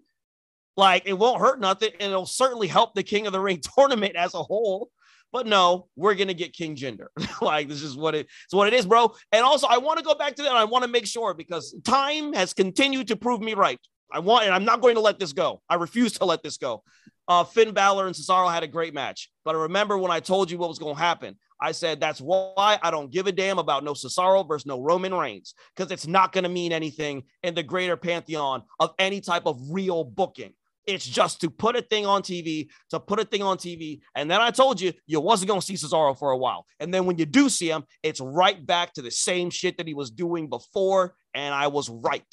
Like 0.79 1.03
it 1.05 1.13
won't 1.13 1.43
hurt 1.43 1.61
nothing, 1.61 1.91
and 2.01 2.11
it'll 2.11 2.25
certainly 2.25 2.69
help 2.69 2.95
the 2.95 3.03
King 3.03 3.27
of 3.27 3.35
the 3.35 3.41
Ring 3.41 3.61
tournament 3.77 4.17
as 4.17 4.33
a 4.35 4.43
whole. 4.43 4.91
But 5.31 5.47
no, 5.47 5.89
we're 5.95 6.15
gonna 6.15 6.33
get 6.33 6.55
King 6.55 6.75
Jinder. 6.75 7.09
like 7.43 7.69
this 7.69 7.83
is 7.83 7.99
what 7.99 8.15
it, 8.15 8.29
it's 8.47 8.55
what 8.55 8.67
it 8.69 8.73
is, 8.75 8.87
bro. 8.87 9.15
And 9.31 9.45
also, 9.45 9.67
I 9.67 9.77
want 9.77 9.99
to 9.99 10.05
go 10.05 10.15
back 10.15 10.37
to 10.37 10.43
that. 10.45 10.53
I 10.53 10.65
want 10.65 10.85
to 10.85 10.91
make 10.91 11.07
sure 11.07 11.35
because 11.35 11.75
time 11.85 12.33
has 12.33 12.55
continued 12.55 13.09
to 13.09 13.17
prove 13.17 13.43
me 13.43 13.53
right. 13.53 13.79
I 14.13 14.19
want, 14.19 14.45
and 14.45 14.55
I'm 14.55 14.65
not 14.65 14.81
going 14.81 14.95
to 14.97 15.01
let 15.01 15.19
this 15.19 15.33
go. 15.33 15.63
I 15.69 15.77
refuse 15.77 16.13
to 16.19 16.25
let 16.25 16.43
this 16.43 16.59
go. 16.59 16.83
Uh, 17.29 17.45
Finn 17.45 17.73
Balor 17.73 18.07
and 18.07 18.15
Cesaro 18.15 18.53
had 18.53 18.63
a 18.63 18.69
great 18.69 18.95
match, 18.95 19.31
but 19.45 19.55
I 19.55 19.59
remember 19.59 19.97
when 19.97 20.11
I 20.11 20.21
told 20.21 20.51
you 20.51 20.59
what 20.59 20.69
was 20.69 20.79
going 20.79 20.97
to 20.97 21.01
happen. 21.01 21.37
I 21.61 21.71
said 21.71 22.01
that's 22.01 22.21
why 22.21 22.79
I 22.83 22.91
don't 22.91 23.13
give 23.13 23.29
a 23.29 23.33
damn 23.33 23.59
about 23.59 23.85
no 23.85 23.93
Cesaro 23.93 24.47
versus 24.47 24.67
no 24.67 24.81
Roman 24.81 25.15
Reigns 25.15 25.55
because 25.75 25.93
it's 25.93 26.09
not 26.09 26.33
going 26.33 26.43
to 26.43 26.51
mean 26.51 26.73
anything 26.73 27.23
in 27.45 27.55
the 27.55 27.63
greater 27.63 27.97
pantheon 27.97 28.65
of 28.81 28.93
any 28.99 29.21
type 29.21 29.47
of 29.47 29.61
real 29.71 30.03
booking. 30.03 30.55
It's 30.85 31.07
just 31.07 31.41
to 31.43 31.51
put 31.51 31.77
a 31.77 31.83
thing 31.83 32.05
on 32.05 32.23
TV, 32.23 32.69
to 32.91 32.99
put 32.99 33.21
a 33.21 33.25
thing 33.25 33.43
on 33.43 33.57
TV. 33.57 34.01
And 34.17 34.29
then 34.29 34.41
I 34.41 34.51
told 34.51 34.81
you, 34.81 34.93
you 35.07 35.21
wasn't 35.21 35.49
going 35.49 35.61
to 35.61 35.67
see 35.67 35.75
Cesaro 35.75 36.19
for 36.19 36.33
a 36.33 36.37
while. 36.37 36.67
And 36.81 36.93
then 36.93 37.07
when 37.07 37.19
you 37.19 37.27
do 37.27 37.49
see 37.49 37.71
him, 37.71 37.85
it's 38.03 38.21
right 38.21 38.67
back 38.67 38.93
to 38.95 39.03
the 39.03 39.13
same 39.13 39.51
shit 39.51 39.77
that 39.79 39.87
he 39.87 39.95
was 39.95 40.11
doing 40.11 40.49
before. 40.49 41.15
And 41.35 41.55
I 41.55 41.69
was 41.69 41.89
right. 41.89 42.27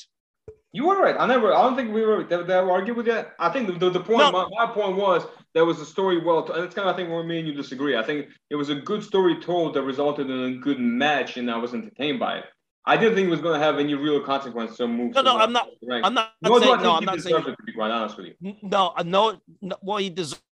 You 0.71 0.85
were 0.85 1.01
right. 1.01 1.15
I 1.17 1.25
never. 1.25 1.53
I 1.53 1.63
don't 1.63 1.75
think 1.75 1.91
we 1.93 2.05
were. 2.05 2.23
Did 2.23 2.49
I 2.51 2.57
argue 2.57 2.93
with 2.93 3.07
that? 3.07 3.33
I 3.39 3.49
think 3.49 3.67
the, 3.67 3.73
the, 3.73 3.89
the 3.89 3.99
point. 3.99 4.19
No. 4.19 4.31
My, 4.31 4.47
my 4.65 4.71
point 4.71 4.97
was 4.97 5.25
there 5.55 5.65
was 5.65 5.79
a 5.79 5.85
story 5.85 6.19
well, 6.23 6.43
told, 6.43 6.57
and 6.57 6.65
it's 6.65 6.75
kind 6.75 6.87
of 6.87 6.93
I 6.93 6.97
think 6.97 7.09
where 7.09 7.23
me 7.23 7.39
and 7.39 7.47
you 7.47 7.53
disagree. 7.55 7.97
I 7.97 8.03
think 8.03 8.27
it 8.51 8.55
was 8.55 8.69
a 8.69 8.75
good 8.75 9.03
story 9.03 9.39
told 9.41 9.73
that 9.73 9.81
resulted 9.81 10.29
in 10.29 10.43
a 10.43 10.57
good 10.57 10.79
match, 10.79 11.37
and 11.37 11.49
I 11.49 11.57
was 11.57 11.73
entertained 11.73 12.19
by 12.19 12.37
it. 12.39 12.45
I 12.85 12.97
didn't 12.97 13.15
think 13.15 13.27
it 13.27 13.31
was 13.31 13.41
going 13.41 13.59
to 13.59 13.65
have 13.65 13.77
any 13.77 13.93
real 13.93 14.21
consequences 14.21 14.79
or 14.79 14.87
moves. 14.87 15.15
No, 15.15 15.21
no, 15.21 15.37
I'm 15.37 15.51
not- 15.53 15.69
Right. 15.83 16.01
I'm 16.03 16.13
not, 16.13 16.33
Nor 16.41 16.59
do 16.59 16.65
I 16.65 16.67
saying, 16.69 16.83
no, 16.83 16.91
I'm 16.93 17.05
not 17.05 17.19
saying, 17.19 17.35
it, 17.35 17.45
to 17.45 17.55
be 17.65 17.73
quite 17.73 17.91
honest 17.91 18.17
with 18.17 18.27
you. 18.27 18.55
No, 18.63 18.93
no, 19.05 19.39
no, 19.61 19.75
well, 19.81 19.97
he 19.97 20.09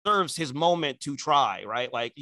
deserves 0.05 0.37
his 0.37 0.53
moment 0.55 1.01
to 1.01 1.17
try, 1.17 1.65
right? 1.67 1.93
Like 1.93 2.17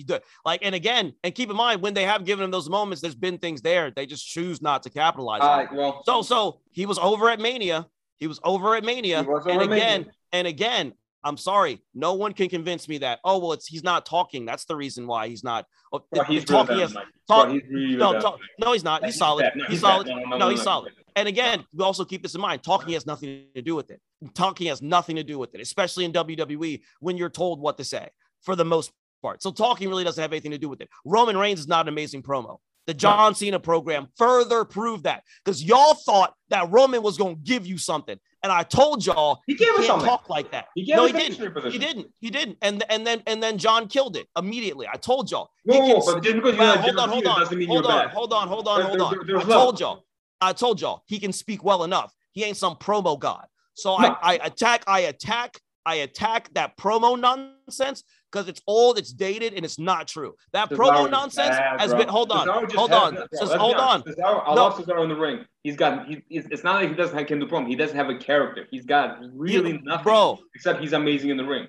like, 0.45 0.61
and 0.65 0.75
again, 0.75 1.13
and 1.23 1.35
keep 1.35 1.51
in 1.51 1.57
mind 1.57 1.83
when 1.83 1.95
they 1.95 2.05
have 2.05 2.25
given 2.25 2.45
him 2.45 2.51
those 2.51 2.69
moments, 2.69 3.03
there's 3.03 3.15
been 3.15 3.39
things 3.39 3.63
there. 3.63 3.91
They 3.91 4.07
just 4.07 4.27
choose 4.27 4.63
not 4.63 4.83
to 4.85 4.91
capitalize 4.91 5.41
All 5.41 5.51
on. 5.51 5.59
right. 5.59 5.73
Well. 5.73 6.03
So, 6.05 6.23
so 6.23 6.61
he 6.71 6.87
was 6.87 6.99
over 6.99 7.29
at 7.29 7.41
Mania. 7.41 7.87
He 8.19 8.27
was 8.27 8.41
over 8.45 8.77
at 8.77 8.85
Mania, 8.85 9.21
and 9.21 9.29
at 9.29 9.63
again, 9.63 9.69
Mania. 9.69 10.07
and 10.33 10.47
again. 10.47 10.93
I'm 11.25 11.37
sorry, 11.37 11.81
no 11.95 12.15
one 12.15 12.33
can 12.33 12.49
convince 12.49 12.89
me 12.89 12.99
that. 12.99 13.21
Oh 13.25 13.39
well, 13.39 13.53
it's 13.53 13.67
he's 13.67 13.85
not 13.85 14.05
talking. 14.07 14.45
That's 14.45 14.65
the 14.65 14.75
reason 14.77 15.07
why 15.07 15.29
he's 15.29 15.45
not. 15.45 15.67
Oh, 15.93 16.03
he's 16.27 16.29
really 16.29 16.45
talking 16.45 16.79
has- 16.81 16.97
talk- 17.29 17.51
he's 17.51 17.63
really 17.71 17.97
no, 17.97 18.21
talk- 18.21 18.41
no, 18.59 18.73
he's 18.73 18.83
not. 18.85 19.05
He's 19.05 19.15
He's 19.15 19.19
solid. 19.19 19.43
bad. 19.43 19.53
No, 19.57 19.63
He's 19.65 19.71
he's 19.73 19.81
solid. 19.81 20.07
No, 20.09 20.15
no, 20.17 20.25
no, 20.31 20.37
No, 20.39 20.49
he's 20.49 20.63
solid. 20.63 20.93
And 21.15 21.29
again, 21.29 21.65
we 21.75 21.85
also 21.85 22.05
keep 22.05 22.23
this 22.23 22.35
in 22.35 22.41
mind. 22.41 22.63
Talking 22.63 22.95
has 22.95 23.07
nothing 23.07 23.45
to 23.55 23.63
do 23.63 23.75
with 23.77 23.91
it. 23.91 24.01
Talking 24.35 24.67
has 24.69 24.81
nothing 24.83 25.17
to 25.17 25.23
do 25.23 25.39
with 25.39 25.55
it, 25.55 25.61
especially 25.61 26.05
in 26.07 26.13
WWE 26.13 26.81
when 27.01 27.17
you're 27.17 27.29
told 27.31 27.61
what 27.61 27.77
to 27.79 27.85
say 27.85 28.09
for 28.41 28.57
the 28.57 28.65
most 28.65 28.93
part. 29.21 29.43
So 29.43 29.53
talking 29.53 29.89
really 29.89 30.05
doesn't 30.05 30.21
have 30.21 30.33
anything 30.33 30.51
to 30.53 30.59
do 30.59 30.69
with 30.69 30.81
it. 30.81 30.89
Roman 31.05 31.37
Reigns 31.37 31.61
is 31.61 31.69
not 31.69 31.85
an 31.85 31.89
amazing 31.91 32.23
promo. 32.23 32.59
The 32.87 32.95
John 32.95 33.35
Cena 33.35 33.61
program 33.61 34.09
further 34.17 34.65
proved 34.65 35.05
that 35.05 35.23
because 35.45 35.63
y'all 35.63 35.95
thought 35.95 36.35
that 36.49 36.71
Roman 36.71 37.03
was 37.03 37.17
going 37.17 37.37
to 37.37 37.43
give 37.43 37.65
you 37.67 37.79
something. 37.79 38.19
And 38.43 38.51
I 38.51 38.65
told 38.65 39.07
y'all 39.07 39.41
He 39.47 39.55
gave 39.55 39.69
he 39.69 39.75
can't 39.75 39.87
something. 39.87 40.09
talk 40.09 40.29
like 40.29 40.51
that. 40.51 40.67
He 40.75 40.93
no, 40.93 41.07
he 41.07 41.13
didn't. 41.13 41.55
position. 41.55 41.71
He 41.71 41.79
didn't. 41.79 42.07
He 42.19 42.31
didn't. 42.31 42.59
And 42.61 42.83
and 42.91 43.07
then 43.07 43.23
and 43.29 43.41
then 43.41 43.57
John 43.57 43.87
killed 43.87 44.17
it 44.17 44.27
immediately. 44.37 44.89
I 44.93 44.97
told 44.97 45.31
y'all. 45.31 45.51
Whoa, 45.65 45.79
can 45.79 46.15
but 46.15 46.23
just 46.25 46.35
because 46.37 46.57
well, 46.59 46.75
not 46.75 46.81
hold 46.85 46.99
on, 46.99 47.09
hold 47.09 47.27
on, 47.29 47.39
doesn't 47.41 47.57
mean 47.57 47.69
hold 47.69 47.87
on, 47.87 48.09
hold 48.09 48.33
on, 48.33 48.49
hold 48.49 48.67
on, 48.67 48.83
hold 48.83 49.01
on. 49.01 49.15
there- 49.15 49.25
there's 49.39 49.45
I 49.49 49.53
told 49.53 49.79
y'all, 49.79 50.05
I 50.41 50.53
told 50.53 50.81
y'all, 50.81 51.03
he 51.07 51.21
can 51.21 51.33
speak 51.33 51.63
well 51.63 51.85
enough. 51.85 52.13
He 52.33 52.43
ain't 52.43 52.57
some 52.57 52.75
promo 52.75 53.17
god. 53.17 53.47
So 53.75 53.97
No. 53.97 54.09
I, 54.09 54.17
I 54.23 54.35
attack, 54.43 54.83
I 54.89 55.01
attack, 55.01 55.61
I 55.87 55.95
attack 55.97 56.53
that 56.55 56.77
promo 56.77 57.17
nonsense 57.19 58.03
because 58.33 58.49
it's 58.49 58.61
old, 58.67 58.99
it's 58.99 59.13
dated, 59.13 59.53
and 59.55 59.65
it's 59.65 59.79
not 59.79 60.09
true. 60.09 60.35
That 60.53 60.71
Cesaro 60.71 60.77
promo 60.77 61.11
nonsense 61.11 61.51
bad, 61.51 61.81
has 61.81 61.91
bro. 61.91 61.99
been. 62.01 62.09
Hold 62.09 62.33
on, 62.33 62.49
hold 62.49 62.93
on, 62.93 63.15
bro, 63.15 63.27
Says- 63.35 63.53
hold 63.53 63.77
on. 63.77 64.03
Cesaro, 64.03 64.43
I 64.47 64.55
No. 64.55 64.63
love 64.63 64.75
Cesaro 64.77 65.03
in 65.03 65.09
the 65.11 65.17
ring. 65.17 65.45
He's 65.63 65.77
got. 65.77 66.07
He, 66.09 66.23
it's, 66.31 66.65
not 66.65 66.77
like 66.77 66.89
he 66.89 66.95
doesn't 66.95 67.17
have 67.17 67.27
can 67.27 67.39
do 67.39 67.47
promo. 67.47 67.69
He 67.69 67.77
doesn't 67.77 67.97
have 67.97 68.09
a 68.09 68.17
character. 68.17 68.67
He's 68.71 68.87
got 68.87 69.19
really 69.35 69.73
You- 69.73 69.83
nothing, 69.83 70.05
bro. 70.05 70.39
Except 70.55 70.81
he's 70.81 70.93
amazing 70.93 71.31
in 71.31 71.37
the 71.37 71.45
ring. 71.45 71.69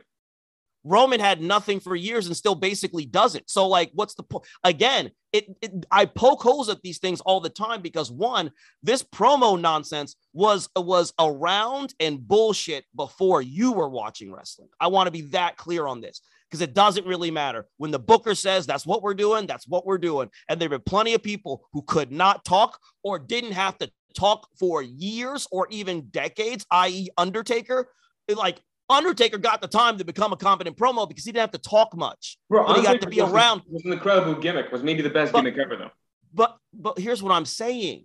Roman 0.85 1.21
had 1.21 1.41
nothing 1.41 1.79
for 1.79 1.95
years 1.95 2.27
and 2.27 2.35
still 2.35 2.55
basically 2.55 3.05
doesn't. 3.05 3.49
So, 3.49 3.69
like, 3.69 3.91
what's 3.93 4.15
the 4.15 4.23
point? 4.23 4.43
Again, 4.65 5.11
it, 5.31 5.45
it, 5.61 5.85
I 5.89 6.05
poke 6.05 6.41
holes 6.41 6.67
at 6.67 6.81
these 6.81 6.99
things 6.99 7.21
all 7.21 7.39
the 7.39 7.49
time 7.49 7.81
because 7.81 8.11
one, 8.11 8.51
this 8.81 9.01
promo 9.01 9.59
nonsense 9.59 10.17
was 10.33 10.67
was 10.75 11.13
around 11.19 11.93
and 12.01 12.27
bullshit 12.27 12.83
before 12.95 13.41
you 13.41 13.71
were 13.71 13.87
watching 13.87 14.33
wrestling. 14.33 14.67
I 14.79 14.87
want 14.87 15.07
to 15.07 15.11
be 15.11 15.21
that 15.31 15.55
clear 15.55 15.87
on 15.87 16.01
this 16.01 16.19
because 16.53 16.61
it 16.61 16.75
doesn't 16.75 17.07
really 17.07 17.31
matter. 17.31 17.65
When 17.77 17.89
the 17.89 17.97
booker 17.97 18.35
says 18.35 18.67
that's 18.67 18.85
what 18.85 19.01
we're 19.01 19.15
doing, 19.15 19.47
that's 19.47 19.67
what 19.67 19.87
we're 19.87 19.97
doing. 19.97 20.29
And 20.47 20.61
there 20.61 20.69
were 20.69 20.77
plenty 20.77 21.15
of 21.15 21.23
people 21.23 21.67
who 21.73 21.81
could 21.81 22.11
not 22.11 22.45
talk 22.45 22.77
or 23.03 23.17
didn't 23.17 23.53
have 23.53 23.75
to 23.79 23.89
talk 24.13 24.47
for 24.59 24.83
years 24.83 25.47
or 25.51 25.67
even 25.71 26.09
decades, 26.11 26.63
i.e., 26.69 27.09
Undertaker. 27.17 27.89
Like 28.29 28.61
Undertaker 28.87 29.39
got 29.39 29.61
the 29.63 29.67
time 29.67 29.97
to 29.97 30.05
become 30.05 30.31
a 30.31 30.37
competent 30.37 30.77
promo 30.77 31.09
because 31.09 31.25
he 31.25 31.31
didn't 31.31 31.41
have 31.41 31.59
to 31.59 31.69
talk 31.69 31.97
much. 31.97 32.37
Bro, 32.51 32.67
but 32.67 32.77
he 32.77 32.83
got 32.83 33.01
to 33.01 33.09
be 33.09 33.19
was, 33.19 33.31
around. 33.31 33.63
Was 33.67 33.83
an 33.85 33.93
incredible 33.93 34.35
gimmick. 34.35 34.71
Was 34.71 34.83
maybe 34.83 35.01
the 35.01 35.09
best 35.09 35.33
But- 35.33 35.39
gimmick 35.41 35.57
ever, 35.57 35.75
though. 35.75 35.91
But 36.35 36.55
but 36.71 36.99
here's 36.99 37.23
what 37.23 37.31
I'm 37.31 37.45
saying. 37.45 38.03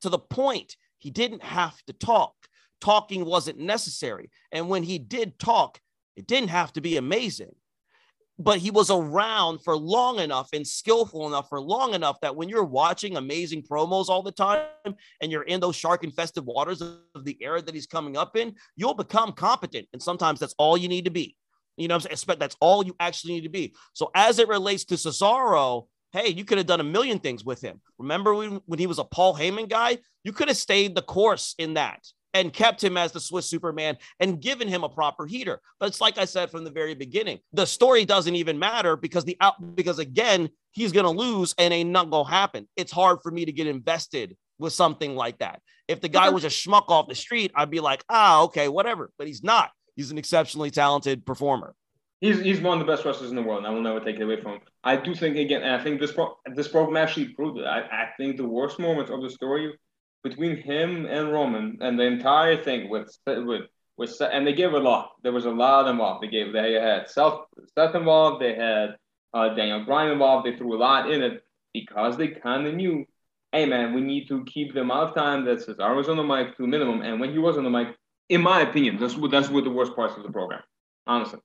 To 0.00 0.08
the 0.08 0.18
point, 0.18 0.76
he 0.98 1.12
didn't 1.12 1.44
have 1.44 1.80
to 1.86 1.92
talk. 1.92 2.34
Talking 2.80 3.24
wasn't 3.24 3.60
necessary. 3.60 4.30
And 4.50 4.68
when 4.68 4.82
he 4.82 4.98
did 4.98 5.38
talk, 5.38 5.78
it 6.16 6.26
didn't 6.26 6.50
have 6.50 6.72
to 6.74 6.80
be 6.80 6.96
amazing. 6.96 7.54
But 8.36 8.58
he 8.58 8.72
was 8.72 8.90
around 8.90 9.62
for 9.62 9.76
long 9.76 10.18
enough 10.18 10.48
and 10.52 10.66
skillful 10.66 11.28
enough 11.28 11.48
for 11.48 11.60
long 11.60 11.94
enough 11.94 12.20
that 12.20 12.34
when 12.34 12.48
you're 12.48 12.64
watching 12.64 13.16
amazing 13.16 13.62
promos 13.62 14.08
all 14.08 14.22
the 14.22 14.32
time 14.32 14.66
and 15.20 15.30
you're 15.30 15.44
in 15.44 15.60
those 15.60 15.76
shark 15.76 16.02
infested 16.02 16.44
waters 16.44 16.82
of 16.82 17.24
the 17.24 17.38
era 17.40 17.62
that 17.62 17.74
he's 17.74 17.86
coming 17.86 18.16
up 18.16 18.36
in, 18.36 18.56
you'll 18.74 18.94
become 18.94 19.32
competent. 19.32 19.86
And 19.92 20.02
sometimes 20.02 20.40
that's 20.40 20.54
all 20.58 20.76
you 20.76 20.88
need 20.88 21.04
to 21.04 21.12
be. 21.12 21.36
You 21.76 21.86
know, 21.86 21.94
I'm 21.94 22.00
saying? 22.00 22.38
that's 22.38 22.56
all 22.60 22.84
you 22.84 22.96
actually 22.98 23.34
need 23.34 23.44
to 23.44 23.48
be. 23.48 23.74
So 23.92 24.10
as 24.16 24.40
it 24.40 24.48
relates 24.48 24.84
to 24.86 24.94
Cesaro, 24.94 25.86
hey, 26.12 26.28
you 26.28 26.44
could 26.44 26.58
have 26.58 26.66
done 26.66 26.80
a 26.80 26.84
million 26.84 27.20
things 27.20 27.44
with 27.44 27.60
him. 27.60 27.80
Remember 27.98 28.34
when, 28.34 28.60
when 28.66 28.80
he 28.80 28.88
was 28.88 28.98
a 28.98 29.04
Paul 29.04 29.36
Heyman 29.36 29.68
guy? 29.68 29.98
You 30.24 30.32
could 30.32 30.48
have 30.48 30.56
stayed 30.56 30.96
the 30.96 31.02
course 31.02 31.54
in 31.58 31.74
that 31.74 32.04
and 32.34 32.52
kept 32.52 32.82
him 32.82 32.96
as 32.96 33.12
the 33.12 33.20
Swiss 33.20 33.48
Superman 33.48 33.96
and 34.20 34.42
given 34.42 34.68
him 34.68 34.84
a 34.84 34.88
proper 34.88 35.24
heater. 35.24 35.60
But 35.78 35.86
it's 35.86 36.00
like 36.00 36.18
I 36.18 36.24
said 36.24 36.50
from 36.50 36.64
the 36.64 36.70
very 36.70 36.94
beginning, 36.94 37.38
the 37.52 37.64
story 37.64 38.04
doesn't 38.04 38.34
even 38.34 38.58
matter 38.58 38.96
because 38.96 39.24
the 39.24 39.36
out 39.40 39.74
because 39.74 40.00
again, 40.00 40.50
he's 40.72 40.92
gonna 40.92 41.10
lose 41.10 41.54
and 41.56 41.72
ain't 41.72 41.90
not 41.90 42.10
gonna 42.10 42.28
happen. 42.28 42.68
It's 42.76 42.92
hard 42.92 43.20
for 43.22 43.30
me 43.30 43.44
to 43.44 43.52
get 43.52 43.68
invested 43.68 44.36
with 44.58 44.72
something 44.72 45.14
like 45.16 45.38
that. 45.38 45.62
If 45.88 46.00
the 46.00 46.08
guy 46.08 46.30
was 46.30 46.44
a 46.44 46.48
schmuck 46.48 46.88
off 46.88 47.08
the 47.08 47.14
street, 47.14 47.52
I'd 47.54 47.70
be 47.70 47.80
like, 47.80 48.04
ah, 48.08 48.42
okay, 48.42 48.68
whatever. 48.68 49.10
But 49.16 49.26
he's 49.26 49.42
not. 49.42 49.70
He's 49.96 50.10
an 50.10 50.18
exceptionally 50.18 50.70
talented 50.70 51.24
performer. 51.24 51.74
He's, 52.20 52.40
he's 52.40 52.60
one 52.60 52.80
of 52.80 52.86
the 52.86 52.90
best 52.90 53.04
wrestlers 53.04 53.30
in 53.30 53.36
the 53.36 53.42
world, 53.42 53.58
and 53.58 53.66
I 53.66 53.70
will 53.70 53.82
never 53.82 54.00
take 54.00 54.16
it 54.16 54.22
away 54.22 54.40
from 54.40 54.52
him. 54.52 54.60
I 54.82 54.96
do 54.96 55.14
think 55.14 55.36
again, 55.36 55.62
and 55.62 55.74
I 55.74 55.82
think 55.82 56.00
this 56.00 56.12
pro- 56.12 56.38
this 56.54 56.68
program 56.68 56.96
actually 56.96 57.28
proved 57.28 57.58
it. 57.58 57.66
I, 57.66 57.80
I 57.80 58.08
think 58.16 58.38
the 58.38 58.48
worst 58.48 58.78
moments 58.78 59.10
of 59.10 59.20
the 59.20 59.28
story 59.28 59.74
between 60.24 60.56
him 60.56 61.06
and 61.06 61.30
Roman 61.30 61.78
and 61.80 61.98
the 61.98 62.04
entire 62.04 62.62
thing 62.64 62.88
with 62.88 63.16
with 63.26 63.64
with 63.96 64.20
and 64.20 64.46
they 64.46 64.54
gave 64.54 64.72
a 64.72 64.78
lot. 64.78 65.12
There 65.22 65.32
was 65.32 65.44
a 65.44 65.50
lot 65.50 65.88
involved. 65.88 66.24
They 66.24 66.28
gave 66.28 66.52
they 66.52 66.72
had 66.72 67.08
Seth 67.08 67.40
Seth 67.76 67.94
involved. 67.94 68.42
They 68.42 68.54
had 68.54 68.96
uh, 69.32 69.54
Daniel 69.54 69.84
Bryan 69.84 70.12
involved. 70.12 70.46
They 70.46 70.56
threw 70.56 70.74
a 70.74 70.78
lot 70.78 71.10
in 71.10 71.22
it 71.22 71.44
because 71.72 72.16
they 72.16 72.28
kind 72.28 72.66
of 72.66 72.74
knew, 72.74 73.04
hey 73.52 73.66
man, 73.66 73.94
we 73.94 74.00
need 74.00 74.26
to 74.28 74.44
keep 74.44 74.74
the 74.74 74.80
amount 74.80 75.10
of 75.10 75.14
time 75.14 75.44
that 75.44 75.58
Cesaro 75.58 75.96
was 75.96 76.08
on 76.08 76.16
the 76.16 76.22
mic 76.24 76.56
to 76.56 76.64
a 76.64 76.66
minimum. 76.66 77.02
And 77.02 77.20
when 77.20 77.30
he 77.30 77.38
was 77.38 77.58
on 77.58 77.64
the 77.64 77.70
mic, 77.70 77.88
in 78.28 78.40
my 78.40 78.62
opinion, 78.62 78.98
that's 78.98 79.16
what 79.16 79.30
that's 79.30 79.50
what 79.50 79.64
the 79.64 79.70
worst 79.70 79.94
parts 79.94 80.16
of 80.16 80.22
the 80.22 80.32
program, 80.32 80.62
honestly. 81.06 81.40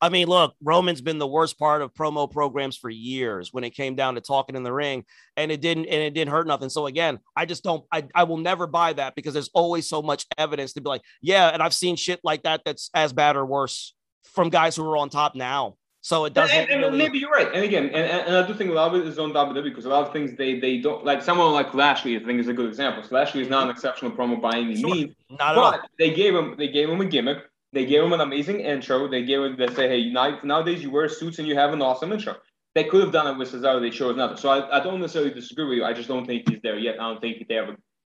I 0.00 0.10
mean, 0.10 0.28
look, 0.28 0.54
Roman's 0.62 1.00
been 1.00 1.18
the 1.18 1.26
worst 1.26 1.58
part 1.58 1.82
of 1.82 1.92
promo 1.92 2.30
programs 2.30 2.76
for 2.76 2.88
years 2.88 3.52
when 3.52 3.64
it 3.64 3.70
came 3.70 3.96
down 3.96 4.14
to 4.14 4.20
talking 4.20 4.54
in 4.54 4.62
the 4.62 4.72
ring, 4.72 5.04
and 5.36 5.50
it 5.50 5.60
didn't 5.60 5.86
and 5.86 6.02
it 6.02 6.14
didn't 6.14 6.30
hurt 6.30 6.46
nothing. 6.46 6.68
So 6.68 6.86
again, 6.86 7.18
I 7.34 7.46
just 7.46 7.64
don't 7.64 7.84
I, 7.90 8.04
I 8.14 8.24
will 8.24 8.36
never 8.36 8.66
buy 8.66 8.92
that 8.92 9.14
because 9.16 9.34
there's 9.34 9.50
always 9.54 9.88
so 9.88 10.00
much 10.02 10.24
evidence 10.36 10.74
to 10.74 10.80
be 10.80 10.88
like, 10.88 11.02
yeah, 11.20 11.48
and 11.48 11.62
I've 11.62 11.74
seen 11.74 11.96
shit 11.96 12.20
like 12.22 12.44
that 12.44 12.62
that's 12.64 12.90
as 12.94 13.12
bad 13.12 13.36
or 13.36 13.44
worse 13.44 13.94
from 14.24 14.50
guys 14.50 14.76
who 14.76 14.84
are 14.88 14.96
on 14.96 15.08
top 15.08 15.34
now. 15.34 15.74
So 16.00 16.24
it 16.26 16.32
doesn't 16.32 16.56
And, 16.56 16.70
and 16.70 16.80
really 16.82 16.98
maybe 16.98 17.18
you're 17.18 17.30
right. 17.30 17.52
And 17.52 17.64
again, 17.64 17.86
and, 17.86 17.96
and, 17.96 18.28
and 18.28 18.36
I 18.36 18.46
do 18.46 18.54
think 18.54 18.70
a 18.70 18.72
lot 18.72 18.94
of 18.94 19.00
it 19.00 19.06
is 19.06 19.18
on 19.18 19.32
WWE 19.32 19.64
because 19.64 19.84
a 19.84 19.88
lot 19.88 20.06
of 20.06 20.12
things 20.12 20.36
they 20.38 20.60
they 20.60 20.78
don't 20.78 21.04
like. 21.04 21.22
Someone 21.22 21.52
like 21.52 21.74
Lashley, 21.74 22.16
I 22.16 22.20
think, 22.20 22.38
is 22.40 22.46
a 22.46 22.52
good 22.52 22.68
example. 22.68 23.02
So 23.02 23.14
Lashley 23.16 23.42
is 23.42 23.48
not 23.48 23.64
an 23.64 23.70
exceptional 23.70 24.12
promo 24.12 24.40
by 24.40 24.58
any 24.58 24.76
Sure. 24.80 24.94
means, 24.94 25.14
not 25.28 25.52
at 25.52 25.58
all. 25.58 25.70
but 25.72 25.88
they 25.98 26.14
gave 26.14 26.34
him 26.36 26.54
they 26.56 26.68
gave 26.68 26.88
him 26.88 27.00
a 27.00 27.04
gimmick. 27.04 27.38
They 27.72 27.84
gave 27.84 28.02
him 28.02 28.12
an 28.12 28.20
amazing 28.20 28.60
intro. 28.60 29.08
They 29.08 29.24
gave 29.24 29.40
him 29.42 29.56
they 29.56 29.68
say, 29.74 29.88
hey, 29.88 30.10
now, 30.10 30.38
nowadays 30.42 30.82
you 30.82 30.90
wear 30.90 31.08
suits 31.08 31.38
and 31.38 31.46
you 31.46 31.54
have 31.54 31.72
an 31.72 31.82
awesome 31.82 32.12
intro. 32.12 32.36
They 32.74 32.84
could 32.84 33.02
have 33.02 33.12
done 33.12 33.26
it 33.26 33.38
with 33.38 33.50
Cesaro. 33.52 33.80
They 33.80 33.90
chose 33.90 34.16
not 34.16 34.36
to. 34.36 34.36
So 34.40 34.48
I, 34.50 34.78
I 34.78 34.82
don't 34.82 35.00
necessarily 35.00 35.32
disagree 35.32 35.64
with 35.66 35.78
you. 35.78 35.84
I 35.84 35.92
just 35.92 36.08
don't 36.08 36.24
think 36.26 36.48
he's 36.48 36.60
there 36.62 36.78
yet. 36.78 36.94
I 37.00 37.08
don't 37.10 37.20
think 37.20 37.46
they 37.48 37.56
ever. 37.58 37.76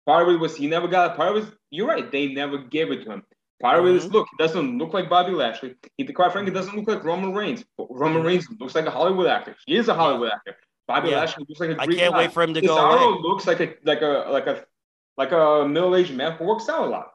Part 0.06 0.28
of 0.28 0.34
it 0.34 0.38
was 0.38 0.56
he 0.56 0.66
never 0.66 0.88
got 0.88 1.12
it. 1.12 1.16
Part 1.16 1.30
of 1.30 1.36
it 1.36 1.40
was 1.46 1.52
you're 1.70 1.86
right. 1.86 2.10
They 2.10 2.28
never 2.28 2.58
gave 2.58 2.90
it 2.90 3.04
to 3.04 3.10
him. 3.12 3.22
Part 3.60 3.78
of 3.78 3.86
it 3.86 3.94
is 3.94 4.06
Mhm. 4.06 4.12
look, 4.12 4.26
he 4.30 4.42
doesn't 4.42 4.78
look 4.78 4.92
like 4.94 5.08
Bobby 5.10 5.32
Lashley. 5.32 5.74
He, 5.96 6.04
quite 6.06 6.32
frankly, 6.32 6.52
doesn't 6.52 6.74
look 6.76 6.88
like 6.88 7.04
Roman 7.04 7.34
Reigns. 7.34 7.64
Roman. 7.78 8.22
Reigns 8.22 8.46
looks 8.60 8.74
like 8.74 8.86
a 8.86 8.90
Hollywood 8.90 9.26
actor. 9.26 9.54
He 9.66 9.76
is 9.76 9.88
a 9.88 9.94
Hollywood 9.94 10.30
actor. 10.32 10.56
Bobby 10.86 11.10
Yeah. 11.10 11.18
Lashley 11.20 11.44
looks 11.48 11.60
like 11.60 11.70
a 11.70 11.80
I 11.82 11.86
Greek 11.86 11.98
can't 11.98 12.12
guy. 12.12 12.18
wait 12.18 12.32
for 12.32 12.42
him 12.42 12.54
to 12.54 12.60
go 12.60 12.76
Cesaro 12.76 13.22
looks 13.22 13.46
like 13.46 13.60
a 13.60 13.74
like 13.84 14.00
a 14.02 14.26
like 14.30 14.46
a 14.46 14.64
like 15.18 15.32
a 15.32 15.66
middle 15.68 15.94
aged 15.94 16.14
man 16.14 16.32
who 16.32 16.44
works 16.46 16.68
out 16.68 16.86
a 16.86 16.86
lot. 16.86 17.10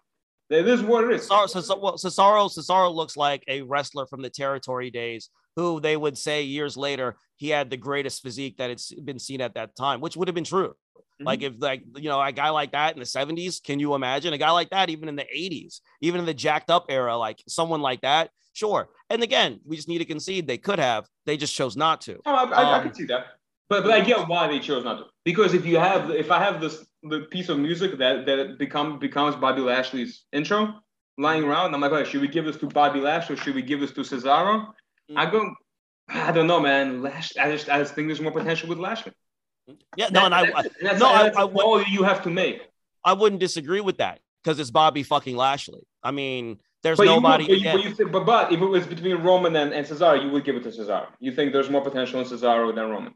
It 0.54 0.68
is 0.68 0.82
what 0.82 1.04
it 1.06 1.12
is. 1.12 1.28
Cesaro, 1.28 1.48
Cesaro, 1.48 1.82
well, 1.82 1.94
Cesaro, 1.98 2.50
Cesaro 2.50 2.94
looks 2.94 3.18
like 3.18 3.44
a 3.48 3.62
wrestler 3.64 4.06
from 4.06 4.22
the 4.22 4.30
territory 4.30 4.92
days 4.92 5.30
who 5.56 5.80
they 5.80 5.98
would 5.98 6.18
say 6.18 6.44
years 6.44 6.78
later 6.78 7.16
he 7.38 7.50
had 7.50 7.70
the 7.70 7.78
greatest 7.78 8.22
physique 8.22 8.58
that 8.58 8.70
it's 8.70 8.94
been 8.94 9.20
seen 9.20 9.42
at 9.42 9.54
that 9.56 9.76
time, 9.76 10.00
which 10.02 10.16
would 10.16 10.28
have 10.28 10.36
been 10.36 10.44
true. 10.44 10.74
Mhm. 11.22 11.26
Like 11.26 11.42
if 11.44 11.54
like 11.60 11.84
you 11.96 12.10
know 12.10 12.22
a 12.22 12.32
guy 12.32 12.50
like 12.50 12.72
that 12.72 12.94
in 12.94 13.00
the 13.00 13.06
70s, 13.06 13.60
can 13.64 13.80
you 13.80 13.94
imagine 13.94 14.34
a 14.34 14.38
guy 14.38 14.52
like 14.52 14.70
that 14.72 14.90
even 14.90 15.10
in 15.10 15.16
the 15.16 15.26
80s, 15.36 15.82
even 16.02 16.20
in 16.20 16.26
the 16.26 16.34
jacked 16.34 16.70
up 16.70 16.86
era, 16.90 17.18
like 17.18 17.44
someone 17.48 17.82
like 17.82 18.02
that? 18.02 18.30
Sure. 18.54 18.90
And 19.10 19.24
again, 19.24 19.60
we 19.66 19.76
just 19.76 19.88
need 19.88 19.98
to 20.00 20.06
concede 20.06 20.46
they 20.48 20.60
could 20.60 20.80
have, 20.80 21.08
they 21.26 21.38
just 21.38 21.56
chose 21.56 21.76
not 21.76 22.02
to. 22.02 22.20
Oh, 22.26 22.34
I, 22.36 22.44
I, 22.44 22.64
I 22.64 22.78
Um, 22.78 22.84
can 22.84 22.94
see 22.94 23.06
that. 23.06 23.26
But 23.74 23.84
but 23.86 23.94
I 23.94 24.02
get 24.02 24.28
why 24.28 24.48
they 24.48 24.60
chose 24.60 24.84
not 24.84 24.98
to. 25.00 25.06
Because 25.26 25.54
if 25.56 25.66
you 25.66 25.78
have 25.80 26.12
if 26.12 26.30
I 26.30 26.40
have 26.44 26.62
this 26.62 26.86
the 27.02 27.22
piece 27.34 27.50
of 27.50 27.58
music 27.58 27.98
that 27.98 28.26
that 28.28 28.60
become 28.60 29.00
becomes 29.00 29.36
Bobby 29.36 29.62
Lashley's 29.62 30.26
intro 30.32 30.60
lying 31.18 31.44
around, 31.44 31.74
I'm 31.74 31.82
like, 31.82 31.92
oh, 31.92 32.04
should 32.04 32.22
we 32.22 32.28
give 32.28 32.46
this 32.46 32.58
to 32.58 32.68
Bobby 32.68 33.00
Lashley 33.00 33.34
or 33.36 33.38
should 33.38 33.56
we 33.56 33.64
give 33.64 33.80
this 33.80 33.92
to 33.94 34.02
Cesaro? 34.02 34.68
Mm. 35.12 35.18
I 35.18 35.26
go, 35.32 35.54
I 36.08 36.32
don't 36.32 36.46
know, 36.48 36.60
man. 36.60 37.02
Lash, 37.02 37.36
I 37.38 37.52
just 37.52 37.68
I 37.68 37.80
just 37.80 37.96
think 37.96 38.08
there's 38.10 38.22
more 38.22 38.32
potential 38.32 38.70
with 38.70 38.78
Lashley. 38.78 39.14
Yeah, 39.96 40.10
no, 40.12 40.26
and 40.26 40.36
I, 40.36 40.46
That's. 40.52 40.68
That's, 40.82 41.00
no, 41.00 41.08
I- 41.08 41.24
that's 41.24 41.38
I 41.38 41.42
a 41.42 41.48
would- 41.48 41.88
you 41.88 42.04
have 42.04 42.22
to 42.24 42.30
make. 42.30 42.62
I 43.04 43.14
wouldn't 43.14 43.40
disagree 43.40 43.82
with 43.82 43.98
that 43.98 44.20
because 44.44 44.60
it's 44.60 44.72
Bobby 44.72 45.04
fucking 45.04 45.36
Lashley. 45.36 45.84
I 46.04 46.12
mean, 46.12 46.60
there's 46.84 46.98
But 46.98 47.06
nobody. 47.06 47.46
You, 47.46 47.50
but, 47.50 47.84
you, 47.84 47.90
but, 47.90 48.00
you 48.00 48.08
but 48.08 48.26
but 48.26 48.52
if 48.54 48.62
it 48.62 48.66
was 48.66 48.86
between 48.86 49.18
Roman 49.18 49.56
and, 49.56 49.74
and 49.74 49.86
Cesaro, 49.86 50.22
you 50.24 50.30
would 50.32 50.46
give 50.46 50.56
it 50.56 50.64
to 50.64 50.70
Cesaro. 50.70 51.08
You 51.20 51.32
think 51.34 51.54
there's 51.54 51.70
more 51.70 51.82
potential 51.82 52.20
in 52.22 52.26
Cesaro 52.28 52.74
than 52.76 52.90
Roman? 52.90 53.14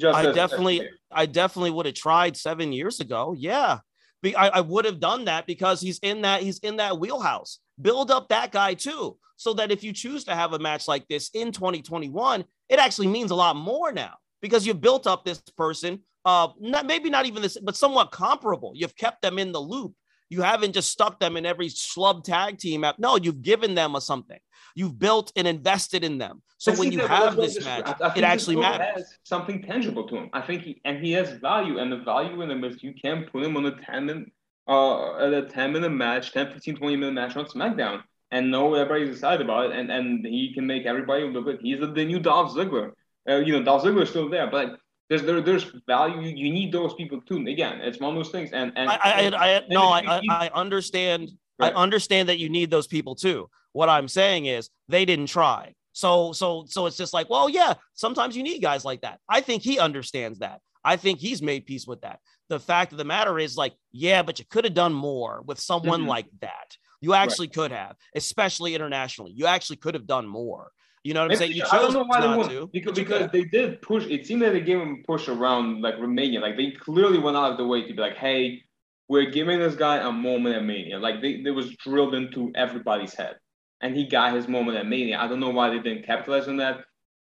Just 0.00 0.16
I 0.16 0.32
definitely. 0.32 0.88
I 1.10 1.26
definitely 1.26 1.70
would 1.70 1.86
have 1.86 1.94
tried 1.94 2.36
seven 2.36 2.72
years 2.72 3.00
ago. 3.00 3.34
Yeah, 3.36 3.78
I, 4.24 4.48
I 4.48 4.60
would 4.60 4.84
have 4.84 5.00
done 5.00 5.26
that 5.26 5.46
because 5.46 5.80
he's 5.80 5.98
in 6.02 6.22
that 6.22 6.42
he's 6.42 6.58
in 6.60 6.76
that 6.76 6.98
wheelhouse. 6.98 7.58
Build 7.80 8.10
up 8.10 8.28
that 8.28 8.52
guy 8.52 8.74
too, 8.74 9.18
so 9.36 9.54
that 9.54 9.70
if 9.70 9.82
you 9.82 9.92
choose 9.92 10.24
to 10.24 10.34
have 10.34 10.52
a 10.52 10.58
match 10.58 10.86
like 10.88 11.06
this 11.08 11.30
in 11.34 11.52
2021, 11.52 12.44
it 12.68 12.78
actually 12.78 13.08
means 13.08 13.30
a 13.30 13.34
lot 13.34 13.56
more 13.56 13.92
now 13.92 14.14
because 14.40 14.66
you've 14.66 14.80
built 14.80 15.06
up 15.06 15.24
this 15.24 15.40
person. 15.56 16.00
Uh, 16.24 16.48
not 16.60 16.86
maybe 16.86 17.10
not 17.10 17.26
even 17.26 17.42
this, 17.42 17.58
but 17.60 17.76
somewhat 17.76 18.12
comparable. 18.12 18.72
You've 18.74 18.96
kept 18.96 19.22
them 19.22 19.38
in 19.38 19.50
the 19.50 19.60
loop. 19.60 19.92
You 20.32 20.40
haven't 20.40 20.72
just 20.72 20.90
stuck 20.90 21.20
them 21.20 21.36
in 21.36 21.44
every 21.44 21.68
schlub 21.68 22.24
tag 22.24 22.56
team 22.56 22.84
app. 22.84 22.98
No, 22.98 23.16
you've 23.16 23.42
given 23.42 23.74
them 23.74 23.94
a 23.94 24.00
something. 24.00 24.38
You've 24.74 24.98
built 24.98 25.30
and 25.36 25.46
invested 25.46 26.04
in 26.04 26.16
them. 26.16 26.40
So 26.56 26.72
when 26.72 26.90
you 26.90 27.00
that- 27.00 27.10
have 27.10 27.36
this 27.36 27.56
what 27.56 27.64
match, 27.66 27.96
I- 28.00 28.06
I 28.08 28.14
it 28.16 28.24
actually 28.24 28.56
matters. 28.56 28.86
Has 28.94 29.18
something 29.24 29.60
tangible 29.60 30.08
to 30.08 30.16
him. 30.16 30.30
I 30.32 30.40
think 30.40 30.62
he 30.62 30.80
and 30.86 31.04
he 31.04 31.12
has 31.12 31.32
value, 31.32 31.78
and 31.80 31.92
the 31.92 31.98
value 31.98 32.40
in 32.40 32.50
him 32.50 32.64
is 32.64 32.82
you 32.82 32.94
can 32.94 33.26
put 33.30 33.44
him 33.44 33.58
on 33.58 33.66
a 33.66 33.72
10 33.72 34.06
minute, 34.06 34.32
uh, 34.66 35.16
at 35.16 35.34
a 35.34 35.42
10 35.42 35.70
minute 35.74 35.90
match, 35.90 36.32
10, 36.32 36.50
15, 36.50 36.76
20 36.76 36.96
minute 36.96 37.12
match 37.12 37.36
on 37.36 37.44
SmackDown, 37.44 38.02
and 38.30 38.50
know 38.50 38.72
everybody's 38.74 39.14
excited 39.16 39.44
about 39.44 39.66
it, 39.66 39.76
and, 39.78 39.90
and 39.92 40.24
he 40.24 40.54
can 40.54 40.66
make 40.66 40.86
everybody 40.86 41.24
look 41.24 41.44
good. 41.44 41.58
He's 41.60 41.80
the, 41.80 41.88
the 41.88 42.06
new 42.06 42.20
Dolph 42.20 42.54
Ziggler. 42.54 42.92
Uh, 43.28 43.36
you 43.36 43.52
know, 43.52 43.62
Dolph 43.62 43.82
Ziggler 43.84 44.04
is 44.04 44.08
still 44.08 44.30
there, 44.30 44.50
but 44.50 44.78
there's 45.12 45.24
there, 45.24 45.40
there's 45.42 45.64
value. 45.86 46.22
You, 46.22 46.50
need 46.50 46.72
those 46.72 46.94
people 46.94 47.20
too. 47.20 47.46
Again, 47.46 47.82
it's 47.82 48.00
one 48.00 48.16
of 48.16 48.16
those 48.16 48.32
things. 48.32 48.52
And 48.52 48.72
and 48.76 48.88
I, 48.88 48.94
I, 48.94 49.56
I, 49.56 49.62
no, 49.68 49.82
I, 49.82 50.22
I, 50.30 50.50
understand. 50.54 51.30
Right. 51.58 51.70
I 51.70 51.76
understand 51.76 52.30
that 52.30 52.38
you 52.38 52.48
need 52.48 52.70
those 52.70 52.86
people 52.86 53.14
too. 53.14 53.50
What 53.72 53.90
I'm 53.90 54.08
saying 54.08 54.46
is 54.46 54.70
they 54.88 55.04
didn't 55.04 55.26
try. 55.26 55.74
So, 55.92 56.32
so, 56.32 56.64
so 56.66 56.86
it's 56.86 56.96
just 56.96 57.12
like, 57.12 57.28
well, 57.28 57.50
yeah, 57.50 57.74
sometimes 57.92 58.34
you 58.34 58.42
need 58.42 58.60
guys 58.60 58.86
like 58.86 59.02
that. 59.02 59.20
I 59.28 59.42
think 59.42 59.62
he 59.62 59.78
understands 59.78 60.38
that. 60.38 60.60
I 60.82 60.96
think 60.96 61.18
he's 61.18 61.42
made 61.42 61.66
peace 61.66 61.86
with 61.86 62.00
that. 62.00 62.20
The 62.48 62.58
fact 62.58 62.92
of 62.92 62.98
the 62.98 63.04
matter 63.04 63.38
is, 63.38 63.54
like, 63.54 63.74
yeah, 63.92 64.22
but 64.22 64.38
you 64.38 64.46
could 64.48 64.64
have 64.64 64.72
done 64.72 64.94
more 64.94 65.42
with 65.44 65.60
someone 65.60 66.04
Mhm. 66.04 66.08
like 66.08 66.26
that. 66.40 66.76
You 67.02 67.12
actually 67.12 67.48
right. 67.48 67.54
could 67.54 67.72
have, 67.72 67.96
especially 68.14 68.74
internationally. 68.74 69.32
You 69.32 69.46
actually 69.46 69.76
could 69.76 69.94
have 69.94 70.06
done 70.06 70.26
more. 70.26 70.70
You 71.04 71.14
know 71.14 71.22
what 71.22 71.32
I'm 71.32 71.36
saying? 71.36 71.52
You 71.52 71.62
chose 71.62 71.72
I 71.72 71.78
don't 71.78 71.92
know 71.92 72.04
why 72.04 72.20
they 72.20 72.28
won 72.28 72.48
to, 72.48 72.70
because, 72.72 72.96
because 72.96 73.30
they 73.32 73.42
did 73.42 73.82
push. 73.82 74.06
It 74.06 74.24
seemed 74.26 74.42
that 74.42 74.52
they 74.52 74.60
gave 74.60 74.78
him 74.78 75.02
push 75.04 75.28
around 75.28 75.82
like 75.82 75.98
Romania. 75.98 76.40
Like 76.40 76.56
they 76.56 76.70
clearly 76.70 77.18
went 77.18 77.36
out 77.36 77.50
of 77.50 77.58
the 77.58 77.66
way 77.66 77.82
to 77.82 77.92
be 77.92 78.00
like, 78.00 78.16
hey, 78.16 78.62
we're 79.08 79.30
giving 79.30 79.58
this 79.58 79.74
guy 79.74 79.96
a 79.96 80.12
moment 80.12 80.54
at 80.54 80.64
Mania. 80.64 80.98
Like 80.98 81.20
they, 81.20 81.42
they 81.42 81.50
was 81.50 81.74
drilled 81.76 82.14
into 82.14 82.52
everybody's 82.54 83.14
head, 83.14 83.36
and 83.80 83.96
he 83.96 84.06
got 84.06 84.34
his 84.34 84.46
moment 84.46 84.78
at 84.78 84.86
Mania. 84.86 85.18
I 85.18 85.26
don't 85.26 85.40
know 85.40 85.50
why 85.50 85.70
they 85.70 85.80
didn't 85.80 86.06
capitalize 86.06 86.46
on 86.46 86.58
that. 86.58 86.84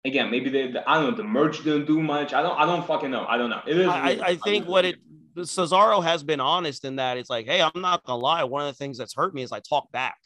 Again, 0.05 0.29
maybe 0.29 0.51
they, 0.51 0.71
the, 0.71 0.87
I 0.87 1.01
don't 1.01 1.11
know. 1.11 1.17
The 1.17 1.23
merch 1.23 1.63
didn't 1.63 1.87
do 1.87 1.99
much. 2.03 2.33
I 2.35 2.43
don't. 2.43 2.59
I 2.59 2.65
don't 2.65 2.85
fucking 2.85 3.09
know. 3.09 3.25
I 3.27 3.37
don't 3.37 3.49
know. 3.49 3.61
It 3.65 3.79
is. 3.79 3.87
I, 3.87 4.19
I 4.21 4.35
think 4.35 4.67
what 4.67 4.85
it 4.85 4.97
Cesaro 5.35 6.03
has 6.03 6.23
been 6.23 6.39
honest 6.39 6.85
in 6.85 6.97
that 6.97 7.17
it's 7.17 7.31
like, 7.31 7.47
hey, 7.47 7.63
I'm 7.63 7.81
not 7.81 8.03
gonna 8.03 8.21
lie. 8.21 8.43
One 8.43 8.61
of 8.61 8.67
the 8.67 8.77
things 8.77 8.99
that's 8.99 9.15
hurt 9.15 9.33
me 9.33 9.41
is 9.41 9.51
I 9.51 9.59
talk 9.59 9.91
back 9.91 10.17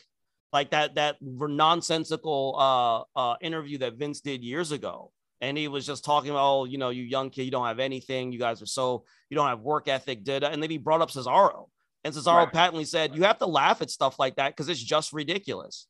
like 0.52 0.72
that 0.72 0.96
that 0.96 1.18
nonsensical 1.22 2.56
uh, 2.58 3.20
uh, 3.20 3.36
interview 3.42 3.78
that 3.80 3.96
Vince 3.96 4.22
did 4.22 4.44
years 4.44 4.72
ago. 4.72 5.12
And 5.42 5.58
he 5.58 5.70
was 5.70 5.86
just 5.86 6.04
talking 6.04 6.32
about, 6.32 6.44
oh, 6.44 6.66
you 6.66 6.78
know, 6.78 6.90
you 6.90 7.04
young 7.04 7.30
kid, 7.30 7.44
you 7.44 7.52
don't 7.52 7.66
have 7.66 7.80
anything. 7.80 8.34
You 8.34 8.40
guys 8.40 8.62
are 8.62 8.66
so, 8.66 9.06
you 9.30 9.36
don't 9.36 9.48
have 9.48 9.62
work 9.62 9.88
ethic, 9.88 10.26
did 10.26 10.44
And 10.44 10.62
then 10.62 10.70
he 10.70 10.78
brought 10.78 11.02
up 11.02 11.12
Cesaro. 11.12 11.68
And 12.04 12.14
Cesaro 12.14 12.44
right. 12.44 12.52
patently 12.52 12.84
said, 12.84 13.16
you 13.16 13.24
have 13.24 13.38
to 13.38 13.46
laugh 13.46 13.82
at 13.82 13.90
stuff 13.90 14.20
like 14.20 14.36
that 14.36 14.50
because 14.50 14.68
it's 14.68 14.84
just 14.84 15.14
ridiculous. 15.14 15.88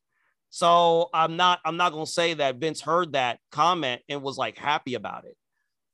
So 0.51 1.09
I'm 1.15 1.35
not, 1.35 1.59
I'm 1.65 1.77
not 1.77 1.93
gonna 1.93 2.05
say 2.05 2.35
that 2.35 2.57
Vince 2.57 2.81
heard 2.81 3.13
that 3.13 3.39
comment 3.51 4.01
and 4.07 4.21
was 4.21 4.37
like 4.37 4.57
happy 4.57 4.93
about 4.93 5.25
it. 5.25 5.35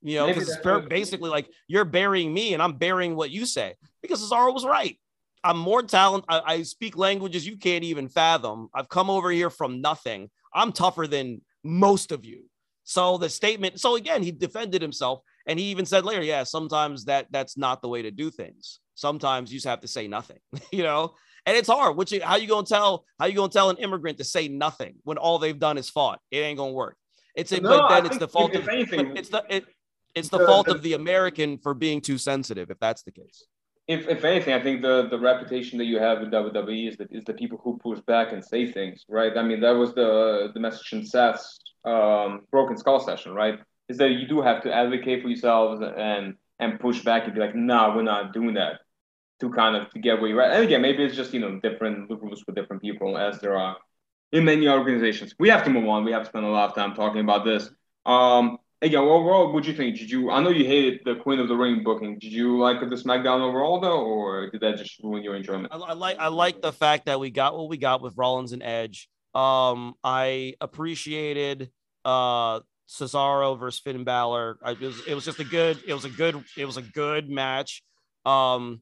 You 0.01 0.17
know, 0.17 0.27
because 0.27 0.49
it's 0.49 0.87
basically 0.87 1.29
like 1.29 1.49
you're 1.67 1.85
burying 1.85 2.33
me 2.33 2.53
and 2.53 2.61
I'm 2.61 2.73
burying 2.73 3.15
what 3.15 3.31
you 3.31 3.45
say 3.45 3.75
because 4.01 4.21
Cesaro 4.21 4.53
was 4.53 4.65
right. 4.65 4.99
I'm 5.45 5.59
more 5.59 5.83
talented. 5.83 6.25
I, 6.27 6.41
I 6.45 6.61
speak 6.63 6.97
languages 6.97 7.45
you 7.45 7.55
can't 7.55 7.83
even 7.83 8.09
fathom. 8.09 8.69
I've 8.73 8.89
come 8.89 9.11
over 9.11 9.29
here 9.29 9.51
from 9.51 9.79
nothing. 9.79 10.31
I'm 10.53 10.71
tougher 10.71 11.05
than 11.05 11.41
most 11.63 12.11
of 12.11 12.25
you. 12.25 12.45
So 12.83 13.19
the 13.19 13.29
statement, 13.29 13.79
so 13.79 13.95
again, 13.95 14.23
he 14.23 14.31
defended 14.31 14.81
himself 14.81 15.21
and 15.45 15.59
he 15.59 15.65
even 15.65 15.85
said 15.85 16.03
later, 16.03 16.23
yeah, 16.23 16.43
sometimes 16.43 17.05
that 17.05 17.27
that's 17.29 17.57
not 17.57 17.83
the 17.83 17.87
way 17.87 18.01
to 18.01 18.11
do 18.11 18.31
things. 18.31 18.79
Sometimes 18.95 19.51
you 19.51 19.57
just 19.57 19.67
have 19.67 19.81
to 19.81 19.87
say 19.87 20.07
nothing, 20.07 20.39
you 20.71 20.81
know, 20.81 21.13
and 21.45 21.55
it's 21.55 21.69
hard. 21.69 21.95
Which 21.95 22.13
how 22.23 22.37
you 22.37 22.47
gonna 22.47 22.65
tell 22.65 23.05
how 23.19 23.27
you 23.27 23.35
gonna 23.35 23.49
tell 23.49 23.69
an 23.69 23.77
immigrant 23.77 24.17
to 24.17 24.23
say 24.23 24.47
nothing 24.47 24.95
when 25.03 25.17
all 25.17 25.37
they've 25.37 25.59
done 25.59 25.77
is 25.77 25.89
fought? 25.91 26.19
It 26.31 26.37
ain't 26.37 26.57
gonna 26.57 26.71
work. 26.71 26.97
It's 27.35 27.51
no, 27.51 27.59
but 27.61 27.89
then 27.89 28.05
it's 28.07 28.17
the 28.17 28.27
fault 28.27 28.55
of 28.55 28.67
anything, 28.67 29.15
it's 29.15 29.29
the 29.29 29.43
it, 29.49 29.65
it's 30.15 30.29
the, 30.29 30.39
the 30.39 30.45
fault 30.45 30.67
the, 30.67 30.75
of 30.75 30.81
the 30.81 30.93
American 30.93 31.59
for 31.59 31.73
being 31.73 32.01
too 32.01 32.17
sensitive, 32.17 32.71
if 32.71 32.79
that's 32.79 33.03
the 33.03 33.11
case 33.11 33.45
if, 33.87 34.07
if 34.07 34.23
anything, 34.23 34.53
I 34.53 34.61
think 34.61 34.81
the, 34.81 35.07
the 35.09 35.19
reputation 35.19 35.77
that 35.77 35.85
you 35.85 35.99
have 35.99 36.21
in 36.21 36.31
WWE 36.31 36.89
is 36.89 36.97
that 36.97 37.07
is 37.11 37.23
the 37.23 37.33
people 37.33 37.59
who 37.63 37.77
push 37.77 37.99
back 38.01 38.31
and 38.31 38.43
say 38.43 38.71
things, 38.71 39.05
right? 39.07 39.37
I 39.37 39.43
mean, 39.43 39.61
that 39.61 39.71
was 39.71 39.93
the 39.93 40.49
the 40.53 40.59
message 40.59 40.91
in 40.93 41.05
Seth's 41.05 41.59
um, 41.83 42.41
Broken 42.51 42.77
Skull 42.77 42.99
session, 42.99 43.33
right? 43.33 43.59
Is 43.87 43.97
that 43.97 44.09
you 44.09 44.27
do 44.27 44.41
have 44.41 44.63
to 44.63 44.73
advocate 44.73 45.21
for 45.21 45.29
yourselves 45.29 45.81
and 45.81 46.35
and 46.59 46.79
push 46.79 47.03
back 47.03 47.25
and 47.25 47.33
be 47.33 47.39
like, 47.39 47.55
nah, 47.55 47.95
we're 47.95 48.01
not 48.01 48.33
doing 48.33 48.55
that 48.55 48.79
to 49.41 49.51
kind 49.51 49.75
of 49.75 49.91
to 49.91 49.99
get 49.99 50.19
where 50.19 50.29
you're 50.29 50.41
at. 50.41 50.55
And 50.55 50.63
again, 50.63 50.81
maybe 50.81 51.03
it's 51.03 51.15
just 51.15 51.33
you 51.33 51.39
know 51.39 51.59
different 51.59 52.09
rules 52.09 52.41
for 52.41 52.53
different 52.53 52.81
people, 52.81 53.17
as 53.17 53.39
there 53.39 53.55
are 53.55 53.77
in 54.31 54.45
many 54.45 54.67
organizations. 54.67 55.35
We 55.37 55.49
have 55.49 55.63
to 55.65 55.69
move 55.69 55.87
on. 55.87 56.03
We 56.03 56.11
have 56.11 56.23
to 56.23 56.29
spend 56.29 56.45
a 56.45 56.49
lot 56.49 56.69
of 56.69 56.75
time 56.75 56.95
talking 56.95 57.21
about 57.21 57.45
this. 57.45 57.69
Um, 58.05 58.57
Again, 58.81 58.99
overall, 58.99 59.53
what 59.53 59.63
do 59.63 59.71
you 59.71 59.77
think? 59.77 59.97
Did 59.97 60.11
you? 60.11 60.29
I 60.31 60.43
know 60.43 60.49
you 60.49 60.65
hated 60.65 60.99
the 61.05 61.15
Queen 61.15 61.39
of 61.39 61.47
the 61.47 61.55
Ring 61.55 61.81
booking. 61.83 62.19
Did 62.19 62.33
you 62.33 62.59
like 62.59 62.81
the 62.81 62.95
SmackDown 62.95 63.41
overall 63.41 63.79
though, 63.79 64.03
or 64.03 64.49
did 64.49 64.61
that 64.61 64.77
just 64.77 64.99
ruin 65.01 65.23
your 65.23 65.35
enjoyment? 65.35 65.67
I, 65.71 65.77
I 65.77 65.93
like 65.93 66.17
I 66.19 66.27
like 66.27 66.61
the 66.61 66.73
fact 66.73 67.05
that 67.05 67.19
we 67.19 67.31
got 67.31 67.57
what 67.57 67.69
we 67.69 67.77
got 67.77 68.01
with 68.01 68.13
Rollins 68.17 68.51
and 68.51 68.61
Edge. 68.61 69.09
Um, 69.33 69.93
I 70.03 70.55
appreciated 70.59 71.71
uh 72.03 72.59
Cesaro 72.87 73.57
versus 73.57 73.79
Finn 73.79 74.03
Balor. 74.03 74.59
I, 74.63 74.71
it 74.71 74.81
was 74.81 75.01
it 75.07 75.15
was 75.15 75.25
just 75.25 75.39
a 75.39 75.45
good 75.45 75.81
it 75.87 75.93
was 75.93 76.05
a 76.05 76.09
good 76.09 76.43
it 76.57 76.65
was 76.65 76.77
a 76.77 76.81
good 76.81 77.29
match. 77.29 77.81
Um, 78.25 78.81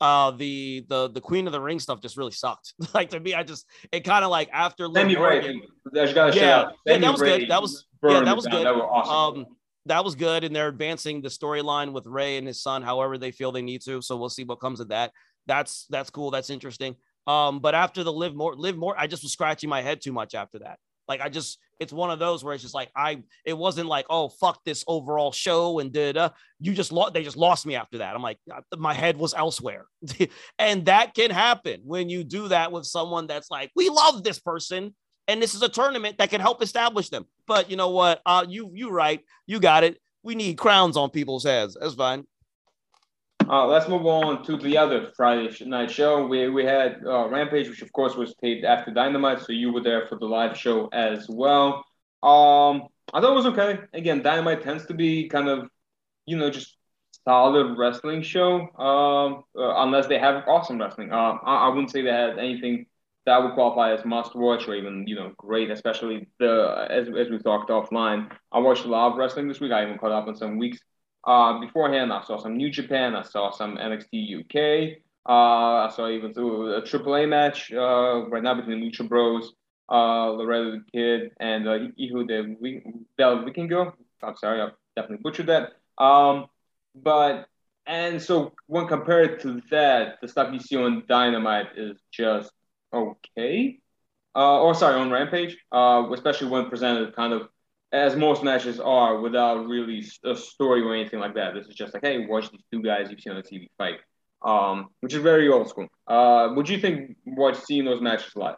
uh 0.00 0.30
the 0.32 0.84
the 0.88 1.08
the 1.08 1.20
Queen 1.20 1.46
of 1.46 1.52
the 1.52 1.60
Ring 1.60 1.80
stuff 1.80 2.00
just 2.00 2.16
really 2.16 2.32
sucked. 2.32 2.74
like 2.94 3.10
to 3.10 3.20
me, 3.20 3.34
I 3.34 3.42
just 3.42 3.66
it 3.92 4.00
kind 4.00 4.24
of 4.24 4.30
like 4.30 4.48
after 4.52 4.88
Liv 4.88 5.06
Morgan, 5.18 5.62
yeah, 5.92 6.70
yeah, 6.86 6.98
that 6.98 7.12
was 7.12 7.20
good. 7.20 7.48
That 7.48 7.62
was 7.62 7.86
yeah, 8.04 8.20
that 8.20 8.36
was 8.36 8.46
good. 8.46 8.66
That 8.66 8.74
awesome. 8.74 9.40
Um, 9.40 9.46
that 9.86 10.04
was 10.04 10.14
good, 10.14 10.44
and 10.44 10.54
they're 10.54 10.68
advancing 10.68 11.22
the 11.22 11.28
storyline 11.28 11.92
with 11.92 12.06
Rey 12.06 12.36
and 12.36 12.46
his 12.46 12.62
son, 12.62 12.82
however 12.82 13.18
they 13.18 13.30
feel 13.30 13.52
they 13.52 13.62
need 13.62 13.82
to. 13.82 14.02
So 14.02 14.16
we'll 14.16 14.28
see 14.28 14.44
what 14.44 14.60
comes 14.60 14.80
of 14.80 14.88
that. 14.88 15.12
That's 15.46 15.86
that's 15.90 16.10
cool. 16.10 16.30
That's 16.30 16.50
interesting. 16.50 16.96
Um, 17.26 17.60
but 17.60 17.74
after 17.74 18.04
the 18.04 18.12
live 18.12 18.34
more, 18.34 18.54
live 18.54 18.76
more, 18.76 18.94
I 18.98 19.06
just 19.06 19.22
was 19.22 19.32
scratching 19.32 19.68
my 19.68 19.82
head 19.82 20.00
too 20.00 20.12
much 20.12 20.34
after 20.34 20.60
that. 20.60 20.78
Like 21.08 21.20
I 21.20 21.28
just, 21.28 21.58
it's 21.80 21.92
one 21.92 22.10
of 22.10 22.18
those 22.18 22.44
where 22.44 22.54
it's 22.54 22.62
just 22.62 22.74
like 22.74 22.90
I, 22.94 23.22
it 23.44 23.56
wasn't 23.56 23.88
like, 23.88 24.06
oh 24.10 24.28
fuck 24.28 24.62
this 24.64 24.84
overall 24.86 25.32
show 25.32 25.78
and 25.78 25.92
did 25.92 26.16
uh, 26.16 26.30
you 26.60 26.74
just 26.74 26.92
lost, 26.92 27.14
they 27.14 27.22
just 27.22 27.36
lost 27.36 27.66
me 27.66 27.76
after 27.76 27.98
that. 27.98 28.14
I'm 28.14 28.22
like, 28.22 28.38
my 28.76 28.94
head 28.94 29.16
was 29.16 29.34
elsewhere, 29.34 29.86
and 30.58 30.86
that 30.86 31.14
can 31.14 31.30
happen 31.30 31.80
when 31.84 32.08
you 32.08 32.24
do 32.24 32.48
that 32.48 32.72
with 32.72 32.84
someone 32.84 33.26
that's 33.26 33.50
like, 33.50 33.70
we 33.74 33.88
love 33.88 34.22
this 34.22 34.38
person, 34.38 34.94
and 35.26 35.42
this 35.42 35.54
is 35.54 35.62
a 35.62 35.68
tournament 35.68 36.18
that 36.18 36.30
can 36.30 36.40
help 36.40 36.62
establish 36.62 37.08
them. 37.10 37.26
But 37.46 37.70
you 37.70 37.76
know 37.76 37.90
what? 37.90 38.20
Uh, 38.26 38.44
you 38.48 38.70
you 38.74 38.90
right, 38.90 39.20
you 39.46 39.60
got 39.60 39.84
it. 39.84 39.98
We 40.22 40.34
need 40.34 40.58
crowns 40.58 40.96
on 40.96 41.10
people's 41.10 41.44
heads. 41.44 41.76
That's 41.80 41.94
fine. 41.94 42.24
Uh, 43.50 43.66
let's 43.66 43.88
move 43.88 44.04
on 44.04 44.44
to 44.44 44.58
the 44.58 44.76
other 44.76 45.10
Friday 45.16 45.48
night 45.64 45.90
show. 45.90 46.26
We 46.26 46.50
we 46.50 46.64
had 46.64 47.00
uh, 47.06 47.28
Rampage, 47.28 47.68
which 47.68 47.80
of 47.80 47.90
course 47.92 48.14
was 48.14 48.34
taped 48.42 48.64
after 48.64 48.90
Dynamite, 48.92 49.40
so 49.40 49.52
you 49.52 49.72
were 49.72 49.82
there 49.82 50.06
for 50.06 50.18
the 50.18 50.26
live 50.26 50.56
show 50.56 50.88
as 50.88 51.26
well. 51.30 51.84
Um, 52.22 52.88
I 53.14 53.20
thought 53.20 53.32
it 53.32 53.34
was 53.34 53.46
okay. 53.46 53.78
Again, 53.94 54.22
Dynamite 54.22 54.62
tends 54.62 54.84
to 54.86 54.94
be 54.94 55.28
kind 55.28 55.48
of, 55.48 55.70
you 56.26 56.36
know, 56.36 56.50
just 56.50 56.76
solid 57.24 57.78
wrestling 57.78 58.22
show, 58.22 58.68
um, 58.76 59.44
uh, 59.56 59.82
unless 59.82 60.08
they 60.08 60.18
have 60.18 60.44
awesome 60.46 60.78
wrestling. 60.78 61.10
Um, 61.10 61.40
I, 61.42 61.66
I 61.66 61.68
wouldn't 61.68 61.90
say 61.90 62.02
they 62.02 62.10
had 62.10 62.38
anything 62.38 62.84
that 63.24 63.42
would 63.42 63.54
qualify 63.54 63.92
as 63.92 64.04
must 64.04 64.34
watch 64.34 64.68
or 64.68 64.74
even 64.74 65.06
you 65.06 65.14
know 65.14 65.32
great, 65.38 65.70
especially 65.70 66.28
the 66.38 66.86
as 66.90 67.08
as 67.08 67.30
we 67.30 67.38
talked 67.38 67.70
offline. 67.70 68.30
I 68.52 68.58
watched 68.58 68.84
a 68.84 68.88
lot 68.88 69.12
of 69.12 69.18
wrestling 69.18 69.48
this 69.48 69.60
week. 69.60 69.72
I 69.72 69.84
even 69.84 69.96
caught 69.96 70.12
up 70.12 70.28
on 70.28 70.36
some 70.36 70.58
weeks. 70.58 70.80
Uh, 71.28 71.60
beforehand, 71.60 72.10
I 72.10 72.22
saw 72.22 72.38
some 72.38 72.56
New 72.56 72.70
Japan. 72.70 73.14
I 73.14 73.22
saw 73.22 73.50
some 73.50 73.76
NXT 73.76 74.40
UK. 74.40 75.02
Uh, 75.28 75.86
I 75.86 75.92
saw 75.94 76.08
even 76.08 76.30
a 76.30 76.80
AAA 76.80 77.28
match 77.28 77.70
uh, 77.70 78.26
right 78.30 78.42
now 78.42 78.54
between 78.54 78.82
Lucha 78.82 79.06
Bros, 79.06 79.52
uh, 79.90 80.30
Laredo 80.30 80.70
the 80.70 80.84
Kid, 80.90 81.32
and 81.38 81.68
uh, 81.68 81.78
Ihu 81.98 82.24
de 82.24 82.56
Del 83.18 83.44
Vikingo. 83.44 83.92
I'm 84.22 84.36
sorry, 84.36 84.62
I 84.62 84.70
definitely 84.96 85.22
butchered 85.22 85.48
that. 85.48 85.72
Um, 86.02 86.46
but 86.94 87.46
and 87.86 88.22
so 88.22 88.54
when 88.66 88.86
compared 88.86 89.40
to 89.40 89.60
that, 89.70 90.22
the 90.22 90.28
stuff 90.28 90.50
you 90.50 90.60
see 90.60 90.76
on 90.76 91.02
Dynamite 91.10 91.76
is 91.76 91.98
just 92.10 92.50
okay. 92.90 93.80
Uh, 94.34 94.62
or 94.62 94.74
sorry, 94.74 94.98
on 94.98 95.10
Rampage, 95.10 95.58
uh, 95.72 96.08
especially 96.14 96.48
when 96.48 96.70
presented 96.70 97.14
kind 97.14 97.34
of 97.34 97.50
as 97.92 98.16
most 98.16 98.42
matches 98.42 98.78
are 98.80 99.20
without 99.20 99.66
really 99.66 100.04
a 100.24 100.36
story 100.36 100.82
or 100.82 100.94
anything 100.94 101.20
like 101.20 101.34
that. 101.34 101.54
This 101.54 101.66
is 101.66 101.74
just 101.74 101.94
like, 101.94 102.04
hey, 102.04 102.26
watch 102.26 102.50
these 102.50 102.62
two 102.72 102.82
guys 102.82 103.10
you've 103.10 103.20
seen 103.20 103.32
on 103.32 103.42
the 103.42 103.42
TV 103.42 103.68
fight, 103.78 103.98
um, 104.42 104.88
which 105.00 105.14
is 105.14 105.22
very 105.22 105.48
old 105.48 105.68
school. 105.68 105.88
Uh, 106.06 106.50
would 106.54 106.68
you 106.68 106.78
think 106.78 107.16
watch 107.24 107.56
seeing 107.56 107.84
those 107.84 108.00
matches 108.00 108.32
live? 108.36 108.56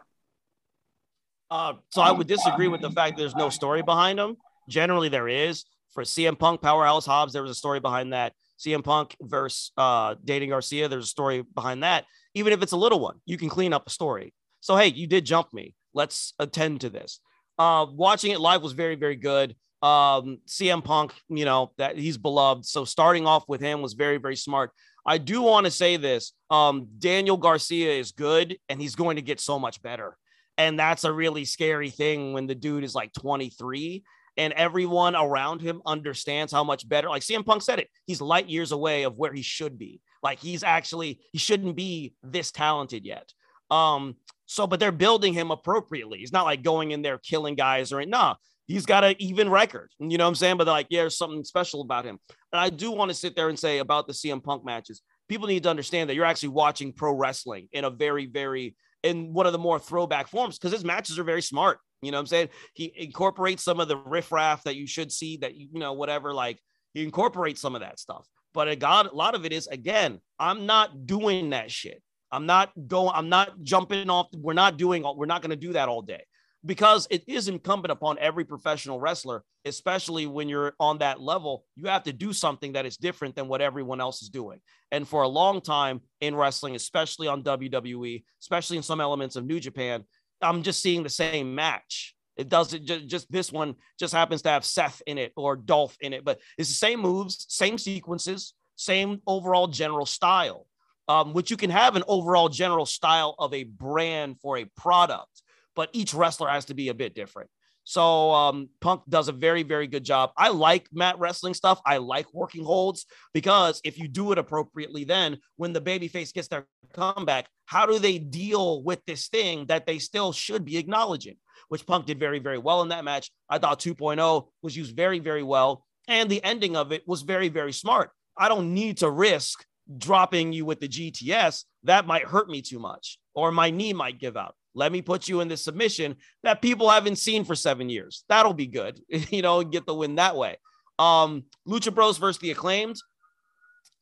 Uh, 1.49 1.73
so 1.89 2.01
I 2.01 2.11
would 2.11 2.27
disagree 2.27 2.67
with 2.67 2.81
the 2.81 2.91
fact 2.91 3.17
there's 3.17 3.35
no 3.35 3.49
story 3.49 3.81
behind 3.81 4.19
them. 4.19 4.37
Generally, 4.69 5.09
there 5.09 5.27
is. 5.27 5.65
For 5.93 6.03
CM 6.03 6.39
Punk, 6.39 6.61
Powerhouse 6.61 7.05
Hobbs, 7.05 7.33
there 7.33 7.41
was 7.41 7.51
a 7.51 7.55
story 7.55 7.81
behind 7.81 8.13
that. 8.13 8.33
CM 8.57 8.83
Punk 8.83 9.15
versus 9.21 9.71
uh, 9.75 10.15
Daniel 10.23 10.51
Garcia, 10.51 10.87
there's 10.87 11.05
a 11.05 11.07
story 11.07 11.43
behind 11.53 11.83
that 11.83 12.05
even 12.33 12.53
if 12.53 12.61
it's 12.61 12.71
a 12.71 12.77
little 12.77 12.99
one, 12.99 13.19
you 13.25 13.37
can 13.37 13.49
clean 13.49 13.73
up 13.73 13.87
a 13.87 13.89
story. 13.89 14.33
So, 14.61 14.75
hey, 14.75 14.87
you 14.87 15.07
did 15.07 15.25
jump 15.25 15.53
me. 15.53 15.75
Let's 15.93 16.33
attend 16.39 16.81
to 16.81 16.89
this. 16.89 17.19
Uh, 17.61 17.85
watching 17.85 18.31
it 18.31 18.39
live 18.39 18.63
was 18.63 18.71
very, 18.71 18.95
very 18.95 19.15
good. 19.15 19.55
Um, 19.83 20.39
CM 20.47 20.83
Punk, 20.83 21.13
you 21.29 21.45
know, 21.45 21.73
that 21.77 21.95
he's 21.95 22.17
beloved. 22.17 22.65
So 22.65 22.85
starting 22.85 23.27
off 23.27 23.43
with 23.47 23.61
him 23.61 23.83
was 23.83 23.93
very, 23.93 24.17
very 24.17 24.35
smart. 24.35 24.71
I 25.05 25.19
do 25.19 25.43
want 25.43 25.65
to 25.65 25.71
say 25.71 25.97
this. 25.97 26.33
Um, 26.49 26.87
Daniel 26.97 27.37
Garcia 27.37 27.91
is 27.91 28.13
good 28.13 28.57
and 28.67 28.81
he's 28.81 28.95
going 28.95 29.17
to 29.17 29.21
get 29.21 29.39
so 29.39 29.59
much 29.59 29.79
better. 29.83 30.17
And 30.57 30.79
that's 30.79 31.03
a 31.03 31.13
really 31.13 31.45
scary 31.45 31.91
thing 31.91 32.33
when 32.33 32.47
the 32.47 32.55
dude 32.55 32.83
is 32.83 32.95
like 32.95 33.13
23 33.13 34.03
and 34.37 34.53
everyone 34.53 35.15
around 35.15 35.61
him 35.61 35.83
understands 35.85 36.51
how 36.51 36.63
much 36.63 36.89
better. 36.89 37.09
Like 37.09 37.21
CM 37.21 37.45
Punk 37.45 37.61
said 37.61 37.77
it, 37.77 37.89
he's 38.07 38.21
light 38.21 38.49
years 38.49 38.71
away 38.71 39.03
of 39.03 39.19
where 39.19 39.33
he 39.33 39.43
should 39.43 39.77
be. 39.77 40.01
Like 40.23 40.39
he's 40.39 40.63
actually 40.63 41.19
he 41.31 41.37
shouldn't 41.37 41.75
be 41.75 42.15
this 42.23 42.51
talented 42.51 43.05
yet. 43.05 43.31
Um, 43.69 44.15
so 44.51 44.67
but 44.67 44.81
they're 44.81 44.91
building 44.91 45.33
him 45.33 45.49
appropriately. 45.49 46.19
He's 46.19 46.33
not 46.33 46.43
like 46.43 46.61
going 46.61 46.91
in 46.91 47.01
there 47.01 47.17
killing 47.17 47.55
guys 47.55 47.93
or 47.93 48.05
nah. 48.05 48.35
He's 48.67 48.85
got 48.85 49.05
an 49.05 49.15
even 49.17 49.49
record. 49.49 49.89
You 49.97 50.17
know 50.17 50.25
what 50.25 50.29
I'm 50.29 50.35
saying? 50.35 50.57
But 50.57 50.67
like, 50.67 50.87
yeah, 50.89 51.03
there's 51.03 51.17
something 51.17 51.45
special 51.45 51.79
about 51.79 52.03
him. 52.03 52.19
And 52.51 52.59
I 52.59 52.69
do 52.69 52.91
want 52.91 53.09
to 53.09 53.15
sit 53.15 53.33
there 53.33 53.47
and 53.47 53.57
say 53.57 53.77
about 53.77 54.07
the 54.07 54.13
CM 54.13 54.43
Punk 54.43 54.65
matches, 54.65 55.01
people 55.29 55.47
need 55.47 55.63
to 55.63 55.69
understand 55.69 56.09
that 56.09 56.15
you're 56.15 56.25
actually 56.25 56.49
watching 56.49 56.91
pro 56.91 57.13
wrestling 57.13 57.69
in 57.71 57.85
a 57.85 57.89
very, 57.89 58.25
very 58.25 58.75
in 59.03 59.33
one 59.33 59.45
of 59.45 59.53
the 59.53 59.57
more 59.57 59.79
throwback 59.79 60.27
forms 60.27 60.57
because 60.57 60.73
his 60.73 60.83
matches 60.83 61.17
are 61.17 61.23
very 61.23 61.41
smart. 61.41 61.79
You 62.01 62.11
know 62.11 62.17
what 62.17 62.23
I'm 62.23 62.27
saying? 62.27 62.49
He 62.73 62.93
incorporates 62.97 63.63
some 63.63 63.79
of 63.79 63.87
the 63.87 63.97
riffraff 63.97 64.63
that 64.63 64.75
you 64.75 64.85
should 64.85 65.13
see 65.13 65.37
that 65.37 65.55
you 65.55 65.69
know, 65.71 65.93
whatever, 65.93 66.33
like 66.33 66.59
he 66.93 67.03
incorporates 67.03 67.61
some 67.61 67.73
of 67.73 67.81
that 67.81 67.99
stuff. 67.99 68.27
But 68.53 68.67
a, 68.67 68.75
God, 68.75 69.07
a 69.07 69.15
lot 69.15 69.33
of 69.33 69.45
it 69.45 69.53
is 69.53 69.67
again, 69.67 70.19
I'm 70.37 70.65
not 70.65 71.05
doing 71.05 71.51
that 71.51 71.71
shit. 71.71 72.03
I'm 72.31 72.45
not 72.45 72.71
going, 72.87 73.11
I'm 73.13 73.29
not 73.29 73.61
jumping 73.63 74.09
off. 74.09 74.27
We're 74.33 74.53
not 74.53 74.77
doing, 74.77 75.03
we're 75.15 75.25
not 75.25 75.41
going 75.41 75.51
to 75.51 75.55
do 75.55 75.73
that 75.73 75.89
all 75.89 76.01
day 76.01 76.23
because 76.65 77.07
it 77.09 77.23
is 77.27 77.47
incumbent 77.47 77.91
upon 77.91 78.17
every 78.19 78.45
professional 78.45 78.99
wrestler, 78.99 79.43
especially 79.65 80.27
when 80.27 80.47
you're 80.47 80.73
on 80.79 80.99
that 80.99 81.19
level, 81.19 81.65
you 81.75 81.87
have 81.87 82.03
to 82.03 82.13
do 82.13 82.33
something 82.33 82.73
that 82.73 82.85
is 82.85 82.97
different 82.97 83.35
than 83.35 83.47
what 83.47 83.61
everyone 83.61 83.99
else 83.99 84.21
is 84.21 84.29
doing. 84.29 84.59
And 84.91 85.07
for 85.07 85.23
a 85.23 85.27
long 85.27 85.61
time 85.61 86.01
in 86.19 86.35
wrestling, 86.35 86.75
especially 86.75 87.27
on 87.27 87.43
WWE, 87.43 88.23
especially 88.41 88.77
in 88.77 88.83
some 88.83 89.01
elements 89.01 89.35
of 89.35 89.45
New 89.45 89.59
Japan, 89.59 90.03
I'm 90.41 90.63
just 90.63 90.81
seeing 90.81 91.03
the 91.03 91.09
same 91.09 91.55
match. 91.55 92.15
It 92.37 92.49
doesn't 92.49 92.85
just, 92.85 93.07
just 93.07 93.31
this 93.31 93.51
one 93.51 93.75
just 93.99 94.13
happens 94.13 94.41
to 94.43 94.49
have 94.49 94.65
Seth 94.65 95.01
in 95.05 95.17
it 95.17 95.33
or 95.35 95.55
Dolph 95.55 95.97
in 95.99 96.13
it, 96.13 96.23
but 96.23 96.39
it's 96.57 96.69
the 96.69 96.75
same 96.75 96.99
moves, 96.99 97.45
same 97.49 97.77
sequences, 97.77 98.53
same 98.75 99.21
overall 99.27 99.67
general 99.67 100.05
style. 100.05 100.65
Um, 101.11 101.33
which 101.33 101.51
you 101.51 101.57
can 101.57 101.71
have 101.71 101.95
an 101.95 102.03
overall 102.07 102.47
general 102.47 102.85
style 102.85 103.35
of 103.37 103.53
a 103.53 103.63
brand 103.63 104.39
for 104.41 104.57
a 104.57 104.65
product 104.77 105.41
but 105.75 105.89
each 105.93 106.13
wrestler 106.13 106.49
has 106.49 106.65
to 106.65 106.73
be 106.73 106.89
a 106.89 106.93
bit 106.93 107.15
different. 107.15 107.49
So 107.83 108.31
um, 108.31 108.69
Punk 108.79 109.01
does 109.09 109.27
a 109.27 109.33
very, 109.33 109.63
very 109.63 109.87
good 109.87 110.03
job. 110.03 110.31
I 110.37 110.49
like 110.49 110.87
mat 110.93 111.17
wrestling 111.17 111.55
stuff. 111.55 111.81
I 111.83 111.97
like 111.97 112.31
working 112.31 112.63
holds 112.63 113.05
because 113.33 113.81
if 113.83 113.97
you 113.97 114.07
do 114.07 114.31
it 114.31 114.37
appropriately, 114.37 115.03
then 115.03 115.39
when 115.55 115.73
the 115.73 115.81
babyface 115.81 116.31
gets 116.31 116.47
their 116.47 116.67
comeback, 116.93 117.47
how 117.65 117.87
do 117.87 117.97
they 117.97 118.19
deal 118.19 118.83
with 118.83 119.03
this 119.05 119.29
thing 119.29 119.65
that 119.65 119.87
they 119.87 119.97
still 119.97 120.31
should 120.31 120.63
be 120.63 120.77
acknowledging? 120.77 121.37
Which 121.69 121.87
Punk 121.87 122.05
did 122.05 122.19
very, 122.19 122.37
very 122.37 122.59
well 122.59 122.83
in 122.83 122.89
that 122.89 123.03
match. 123.03 123.31
I 123.49 123.57
thought 123.57 123.79
2.0 123.79 124.47
was 124.61 124.77
used 124.77 124.95
very, 124.95 125.17
very 125.17 125.43
well. 125.43 125.83
And 126.07 126.29
the 126.29 126.43
ending 126.43 126.75
of 126.75 126.91
it 126.91 127.07
was 127.07 127.23
very, 127.23 127.49
very 127.49 127.73
smart. 127.73 128.11
I 128.37 128.47
don't 128.47 128.75
need 128.75 128.97
to 128.97 129.09
risk 129.09 129.65
dropping 129.97 130.53
you 130.53 130.65
with 130.65 130.79
the 130.79 130.87
GTS. 130.87 131.65
That 131.83 132.07
might 132.07 132.23
hurt 132.23 132.49
me 132.49 132.61
too 132.61 132.79
much, 132.79 133.17
or 133.33 133.51
my 133.51 133.69
knee 133.69 133.93
might 133.93 134.19
give 134.19 134.37
out. 134.37 134.55
Let 134.73 134.91
me 134.91 135.01
put 135.01 135.27
you 135.27 135.41
in 135.41 135.47
this 135.47 135.63
submission 135.63 136.15
that 136.43 136.61
people 136.61 136.89
haven't 136.89 137.17
seen 137.17 137.43
for 137.43 137.55
seven 137.55 137.89
years. 137.89 138.23
That'll 138.29 138.53
be 138.53 138.67
good, 138.67 138.99
you 139.09 139.41
know, 139.41 139.63
get 139.63 139.85
the 139.85 139.93
win 139.93 140.15
that 140.15 140.35
way. 140.35 140.57
Um, 140.97 141.45
Lucha 141.67 141.93
Bros 141.93 142.17
versus 142.17 142.39
the 142.39 142.51
Acclaimed 142.51 142.97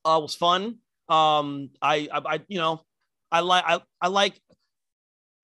uh, 0.05 0.19
was 0.21 0.35
fun. 0.35 0.77
Um, 1.07 1.71
I, 1.81 2.07
I, 2.11 2.21
I 2.25 2.39
you 2.47 2.59
know, 2.59 2.81
I 3.31 3.39
like, 3.39 3.63
I, 3.65 3.79
I 4.01 4.07
like, 4.09 4.39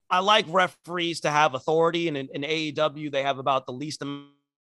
I 0.08 0.20
like 0.20 0.44
referees 0.48 1.20
to 1.20 1.30
have 1.30 1.54
authority, 1.54 2.06
and 2.06 2.16
in, 2.16 2.28
in 2.32 2.42
AEW 2.42 3.10
they 3.10 3.24
have 3.24 3.38
about 3.38 3.66
the 3.66 3.72
least 3.72 4.02
amount 4.02 4.28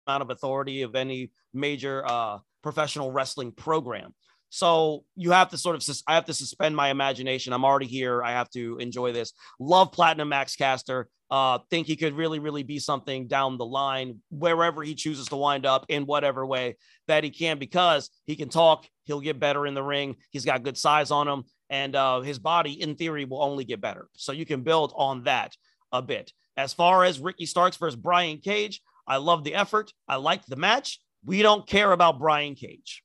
of 0.08 0.30
authority 0.30 0.82
of 0.82 0.94
any 0.94 1.30
major 1.52 2.04
uh, 2.06 2.38
professional 2.62 3.12
wrestling 3.12 3.52
program. 3.52 4.14
So 4.56 5.04
you 5.16 5.32
have 5.32 5.50
to 5.50 5.58
sort 5.58 5.76
of, 5.76 5.96
I 6.06 6.14
have 6.14 6.24
to 6.24 6.32
suspend 6.32 6.74
my 6.74 6.88
imagination. 6.88 7.52
I'm 7.52 7.62
already 7.62 7.84
here. 7.84 8.24
I 8.24 8.30
have 8.30 8.48
to 8.52 8.78
enjoy 8.78 9.12
this. 9.12 9.34
Love 9.60 9.92
Platinum 9.92 10.30
Max 10.30 10.56
Caster. 10.56 11.08
Uh, 11.30 11.58
think 11.68 11.86
he 11.86 11.94
could 11.94 12.14
really, 12.14 12.38
really 12.38 12.62
be 12.62 12.78
something 12.78 13.26
down 13.26 13.58
the 13.58 13.66
line, 13.66 14.18
wherever 14.30 14.82
he 14.82 14.94
chooses 14.94 15.26
to 15.26 15.36
wind 15.36 15.66
up 15.66 15.84
in 15.90 16.06
whatever 16.06 16.46
way 16.46 16.76
that 17.06 17.22
he 17.22 17.28
can, 17.28 17.58
because 17.58 18.08
he 18.24 18.34
can 18.34 18.48
talk. 18.48 18.86
He'll 19.04 19.20
get 19.20 19.38
better 19.38 19.66
in 19.66 19.74
the 19.74 19.82
ring. 19.82 20.16
He's 20.30 20.46
got 20.46 20.62
good 20.62 20.78
size 20.78 21.10
on 21.10 21.28
him, 21.28 21.44
and 21.68 21.94
uh, 21.94 22.22
his 22.22 22.38
body, 22.38 22.80
in 22.80 22.94
theory, 22.94 23.26
will 23.26 23.42
only 23.42 23.64
get 23.64 23.82
better. 23.82 24.08
So 24.16 24.32
you 24.32 24.46
can 24.46 24.62
build 24.62 24.94
on 24.96 25.24
that 25.24 25.54
a 25.92 26.00
bit. 26.00 26.32
As 26.56 26.72
far 26.72 27.04
as 27.04 27.20
Ricky 27.20 27.44
Starks 27.44 27.76
versus 27.76 27.96
Brian 27.96 28.38
Cage, 28.38 28.80
I 29.06 29.18
love 29.18 29.44
the 29.44 29.54
effort. 29.54 29.92
I 30.08 30.16
like 30.16 30.46
the 30.46 30.56
match. 30.56 30.98
We 31.26 31.42
don't 31.42 31.66
care 31.66 31.92
about 31.92 32.18
Brian 32.18 32.54
Cage. 32.54 33.02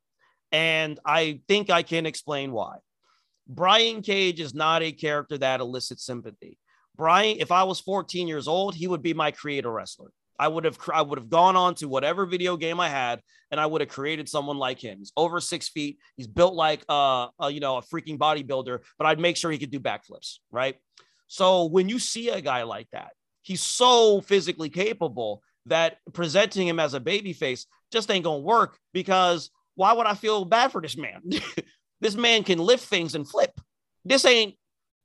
And 0.51 0.99
I 1.05 1.41
think 1.47 1.69
I 1.69 1.83
can 1.83 2.05
explain 2.05 2.51
why. 2.51 2.77
Brian 3.47 4.01
Cage 4.01 4.39
is 4.39 4.53
not 4.53 4.81
a 4.81 4.91
character 4.91 5.37
that 5.37 5.59
elicits 5.59 6.05
sympathy. 6.05 6.57
Brian, 6.95 7.37
if 7.39 7.51
I 7.51 7.63
was 7.63 7.79
14 7.79 8.27
years 8.27 8.47
old, 8.47 8.75
he 8.75 8.87
would 8.87 9.01
be 9.01 9.13
my 9.13 9.31
creator 9.31 9.71
wrestler. 9.71 10.11
I 10.41 10.47
would 10.47 10.65
have 10.65 10.77
I 10.91 11.03
would 11.03 11.19
have 11.19 11.29
gone 11.29 11.55
on 11.55 11.75
to 11.75 11.87
whatever 11.87 12.25
video 12.25 12.57
game 12.57 12.79
I 12.79 12.89
had, 12.89 13.21
and 13.51 13.59
I 13.59 13.67
would 13.67 13.81
have 13.81 13.91
created 13.91 14.27
someone 14.27 14.57
like 14.57 14.83
him. 14.83 14.97
He's 14.97 15.11
over 15.15 15.39
six 15.39 15.69
feet. 15.69 15.99
He's 16.17 16.25
built 16.25 16.55
like 16.55 16.83
uh, 16.89 17.27
a, 17.39 17.51
you 17.51 17.59
know 17.59 17.77
a 17.77 17.83
freaking 17.83 18.17
bodybuilder, 18.17 18.79
but 18.97 19.05
I'd 19.05 19.19
make 19.19 19.37
sure 19.37 19.51
he 19.51 19.59
could 19.59 19.69
do 19.69 19.79
backflips, 19.79 20.39
right? 20.49 20.77
So 21.27 21.65
when 21.65 21.89
you 21.89 21.99
see 21.99 22.29
a 22.29 22.41
guy 22.41 22.63
like 22.63 22.87
that, 22.91 23.11
he's 23.43 23.61
so 23.61 24.19
physically 24.21 24.69
capable 24.69 25.43
that 25.67 25.97
presenting 26.11 26.67
him 26.67 26.79
as 26.79 26.95
a 26.95 26.99
baby 26.99 27.33
face 27.33 27.67
just 27.91 28.09
ain't 28.09 28.23
gonna 28.23 28.39
work 28.39 28.79
because 28.93 29.51
why 29.81 29.93
would 29.93 30.05
I 30.05 30.13
feel 30.13 30.45
bad 30.45 30.71
for 30.71 30.79
this 30.79 30.95
man? 30.95 31.23
this 32.01 32.13
man 32.13 32.43
can 32.43 32.59
lift 32.59 32.85
things 32.85 33.15
and 33.15 33.27
flip. 33.27 33.59
This 34.05 34.25
ain't 34.25 34.53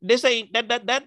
this 0.03 0.23
ain't 0.23 0.53
that 0.53 0.69
that 0.69 0.87
that 0.89 1.05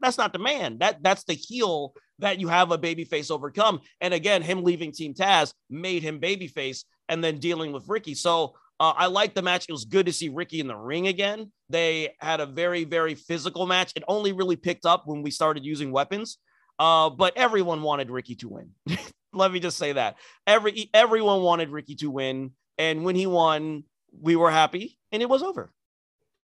that's 0.00 0.18
not 0.18 0.34
the 0.34 0.38
man. 0.38 0.76
That 0.76 1.02
that's 1.02 1.24
the 1.24 1.32
heel 1.32 1.94
that 2.18 2.40
you 2.40 2.48
have 2.48 2.70
a 2.70 2.76
babyface 2.76 3.30
overcome. 3.30 3.80
And 4.02 4.12
again, 4.12 4.42
him 4.42 4.64
leaving 4.64 4.92
Team 4.92 5.14
Taz 5.14 5.54
made 5.70 6.02
him 6.02 6.20
babyface 6.20 6.84
and 7.08 7.24
then 7.24 7.38
dealing 7.38 7.72
with 7.72 7.88
Ricky. 7.88 8.14
So 8.14 8.54
uh, 8.78 8.92
I 8.98 9.06
like 9.06 9.34
the 9.34 9.40
match. 9.40 9.64
It 9.66 9.72
was 9.72 9.86
good 9.86 10.04
to 10.04 10.12
see 10.12 10.28
Ricky 10.28 10.60
in 10.60 10.66
the 10.66 10.76
ring 10.76 11.06
again. 11.06 11.52
They 11.70 12.14
had 12.20 12.40
a 12.40 12.46
very, 12.46 12.84
very 12.84 13.14
physical 13.14 13.66
match. 13.66 13.94
It 13.96 14.04
only 14.08 14.32
really 14.32 14.56
picked 14.56 14.84
up 14.84 15.04
when 15.06 15.22
we 15.22 15.30
started 15.30 15.64
using 15.64 15.90
weapons. 15.90 16.36
Uh, 16.78 17.08
but 17.08 17.34
everyone 17.34 17.80
wanted 17.80 18.10
Ricky 18.10 18.34
to 18.36 18.48
win. 18.50 18.70
Let 19.32 19.52
me 19.52 19.60
just 19.60 19.78
say 19.78 19.92
that 19.92 20.16
every 20.46 20.90
everyone 20.92 21.42
wanted 21.42 21.70
Ricky 21.70 21.94
to 21.96 22.10
win, 22.10 22.52
and 22.78 23.04
when 23.04 23.16
he 23.16 23.26
won, 23.26 23.84
we 24.20 24.36
were 24.36 24.50
happy, 24.50 24.98
and 25.10 25.22
it 25.22 25.28
was 25.28 25.42
over. 25.42 25.72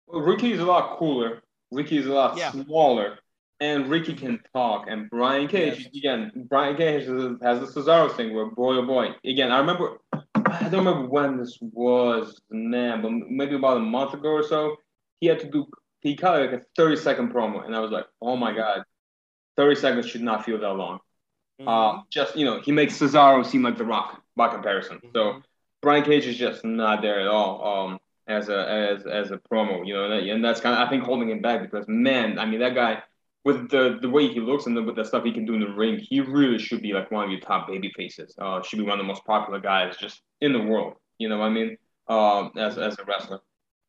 Well, 0.07 0.21
Ricky 0.21 0.51
is 0.51 0.59
a 0.59 0.65
lot 0.65 0.97
cooler. 0.97 1.43
Ricky 1.71 1.97
is 1.97 2.07
a 2.07 2.13
lot 2.13 2.37
yeah. 2.37 2.51
smaller, 2.51 3.19
and 3.59 3.87
Ricky 3.87 4.13
can 4.13 4.39
talk. 4.53 4.85
And 4.87 5.09
Brian 5.09 5.47
Cage 5.47 5.79
yes. 5.79 5.95
again. 5.95 6.47
Brian 6.49 6.75
Cage 6.75 7.05
has 7.41 7.59
the 7.59 7.67
Cesaro 7.67 8.15
thing 8.15 8.33
where 8.33 8.47
boy 8.47 8.77
oh 8.77 8.85
boy. 8.85 9.09
Again, 9.23 9.51
I 9.51 9.59
remember. 9.59 9.99
I 10.51 10.67
don't 10.67 10.83
remember 10.83 11.07
when 11.07 11.37
this 11.37 11.59
was, 11.61 12.41
man, 12.49 13.03
but 13.03 13.11
maybe 13.11 13.55
about 13.55 13.77
a 13.77 13.81
month 13.81 14.15
ago 14.15 14.29
or 14.29 14.43
so. 14.43 14.77
He 15.19 15.27
had 15.27 15.39
to 15.39 15.49
do. 15.49 15.67
He 15.99 16.15
cut 16.15 16.39
like 16.39 16.59
a 16.59 16.63
thirty 16.75 16.95
second 16.95 17.31
promo, 17.31 17.63
and 17.63 17.75
I 17.75 17.79
was 17.79 17.91
like, 17.91 18.05
oh 18.19 18.35
my 18.35 18.55
god, 18.55 18.83
thirty 19.55 19.75
seconds 19.75 20.07
should 20.07 20.21
not 20.21 20.45
feel 20.45 20.59
that 20.59 20.73
long. 20.73 20.99
Uh, 21.59 21.63
mm-hmm. 21.63 21.99
Uh, 21.99 22.03
just 22.09 22.35
you 22.35 22.45
know, 22.45 22.61
he 22.61 22.71
makes 22.71 22.97
Cesaro 22.97 23.45
seem 23.45 23.63
like 23.63 23.77
the 23.77 23.85
Rock 23.85 24.21
by 24.35 24.47
comparison. 24.47 24.97
Mm-hmm. 24.97 25.09
So 25.13 25.41
Brian 25.81 26.03
Cage 26.03 26.25
is 26.25 26.37
just 26.37 26.63
not 26.63 27.01
there 27.01 27.19
at 27.21 27.27
all 27.27 27.87
um, 27.87 27.99
as 28.27 28.49
a 28.49 28.69
as 28.69 29.05
as 29.05 29.31
a 29.31 29.37
promo. 29.37 29.85
You 29.85 29.93
know, 29.95 30.11
and 30.11 30.43
that's 30.43 30.61
kind 30.61 30.75
of 30.75 30.87
I 30.87 30.89
think 30.89 31.03
holding 31.03 31.29
him 31.29 31.41
back 31.41 31.61
because 31.61 31.85
man, 31.87 32.39
I 32.39 32.45
mean 32.45 32.59
that 32.59 32.75
guy 32.75 33.03
with 33.45 33.69
the 33.69 33.97
the 34.01 34.09
way 34.09 34.27
he 34.27 34.39
looks 34.39 34.65
and 34.65 34.75
the, 34.75 34.83
with 34.83 34.95
the 34.95 35.03
stuff 35.03 35.23
he 35.23 35.31
can 35.31 35.45
do 35.45 35.53
in 35.53 35.61
the 35.61 35.73
ring, 35.73 35.99
he 35.99 36.21
really 36.21 36.59
should 36.59 36.81
be 36.81 36.93
like 36.93 37.11
one 37.11 37.25
of 37.25 37.31
your 37.31 37.39
top 37.39 37.67
baby 37.67 37.91
faces. 37.95 38.35
Uh, 38.39 38.61
should 38.61 38.77
be 38.77 38.83
one 38.83 38.93
of 38.93 38.99
the 38.99 39.07
most 39.07 39.25
popular 39.25 39.59
guys 39.59 39.97
just 39.97 40.21
in 40.41 40.53
the 40.53 40.61
world. 40.61 40.93
You 41.17 41.29
know 41.29 41.37
what 41.37 41.45
I 41.45 41.49
mean? 41.49 41.77
Um, 42.07 42.51
as 42.57 42.77
as 42.77 42.97
a 42.99 43.05
wrestler. 43.05 43.39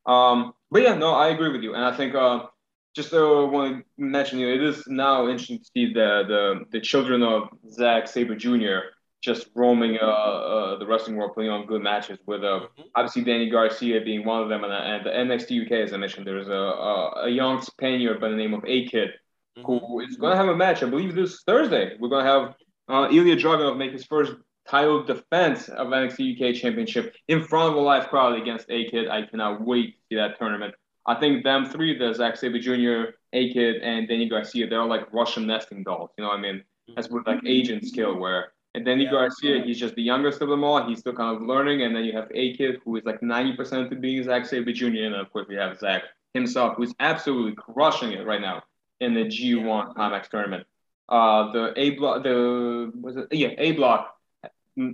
Um, 0.06 0.52
but 0.70 0.82
yeah, 0.82 0.94
no, 0.94 1.14
I 1.14 1.28
agree 1.28 1.50
with 1.50 1.62
you, 1.62 1.74
and 1.74 1.84
I 1.84 1.96
think 1.96 2.14
uh, 2.14 2.46
just 2.94 3.14
uh, 3.14 3.18
want 3.18 3.78
to 3.78 3.84
mention, 3.96 4.38
you 4.38 4.48
know, 4.48 4.54
it 4.54 4.62
is 4.62 4.86
now 4.86 5.28
interesting 5.28 5.58
to 5.58 5.64
see 5.64 5.92
the 5.92 6.24
the, 6.26 6.60
the 6.72 6.80
children 6.80 7.22
of 7.22 7.48
Zack 7.70 8.08
Sabre 8.08 8.34
Jr. 8.34 8.90
just 9.22 9.48
roaming 9.54 9.98
uh, 10.00 10.06
uh, 10.06 10.78
the 10.78 10.86
wrestling 10.86 11.16
world, 11.16 11.32
putting 11.34 11.50
on 11.50 11.66
good 11.66 11.82
matches. 11.82 12.18
With 12.26 12.42
uh, 12.42 12.46
mm-hmm. 12.60 12.82
obviously 12.94 13.22
Danny 13.22 13.48
Garcia 13.48 14.00
being 14.00 14.24
one 14.24 14.42
of 14.42 14.48
them, 14.48 14.64
and, 14.64 14.72
and 14.72 15.06
the 15.06 15.10
NXT 15.10 15.66
UK, 15.66 15.72
as 15.72 15.92
I 15.92 15.98
mentioned, 15.98 16.26
there's 16.26 16.48
a 16.48 16.52
a, 16.52 17.24
a 17.26 17.28
young 17.28 17.62
Spaniard 17.62 18.20
by 18.20 18.28
the 18.28 18.36
name 18.36 18.54
of 18.54 18.64
A 18.66 18.86
Kid, 18.88 19.10
mm-hmm. 19.56 19.66
who 19.66 20.00
is 20.00 20.16
going 20.16 20.32
to 20.32 20.36
have 20.36 20.48
a 20.48 20.56
match, 20.56 20.82
I 20.82 20.86
believe, 20.86 21.14
this 21.14 21.42
Thursday. 21.46 21.96
We're 22.00 22.08
going 22.08 22.24
to 22.24 22.30
have 22.30 22.54
uh, 22.88 23.08
Ilya 23.10 23.36
Dragunov 23.36 23.76
make 23.76 23.92
his 23.92 24.04
first 24.04 24.32
title 24.68 25.04
defense 25.04 25.68
of 25.68 25.88
NXT 25.88 26.34
UK 26.34 26.54
Championship 26.56 27.14
in 27.28 27.44
front 27.44 27.70
of 27.70 27.76
a 27.76 27.80
live 27.80 28.08
crowd 28.08 28.40
against 28.40 28.66
A 28.68 28.90
Kid. 28.90 29.08
I 29.08 29.26
cannot 29.26 29.64
wait 29.64 29.94
to 29.94 30.00
see 30.08 30.16
that 30.16 30.38
tournament. 30.38 30.74
I 31.10 31.18
think 31.18 31.42
them 31.42 31.66
three, 31.66 31.98
the 31.98 32.14
Zack 32.14 32.36
Sabre 32.36 32.58
Jr., 32.58 33.12
A 33.32 33.52
Kid, 33.52 33.82
and 33.82 34.08
Danny 34.08 34.28
Garcia, 34.28 34.68
they're 34.68 34.80
all 34.80 34.88
like 34.88 35.12
Russian 35.12 35.46
nesting 35.46 35.82
dolls. 35.82 36.10
You 36.16 36.22
know 36.22 36.30
what 36.30 36.38
I 36.38 36.42
mean? 36.42 36.62
That's 36.94 37.08
with 37.08 37.26
like 37.26 37.40
agent 37.46 37.86
skill 37.86 38.16
where 38.16 38.52
and 38.74 38.84
Danny 38.84 39.04
yeah. 39.04 39.10
Garcia, 39.10 39.62
he's 39.64 39.80
just 39.80 39.96
the 39.96 40.02
youngest 40.02 40.40
of 40.40 40.48
them 40.48 40.62
all. 40.62 40.86
He's 40.86 41.00
still 41.00 41.12
kind 41.12 41.34
of 41.34 41.42
learning. 41.42 41.82
And 41.82 41.94
then 41.94 42.04
you 42.04 42.12
have 42.12 42.28
A 42.32 42.54
Kid, 42.56 42.80
who 42.84 42.96
is 42.96 43.04
like 43.04 43.20
90% 43.20 43.90
to 43.90 43.96
being 43.96 44.22
Zack 44.22 44.46
Sabre 44.46 44.72
Jr. 44.72 44.86
And 44.86 45.14
of 45.16 45.32
course, 45.32 45.46
we 45.48 45.56
have 45.56 45.78
Zack 45.80 46.04
himself, 46.34 46.76
who's 46.76 46.94
absolutely 47.00 47.56
crushing 47.56 48.12
it 48.12 48.24
right 48.24 48.40
now 48.40 48.62
in 49.00 49.14
the 49.14 49.24
G1 49.24 49.94
Climax 49.94 50.28
tournament. 50.28 50.66
Uh, 51.08 51.50
the 51.50 51.72
A 51.76 51.90
block, 51.90 52.22
the 52.22 52.92
was 52.94 53.16
it? 53.16 53.26
Yeah, 53.32 53.48
A 53.58 53.72
block 53.72 54.14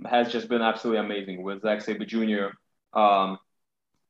has 0.09 0.31
just 0.31 0.49
been 0.49 0.63
absolutely 0.63 1.05
amazing 1.05 1.43
with 1.43 1.61
Zack 1.61 1.81
Sabre 1.81 2.05
Jr. 2.05 2.47
Um, 2.99 3.37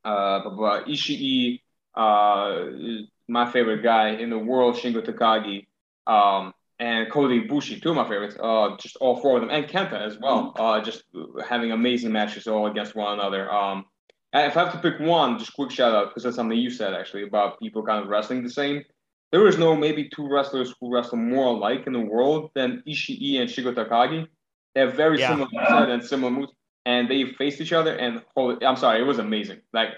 uh, 0.05 0.41
Ishii, 0.87 1.59
uh, 1.97 2.65
my 3.27 3.51
favorite 3.51 3.83
guy 3.83 4.09
in 4.09 4.29
the 4.29 4.37
world, 4.37 4.75
Shingo 4.75 5.05
Takagi, 5.05 5.65
um, 6.05 6.53
and 6.79 7.11
Kota 7.11 7.33
Ibushi, 7.33 7.81
two 7.81 7.89
of 7.89 7.95
my 7.95 8.07
favorites. 8.07 8.37
Uh, 8.41 8.77
just 8.79 8.97
all 8.97 9.19
four 9.19 9.37
of 9.37 9.41
them, 9.41 9.49
and 9.49 9.65
Kenta 9.65 9.99
as 9.99 10.17
well. 10.19 10.53
Uh, 10.55 10.79
just 10.81 11.03
having 11.47 11.71
amazing 11.71 12.11
matches 12.11 12.47
all 12.47 12.67
against 12.67 12.95
one 12.95 13.13
another. 13.13 13.51
Um, 13.51 13.85
if 14.33 14.55
I 14.55 14.65
have 14.65 14.73
to 14.73 14.79
pick 14.79 14.99
one, 14.99 15.39
just 15.39 15.53
quick 15.53 15.71
shout 15.71 15.95
out 15.95 16.09
because 16.09 16.23
that's 16.23 16.35
something 16.35 16.57
you 16.57 16.69
said 16.69 16.93
actually 16.93 17.23
about 17.23 17.59
people 17.59 17.83
kind 17.83 18.03
of 18.03 18.09
wrestling 18.09 18.43
the 18.43 18.49
same. 18.49 18.83
There 19.31 19.47
is 19.47 19.57
no 19.57 19.75
maybe 19.75 20.09
two 20.15 20.29
wrestlers 20.29 20.73
who 20.79 20.93
wrestle 20.93 21.17
more 21.17 21.47
alike 21.47 21.85
in 21.87 21.93
the 21.93 21.99
world 21.99 22.51
than 22.53 22.83
Ishii 22.87 23.41
and 23.41 23.49
Shingo 23.49 23.73
Takagi. 23.73 24.27
They 24.75 24.81
have 24.81 24.93
very 24.93 25.19
yeah. 25.19 25.29
similar 25.29 25.91
and 25.91 26.03
similar 26.03 26.31
moves, 26.31 26.51
and 26.85 27.09
they 27.09 27.25
faced 27.25 27.59
each 27.59 27.73
other. 27.73 27.95
And 27.95 28.21
holy, 28.35 28.63
I'm 28.63 28.77
sorry, 28.77 29.01
it 29.01 29.05
was 29.05 29.17
amazing. 29.17 29.61
Like 29.73 29.89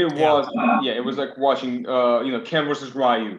it 0.00 0.12
was, 0.12 0.48
yeah, 0.54 0.80
yeah 0.82 0.92
it 0.92 1.04
was 1.04 1.18
like 1.18 1.36
watching, 1.36 1.86
uh, 1.86 2.20
you 2.20 2.32
know, 2.32 2.40
Ken 2.40 2.66
versus 2.66 2.94
Ryu 2.94 3.38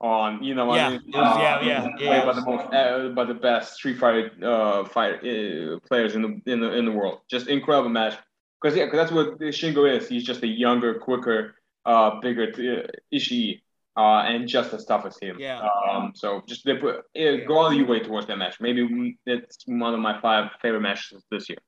on, 0.00 0.42
you 0.42 0.54
know, 0.54 0.74
yeah, 0.74 0.86
I 0.86 0.90
mean? 0.90 1.02
was, 1.06 1.36
uh, 1.36 1.40
yeah, 1.40 1.60
yeah, 1.62 1.88
yeah, 1.98 2.24
by 2.24 2.32
the 2.32 2.40
most, 2.42 2.72
uh, 2.72 3.08
by 3.08 3.24
the 3.24 3.34
best 3.34 3.74
Street 3.74 3.98
Fighter 3.98 4.30
uh, 4.42 4.84
fight 4.84 5.16
uh, 5.16 5.78
players 5.88 6.14
in 6.14 6.22
the 6.22 6.52
in 6.52 6.60
the 6.60 6.72
in 6.72 6.84
the 6.84 6.92
world. 6.92 7.20
Just 7.28 7.48
incredible 7.48 7.90
match. 7.90 8.14
Because 8.60 8.76
yeah, 8.76 8.84
because 8.84 8.98
that's 8.98 9.12
what 9.12 9.38
Shingo 9.40 9.92
is. 9.96 10.08
He's 10.08 10.24
just 10.24 10.42
a 10.42 10.46
younger, 10.46 10.94
quicker, 10.94 11.54
uh, 11.84 12.20
bigger 12.20 12.44
uh, 12.44 13.16
Ishii 13.16 13.60
uh, 13.98 14.22
and 14.22 14.46
just 14.46 14.72
as 14.72 14.84
tough 14.84 15.04
as 15.04 15.18
him. 15.18 15.36
Yeah. 15.40 15.60
Um, 15.60 16.12
so 16.14 16.42
just 16.46 16.64
they 16.64 16.76
put 16.76 17.02
yeah, 17.14 17.38
go 17.38 17.58
all 17.58 17.72
your 17.72 17.86
way 17.86 17.98
towards 17.98 18.28
that 18.28 18.38
match. 18.38 18.60
Maybe 18.60 19.16
it's 19.26 19.64
one 19.66 19.92
of 19.94 20.00
my 20.00 20.20
five 20.20 20.50
favorite 20.62 20.82
matches 20.82 21.24
this 21.30 21.48
year. 21.48 21.58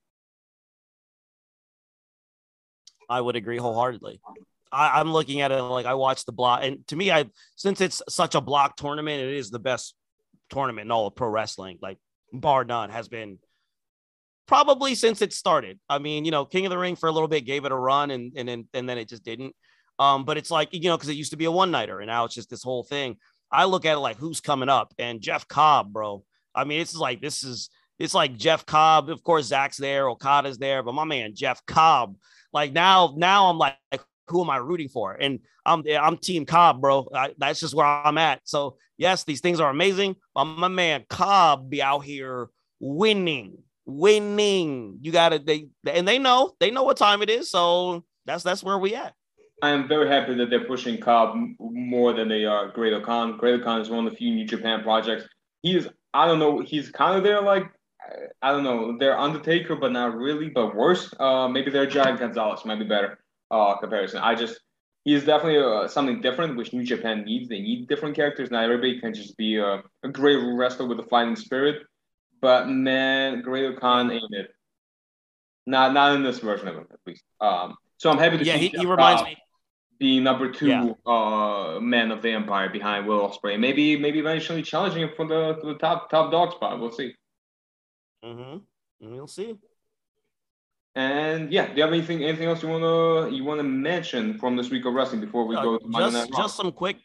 I 3.11 3.21
would 3.21 3.37
agree 3.37 3.59
wholeheartedly. 3.59 4.21
I, 4.73 5.01
am 5.01 5.13
looking 5.13 5.41
at 5.41 5.51
it 5.51 5.61
like 5.61 5.87
I 5.87 5.95
watched 5.95 6.27
the 6.27 6.33
block, 6.33 6.61
and 6.63 6.87
to 6.89 6.97
me, 6.97 7.11
I 7.11 7.27
since 7.57 7.81
it's 7.81 8.03
such 8.09 8.35
a 8.35 8.41
block 8.41 8.77
tournament, 8.77 9.23
it 9.23 9.35
is 9.35 9.51
the 9.51 9.59
best 9.59 9.95
tournament 10.49 10.87
in 10.87 10.93
all 10.93 11.09
of 11.09 11.17
pro 11.17 11.29
wrestling. 11.29 11.79
Like 11.83 11.99
bar 12.33 12.65
none 12.65 12.91
has 12.91 13.09
been 13.09 13.39
probably 14.47 14.95
since 14.95 15.23
it 15.23 15.33
started. 15.33 15.81
I 15.89 15.99
mean, 15.99 16.25
you 16.25 16.31
know, 16.31 16.45
King 16.45 16.67
of 16.67 16.71
the 16.71 16.79
Ring 16.79 16.97
for 16.97 17.09
a 17.09 17.13
little 17.13 17.29
bit 17.29 17.45
gave 17.45 17.65
it 17.65 17.73
a 17.73 17.77
run, 17.77 18.11
and 18.13 18.33
and 18.37 18.49
then 18.49 18.69
and 18.73 18.89
then 18.89 18.97
it 18.97 19.09
just 19.09 19.25
didn't. 19.25 19.55
Um, 20.01 20.25
but 20.25 20.39
it's 20.39 20.51
like, 20.51 20.71
you 20.73 20.89
know, 20.89 20.97
because 20.97 21.11
it 21.11 21.17
used 21.17 21.33
to 21.33 21.37
be 21.37 21.45
a 21.45 21.51
one 21.51 21.71
nighter 21.71 22.01
and 22.01 22.09
now 22.09 22.25
it's 22.25 22.35
just 22.35 22.49
this 22.49 22.63
whole 22.63 22.83
thing. 22.83 23.19
I 23.53 23.67
look 23.67 23.85
at 23.85 23.97
it 23.97 24.01
like 24.01 24.17
who's 24.17 24.41
coming 24.41 24.71
up 24.71 24.95
and 24.99 25.21
Jeff 25.21 25.47
Cobb, 25.47 25.93
bro. 25.93 26.25
I 26.55 26.65
mean, 26.65 26.81
it's 26.81 26.97
like 26.97 27.21
this 27.21 27.45
is 27.45 27.69
it's 27.99 28.15
like 28.15 28.39
Jeff 28.39 28.65
Cobb. 28.65 29.11
Of 29.11 29.23
course, 29.23 29.47
Zack's 29.47 29.77
there, 29.77 30.09
Okada's 30.09 30.57
there, 30.57 30.83
but 30.83 30.95
my 30.95 31.05
man, 31.05 31.35
Jeff 31.35 31.65
Cobb. 31.67 32.17
Like 32.53 32.73
now, 32.73 33.15
now 33.17 33.51
I'm 33.51 33.59
like, 33.59 33.77
who 34.29 34.43
am 34.43 34.51
I 34.51 34.57
rooting 34.57 34.89
for? 34.89 35.13
And 35.13 35.41
I'm 35.67 35.83
I'm 35.89 36.17
Team 36.17 36.47
Cobb, 36.47 36.81
bro. 36.81 37.09
I, 37.15 37.35
that's 37.39 37.61
just 37.61 37.75
where 37.75 37.87
I'm 37.87 38.19
at. 38.19 38.41
So 38.45 38.77
yes, 38.97 39.25
these 39.25 39.41
things 39.41 39.61
are 39.61 39.71
amazing. 39.71 40.17
But 40.35 40.45
my 40.45 40.69
man 40.69 41.05
Cobb 41.09 41.71
be 41.71 41.83
out 41.83 42.01
here 42.01 42.49
winning, 42.79 43.59
winning. 43.87 44.99
You 45.01 45.13
got 45.13 45.31
to 45.31 45.39
they 45.39 45.69
and 45.91 46.07
they 46.07 46.19
know 46.19 46.55
they 46.61 46.71
know 46.71 46.85
what 46.85 46.97
time 46.97 47.23
it 47.23 47.31
is. 47.31 47.51
So 47.51 48.05
that's 48.27 48.45
that's 48.45 48.63
where 48.63 48.79
we 48.79 48.95
at. 48.95 49.15
I 49.63 49.71
am 49.71 49.89
very 49.89 50.09
happy 50.09 50.35
that 50.37 50.49
they're 50.49 50.65
pushing 50.65 50.99
Cobb 50.99 51.37
more 51.59 52.13
than 52.13 52.29
they 52.29 52.45
are 52.45 52.69
Great-O-Khan. 52.69 53.37
Great 53.37 53.63
Khan 53.63 53.81
is 53.81 53.91
one 53.91 54.07
of 54.07 54.13
the 54.13 54.17
few 54.17 54.35
New 54.35 54.47
Japan 54.47 54.83
projects. 54.83 55.25
He 55.63 55.77
is. 55.77 55.89
I 56.13 56.27
don't 56.27 56.41
know, 56.41 56.59
he's 56.61 56.91
kind 56.91 57.17
of 57.17 57.23
there 57.23 57.41
like, 57.41 57.71
I 58.43 58.53
don't 58.53 58.65
know, 58.65 58.97
they're 58.99 59.19
Undertaker, 59.19 59.77
but 59.77 59.93
not 59.93 60.17
really, 60.17 60.49
but 60.49 60.75
worse. 60.75 61.13
Uh, 61.19 61.49
maybe 61.49 61.71
they're 61.71 61.87
Giant 61.87 62.21
Gonzalez, 62.21 62.65
might 62.65 62.79
be 62.79 62.85
better 62.85 63.19
uh, 63.51 63.77
comparison. 63.77 64.21
I 64.21 64.35
just, 64.35 64.61
he's 65.05 65.25
definitely 65.25 65.59
uh, 65.59 65.89
something 65.89 66.21
different, 66.21 66.57
which 66.57 66.73
New 66.73 66.85
Japan 66.85 67.25
needs. 67.25 67.49
They 67.49 67.61
need 67.61 67.89
different 67.89 68.17
characters. 68.17 68.51
Not 68.51 68.65
everybody 68.65 69.01
can 69.01 69.15
just 69.15 69.37
be 69.37 69.57
a, 69.57 69.83
a 70.03 70.09
great 70.09 70.37
wrestler 70.37 70.87
with 70.87 71.01
a 71.01 71.05
fighting 71.05 71.37
spirit. 71.37 71.83
But 72.41 72.69
man, 72.69 73.43
Great-O-Khan 73.43 74.11
ain't 74.11 74.35
it. 74.35 74.55
Not, 75.67 75.93
not 75.93 76.17
in 76.17 76.23
this 76.23 76.39
version 76.39 76.69
of 76.69 76.77
him, 76.77 76.87
at 76.91 76.99
least. 77.07 77.23
Um, 77.41 77.77
so 77.99 78.11
I'm 78.11 78.19
happy 78.19 78.39
to 78.39 78.45
yeah, 78.45 78.55
see. 78.55 78.65
Yeah, 78.65 78.71
he, 78.71 78.79
he 78.79 78.87
reminds 78.87 79.23
me 79.23 79.37
the 80.01 80.21
number 80.21 80.51
two 80.51 80.69
yeah. 80.69 80.93
uh, 81.07 81.79
man 81.81 82.11
of 82.11 82.23
the 82.23 82.31
empire 82.31 82.71
behind 82.71 83.07
Will 83.07 83.21
Ospreay. 83.29 83.61
Maybe 83.61 83.99
maybe 83.99 84.19
eventually 84.19 84.63
challenging 84.63 85.03
him 85.03 85.11
for 85.15 85.27
the, 85.27 85.59
for 85.61 85.67
the 85.67 85.79
top 85.79 86.11
top 86.11 86.33
dog 86.33 86.53
spot. 86.53 86.81
We'll 86.81 86.91
see. 86.91 87.15
Mm-hmm. 88.25 88.59
We'll 89.01 89.27
see. 89.27 89.57
And 90.97 91.53
yeah, 91.53 91.69
do 91.69 91.75
you 91.77 91.83
have 91.83 91.93
anything 91.93 92.25
anything 92.25 92.49
else 92.49 92.63
you 92.63 92.69
wanna 92.69 93.31
you 93.31 93.45
wanna 93.45 93.63
mention 93.63 94.39
from 94.39 94.57
this 94.57 94.71
week 94.71 94.85
of 94.87 94.93
wrestling 94.93 95.21
before 95.21 95.47
we 95.47 95.55
uh, 95.55 95.63
go 95.63 95.79
to 95.79 95.89
just, 95.89 96.33
Just 96.33 96.57
some 96.57 96.73
quick, 96.73 96.97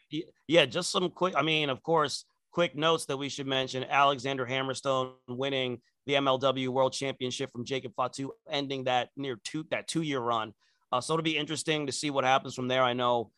yeah, 0.48 0.66
just 0.66 0.92
some 0.92 1.10
quick. 1.12 1.36
I 1.38 1.44
mean, 1.44 1.70
of 1.70 1.84
course, 1.84 2.26
quick 2.52 2.76
notes 2.76 3.06
that 3.06 3.18
we 3.18 3.30
should 3.30 3.46
mention: 3.46 3.84
Alexander 3.84 4.46
Hammerstone 4.46 5.12
winning 5.28 5.82
the 6.08 6.14
MLW 6.14 6.70
World 6.70 6.94
Championship 6.94 7.52
from 7.52 7.64
Jacob 7.64 7.94
Fatu, 7.96 8.32
ending 8.50 8.86
that 8.86 9.10
near 9.16 9.40
two 9.44 9.66
that 9.70 9.88
two 9.88 10.02
year 10.02 10.20
run. 10.20 10.54
Uh, 10.92 11.00
so 11.00 11.14
it'll 11.14 11.24
be 11.24 11.38
interesting 11.38 11.86
to 11.86 11.92
see 11.92 12.10
what 12.10 12.24
happens 12.24 12.56
from 12.56 12.68
there. 12.68 12.82
I 12.82 12.94
know 12.94 13.32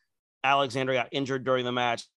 Alexander 0.43 0.93
got 0.93 1.09
injured 1.11 1.43
during 1.43 1.65
the 1.65 1.71
match. 1.71 2.07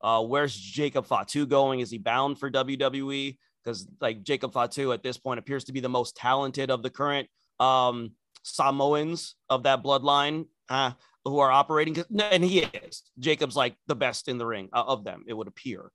Uh, 0.00 0.22
where's 0.22 0.54
Jacob 0.54 1.06
Fatu 1.06 1.46
going? 1.46 1.80
Is 1.80 1.90
he 1.90 1.98
bound 1.98 2.38
for 2.38 2.50
WWE? 2.50 3.36
Because 3.68 3.86
like 4.00 4.22
Jacob 4.22 4.52
Fatu 4.52 4.92
at 4.92 5.02
this 5.02 5.18
point 5.18 5.38
appears 5.38 5.64
to 5.64 5.72
be 5.72 5.80
the 5.80 5.88
most 5.88 6.16
talented 6.16 6.70
of 6.70 6.82
the 6.82 6.90
current 6.90 7.28
um, 7.60 8.12
Samoans 8.42 9.34
of 9.50 9.64
that 9.64 9.82
bloodline 9.82 10.46
uh, 10.68 10.92
who 11.24 11.38
are 11.38 11.50
operating. 11.50 12.02
And 12.18 12.42
he 12.42 12.60
is. 12.60 13.02
Jacob's 13.18 13.56
like 13.56 13.76
the 13.86 13.96
best 13.96 14.28
in 14.28 14.38
the 14.38 14.46
ring 14.46 14.70
uh, 14.72 14.84
of 14.86 15.04
them, 15.04 15.24
it 15.26 15.34
would 15.34 15.48
appear. 15.48 15.90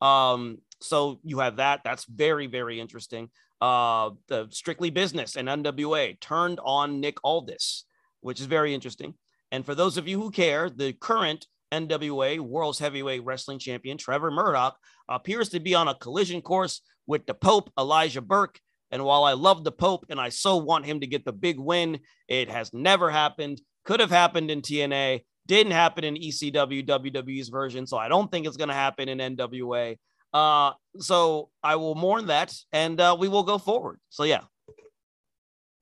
Um, 0.00 0.58
so 0.80 1.20
you 1.24 1.40
have 1.40 1.56
that. 1.56 1.80
That's 1.84 2.04
very, 2.04 2.46
very 2.46 2.78
interesting. 2.78 3.30
Uh, 3.60 4.10
the 4.28 4.46
strictly 4.50 4.90
business 4.90 5.36
and 5.36 5.48
NWA 5.48 6.20
turned 6.20 6.60
on 6.62 7.00
Nick 7.00 7.16
Aldis 7.24 7.86
which 8.26 8.40
is 8.40 8.46
very 8.46 8.74
interesting. 8.74 9.14
And 9.52 9.64
for 9.64 9.76
those 9.76 9.96
of 9.96 10.08
you 10.08 10.20
who 10.20 10.32
care, 10.32 10.68
the 10.68 10.92
current 10.92 11.46
NWA 11.72 12.40
World's 12.40 12.78
Heavyweight 12.78 13.24
Wrestling 13.24 13.58
Champion, 13.58 13.98
Trevor 13.98 14.30
Murdoch, 14.30 14.76
appears 15.08 15.48
to 15.50 15.60
be 15.60 15.74
on 15.74 15.88
a 15.88 15.94
collision 15.94 16.40
course 16.40 16.80
with 17.06 17.26
the 17.26 17.34
Pope, 17.34 17.70
Elijah 17.78 18.20
Burke. 18.20 18.58
And 18.90 19.04
while 19.04 19.24
I 19.24 19.32
love 19.32 19.64
the 19.64 19.72
Pope 19.72 20.06
and 20.10 20.20
I 20.20 20.28
so 20.28 20.56
want 20.56 20.86
him 20.86 21.00
to 21.00 21.06
get 21.06 21.24
the 21.24 21.32
big 21.32 21.58
win, 21.58 21.98
it 22.28 22.50
has 22.50 22.72
never 22.72 23.10
happened. 23.10 23.60
Could 23.84 24.00
have 24.00 24.10
happened 24.10 24.50
in 24.50 24.62
TNA, 24.62 25.22
didn't 25.46 25.72
happen 25.72 26.04
in 26.04 26.14
ECW, 26.14 26.86
WWE's 26.86 27.48
version. 27.48 27.86
So 27.86 27.96
I 27.96 28.08
don't 28.08 28.30
think 28.30 28.46
it's 28.46 28.56
going 28.56 28.68
to 28.68 28.74
happen 28.74 29.08
in 29.08 29.36
NWA. 29.36 29.96
Uh, 30.32 30.72
so 30.98 31.50
I 31.62 31.76
will 31.76 31.94
mourn 31.94 32.26
that 32.26 32.54
and 32.72 33.00
uh, 33.00 33.16
we 33.18 33.28
will 33.28 33.44
go 33.44 33.58
forward. 33.58 33.98
So, 34.10 34.24
yeah, 34.24 34.42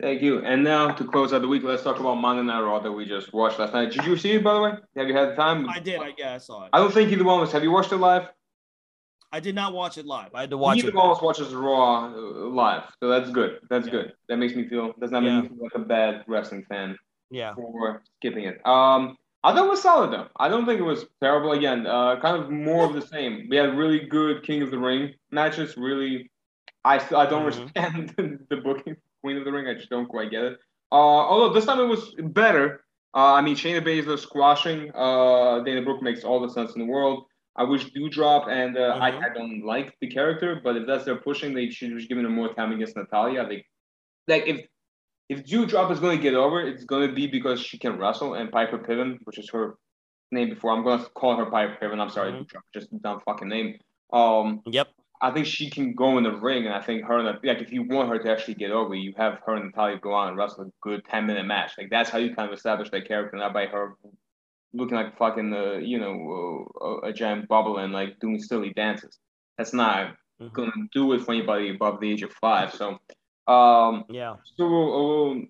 Thank 0.00 0.22
you. 0.22 0.40
And 0.40 0.64
now 0.64 0.90
to 0.90 1.04
close 1.04 1.32
out 1.32 1.42
the 1.42 1.48
week, 1.48 1.62
let's 1.62 1.82
talk 1.82 2.00
about 2.00 2.16
Monday 2.16 2.42
Night 2.42 2.60
Raw 2.60 2.80
that 2.80 2.90
we 2.90 3.04
just 3.04 3.32
watched 3.32 3.58
last 3.58 3.72
night. 3.72 3.92
Did 3.92 4.04
you 4.04 4.16
see 4.16 4.32
it, 4.32 4.44
by 4.44 4.54
the 4.54 4.60
way? 4.60 4.72
Have 4.96 5.08
you 5.08 5.16
had 5.16 5.30
the 5.30 5.36
time? 5.36 5.68
I 5.68 5.78
did. 5.78 6.00
I, 6.00 6.12
yeah, 6.18 6.34
I 6.34 6.38
saw 6.38 6.64
it. 6.64 6.70
I 6.72 6.78
don't 6.78 6.92
think 6.92 7.12
either 7.12 7.24
one 7.24 7.40
of 7.40 7.46
us. 7.46 7.52
Have 7.52 7.62
you 7.62 7.70
watched 7.70 7.92
it 7.92 7.98
live? 7.98 8.28
I 9.34 9.40
did 9.40 9.54
not 9.54 9.72
watch 9.72 9.98
it 9.98 10.06
live. 10.06 10.30
I 10.34 10.42
had 10.42 10.50
to 10.50 10.56
watch 10.56 10.76
Neither 10.76 10.88
it. 10.88 10.94
Neither 10.94 11.06
of 11.06 11.16
us 11.16 11.22
watches 11.22 11.54
Raw 11.54 12.06
uh, 12.06 12.10
live, 12.10 12.84
so 13.00 13.08
that's 13.08 13.30
good. 13.30 13.58
That's 13.68 13.86
yeah. 13.86 13.92
good. 13.92 14.12
That 14.28 14.36
makes 14.36 14.54
me 14.54 14.68
feel 14.68 14.94
does 15.00 15.10
not 15.10 15.22
yeah. 15.24 15.40
make 15.40 15.50
me 15.50 15.56
feel 15.56 15.64
like 15.64 15.74
a 15.74 15.80
bad 15.80 16.24
wrestling 16.28 16.64
fan. 16.68 16.96
Yeah. 17.30 17.54
For 17.54 18.02
skipping 18.18 18.44
it. 18.44 18.64
Um, 18.64 19.16
I 19.42 19.52
thought 19.52 19.66
it 19.66 19.70
was 19.70 19.82
solid 19.82 20.12
though. 20.12 20.28
I 20.36 20.48
don't 20.48 20.66
think 20.66 20.78
it 20.80 20.84
was 20.84 21.06
terrible. 21.20 21.52
Again, 21.52 21.86
uh, 21.86 22.20
kind 22.20 22.40
of 22.40 22.50
more 22.50 22.86
of 22.86 22.94
the 22.94 23.02
same. 23.02 23.48
We 23.50 23.56
had 23.56 23.76
really 23.76 24.00
good 24.00 24.44
King 24.44 24.62
of 24.62 24.70
the 24.70 24.78
Ring 24.78 25.14
matches. 25.32 25.76
Really, 25.76 26.30
I 26.84 26.98
still 26.98 27.18
I 27.18 27.26
don't 27.26 27.50
mm-hmm. 27.50 27.98
respect 28.06 28.16
the 28.50 28.56
booking 28.56 28.96
Queen 29.24 29.38
of 29.38 29.46
the 29.46 29.52
Ring. 29.52 29.66
I 29.66 29.72
just 29.72 29.88
don't 29.88 30.06
quite 30.06 30.30
get 30.30 30.44
it. 30.44 30.58
Uh, 30.92 30.96
although 31.30 31.54
this 31.54 31.64
time 31.64 31.80
it 31.80 31.86
was 31.86 32.14
better. 32.18 32.84
Uh, 33.16 33.32
I 33.32 33.40
mean, 33.40 33.56
Shayna 33.56 33.82
Baszler 33.82 34.18
squashing 34.18 34.90
uh, 34.94 35.60
Dana 35.64 35.80
Brooke 35.80 36.02
makes 36.02 36.24
all 36.24 36.40
the 36.40 36.52
sense 36.52 36.74
in 36.74 36.80
the 36.80 36.86
world. 36.86 37.24
I 37.56 37.62
wish 37.62 37.90
Doudrop, 37.92 38.48
and 38.48 38.76
uh, 38.76 38.80
mm-hmm. 38.80 39.02
I, 39.02 39.26
I 39.26 39.28
don't 39.32 39.64
like 39.64 39.96
the 40.00 40.08
character, 40.08 40.60
but 40.62 40.76
if 40.76 40.86
that's 40.86 41.04
their 41.04 41.16
pushing, 41.16 41.54
they 41.54 41.70
should 41.70 41.92
have 41.92 42.08
given 42.08 42.24
her 42.24 42.30
more 42.30 42.52
time 42.52 42.72
against 42.72 42.96
Natalya. 42.96 43.46
They, 43.48 43.64
like 44.28 44.46
if 44.46 44.66
if 45.30 45.44
Doudrop 45.46 45.90
is 45.90 46.00
going 46.00 46.18
to 46.18 46.22
get 46.22 46.34
over, 46.34 46.60
it's 46.60 46.84
going 46.84 47.08
to 47.08 47.14
be 47.14 47.26
because 47.26 47.60
she 47.60 47.78
can 47.78 47.96
wrestle, 47.98 48.34
and 48.34 48.52
Piper 48.52 48.78
Niven, 48.86 49.20
which 49.24 49.38
is 49.38 49.48
her 49.50 49.76
name 50.32 50.50
before, 50.50 50.72
I'm 50.72 50.82
going 50.82 50.98
to 50.98 51.08
call 51.10 51.36
her 51.36 51.46
Piper 51.46 51.78
Niven. 51.80 52.00
I'm 52.00 52.10
sorry, 52.10 52.32
mm-hmm. 52.32 52.42
Doudrop, 52.42 52.62
just 52.74 52.92
a 52.92 52.96
dumb 52.96 53.20
fucking 53.24 53.48
name. 53.48 53.78
Um, 54.12 54.60
yep. 54.66 54.88
I 55.24 55.30
think 55.30 55.46
she 55.46 55.70
can 55.70 55.94
go 55.94 56.18
in 56.18 56.24
the 56.24 56.36
ring, 56.36 56.66
and 56.66 56.74
I 56.74 56.82
think 56.82 57.02
her 57.06 57.18
and 57.18 57.26
like 57.42 57.62
if 57.62 57.72
you 57.72 57.82
want 57.82 58.10
her 58.10 58.18
to 58.18 58.30
actually 58.30 58.56
get 58.56 58.70
over, 58.70 58.94
you 58.94 59.14
have 59.16 59.40
her 59.46 59.54
and 59.54 59.64
Natalya 59.64 59.98
go 59.98 60.12
on 60.12 60.28
and 60.28 60.36
wrestle 60.36 60.64
a 60.64 60.70
good 60.82 61.02
ten 61.06 61.26
minute 61.26 61.46
match. 61.46 61.72
Like 61.78 61.88
that's 61.88 62.10
how 62.10 62.18
you 62.18 62.34
kind 62.34 62.46
of 62.46 62.54
establish 62.54 62.90
that 62.90 63.08
character, 63.08 63.38
not 63.38 63.54
by 63.54 63.64
her 63.64 63.94
looking 64.74 64.96
like 64.96 65.16
fucking 65.16 65.54
uh, 65.54 65.78
you 65.78 65.98
know 65.98 66.66
uh, 66.78 67.08
a 67.08 67.12
giant 67.14 67.48
bubble 67.48 67.78
and 67.78 67.90
like 67.90 68.20
doing 68.20 68.38
silly 68.38 68.74
dances. 68.76 69.18
That's 69.56 69.72
not 69.72 70.08
mm-hmm. 70.42 70.48
gonna 70.52 70.72
do 70.92 71.14
it 71.14 71.22
for 71.22 71.32
anybody 71.32 71.70
above 71.70 72.00
the 72.00 72.12
age 72.12 72.22
of 72.22 72.30
five. 72.32 72.74
So 72.74 72.98
um, 73.50 74.04
yeah, 74.10 74.34
still 74.44 74.66
a 74.66 74.68
little 74.68 75.42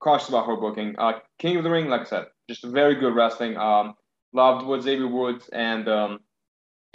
cautious 0.00 0.28
about 0.28 0.46
her 0.46 0.56
booking. 0.56 0.96
Uh, 0.98 1.20
King 1.38 1.58
of 1.58 1.62
the 1.62 1.70
Ring, 1.70 1.88
like 1.88 2.00
I 2.00 2.04
said, 2.04 2.24
just 2.48 2.64
very 2.64 2.96
good 2.96 3.14
wrestling. 3.14 3.56
Um, 3.56 3.94
loved 4.32 4.66
what 4.66 4.82
Xavier 4.82 5.06
Woods 5.06 5.48
and 5.52 5.88
um, 5.88 6.18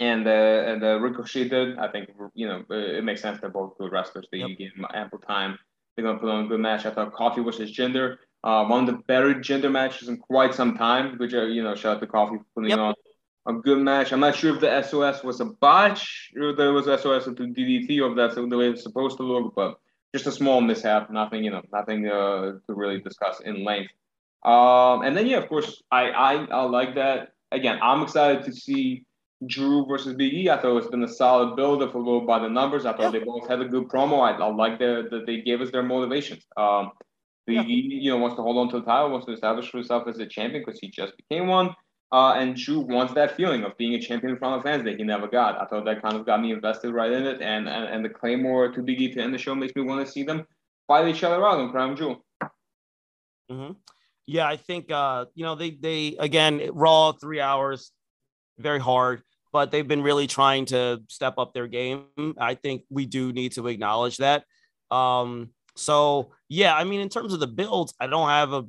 and 0.00 0.26
uh, 0.26 0.30
and 0.30 0.82
uh, 0.82 1.00
Ricochet 1.00 1.48
did. 1.48 1.78
I 1.78 1.88
think 1.88 2.10
you 2.34 2.46
know 2.46 2.64
it 2.70 3.04
makes 3.04 3.22
sense. 3.22 3.40
They're 3.40 3.50
both 3.50 3.78
good 3.78 3.92
wrestlers. 3.92 4.26
They 4.30 4.38
yep. 4.38 4.58
give 4.58 4.74
them 4.74 4.86
ample 4.94 5.18
time. 5.18 5.58
They're 5.94 6.04
gonna 6.04 6.18
put 6.18 6.28
on 6.28 6.44
a 6.44 6.48
good 6.48 6.60
match. 6.60 6.86
I 6.86 6.90
thought 6.90 7.14
Kofi 7.14 7.44
versus 7.44 7.74
Jinder, 7.74 8.16
uh, 8.44 8.64
one 8.66 8.86
of 8.88 8.94
the 8.94 9.02
better 9.04 9.34
Jinder 9.34 9.70
matches 9.70 10.08
in 10.08 10.18
quite 10.18 10.54
some 10.54 10.76
time. 10.76 11.16
Which 11.18 11.34
uh, 11.34 11.44
you 11.44 11.62
know, 11.62 11.74
shout 11.74 11.96
out 11.96 12.00
to 12.00 12.06
Kofi 12.06 12.38
for 12.38 12.44
putting 12.54 12.70
yep. 12.70 12.78
on 12.78 12.94
a 13.46 13.54
good 13.54 13.78
match. 13.78 14.12
I'm 14.12 14.20
not 14.20 14.36
sure 14.36 14.54
if 14.54 14.60
the 14.60 14.82
SOS 14.82 15.22
was 15.22 15.40
a 15.40 15.46
botch 15.46 16.32
or 16.36 16.52
there 16.52 16.72
was 16.72 16.86
SOS 16.86 17.26
into 17.26 17.44
DDT 17.44 18.00
or 18.00 18.10
if 18.10 18.16
that's 18.16 18.34
the 18.34 18.46
way 18.56 18.68
it's 18.68 18.82
supposed 18.82 19.16
to 19.18 19.22
look, 19.22 19.54
but 19.54 19.78
just 20.14 20.26
a 20.26 20.32
small 20.32 20.60
mishap. 20.60 21.10
Nothing, 21.10 21.44
you 21.44 21.50
know, 21.50 21.62
nothing 21.72 22.06
uh, 22.08 22.58
to 22.66 22.74
really 22.74 23.00
discuss 23.00 23.40
in 23.40 23.64
length. 23.64 23.92
Um, 24.44 25.02
and 25.02 25.16
then 25.16 25.26
yeah, 25.26 25.38
of 25.38 25.48
course, 25.48 25.82
I, 25.90 26.10
I 26.10 26.32
I 26.44 26.62
like 26.62 26.94
that. 26.96 27.32
Again, 27.52 27.78
I'm 27.82 28.02
excited 28.02 28.44
to 28.44 28.52
see 28.52 29.04
Drew 29.46 29.86
versus 29.86 30.14
Big 30.14 30.32
E. 30.34 30.50
I 30.50 30.60
thought 30.60 30.76
it's 30.78 30.88
been 30.88 31.04
a 31.04 31.08
solid 31.08 31.56
build 31.56 31.82
up, 31.82 31.94
a 31.94 31.98
little 31.98 32.26
by 32.26 32.38
the 32.38 32.48
numbers. 32.48 32.86
I 32.86 32.92
thought 32.92 33.12
yeah. 33.12 33.20
they 33.20 33.24
both 33.24 33.48
had 33.48 33.60
a 33.60 33.64
good 33.64 33.88
promo. 33.88 34.20
I, 34.20 34.32
I 34.32 34.54
like 34.54 34.78
that 34.78 35.24
they 35.26 35.40
gave 35.40 35.60
us 35.60 35.70
their 35.70 35.82
motivations. 35.82 36.44
Um, 36.56 36.92
Big 37.46 37.56
yeah. 37.56 37.62
E, 37.62 37.98
you 38.02 38.10
know, 38.10 38.16
wants 38.16 38.36
to 38.36 38.42
hold 38.42 38.58
on 38.58 38.68
to 38.70 38.80
the 38.80 38.84
title, 38.84 39.10
wants 39.10 39.26
to 39.26 39.32
establish 39.32 39.70
himself 39.70 40.08
as 40.08 40.18
a 40.18 40.26
champion 40.26 40.64
because 40.66 40.80
he 40.80 40.90
just 40.90 41.16
became 41.16 41.46
one. 41.46 41.70
Uh, 42.12 42.34
and 42.34 42.56
Drew 42.56 42.80
wants 42.80 43.14
that 43.14 43.36
feeling 43.36 43.64
of 43.64 43.76
being 43.78 43.94
a 43.94 44.00
champion 44.00 44.32
in 44.32 44.38
front 44.38 44.56
of 44.56 44.62
fans 44.62 44.84
that 44.84 44.96
he 44.96 45.04
never 45.04 45.26
got. 45.28 45.60
I 45.60 45.66
thought 45.66 45.84
that 45.84 46.02
kind 46.02 46.16
of 46.16 46.24
got 46.24 46.40
me 46.40 46.52
invested 46.52 46.92
right 46.92 47.10
in 47.10 47.24
it. 47.24 47.40
And 47.40 47.68
and, 47.68 47.84
and 47.84 48.04
the 48.04 48.08
Claymore 48.08 48.72
to 48.72 48.82
Big 48.82 49.00
E 49.00 49.12
to 49.12 49.20
end 49.20 49.34
the 49.34 49.38
show 49.38 49.54
makes 49.54 49.74
me 49.74 49.82
want 49.82 50.04
to 50.04 50.10
see 50.10 50.22
them 50.22 50.46
fight 50.86 51.08
each 51.08 51.24
other 51.24 51.44
out 51.44 51.60
in 51.60 51.70
Crown 51.70 51.96
Jewel. 51.96 52.24
Mm-hmm. 53.50 53.72
Yeah, 54.26 54.48
I 54.48 54.56
think 54.56 54.90
uh, 54.90 55.26
you 55.34 55.44
know 55.44 55.54
they 55.54 55.70
they 55.70 56.16
again 56.18 56.70
Raw 56.72 57.12
three 57.12 57.40
hours, 57.40 57.92
very 58.58 58.80
hard, 58.80 59.22
but 59.56 59.70
they've 59.70 59.88
been 59.88 60.02
really 60.02 60.26
trying 60.26 60.66
to 60.66 61.00
step 61.08 61.38
up 61.38 61.54
their 61.54 61.66
game. 61.66 62.04
I 62.38 62.56
think 62.56 62.82
we 62.90 63.06
do 63.06 63.32
need 63.32 63.52
to 63.52 63.66
acknowledge 63.68 64.18
that. 64.18 64.44
Um, 64.90 65.48
so 65.76 66.32
yeah, 66.50 66.76
I 66.76 66.84
mean, 66.84 67.00
in 67.00 67.08
terms 67.08 67.32
of 67.32 67.40
the 67.40 67.46
builds, 67.46 67.94
I 67.98 68.06
don't 68.06 68.28
have 68.28 68.52
a 68.52 68.66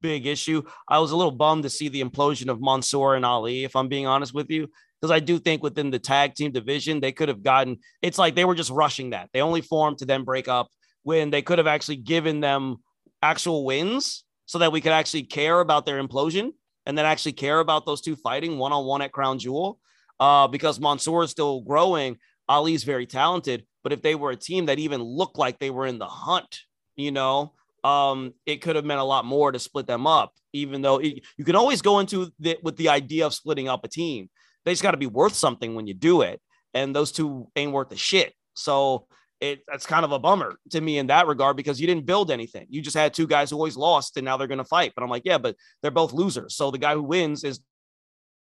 big 0.00 0.26
issue. 0.26 0.62
I 0.86 1.00
was 1.00 1.10
a 1.10 1.16
little 1.16 1.32
bummed 1.32 1.64
to 1.64 1.70
see 1.70 1.88
the 1.88 2.04
implosion 2.04 2.50
of 2.50 2.60
Mansoor 2.60 3.16
and 3.16 3.26
Ali, 3.26 3.64
if 3.64 3.74
I'm 3.74 3.88
being 3.88 4.06
honest 4.06 4.32
with 4.32 4.48
you, 4.48 4.68
because 5.00 5.10
I 5.10 5.18
do 5.18 5.40
think 5.40 5.60
within 5.60 5.90
the 5.90 5.98
tag 5.98 6.36
team 6.36 6.52
division 6.52 7.00
they 7.00 7.10
could 7.10 7.28
have 7.28 7.42
gotten. 7.42 7.78
It's 8.00 8.16
like 8.16 8.36
they 8.36 8.44
were 8.44 8.54
just 8.54 8.70
rushing 8.70 9.10
that. 9.10 9.30
They 9.32 9.40
only 9.40 9.60
formed 9.60 9.98
to 9.98 10.04
then 10.04 10.22
break 10.22 10.46
up 10.46 10.68
when 11.02 11.30
they 11.30 11.42
could 11.42 11.58
have 11.58 11.66
actually 11.66 11.96
given 11.96 12.38
them 12.38 12.76
actual 13.22 13.64
wins 13.64 14.22
so 14.46 14.58
that 14.58 14.70
we 14.70 14.80
could 14.80 14.92
actually 14.92 15.24
care 15.24 15.58
about 15.58 15.84
their 15.84 16.00
implosion 16.00 16.52
and 16.86 16.96
then 16.96 17.06
actually 17.06 17.32
care 17.32 17.58
about 17.58 17.86
those 17.86 18.00
two 18.00 18.14
fighting 18.14 18.56
one 18.56 18.72
on 18.72 18.86
one 18.86 19.02
at 19.02 19.10
Crown 19.10 19.40
Jewel. 19.40 19.80
Uh, 20.20 20.48
because 20.48 20.80
Mansoor 20.80 21.22
is 21.24 21.30
still 21.30 21.60
growing. 21.60 22.16
Ali's 22.48 22.84
very 22.84 23.06
talented, 23.06 23.64
but 23.82 23.92
if 23.92 24.02
they 24.02 24.14
were 24.14 24.30
a 24.30 24.36
team 24.36 24.66
that 24.66 24.78
even 24.78 25.02
looked 25.02 25.38
like 25.38 25.58
they 25.58 25.70
were 25.70 25.86
in 25.86 25.98
the 25.98 26.06
hunt, 26.06 26.60
you 26.96 27.12
know, 27.12 27.52
um, 27.84 28.32
it 28.46 28.62
could 28.62 28.76
have 28.76 28.84
meant 28.84 29.00
a 29.00 29.04
lot 29.04 29.24
more 29.24 29.52
to 29.52 29.58
split 29.58 29.86
them 29.86 30.06
up. 30.06 30.32
Even 30.52 30.82
though 30.82 30.98
it, 30.98 31.22
you 31.36 31.44
can 31.44 31.56
always 31.56 31.82
go 31.82 31.98
into 31.98 32.32
with 32.62 32.76
the 32.76 32.88
idea 32.88 33.26
of 33.26 33.34
splitting 33.34 33.68
up 33.68 33.84
a 33.84 33.88
team, 33.88 34.28
they 34.64 34.72
just 34.72 34.82
got 34.82 34.92
to 34.92 34.96
be 34.96 35.06
worth 35.06 35.34
something 35.34 35.74
when 35.74 35.86
you 35.86 35.94
do 35.94 36.22
it, 36.22 36.40
and 36.74 36.96
those 36.96 37.12
two 37.12 37.48
ain't 37.54 37.72
worth 37.72 37.92
a 37.92 37.96
shit. 37.96 38.32
So 38.54 39.06
it 39.40 39.62
that's 39.68 39.86
kind 39.86 40.04
of 40.04 40.12
a 40.12 40.18
bummer 40.18 40.56
to 40.70 40.80
me 40.80 40.98
in 40.98 41.06
that 41.08 41.26
regard 41.26 41.56
because 41.56 41.80
you 41.80 41.86
didn't 41.86 42.06
build 42.06 42.30
anything. 42.30 42.66
You 42.68 42.82
just 42.82 42.96
had 42.96 43.14
two 43.14 43.26
guys 43.26 43.50
who 43.50 43.56
always 43.56 43.76
lost 43.76 44.16
and 44.16 44.24
now 44.24 44.36
they're 44.36 44.48
going 44.48 44.58
to 44.58 44.64
fight. 44.64 44.92
But 44.96 45.04
I'm 45.04 45.10
like, 45.10 45.22
yeah, 45.24 45.38
but 45.38 45.56
they're 45.80 45.90
both 45.90 46.12
losers. 46.12 46.56
So 46.56 46.70
the 46.70 46.78
guy 46.78 46.94
who 46.94 47.02
wins 47.02 47.44
is 47.44 47.60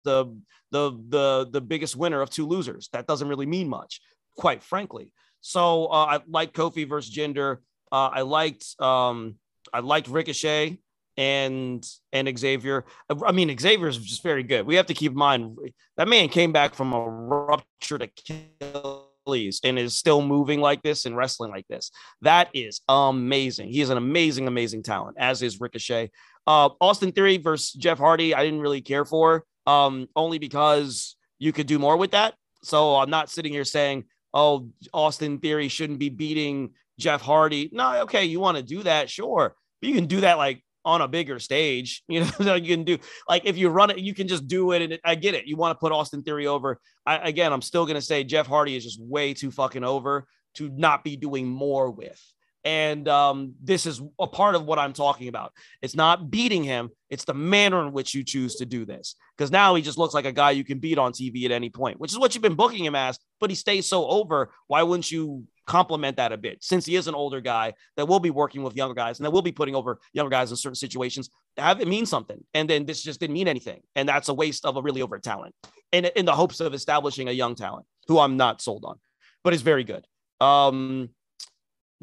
the 0.04 0.36
the 0.72 0.91
the 1.10 1.47
the 1.51 1.62
biggest 1.62 1.95
winner 1.95 2.22
of 2.22 2.30
two 2.30 2.47
losers. 2.47 2.89
That 2.93 3.08
doesn't 3.08 3.28
really 3.28 3.45
mean 3.45 3.70
much, 3.70 4.01
quite 4.38 4.64
frankly. 4.64 5.12
So 5.41 5.88
uh, 5.88 6.06
I 6.06 6.20
like 6.28 6.54
Kofi 6.54 6.88
versus 6.88 7.14
Jinder. 7.14 7.58
Uh, 7.91 8.10
I 8.14 8.22
liked 8.22 8.80
um, 8.80 9.36
I 9.74 9.80
liked 9.80 10.08
Ricochet 10.08 10.80
and 11.18 11.86
and 12.12 12.39
Xavier. 12.39 12.86
I 13.26 13.32
mean, 13.32 13.56
Xavier 13.58 13.88
is 13.88 13.97
just 13.97 14.24
very 14.24 14.43
good. 14.43 14.66
We 14.66 14.76
have 14.76 14.88
to 14.88 14.93
keep 14.93 15.12
in 15.12 15.18
mind 15.18 15.58
that 15.97 16.08
man 16.08 16.30
came 16.30 16.51
back 16.51 16.74
from 16.74 16.93
a 16.93 17.08
ruptured 17.08 18.01
Achilles 18.01 19.62
and 19.64 19.78
is 19.78 19.97
still 19.97 20.22
moving 20.22 20.60
like 20.60 20.82
this 20.82 21.06
and 21.06 21.16
wrestling 21.16 21.51
like 21.51 21.68
this. 21.68 21.91
That 22.22 22.49
is 22.54 22.82
amazing. 22.89 23.70
He 23.70 23.82
is 23.82 23.89
an 23.89 23.97
amazing, 23.97 24.47
amazing 24.47 24.84
talent, 24.84 25.18
as 25.20 25.41
is 25.41 25.62
Ricochet. 25.62 26.10
Uh, 26.45 26.70
Austin 26.82 27.12
Theory 27.12 27.38
versus 27.38 27.72
Jeff 27.74 27.99
Hardy, 27.99 28.36
I 28.36 28.43
didn't 28.43 28.60
really 28.60 28.82
care 28.82 29.06
for, 29.06 29.45
um, 29.66 30.07
only 30.16 30.39
because 30.39 31.16
you 31.39 31.51
could 31.51 31.68
do 31.68 31.80
more 31.80 31.97
with 31.97 32.11
that. 32.11 32.36
So 32.64 32.95
I'm 32.95 33.09
not 33.09 33.30
sitting 33.30 33.51
here 33.51 33.66
saying, 33.66 34.05
oh, 34.34 34.70
Austin 34.93 35.39
Theory 35.39 35.68
shouldn't 35.68 35.99
be 35.99 36.09
beating 36.09 36.72
Jeff 36.99 37.22
Hardy. 37.22 37.70
No, 37.72 38.01
okay, 38.03 38.26
you 38.26 38.39
want 38.39 38.57
to 38.57 38.64
do 38.64 38.84
that, 38.84 39.09
sure. 39.09 39.55
But 39.82 39.89
you 39.89 39.95
can 39.95 40.05
do 40.05 40.22
that 40.22 40.38
like 40.38 40.64
on 40.86 41.01
a 41.01 41.07
bigger 41.07 41.39
stage. 41.39 42.03
You 42.14 42.26
know, 42.39 42.55
you 42.55 42.76
can 42.76 42.84
do 42.84 42.97
like 43.28 43.45
if 43.45 43.57
you 43.57 43.70
run 43.70 43.89
it, 43.89 43.99
you 43.99 44.14
can 44.14 44.28
just 44.28 44.47
do 44.47 44.72
it. 44.72 44.82
And 44.82 44.93
it, 44.93 45.01
I 45.03 45.16
get 45.16 45.36
it. 45.36 45.45
You 45.45 45.55
want 45.55 45.76
to 45.76 45.80
put 45.80 45.91
Austin 45.91 46.24
Theory 46.24 46.47
over. 46.47 46.80
I, 47.05 47.18
again, 47.18 47.51
I'm 47.51 47.61
still 47.61 47.86
going 47.86 47.95
to 47.95 48.01
say 48.01 48.24
Jeff 48.24 48.47
Hardy 48.47 48.76
is 48.76 48.84
just 48.84 49.01
way 49.01 49.34
too 49.34 49.51
fucking 49.51 49.84
over 49.84 50.28
to 50.55 50.70
not 50.70 51.03
be 51.03 51.16
doing 51.16 51.47
more 51.47 51.89
with. 51.89 52.22
And 52.66 53.07
um, 53.09 53.55
this 53.61 53.86
is 53.86 54.01
a 54.20 54.28
part 54.28 54.55
of 54.55 54.66
what 54.66 54.80
I'm 54.80 54.93
talking 54.93 55.28
about. 55.28 55.51
It's 55.82 55.95
not 55.95 56.32
beating 56.32 56.64
him, 56.64 56.91
it's 57.09 57.26
the 57.26 57.34
manner 57.34 57.86
in 57.86 57.91
which 57.91 58.14
you 58.14 58.24
choose 58.24 58.55
to 58.55 58.66
do 58.66 58.86
this. 58.86 59.16
Because 59.38 59.51
now 59.51 59.76
he 59.76 59.82
just 59.82 59.97
looks 59.97 60.14
like 60.14 60.26
a 60.26 60.32
guy 60.32 60.51
you 60.51 60.64
can 60.64 60.80
beat 60.80 60.97
on 60.97 61.11
TV 61.11 61.45
at 61.45 61.51
any 61.51 61.70
point, 61.70 61.99
which 61.99 62.11
is 62.11 62.20
what 62.20 62.34
you've 62.34 62.41
been 62.41 62.55
booking 62.55 62.86
him 62.86 62.95
as, 62.95 63.20
but 63.39 63.49
he 63.49 63.55
stays 63.55 63.88
so 63.88 64.07
over. 64.07 64.51
Why 64.68 64.84
wouldn't 64.84 65.11
you 65.11 65.45
complement 65.66 66.18
that 66.18 66.32
a 66.32 66.38
bit 66.38 66.64
since 66.64 66.86
he 66.86 66.95
is 66.95 67.07
an 67.07 67.16
older 67.16 67.39
guy 67.39 67.74
that 67.95 68.07
will 68.07 68.20
be 68.20 68.30
working 68.30 68.64
with 68.64 68.76
younger 68.76 68.93
guys 68.93 69.20
and 69.20 69.26
that 69.26 69.32
will 69.32 69.41
be 69.41 69.51
putting 69.51 69.76
over 69.76 69.99
younger 70.11 70.30
guys 70.30 70.51
in 70.51 70.57
certain 70.57 70.76
situations 70.76 71.30
have 71.57 71.80
it 71.80 71.88
mean 71.88 72.05
something 72.05 72.43
and 72.53 72.70
then 72.70 72.86
this 72.86 73.01
just 73.01 73.20
didn't 73.20 73.34
mean 73.34 73.47
anything 73.47 73.82
and 73.95 74.07
that's 74.07 74.28
a 74.28 74.34
waste 74.34 74.66
of 74.66 74.76
a 74.76 74.82
really 74.82 75.01
over 75.01 75.18
talent 75.20 75.55
and 75.93 76.05
in 76.18 76.26
the 76.26 76.34
hopes 76.34 76.59
of 76.59 76.74
establishing 76.74 77.30
a 77.30 77.32
young 77.32 77.55
talent 77.55 77.86
who 78.07 78.20
i'm 78.20 78.36
not 78.36 78.61
sold 78.61 78.84
on 78.84 78.97
but 79.43 79.53
is 79.53 79.61
very 79.61 79.86
good 79.86 80.05
um 80.41 81.09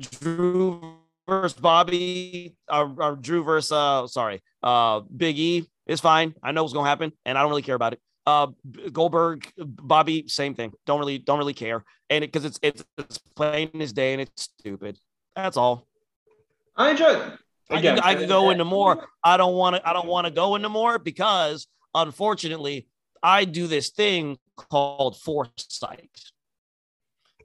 drew 0.00 0.96
versus 1.28 1.58
bobby 1.58 2.56
uh, 2.68 2.88
uh 3.00 3.14
drew 3.14 3.42
versus 3.42 3.72
uh 3.72 4.06
sorry 4.06 4.42
uh 4.62 5.00
big 5.16 5.38
e 5.38 5.68
is 5.86 6.00
fine 6.00 6.34
i 6.42 6.52
know 6.52 6.62
what's 6.62 6.74
gonna 6.74 6.88
happen 6.88 7.12
and 7.24 7.36
i 7.36 7.42
don't 7.42 7.50
really 7.50 7.62
care 7.62 7.74
about 7.74 7.92
it 7.92 8.00
uh, 8.26 8.48
Goldberg, 8.92 9.50
Bobby, 9.56 10.28
same 10.28 10.54
thing. 10.54 10.72
Don't 10.86 10.98
really, 10.98 11.18
don't 11.18 11.38
really 11.38 11.54
care, 11.54 11.84
and 12.10 12.22
because 12.22 12.44
it, 12.44 12.58
it's 12.62 12.84
it's 12.98 13.18
plain 13.34 13.70
as 13.80 13.92
day 13.92 14.12
and 14.12 14.20
it's 14.20 14.42
stupid. 14.42 14.98
That's 15.34 15.56
all. 15.56 15.86
I 16.76 16.90
enjoy 16.90 17.10
it. 17.10 17.32
Again, 17.70 18.00
I 18.00 18.14
can, 18.14 18.24
I 18.24 18.26
go 18.26 18.50
into 18.50 18.64
more. 18.64 19.06
I 19.24 19.36
don't 19.36 19.54
want 19.54 19.76
to. 19.76 19.88
I 19.88 19.92
don't 19.92 20.06
want 20.06 20.26
to 20.26 20.32
go 20.32 20.54
into 20.54 20.68
more 20.68 20.98
because 20.98 21.66
unfortunately, 21.94 22.88
I 23.22 23.44
do 23.44 23.66
this 23.66 23.90
thing 23.90 24.38
called 24.56 25.18
foresight. 25.18 26.10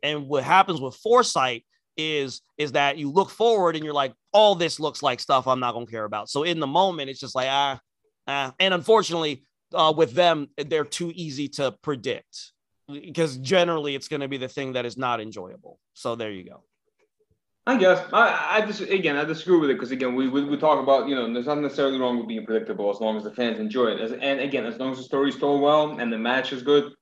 And 0.03 0.27
what 0.27 0.43
happens 0.43 0.79
with 0.81 0.95
foresight 0.95 1.65
is 1.97 2.41
is 2.57 2.73
that 2.73 2.97
you 2.97 3.11
look 3.11 3.29
forward 3.29 3.75
and 3.75 3.83
you're 3.83 3.93
like, 3.93 4.13
all 4.31 4.55
this 4.55 4.79
looks 4.79 5.01
like 5.01 5.19
stuff 5.19 5.47
I'm 5.47 5.59
not 5.59 5.73
gonna 5.73 5.85
care 5.85 6.05
about. 6.05 6.29
So 6.29 6.43
in 6.43 6.59
the 6.59 6.67
moment, 6.67 7.09
it's 7.09 7.19
just 7.19 7.35
like 7.35 7.47
ah, 7.49 7.79
ah. 8.27 8.53
And 8.59 8.73
unfortunately, 8.73 9.43
uh, 9.73 9.93
with 9.95 10.13
them, 10.13 10.49
they're 10.57 10.85
too 10.85 11.11
easy 11.15 11.47
to 11.49 11.75
predict 11.81 12.51
because 12.87 13.37
generally 13.37 13.95
it's 13.95 14.07
to 14.07 14.27
be 14.27 14.37
the 14.37 14.47
thing 14.47 14.73
that 14.73 14.85
is 14.85 14.97
not 14.97 15.19
enjoyable. 15.19 15.79
So 15.93 16.15
there 16.15 16.31
you 16.31 16.43
go. 16.43 16.63
I 17.67 17.77
guess 17.77 18.05
I, 18.13 18.57
I 18.57 18.65
just 18.65 18.81
again 18.81 19.15
I 19.15 19.25
disagree 19.25 19.57
with 19.57 19.71
it 19.71 19.73
because 19.73 19.89
again 19.89 20.13
we, 20.13 20.29
we, 20.29 20.43
we 20.43 20.55
talk 20.55 20.81
about 20.81 21.07
you 21.07 21.15
know 21.15 21.31
there's 21.33 21.47
not 21.47 21.57
necessarily 21.57 21.99
wrong 21.99 22.19
with 22.19 22.27
being 22.27 22.45
predictable 22.45 22.91
as 22.91 22.99
long 22.99 23.17
as 23.17 23.23
the 23.23 23.31
fans 23.31 23.59
enjoy 23.59 23.87
it 23.87 23.99
as, 23.99 24.11
and 24.11 24.39
again 24.39 24.67
as 24.67 24.77
long 24.77 24.91
as 24.91 24.99
the 24.99 25.03
story's 25.03 25.35
told 25.35 25.61
well 25.61 25.99
and 25.99 26.13
the 26.13 26.17
match 26.17 26.53
is 26.53 26.61
good 26.61 26.93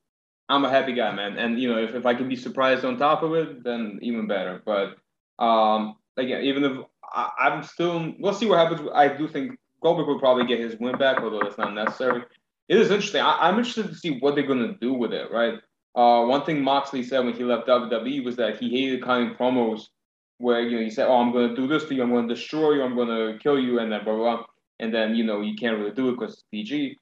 I'm 0.50 0.66
a 0.66 0.70
happy 0.70 0.94
guy 0.94 1.14
man 1.14 1.38
and 1.38 1.60
you 1.60 1.70
know 1.70 1.82
if, 1.82 1.96
if 1.96 2.06
I 2.06 2.14
can 2.14 2.30
be 2.30 2.36
surprised 2.36 2.86
on 2.86 2.98
top 2.98 3.24
of 3.24 3.34
it 3.34 3.64
then 3.64 4.00
even 4.02 4.28
better 4.28 4.62
but 4.66 4.98
um 5.44 5.96
again 6.18 6.44
even 6.44 6.64
if 6.64 6.78
I, 7.04 7.30
I'm 7.40 7.64
still 7.64 8.14
we'll 8.20 8.34
see 8.34 8.46
what 8.46 8.60
happens 8.60 8.88
I 8.94 9.08
do 9.08 9.28
think 9.28 9.58
Goldberg 9.82 10.08
will 10.08 10.20
probably 10.20 10.46
get 10.46 10.60
his 10.60 10.78
win 10.80 10.98
back 10.98 11.22
although 11.22 11.42
that's 11.42 11.58
not 11.58 11.74
necessary 11.74 12.24
it 12.70 12.78
is 12.78 12.92
interesting. 12.92 13.22
I, 13.22 13.50
am 13.50 13.58
interested 13.58 13.88
to 13.90 13.96
see 13.96 14.20
what 14.20 14.36
they're 14.36 14.48
to 14.48 14.74
do 14.80 14.94
with 14.94 15.14
it, 15.14 15.32
right? 15.32 15.56
Uh, 15.96 16.26
one 16.26 16.46
thing 16.46 16.62
Moxley 16.62 17.04
said 17.04 17.20
when 17.20 17.34
he 17.34 17.44
left 17.44 17.68
WWE 17.68 18.24
was 18.24 18.36
that 18.38 18.58
he 18.58 18.70
hated 18.70 19.04
cutting 19.04 19.36
promos 19.36 19.88
where 20.38 20.62
you 20.62 20.78
know 20.78 20.84
he 20.84 20.90
said, 20.90 21.08
"Oh, 21.08 21.18
I'm 21.18 21.32
to 21.34 21.56
do 21.56 21.68
this 21.68 21.86
to 21.86 21.94
you. 21.94 22.02
I'm 22.02 22.28
to 22.28 22.34
destroy 22.34 22.72
you. 22.72 22.84
I'm 22.84 22.96
to 22.96 23.38
kill 23.42 23.60
you," 23.60 23.80
and 23.80 23.92
then 23.92 24.04
blah 24.04 24.16
blah. 24.16 24.38
blah. 24.38 24.46
And 24.80 24.94
then 24.94 25.16
you 25.16 25.24
know 25.24 25.42
you 25.42 25.56
can't 25.56 25.78
really 25.78 25.92
do 25.92 26.10
it 26.10 26.20
because 26.20 26.44
PG. 26.52 26.98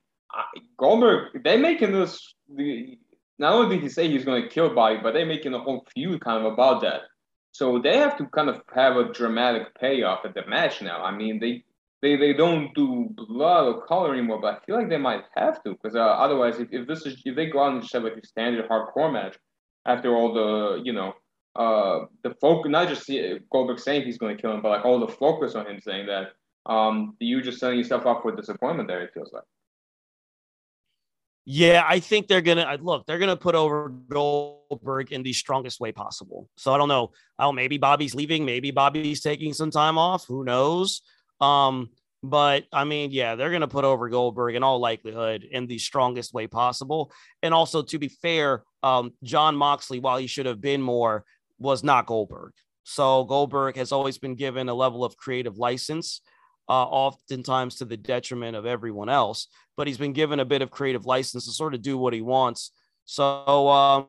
Goldberg, 0.78 1.44
they're 1.44 1.58
making 1.58 1.92
this. 1.92 2.34
Not 3.42 3.54
only 3.54 3.76
did 3.76 3.84
he 3.84 3.90
say 3.90 4.08
he's 4.08 4.24
going 4.24 4.44
to 4.44 4.48
kill 4.48 4.76
Bobby, 4.76 5.00
but 5.02 5.16
they're 5.16 5.26
making 5.26 5.56
a 5.56 5.60
whole 5.60 5.84
feud 5.96 6.22
kind 6.22 6.46
of 6.46 6.54
about 6.54 6.80
that. 6.84 7.02
So 7.54 7.80
they 7.80 7.98
have 7.98 8.16
to 8.20 8.28
kind 8.28 8.50
of 8.50 8.62
have 8.72 8.98
a 8.98 9.12
dramatic 9.12 9.74
payoff 9.80 10.24
at 10.26 10.36
the 10.36 10.46
match 10.46 10.80
now. 10.84 11.04
I 11.04 11.10
mean, 11.10 11.40
they 11.40 11.64
they, 12.04 12.18
they 12.18 12.34
don't 12.34 12.72
do 12.76 13.10
blood 13.16 13.66
or 13.66 13.86
color 13.88 14.14
anymore, 14.14 14.40
but 14.40 14.54
I 14.54 14.66
feel 14.66 14.76
like 14.76 14.90
they 14.90 14.98
might 14.98 15.24
have 15.36 15.62
to 15.64 15.72
because 15.72 15.96
uh, 15.96 16.02
otherwise, 16.02 16.60
if, 16.60 16.68
if 16.72 16.88
this 16.88 17.04
is 17.08 17.20
if 17.26 17.36
they 17.36 17.48
go 17.48 17.64
out 17.64 17.74
and 17.74 17.82
just 17.82 17.94
have 17.94 18.04
like 18.04 18.16
a 18.16 18.26
standard 18.26 18.70
hardcore 18.70 19.12
match 19.12 19.36
after 19.88 20.16
all 20.16 20.34
the 20.34 20.84
you 20.84 20.94
know 20.94 21.14
uh 21.56 22.06
the 22.24 22.36
focus 22.40 22.70
not 22.70 22.88
just 22.88 23.10
Goldberg 23.52 23.80
saying 23.80 24.04
he's 24.04 24.20
going 24.20 24.38
to 24.38 24.42
kill 24.42 24.54
him, 24.54 24.62
but 24.62 24.70
like 24.70 24.86
all 24.86 25.00
the 25.00 25.08
focus 25.08 25.56
on 25.56 25.66
him 25.66 25.80
saying 25.82 26.06
that 26.06 26.28
um 26.72 27.16
you 27.20 27.42
just 27.42 27.60
setting 27.60 27.80
yourself 27.80 28.06
up 28.06 28.22
for 28.22 28.36
disappointment 28.36 28.88
there. 28.88 29.02
It 29.02 29.16
feels 29.16 29.34
like. 29.34 29.44
Yeah, 31.54 31.84
I 31.86 32.00
think 32.00 32.30
they're 32.30 32.40
gonna 32.40 32.78
look. 32.82 33.06
They're 33.06 33.20
gonna 33.20 33.36
put 33.36 33.56
over 33.56 33.90
Goldberg 33.90 35.12
in 35.12 35.22
the 35.22 35.34
strongest 35.34 35.82
way 35.82 35.92
possible. 35.92 36.48
So 36.56 36.74
I 36.74 36.78
don't 36.78 36.88
know. 36.88 37.12
Oh, 37.38 37.52
maybe 37.52 37.78
Bobby's 37.78 38.16
leaving. 38.16 38.46
Maybe 38.46 38.72
Bobby's 38.72 39.20
taking 39.20 39.52
some 39.52 39.70
time 39.70 39.98
off. 39.98 40.26
Who 40.28 40.46
knows? 40.46 41.02
Um, 41.42 41.90
but 42.24 42.64
I 42.72 42.86
mean, 42.86 43.12
yeah, 43.12 43.36
they're 43.36 43.52
gonna 43.52 43.68
put 43.68 43.84
over 43.84 44.08
Goldberg 44.08 44.56
in 44.56 44.64
all 44.64 44.80
likelihood 44.80 45.44
in 45.44 45.68
the 45.68 45.78
strongest 45.78 46.34
way 46.34 46.48
possible. 46.48 47.12
And 47.44 47.54
also, 47.54 47.82
to 47.82 48.00
be 48.00 48.08
fair, 48.08 48.64
um, 48.82 49.12
Jon 49.22 49.58
Moxley, 49.58 50.00
while 50.00 50.20
he 50.20 50.28
should 50.28 50.46
have 50.46 50.62
been 50.62 50.82
more, 50.82 51.26
was 51.60 51.84
not 51.84 52.06
Goldberg. 52.06 52.54
So 52.84 53.26
Goldberg 53.26 53.76
has 53.76 53.92
always 53.92 54.18
been 54.18 54.36
given 54.36 54.70
a 54.70 54.74
level 54.74 55.04
of 55.04 55.18
creative 55.18 55.58
license 55.58 56.22
uh, 56.72 56.86
oftentimes 56.86 57.76
to 57.76 57.86
the 57.86 57.98
detriment 57.98 58.56
of 58.56 58.66
everyone 58.66 59.10
else. 59.10 59.48
But 59.76 59.88
he's 59.88 59.98
been 59.98 60.14
given 60.14 60.40
a 60.40 60.46
bit 60.46 60.62
of 60.62 60.72
creative 60.72 61.06
license 61.06 61.44
to 61.46 61.52
sort 61.52 61.74
of 61.74 61.82
do 61.82 61.98
what 61.98 62.14
he 62.14 62.22
wants. 62.22 62.72
So, 63.04 63.68
um, 63.68 64.08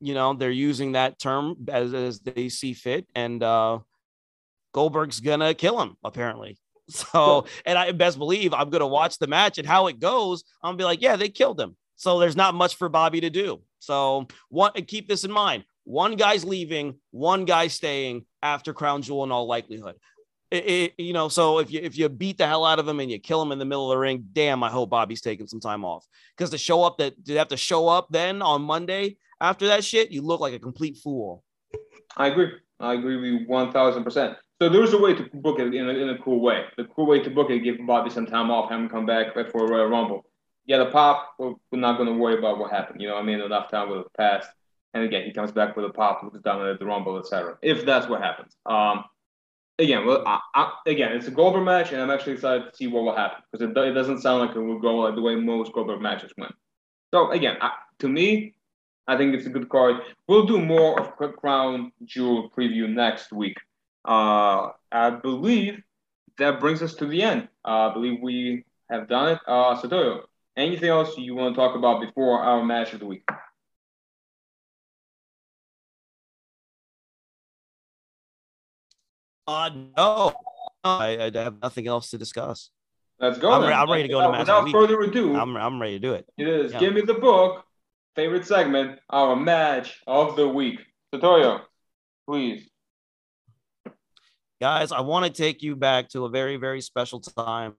you 0.00 0.14
know, 0.14 0.32
they're 0.32 0.50
using 0.50 0.92
that 0.92 1.18
term 1.18 1.56
as, 1.68 1.92
as 1.92 2.20
they 2.20 2.48
see 2.48 2.72
fit. 2.72 3.06
And 3.14 3.42
uh, 3.42 3.80
Goldberg's 4.72 5.20
going 5.20 5.40
to 5.40 5.52
kill 5.52 5.80
him, 5.80 5.96
apparently. 6.02 6.58
So, 6.86 7.46
and 7.64 7.78
I 7.78 7.92
best 7.92 8.18
believe 8.18 8.52
I'm 8.52 8.68
going 8.68 8.82
to 8.82 8.86
watch 8.86 9.16
the 9.16 9.26
match 9.26 9.56
and 9.56 9.66
how 9.66 9.86
it 9.86 10.00
goes. 10.00 10.44
I'm 10.62 10.68
going 10.68 10.76
to 10.76 10.82
be 10.82 10.84
like, 10.84 11.00
yeah, 11.00 11.16
they 11.16 11.30
killed 11.30 11.58
him. 11.58 11.76
So 11.96 12.18
there's 12.18 12.36
not 12.36 12.54
much 12.54 12.76
for 12.76 12.90
Bobby 12.90 13.22
to 13.22 13.30
do. 13.30 13.62
So, 13.78 14.26
what, 14.50 14.86
keep 14.86 15.08
this 15.08 15.24
in 15.24 15.32
mind. 15.32 15.64
One 15.84 16.14
guy's 16.16 16.44
leaving, 16.44 16.96
one 17.10 17.46
guy's 17.46 17.72
staying 17.72 18.26
after 18.42 18.74
Crown 18.74 19.00
Jewel 19.00 19.24
in 19.24 19.32
all 19.32 19.46
likelihood 19.46 19.94
it, 20.54 20.64
it, 20.66 20.94
you 20.98 21.12
know, 21.12 21.28
so 21.28 21.58
if 21.58 21.70
you 21.70 21.80
if 21.82 21.98
you 21.98 22.08
beat 22.08 22.38
the 22.38 22.46
hell 22.46 22.64
out 22.64 22.78
of 22.78 22.86
him 22.86 23.00
and 23.00 23.10
you 23.10 23.18
kill 23.18 23.42
him 23.42 23.52
in 23.52 23.58
the 23.58 23.64
middle 23.64 23.90
of 23.90 23.96
the 23.96 23.98
ring, 23.98 24.24
damn, 24.32 24.62
I 24.62 24.70
hope 24.70 24.90
Bobby's 24.90 25.20
taking 25.20 25.46
some 25.46 25.60
time 25.60 25.84
off 25.84 26.06
because 26.36 26.50
to 26.50 26.58
show 26.58 26.82
up 26.82 26.98
that 26.98 27.24
to 27.26 27.34
have 27.36 27.48
to 27.48 27.56
show 27.56 27.88
up 27.88 28.08
then 28.10 28.42
on 28.42 28.62
Monday 28.62 29.16
after 29.40 29.66
that 29.66 29.84
shit, 29.84 30.10
you 30.10 30.22
look 30.22 30.40
like 30.40 30.54
a 30.54 30.58
complete 30.58 30.96
fool. 30.96 31.42
I 32.16 32.28
agree. 32.28 32.52
I 32.80 32.94
agree 32.94 33.16
with 33.16 33.24
you 33.24 33.46
one 33.46 33.72
thousand 33.72 34.04
percent. 34.04 34.36
So 34.62 34.68
there's 34.68 34.92
a 34.92 34.98
way 34.98 35.14
to 35.14 35.28
book 35.34 35.58
it 35.58 35.74
in 35.74 35.88
a, 35.88 35.92
in 35.92 36.08
a 36.10 36.18
cool 36.18 36.40
way. 36.40 36.64
The 36.76 36.84
cool 36.84 37.06
way 37.06 37.20
to 37.20 37.30
book 37.30 37.50
it, 37.50 37.58
give 37.60 37.76
Bobby 37.86 38.10
some 38.10 38.26
time 38.26 38.50
off, 38.50 38.70
have 38.70 38.80
him 38.80 38.88
come 38.88 39.04
back 39.04 39.34
for 39.34 39.64
a 39.64 39.68
Royal 39.68 39.86
Rumble. 39.88 40.24
Get 40.66 40.80
a 40.80 40.86
pop. 40.86 41.34
We're, 41.38 41.54
we're 41.70 41.80
not 41.80 41.98
going 41.98 42.08
to 42.08 42.14
worry 42.14 42.38
about 42.38 42.58
what 42.58 42.70
happened. 42.70 43.02
You 43.02 43.08
know, 43.08 43.16
I 43.16 43.22
mean, 43.22 43.40
enough 43.40 43.70
time 43.70 43.90
will 43.90 43.98
have 43.98 44.12
passed. 44.16 44.48
And 44.94 45.02
again, 45.02 45.24
he 45.26 45.32
comes 45.32 45.50
back 45.50 45.76
with 45.76 45.84
a 45.84 45.90
pop, 45.90 46.22
looks 46.22 46.40
down 46.40 46.64
at 46.66 46.78
the 46.78 46.86
Rumble, 46.86 47.18
etc. 47.18 47.58
If 47.62 47.84
that's 47.84 48.08
what 48.08 48.22
happens. 48.22 48.56
Um, 48.64 49.04
again, 49.78 50.06
well, 50.06 50.22
I, 50.26 50.40
I, 50.54 50.72
again, 50.86 51.12
it's 51.12 51.26
a 51.26 51.30
Goldberg 51.30 51.64
match, 51.64 51.92
and 51.92 52.00
I'm 52.00 52.10
actually 52.10 52.34
excited 52.34 52.70
to 52.70 52.76
see 52.76 52.86
what 52.86 53.04
will 53.04 53.16
happen 53.16 53.42
because 53.50 53.68
it, 53.68 53.76
it 53.76 53.92
doesn't 53.92 54.20
sound 54.20 54.40
like 54.40 54.56
it 54.56 54.60
will 54.60 54.80
go 54.80 54.96
like 54.96 55.14
the 55.14 55.22
way 55.22 55.34
most 55.34 55.72
Goldberg 55.72 56.00
matches 56.00 56.32
went. 56.36 56.54
So 57.12 57.30
again, 57.30 57.56
I, 57.60 57.72
to 58.00 58.08
me, 58.08 58.54
I 59.06 59.16
think 59.16 59.34
it's 59.34 59.46
a 59.46 59.50
good 59.50 59.68
card. 59.68 59.96
We'll 60.28 60.46
do 60.46 60.60
more 60.60 60.98
of 61.00 61.16
Crown 61.36 61.92
Jewel 62.04 62.50
preview 62.56 62.88
next 62.88 63.32
week. 63.32 63.56
Uh, 64.04 64.70
I 64.90 65.10
believe 65.10 65.82
that 66.38 66.60
brings 66.60 66.82
us 66.82 66.94
to 66.94 67.06
the 67.06 67.22
end. 67.22 67.48
Uh, 67.64 67.90
I 67.90 67.92
believe 67.92 68.20
we 68.22 68.64
have 68.90 69.08
done 69.08 69.32
it. 69.32 69.38
Uh, 69.46 69.76
Satoyo, 69.76 70.22
anything 70.56 70.88
else 70.88 71.16
you 71.16 71.34
want 71.34 71.54
to 71.54 71.60
talk 71.60 71.76
about 71.76 72.00
before 72.00 72.40
our 72.40 72.64
match 72.64 72.92
of 72.92 73.00
the 73.00 73.06
week? 73.06 73.28
Uh, 79.46 79.70
no, 79.96 80.32
I, 80.82 81.30
I 81.34 81.38
have 81.38 81.60
nothing 81.62 81.86
else 81.86 82.10
to 82.10 82.18
discuss. 82.18 82.70
Let's 83.20 83.38
go. 83.38 83.52
I'm, 83.52 83.62
re- 83.62 83.72
I'm 83.72 83.90
ready 83.90 84.04
to 84.04 84.08
go 84.08 84.20
to 84.20 84.30
match. 84.30 84.40
Without 84.40 84.70
further 84.70 85.00
ado, 85.02 85.36
I'm, 85.36 85.56
I'm 85.56 85.80
ready 85.80 85.94
to 85.94 85.98
do 85.98 86.14
it. 86.14 86.26
It 86.36 86.48
is. 86.48 86.72
Yeah. 86.72 86.80
Give 86.80 86.94
me 86.94 87.02
the 87.02 87.14
book. 87.14 87.64
Favorite 88.16 88.46
segment, 88.46 89.00
our 89.10 89.34
match 89.34 90.00
of 90.06 90.36
the 90.36 90.46
week. 90.46 90.80
Satoyo, 91.12 91.62
please. 92.28 92.68
Guys, 94.60 94.92
I 94.92 95.00
want 95.00 95.26
to 95.26 95.32
take 95.32 95.62
you 95.62 95.74
back 95.74 96.08
to 96.10 96.24
a 96.24 96.28
very, 96.28 96.56
very 96.56 96.80
special 96.80 97.20
time. 97.20 97.74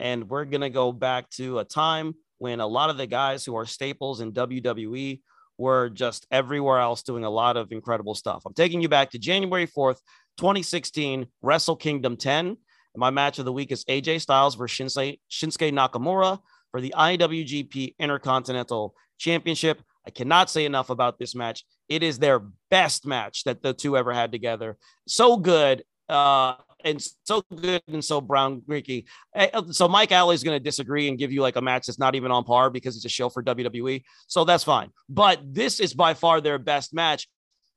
And 0.00 0.28
we're 0.28 0.44
going 0.44 0.60
to 0.62 0.70
go 0.70 0.92
back 0.92 1.30
to 1.30 1.60
a 1.60 1.64
time 1.64 2.14
when 2.38 2.60
a 2.60 2.66
lot 2.66 2.90
of 2.90 2.98
the 2.98 3.06
guys 3.06 3.44
who 3.44 3.56
are 3.56 3.66
staples 3.66 4.20
in 4.20 4.32
WWE 4.32 5.20
were 5.58 5.90
just 5.90 6.26
everywhere 6.30 6.78
else 6.78 7.02
doing 7.02 7.24
a 7.24 7.30
lot 7.30 7.56
of 7.56 7.72
incredible 7.72 8.14
stuff. 8.14 8.42
I'm 8.46 8.54
taking 8.54 8.80
you 8.80 8.88
back 8.88 9.10
to 9.10 9.18
January 9.18 9.66
4th, 9.66 9.98
2016, 10.38 11.26
Wrestle 11.42 11.76
Kingdom 11.76 12.16
10. 12.16 12.46
And 12.46 12.56
my 12.96 13.10
match 13.10 13.38
of 13.38 13.44
the 13.44 13.52
week 13.52 13.72
is 13.72 13.84
AJ 13.84 14.22
Styles 14.22 14.54
versus 14.54 14.78
Shinsuke, 14.78 15.18
Shinsuke 15.30 15.72
Nakamura 15.72 16.38
for 16.70 16.80
the 16.80 16.94
IWGP 16.96 17.96
Intercontinental 17.98 18.94
Championship. 19.18 19.82
I 20.06 20.10
cannot 20.10 20.48
say 20.48 20.64
enough 20.64 20.90
about 20.90 21.18
this 21.18 21.34
match. 21.34 21.64
It 21.88 22.02
is 22.02 22.18
their 22.18 22.40
best 22.70 23.04
match 23.04 23.44
that 23.44 23.62
the 23.62 23.74
two 23.74 23.96
ever 23.96 24.12
had 24.12 24.32
together. 24.32 24.78
So 25.06 25.36
good. 25.36 25.84
Uh, 26.08 26.54
and 26.84 27.04
so 27.24 27.42
good 27.54 27.82
and 27.88 28.04
so 28.04 28.20
brown 28.20 28.60
Greeky. 28.62 29.04
Eh, 29.34 29.48
uh, 29.52 29.64
so 29.70 29.88
Mike 29.88 30.12
Alley 30.12 30.34
is 30.34 30.44
going 30.44 30.56
to 30.56 30.62
disagree 30.62 31.08
and 31.08 31.18
give 31.18 31.32
you 31.32 31.42
like 31.42 31.56
a 31.56 31.60
match 31.60 31.86
that's 31.86 31.98
not 31.98 32.14
even 32.14 32.30
on 32.30 32.44
par 32.44 32.70
because 32.70 32.96
it's 32.96 33.04
a 33.04 33.08
show 33.08 33.28
for 33.28 33.42
WWE. 33.42 34.02
So 34.26 34.44
that's 34.44 34.64
fine. 34.64 34.90
But 35.08 35.40
this 35.42 35.80
is 35.80 35.94
by 35.94 36.14
far 36.14 36.40
their 36.40 36.58
best 36.58 36.94
match. 36.94 37.28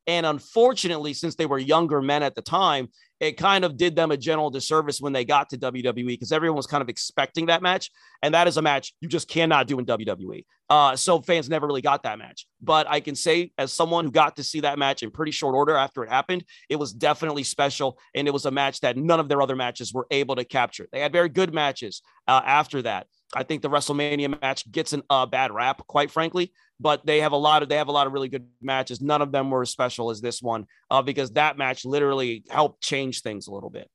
And 0.07 0.25
unfortunately, 0.25 1.13
since 1.13 1.35
they 1.35 1.45
were 1.45 1.59
younger 1.59 2.01
men 2.01 2.23
at 2.23 2.35
the 2.35 2.41
time, 2.41 2.89
it 3.21 3.37
kind 3.37 3.63
of 3.63 3.77
did 3.77 3.95
them 3.95 4.09
a 4.09 4.17
general 4.17 4.49
disservice 4.49 4.99
when 4.99 5.13
they 5.13 5.23
got 5.23 5.51
to 5.51 5.57
WWE 5.57 6.07
because 6.07 6.31
everyone 6.31 6.57
was 6.57 6.65
kind 6.65 6.81
of 6.81 6.89
expecting 6.89 7.45
that 7.45 7.61
match. 7.61 7.91
And 8.23 8.33
that 8.33 8.47
is 8.47 8.57
a 8.57 8.63
match 8.63 8.95
you 8.99 9.07
just 9.07 9.29
cannot 9.29 9.67
do 9.67 9.77
in 9.77 9.85
WWE. 9.85 10.43
Uh, 10.71 10.95
so 10.95 11.21
fans 11.21 11.47
never 11.47 11.67
really 11.67 11.83
got 11.83 12.01
that 12.03 12.17
match. 12.17 12.47
But 12.61 12.89
I 12.89 12.99
can 12.99 13.13
say, 13.13 13.51
as 13.59 13.71
someone 13.71 14.05
who 14.05 14.11
got 14.11 14.37
to 14.37 14.43
see 14.43 14.61
that 14.61 14.79
match 14.79 15.03
in 15.03 15.11
pretty 15.11 15.31
short 15.31 15.53
order 15.53 15.75
after 15.75 16.03
it 16.03 16.09
happened, 16.09 16.43
it 16.67 16.77
was 16.77 16.93
definitely 16.93 17.43
special. 17.43 17.99
And 18.15 18.27
it 18.27 18.31
was 18.31 18.45
a 18.45 18.51
match 18.51 18.79
that 18.79 18.97
none 18.97 19.19
of 19.19 19.29
their 19.29 19.41
other 19.41 19.55
matches 19.55 19.93
were 19.93 20.07
able 20.09 20.35
to 20.37 20.43
capture. 20.43 20.87
They 20.91 21.01
had 21.01 21.13
very 21.13 21.29
good 21.29 21.53
matches 21.53 22.01
uh, 22.27 22.41
after 22.43 22.81
that. 22.81 23.05
I 23.33 23.43
think 23.43 23.61
the 23.61 23.69
WrestleMania 23.69 24.41
match 24.41 24.69
gets 24.71 24.93
a 24.93 25.01
uh, 25.09 25.25
bad 25.25 25.51
rap, 25.51 25.85
quite 25.87 26.11
frankly, 26.11 26.51
but 26.79 27.05
they 27.05 27.21
have 27.21 27.31
a 27.31 27.37
lot 27.37 27.63
of 27.63 27.69
they 27.69 27.77
have 27.77 27.87
a 27.87 27.91
lot 27.91 28.07
of 28.07 28.13
really 28.13 28.27
good 28.27 28.47
matches. 28.61 29.01
None 29.01 29.21
of 29.21 29.31
them 29.31 29.49
were 29.49 29.61
as 29.61 29.69
special 29.69 30.09
as 30.09 30.21
this 30.21 30.41
one 30.41 30.65
uh, 30.89 31.01
because 31.01 31.31
that 31.31 31.57
match 31.57 31.85
literally 31.85 32.43
helped 32.49 32.81
change 32.81 33.21
things 33.21 33.47
a 33.47 33.53
little 33.53 33.69
bit. 33.69 33.89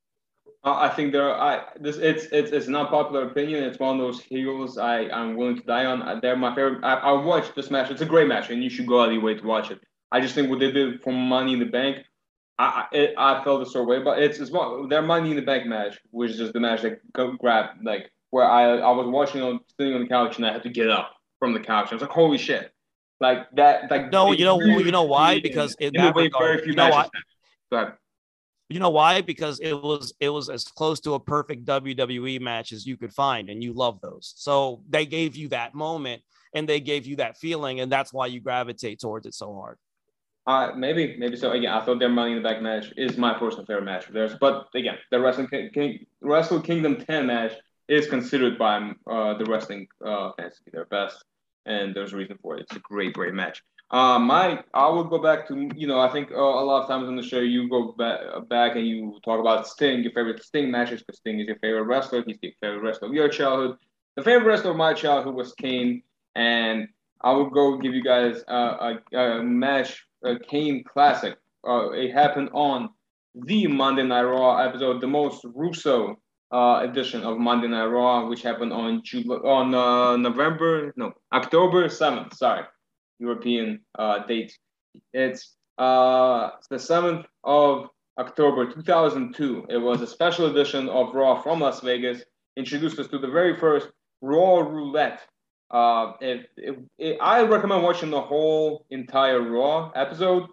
Uh, 0.65 0.75
I 0.75 0.89
think 0.89 1.13
there. 1.13 1.33
I 1.33 1.65
this 1.79 1.97
it's 1.97 2.25
it's 2.33 2.51
it's 2.51 2.67
not 2.67 2.91
popular 2.91 3.29
opinion. 3.29 3.63
It's 3.63 3.79
one 3.79 4.01
of 4.01 4.05
those 4.05 4.21
heroes 4.21 4.79
I 4.79 5.09
I'm 5.11 5.37
willing 5.37 5.57
to 5.57 5.63
die 5.63 5.85
on. 5.85 6.03
Uh, 6.03 6.19
they're 6.21 6.37
my 6.37 6.55
favorite. 6.55 6.83
I, 6.83 6.95
I 6.95 7.13
watched 7.13 7.55
this 7.55 7.71
match. 7.71 7.91
It's 7.91 8.03
a 8.03 8.07
great 8.07 8.27
match, 8.27 8.51
and 8.51 8.65
you 8.65 8.71
should 8.71 8.87
go 8.87 9.03
out 9.03 9.09
of 9.09 9.15
your 9.15 9.23
way 9.23 9.35
to 9.35 9.47
watch 9.47 9.71
it. 9.71 9.81
I 10.11 10.21
just 10.21 10.35
think 10.35 10.51
what 10.51 10.59
they 10.59 10.73
did 10.73 11.03
for 11.03 11.13
Money 11.13 11.53
in 11.53 11.59
the 11.59 11.67
Bank, 11.67 11.99
I 12.59 12.87
it, 12.91 13.15
I 13.17 13.45
felt 13.45 13.63
a 13.63 13.67
sort 13.67 13.83
of 13.83 13.89
way, 13.89 14.03
but 14.03 14.21
it's 14.21 14.39
it's 14.39 14.51
one 14.51 14.89
their 14.89 15.03
Money 15.03 15.31
in 15.31 15.37
the 15.37 15.43
Bank 15.43 15.67
match, 15.67 15.99
which 16.11 16.33
is 16.33 16.39
just 16.39 16.53
the 16.53 16.61
match 16.61 16.83
that 16.83 17.01
go 17.13 17.33
grab 17.33 17.77
like 17.85 18.11
where 18.31 18.45
I 18.45 18.79
I 18.79 18.91
was 18.91 19.07
watching 19.07 19.43
on 19.43 19.61
sitting 19.79 19.95
on 19.95 20.03
the 20.03 20.09
couch 20.09 20.37
and 20.37 20.47
I 20.47 20.53
had 20.53 20.63
to 20.65 20.71
get 20.71 20.91
up 20.91 21.13
from 21.39 21.53
the 21.53 21.61
couch. 21.61 21.89
I 21.91 21.95
was 21.95 22.03
like, 22.03 22.11
holy 22.11 22.39
shit, 22.39 22.73
like 23.21 23.47
that. 23.55 23.91
Like 23.91 24.11
no, 24.11 24.33
you 24.33 24.45
know 24.45 24.59
really, 24.59 24.85
you 24.85 24.93
know 24.93 25.05
why? 25.05 25.41
Because 25.41 25.75
in 25.81 25.93
that 25.97 26.15
regard, 26.15 26.67
you 26.67 26.75
know 26.75 26.91
why? 26.91 27.09
Go 27.71 27.79
ahead. 27.79 27.93
You 28.69 28.81
know 28.81 28.91
why? 28.91 29.21
Because 29.21 29.61
it 29.61 29.75
was 29.75 30.13
it 30.19 30.29
was 30.29 30.49
as 30.49 30.65
close 30.65 30.99
to 31.01 31.15
a 31.15 31.21
perfect 31.21 31.65
WWE 31.65 32.41
match 32.41 32.73
as 32.73 32.85
you 32.87 32.97
could 32.97 33.13
find, 33.13 33.49
and 33.49 33.63
you 33.63 33.73
love 33.73 34.01
those. 34.01 34.35
So 34.37 34.83
they 34.89 35.07
gave 35.07 35.37
you 35.37 35.49
that 35.49 35.75
moment, 35.75 36.23
and 36.53 36.69
they 36.69 36.81
gave 36.81 37.07
you 37.07 37.17
that 37.17 37.37
feeling, 37.37 37.81
and 37.81 37.93
that's 37.93 38.13
why 38.13 38.27
you 38.27 38.41
gravitate 38.41 38.99
towards 39.01 39.27
it 39.27 39.35
so 39.35 39.55
hard. 39.55 39.79
Uh, 40.47 40.73
maybe, 40.77 41.17
maybe 41.19 41.37
so. 41.37 41.53
Again, 41.53 41.73
I 41.73 41.85
thought 41.85 41.99
their 41.99 42.09
Money 42.09 42.33
in 42.33 42.37
the 42.37 42.49
Bank 42.49 42.63
match 42.63 42.93
is 42.97 43.19
my 43.19 43.35
personal 43.35 43.67
favorite 43.67 43.85
match 43.85 44.07
of 44.07 44.15
theirs. 44.15 44.35
But 44.41 44.69
again, 44.75 44.97
the 45.11 45.21
Wrestling 45.21 45.49
King, 45.49 46.07
Wrestle 46.21 46.61
Kingdom 46.61 46.97
10 46.97 47.27
match 47.27 47.53
is 47.89 48.07
considered 48.07 48.59
by 48.59 48.93
uh, 49.07 49.35
the 49.39 49.45
wrestling 49.45 49.87
uh, 50.05 50.33
fans 50.37 50.57
to 50.57 50.65
be 50.65 50.71
their 50.73 50.87
best, 50.87 51.25
and 51.67 51.95
there's 51.95 52.13
a 52.13 52.17
reason 52.17 52.39
for 52.43 52.57
it. 52.57 52.63
It's 52.63 52.77
a 52.77 52.81
great, 52.81 53.13
great 53.15 53.35
match. 53.35 53.63
Uh, 53.91 54.19
my, 54.19 54.65
I 54.75 54.89
would 54.91 55.11
go 55.11 55.19
back 55.19 55.47
to 55.49 55.69
you 55.77 55.87
know 55.87 56.01
I 56.01 56.11
think 56.11 56.33
uh, 56.33 56.35
a 56.35 56.65
lot 56.65 56.83
of 56.83 56.89
times 56.89 57.09
on 57.09 57.15
the 57.15 57.23
show 57.23 57.39
you 57.39 57.69
go 57.69 57.93
back 57.93 58.19
back 58.49 58.75
and 58.75 58.87
you 58.87 59.19
talk 59.25 59.39
about 59.39 59.69
Sting, 59.69 60.03
your 60.03 60.13
favorite 60.13 60.43
Sting 60.43 60.71
matches 60.71 61.03
because 61.03 61.19
Sting 61.19 61.39
is 61.39 61.47
your 61.47 61.59
favorite 61.59 61.85
wrestler. 61.85 62.25
He's 62.27 62.39
the 62.43 62.53
favorite 62.61 62.83
wrestler 62.83 63.09
of 63.09 63.15
your 63.15 63.29
childhood. 63.29 63.77
The 64.17 64.23
favorite 64.23 64.47
wrestler 64.47 64.73
of 64.73 64.77
my 64.77 64.93
childhood 64.93 65.35
was 65.35 65.53
Kane, 65.53 66.03
and 66.35 66.89
I 67.21 67.33
would 67.33 67.53
go 67.53 67.79
give 67.79 67.95
you 67.95 68.03
guys 68.03 68.43
a, 68.49 68.99
a 69.15 69.43
match, 69.43 70.05
a 70.25 70.37
Kane 70.39 70.83
classic. 70.83 71.37
Uh, 71.67 71.91
it 71.91 72.13
happened 72.13 72.51
on 72.55 72.91
the 73.37 73.69
Monday 73.69 74.03
Night 74.03 74.23
Raw 74.23 74.57
episode, 74.57 75.01
the 75.01 75.07
most 75.07 75.45
Russo 75.55 76.19
uh, 76.53 76.81
edition 76.83 77.23
of 77.23 77.39
Monday 77.39 77.69
Night 77.69 77.87
Raw, 77.87 78.29
which 78.29 78.43
happened 78.43 78.73
on 78.73 79.03
July, 79.05 79.37
on 79.37 79.75
uh, 79.75 80.17
November, 80.17 80.93
no, 80.97 81.13
October 81.33 81.89
7th, 81.89 82.35
sorry, 82.35 82.65
European 83.19 83.81
uh, 83.99 84.25
date. 84.27 84.57
It's 85.13 85.57
uh, 85.79 86.51
the 86.71 86.77
7th 86.77 87.25
of 87.45 87.91
October 88.19 88.73
2002. 88.73 89.67
It 89.69 89.77
was 89.77 90.03
a 90.03 90.07
special 90.07 90.47
edition 90.47 90.89
of 90.89 91.15
Raw 91.15 91.41
from 91.43 91.61
Las 91.61 91.81
Vegas, 91.81 92.23
introduced 92.57 92.99
us 92.99 93.09
to 93.09 93.19
the 93.19 93.29
very 93.29 93.57
first 93.57 93.89
Raw 94.23 94.61
Roulette. 94.61 95.21
Uh, 95.71 96.13
it, 96.21 96.49
it, 96.57 96.79
it, 96.99 97.19
I 97.21 97.43
recommend 97.43 97.83
watching 97.83 98.11
the 98.11 98.21
whole 98.21 98.87
entire 98.91 99.43
Raw 99.43 99.91
episode 99.95 100.47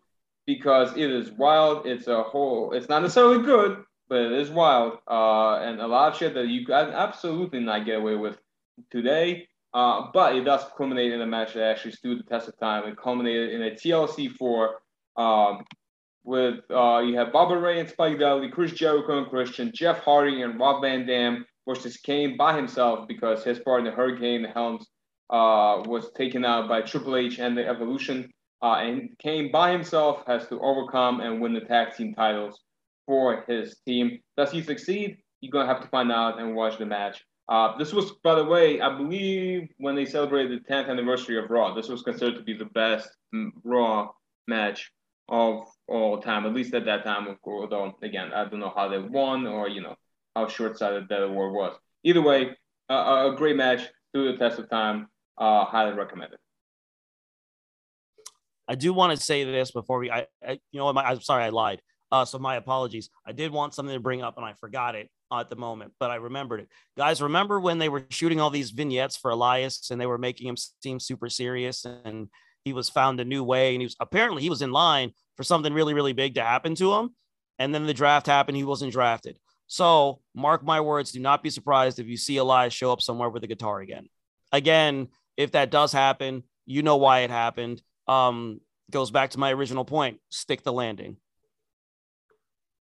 because 0.45 0.91
it 0.97 1.09
is 1.09 1.31
wild. 1.31 1.85
It's 1.85 2.07
a 2.07 2.23
whole. 2.23 2.73
It's 2.73 2.89
not 2.89 3.03
necessarily 3.03 3.43
good, 3.43 3.83
but 4.09 4.19
it 4.19 4.31
is 4.33 4.49
wild. 4.49 4.99
Uh, 5.09 5.55
and 5.57 5.79
a 5.79 5.87
lot 5.87 6.11
of 6.11 6.17
shit 6.17 6.33
that 6.33 6.47
you 6.47 6.65
can 6.65 6.89
absolutely 6.89 7.59
not 7.59 7.85
get 7.85 7.99
away 7.99 8.15
with 8.15 8.37
today. 8.91 9.47
Uh, 9.73 10.07
but 10.13 10.35
it 10.35 10.43
does 10.43 10.63
culminate 10.77 11.11
in 11.11 11.21
a 11.21 11.25
match 11.25 11.53
that 11.53 11.63
actually 11.63 11.91
stood 11.91 12.19
the 12.19 12.23
test 12.23 12.47
of 12.47 12.57
time. 12.59 12.87
It 12.87 12.95
culminated 12.95 13.49
in 13.51 13.63
a 13.63 13.71
TLC 13.71 14.31
four. 14.31 14.81
Um, 15.17 15.63
with 16.23 16.59
uh, 16.69 16.99
you 16.99 17.17
have 17.17 17.29
Bubba 17.29 17.61
Ray 17.61 17.79
and 17.79 17.89
Spike 17.89 18.19
Dudley, 18.19 18.49
Chris 18.49 18.71
Jericho 18.71 19.17
and 19.17 19.29
Christian, 19.29 19.71
Jeff 19.73 19.99
Hardy 19.99 20.41
and 20.41 20.59
Rob 20.59 20.81
Van 20.81 21.05
Dam 21.05 21.45
versus 21.67 21.97
Kane 21.97 22.37
by 22.37 22.55
himself 22.55 23.07
because 23.07 23.43
his 23.43 23.59
partner 23.59 23.91
Hurricane 23.91 24.43
Helms 24.45 24.87
uh, 25.29 25.81
was 25.85 26.11
taken 26.13 26.45
out 26.45 26.69
by 26.69 26.81
Triple 26.81 27.17
H 27.17 27.39
and 27.39 27.57
the 27.57 27.67
Evolution. 27.67 28.31
Uh, 28.61 28.75
and 28.75 29.09
Kane 29.19 29.51
by 29.51 29.71
himself 29.71 30.23
has 30.25 30.47
to 30.47 30.59
overcome 30.61 31.19
and 31.19 31.41
win 31.41 31.53
the 31.53 31.61
tag 31.61 31.93
team 31.95 32.13
titles 32.13 32.61
for 33.05 33.43
his 33.47 33.77
team. 33.85 34.19
Does 34.37 34.51
he 34.51 34.61
succeed? 34.61 35.17
You're 35.41 35.51
gonna 35.51 35.67
have 35.67 35.81
to 35.81 35.87
find 35.89 36.11
out 36.11 36.39
and 36.39 36.55
watch 36.55 36.77
the 36.77 36.85
match. 36.85 37.23
Uh, 37.49 37.77
this 37.77 37.91
was, 37.91 38.11
by 38.23 38.35
the 38.35 38.45
way, 38.45 38.79
I 38.79 38.95
believe 38.95 39.67
when 39.77 39.95
they 39.95 40.05
celebrated 40.05 40.63
the 40.63 40.73
10th 40.73 40.89
anniversary 40.89 41.37
of 41.37 41.49
Raw, 41.49 41.73
this 41.73 41.89
was 41.89 42.01
considered 42.01 42.35
to 42.35 42.43
be 42.43 42.53
the 42.53 42.65
best 42.65 43.09
mm, 43.35 43.49
Raw 43.63 44.09
match 44.47 44.91
of 45.27 45.67
all 45.87 46.21
time, 46.21 46.45
at 46.45 46.53
least 46.53 46.73
at 46.73 46.85
that 46.85 47.03
time. 47.03 47.27
Of 47.27 47.41
course, 47.41 47.69
although 47.71 47.97
again, 48.01 48.31
I 48.33 48.45
don't 48.45 48.59
know 48.59 48.73
how 48.75 48.87
they 48.87 48.99
won 48.99 49.45
or 49.45 49.67
you 49.67 49.81
know 49.81 49.95
how 50.35 50.47
short-sighted 50.47 51.09
that 51.09 51.23
award 51.23 51.53
was. 51.53 51.77
Either 52.03 52.21
way, 52.21 52.55
uh, 52.89 53.31
a 53.31 53.35
great 53.35 53.55
match 53.55 53.81
through 54.13 54.31
the 54.31 54.37
test 54.37 54.59
of 54.59 54.69
time. 54.69 55.07
Uh, 55.37 55.65
highly 55.65 55.93
recommended. 55.93 56.37
I 58.67 58.75
do 58.75 58.93
want 58.93 59.17
to 59.17 59.23
say 59.23 59.43
this 59.43 59.71
before 59.71 59.99
we, 59.99 60.09
I, 60.09 60.27
I 60.45 60.59
you 60.71 60.79
know, 60.79 60.87
I'm 60.87 61.21
sorry, 61.21 61.43
I 61.43 61.49
lied. 61.49 61.81
Uh, 62.13 62.23
so 62.23 62.37
my 62.37 62.57
apologies. 62.57 63.09
I 63.25 63.31
did 63.31 63.51
want 63.51 63.73
something 63.73 63.95
to 63.95 63.99
bring 63.99 64.21
up 64.21 64.37
and 64.37 64.45
I 64.45 64.53
forgot 64.53 64.93
it 64.93 65.09
at 65.33 65.49
the 65.49 65.55
moment, 65.55 65.93
but 65.99 66.11
I 66.11 66.15
remembered 66.17 66.59
it. 66.59 66.67
Guys, 66.95 67.23
remember 67.23 67.59
when 67.59 67.79
they 67.79 67.89
were 67.89 68.05
shooting 68.11 68.39
all 68.39 68.51
these 68.51 68.69
vignettes 68.69 69.17
for 69.17 69.31
Elias 69.31 69.89
and 69.89 69.99
they 69.99 70.05
were 70.05 70.19
making 70.19 70.47
him 70.47 70.55
seem 70.55 70.99
super 70.99 71.27
serious 71.27 71.85
and 71.85 72.27
he 72.65 72.71
was 72.71 72.87
found 72.87 73.19
a 73.19 73.25
new 73.25 73.43
way 73.43 73.73
and 73.73 73.81
he 73.81 73.87
was 73.87 73.95
apparently 73.99 74.43
he 74.43 74.51
was 74.51 74.61
in 74.61 74.71
line 74.71 75.11
for 75.37 75.43
something 75.43 75.73
really, 75.73 75.95
really 75.95 76.13
big 76.13 76.35
to 76.35 76.43
happen 76.43 76.75
to 76.75 76.93
him. 76.93 77.15
And 77.57 77.73
then 77.73 77.87
the 77.87 77.95
draft 77.95 78.27
happened. 78.27 78.57
He 78.57 78.63
wasn't 78.63 78.93
drafted. 78.93 79.39
So 79.65 80.21
mark 80.35 80.63
my 80.63 80.81
words, 80.81 81.13
do 81.13 81.19
not 81.19 81.41
be 81.41 81.49
surprised 81.49 81.97
if 81.97 82.05
you 82.05 82.17
see 82.17 82.37
Elias 82.37 82.75
show 82.75 82.91
up 82.91 83.01
somewhere 83.01 83.31
with 83.31 83.43
a 83.43 83.47
guitar 83.47 83.79
again. 83.79 84.07
Again, 84.51 85.07
if 85.35 85.53
that 85.53 85.71
does 85.71 85.91
happen, 85.91 86.43
you 86.67 86.83
know 86.83 86.97
why 86.97 87.21
it 87.21 87.31
happened. 87.31 87.81
Um, 88.07 88.59
goes 88.91 89.09
back 89.09 89.31
to 89.31 89.39
my 89.39 89.51
original 89.51 89.83
point: 89.83 90.19
stick 90.29 90.61
the 90.61 90.71
landing. 90.71 91.17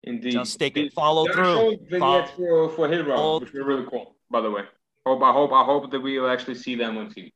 Indeed, 0.02 0.32
just 0.32 0.54
stick 0.54 0.76
it, 0.76 0.92
follow 0.92 1.26
through. 1.30 1.76
Follow, 1.98 2.26
for 2.26 2.70
for 2.70 2.88
Hero, 2.88 3.40
which 3.40 3.54
are 3.54 3.64
really 3.64 3.86
cool. 3.90 4.16
By 4.30 4.40
the 4.40 4.50
way, 4.50 4.62
hope 5.04 5.22
I 5.22 5.32
hope 5.32 5.52
I 5.52 5.64
hope 5.64 5.90
that 5.90 6.00
we'll 6.00 6.28
actually 6.28 6.54
see 6.54 6.74
them 6.74 6.96
on 6.96 7.10
TV. 7.10 7.32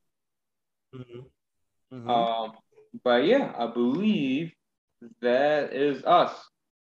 Mm-hmm. 0.95 1.97
Mm-hmm. 1.97 2.11
Um, 2.11 2.53
but 3.03 3.25
yeah, 3.25 3.53
I 3.57 3.67
believe 3.67 4.53
that 5.21 5.73
is 5.75 6.03
us. 6.05 6.33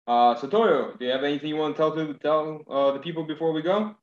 Uh, 0.06 0.34
Satoru, 0.34 0.98
do 0.98 1.04
you 1.04 1.10
have 1.10 1.24
anything 1.24 1.48
you 1.48 1.56
want 1.56 1.76
to 1.76 1.78
tell 1.78 1.94
to 1.94 2.14
tell 2.14 2.62
uh, 2.70 2.92
the 2.92 2.98
people 2.98 3.24
before 3.24 3.52
we 3.52 3.62
go? 3.62 3.94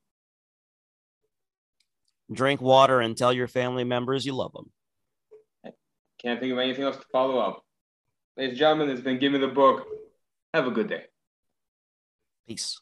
Drink 2.31 2.61
water 2.61 3.01
and 3.01 3.17
tell 3.17 3.33
your 3.33 3.47
family 3.47 3.83
members 3.83 4.25
you 4.25 4.33
love 4.33 4.53
them. 4.53 4.71
Can't 6.19 6.39
think 6.39 6.53
of 6.53 6.59
anything 6.59 6.83
else 6.83 6.97
to 6.97 7.05
follow 7.11 7.39
up. 7.39 7.63
Ladies 8.37 8.51
and 8.51 8.59
gentlemen, 8.59 8.89
it's 8.89 9.01
been 9.01 9.19
Give 9.19 9.31
Me 9.31 9.39
the 9.39 9.47
Book. 9.47 9.85
Have 10.53 10.67
a 10.67 10.71
good 10.71 10.87
day. 10.87 11.05
Peace. 12.47 12.81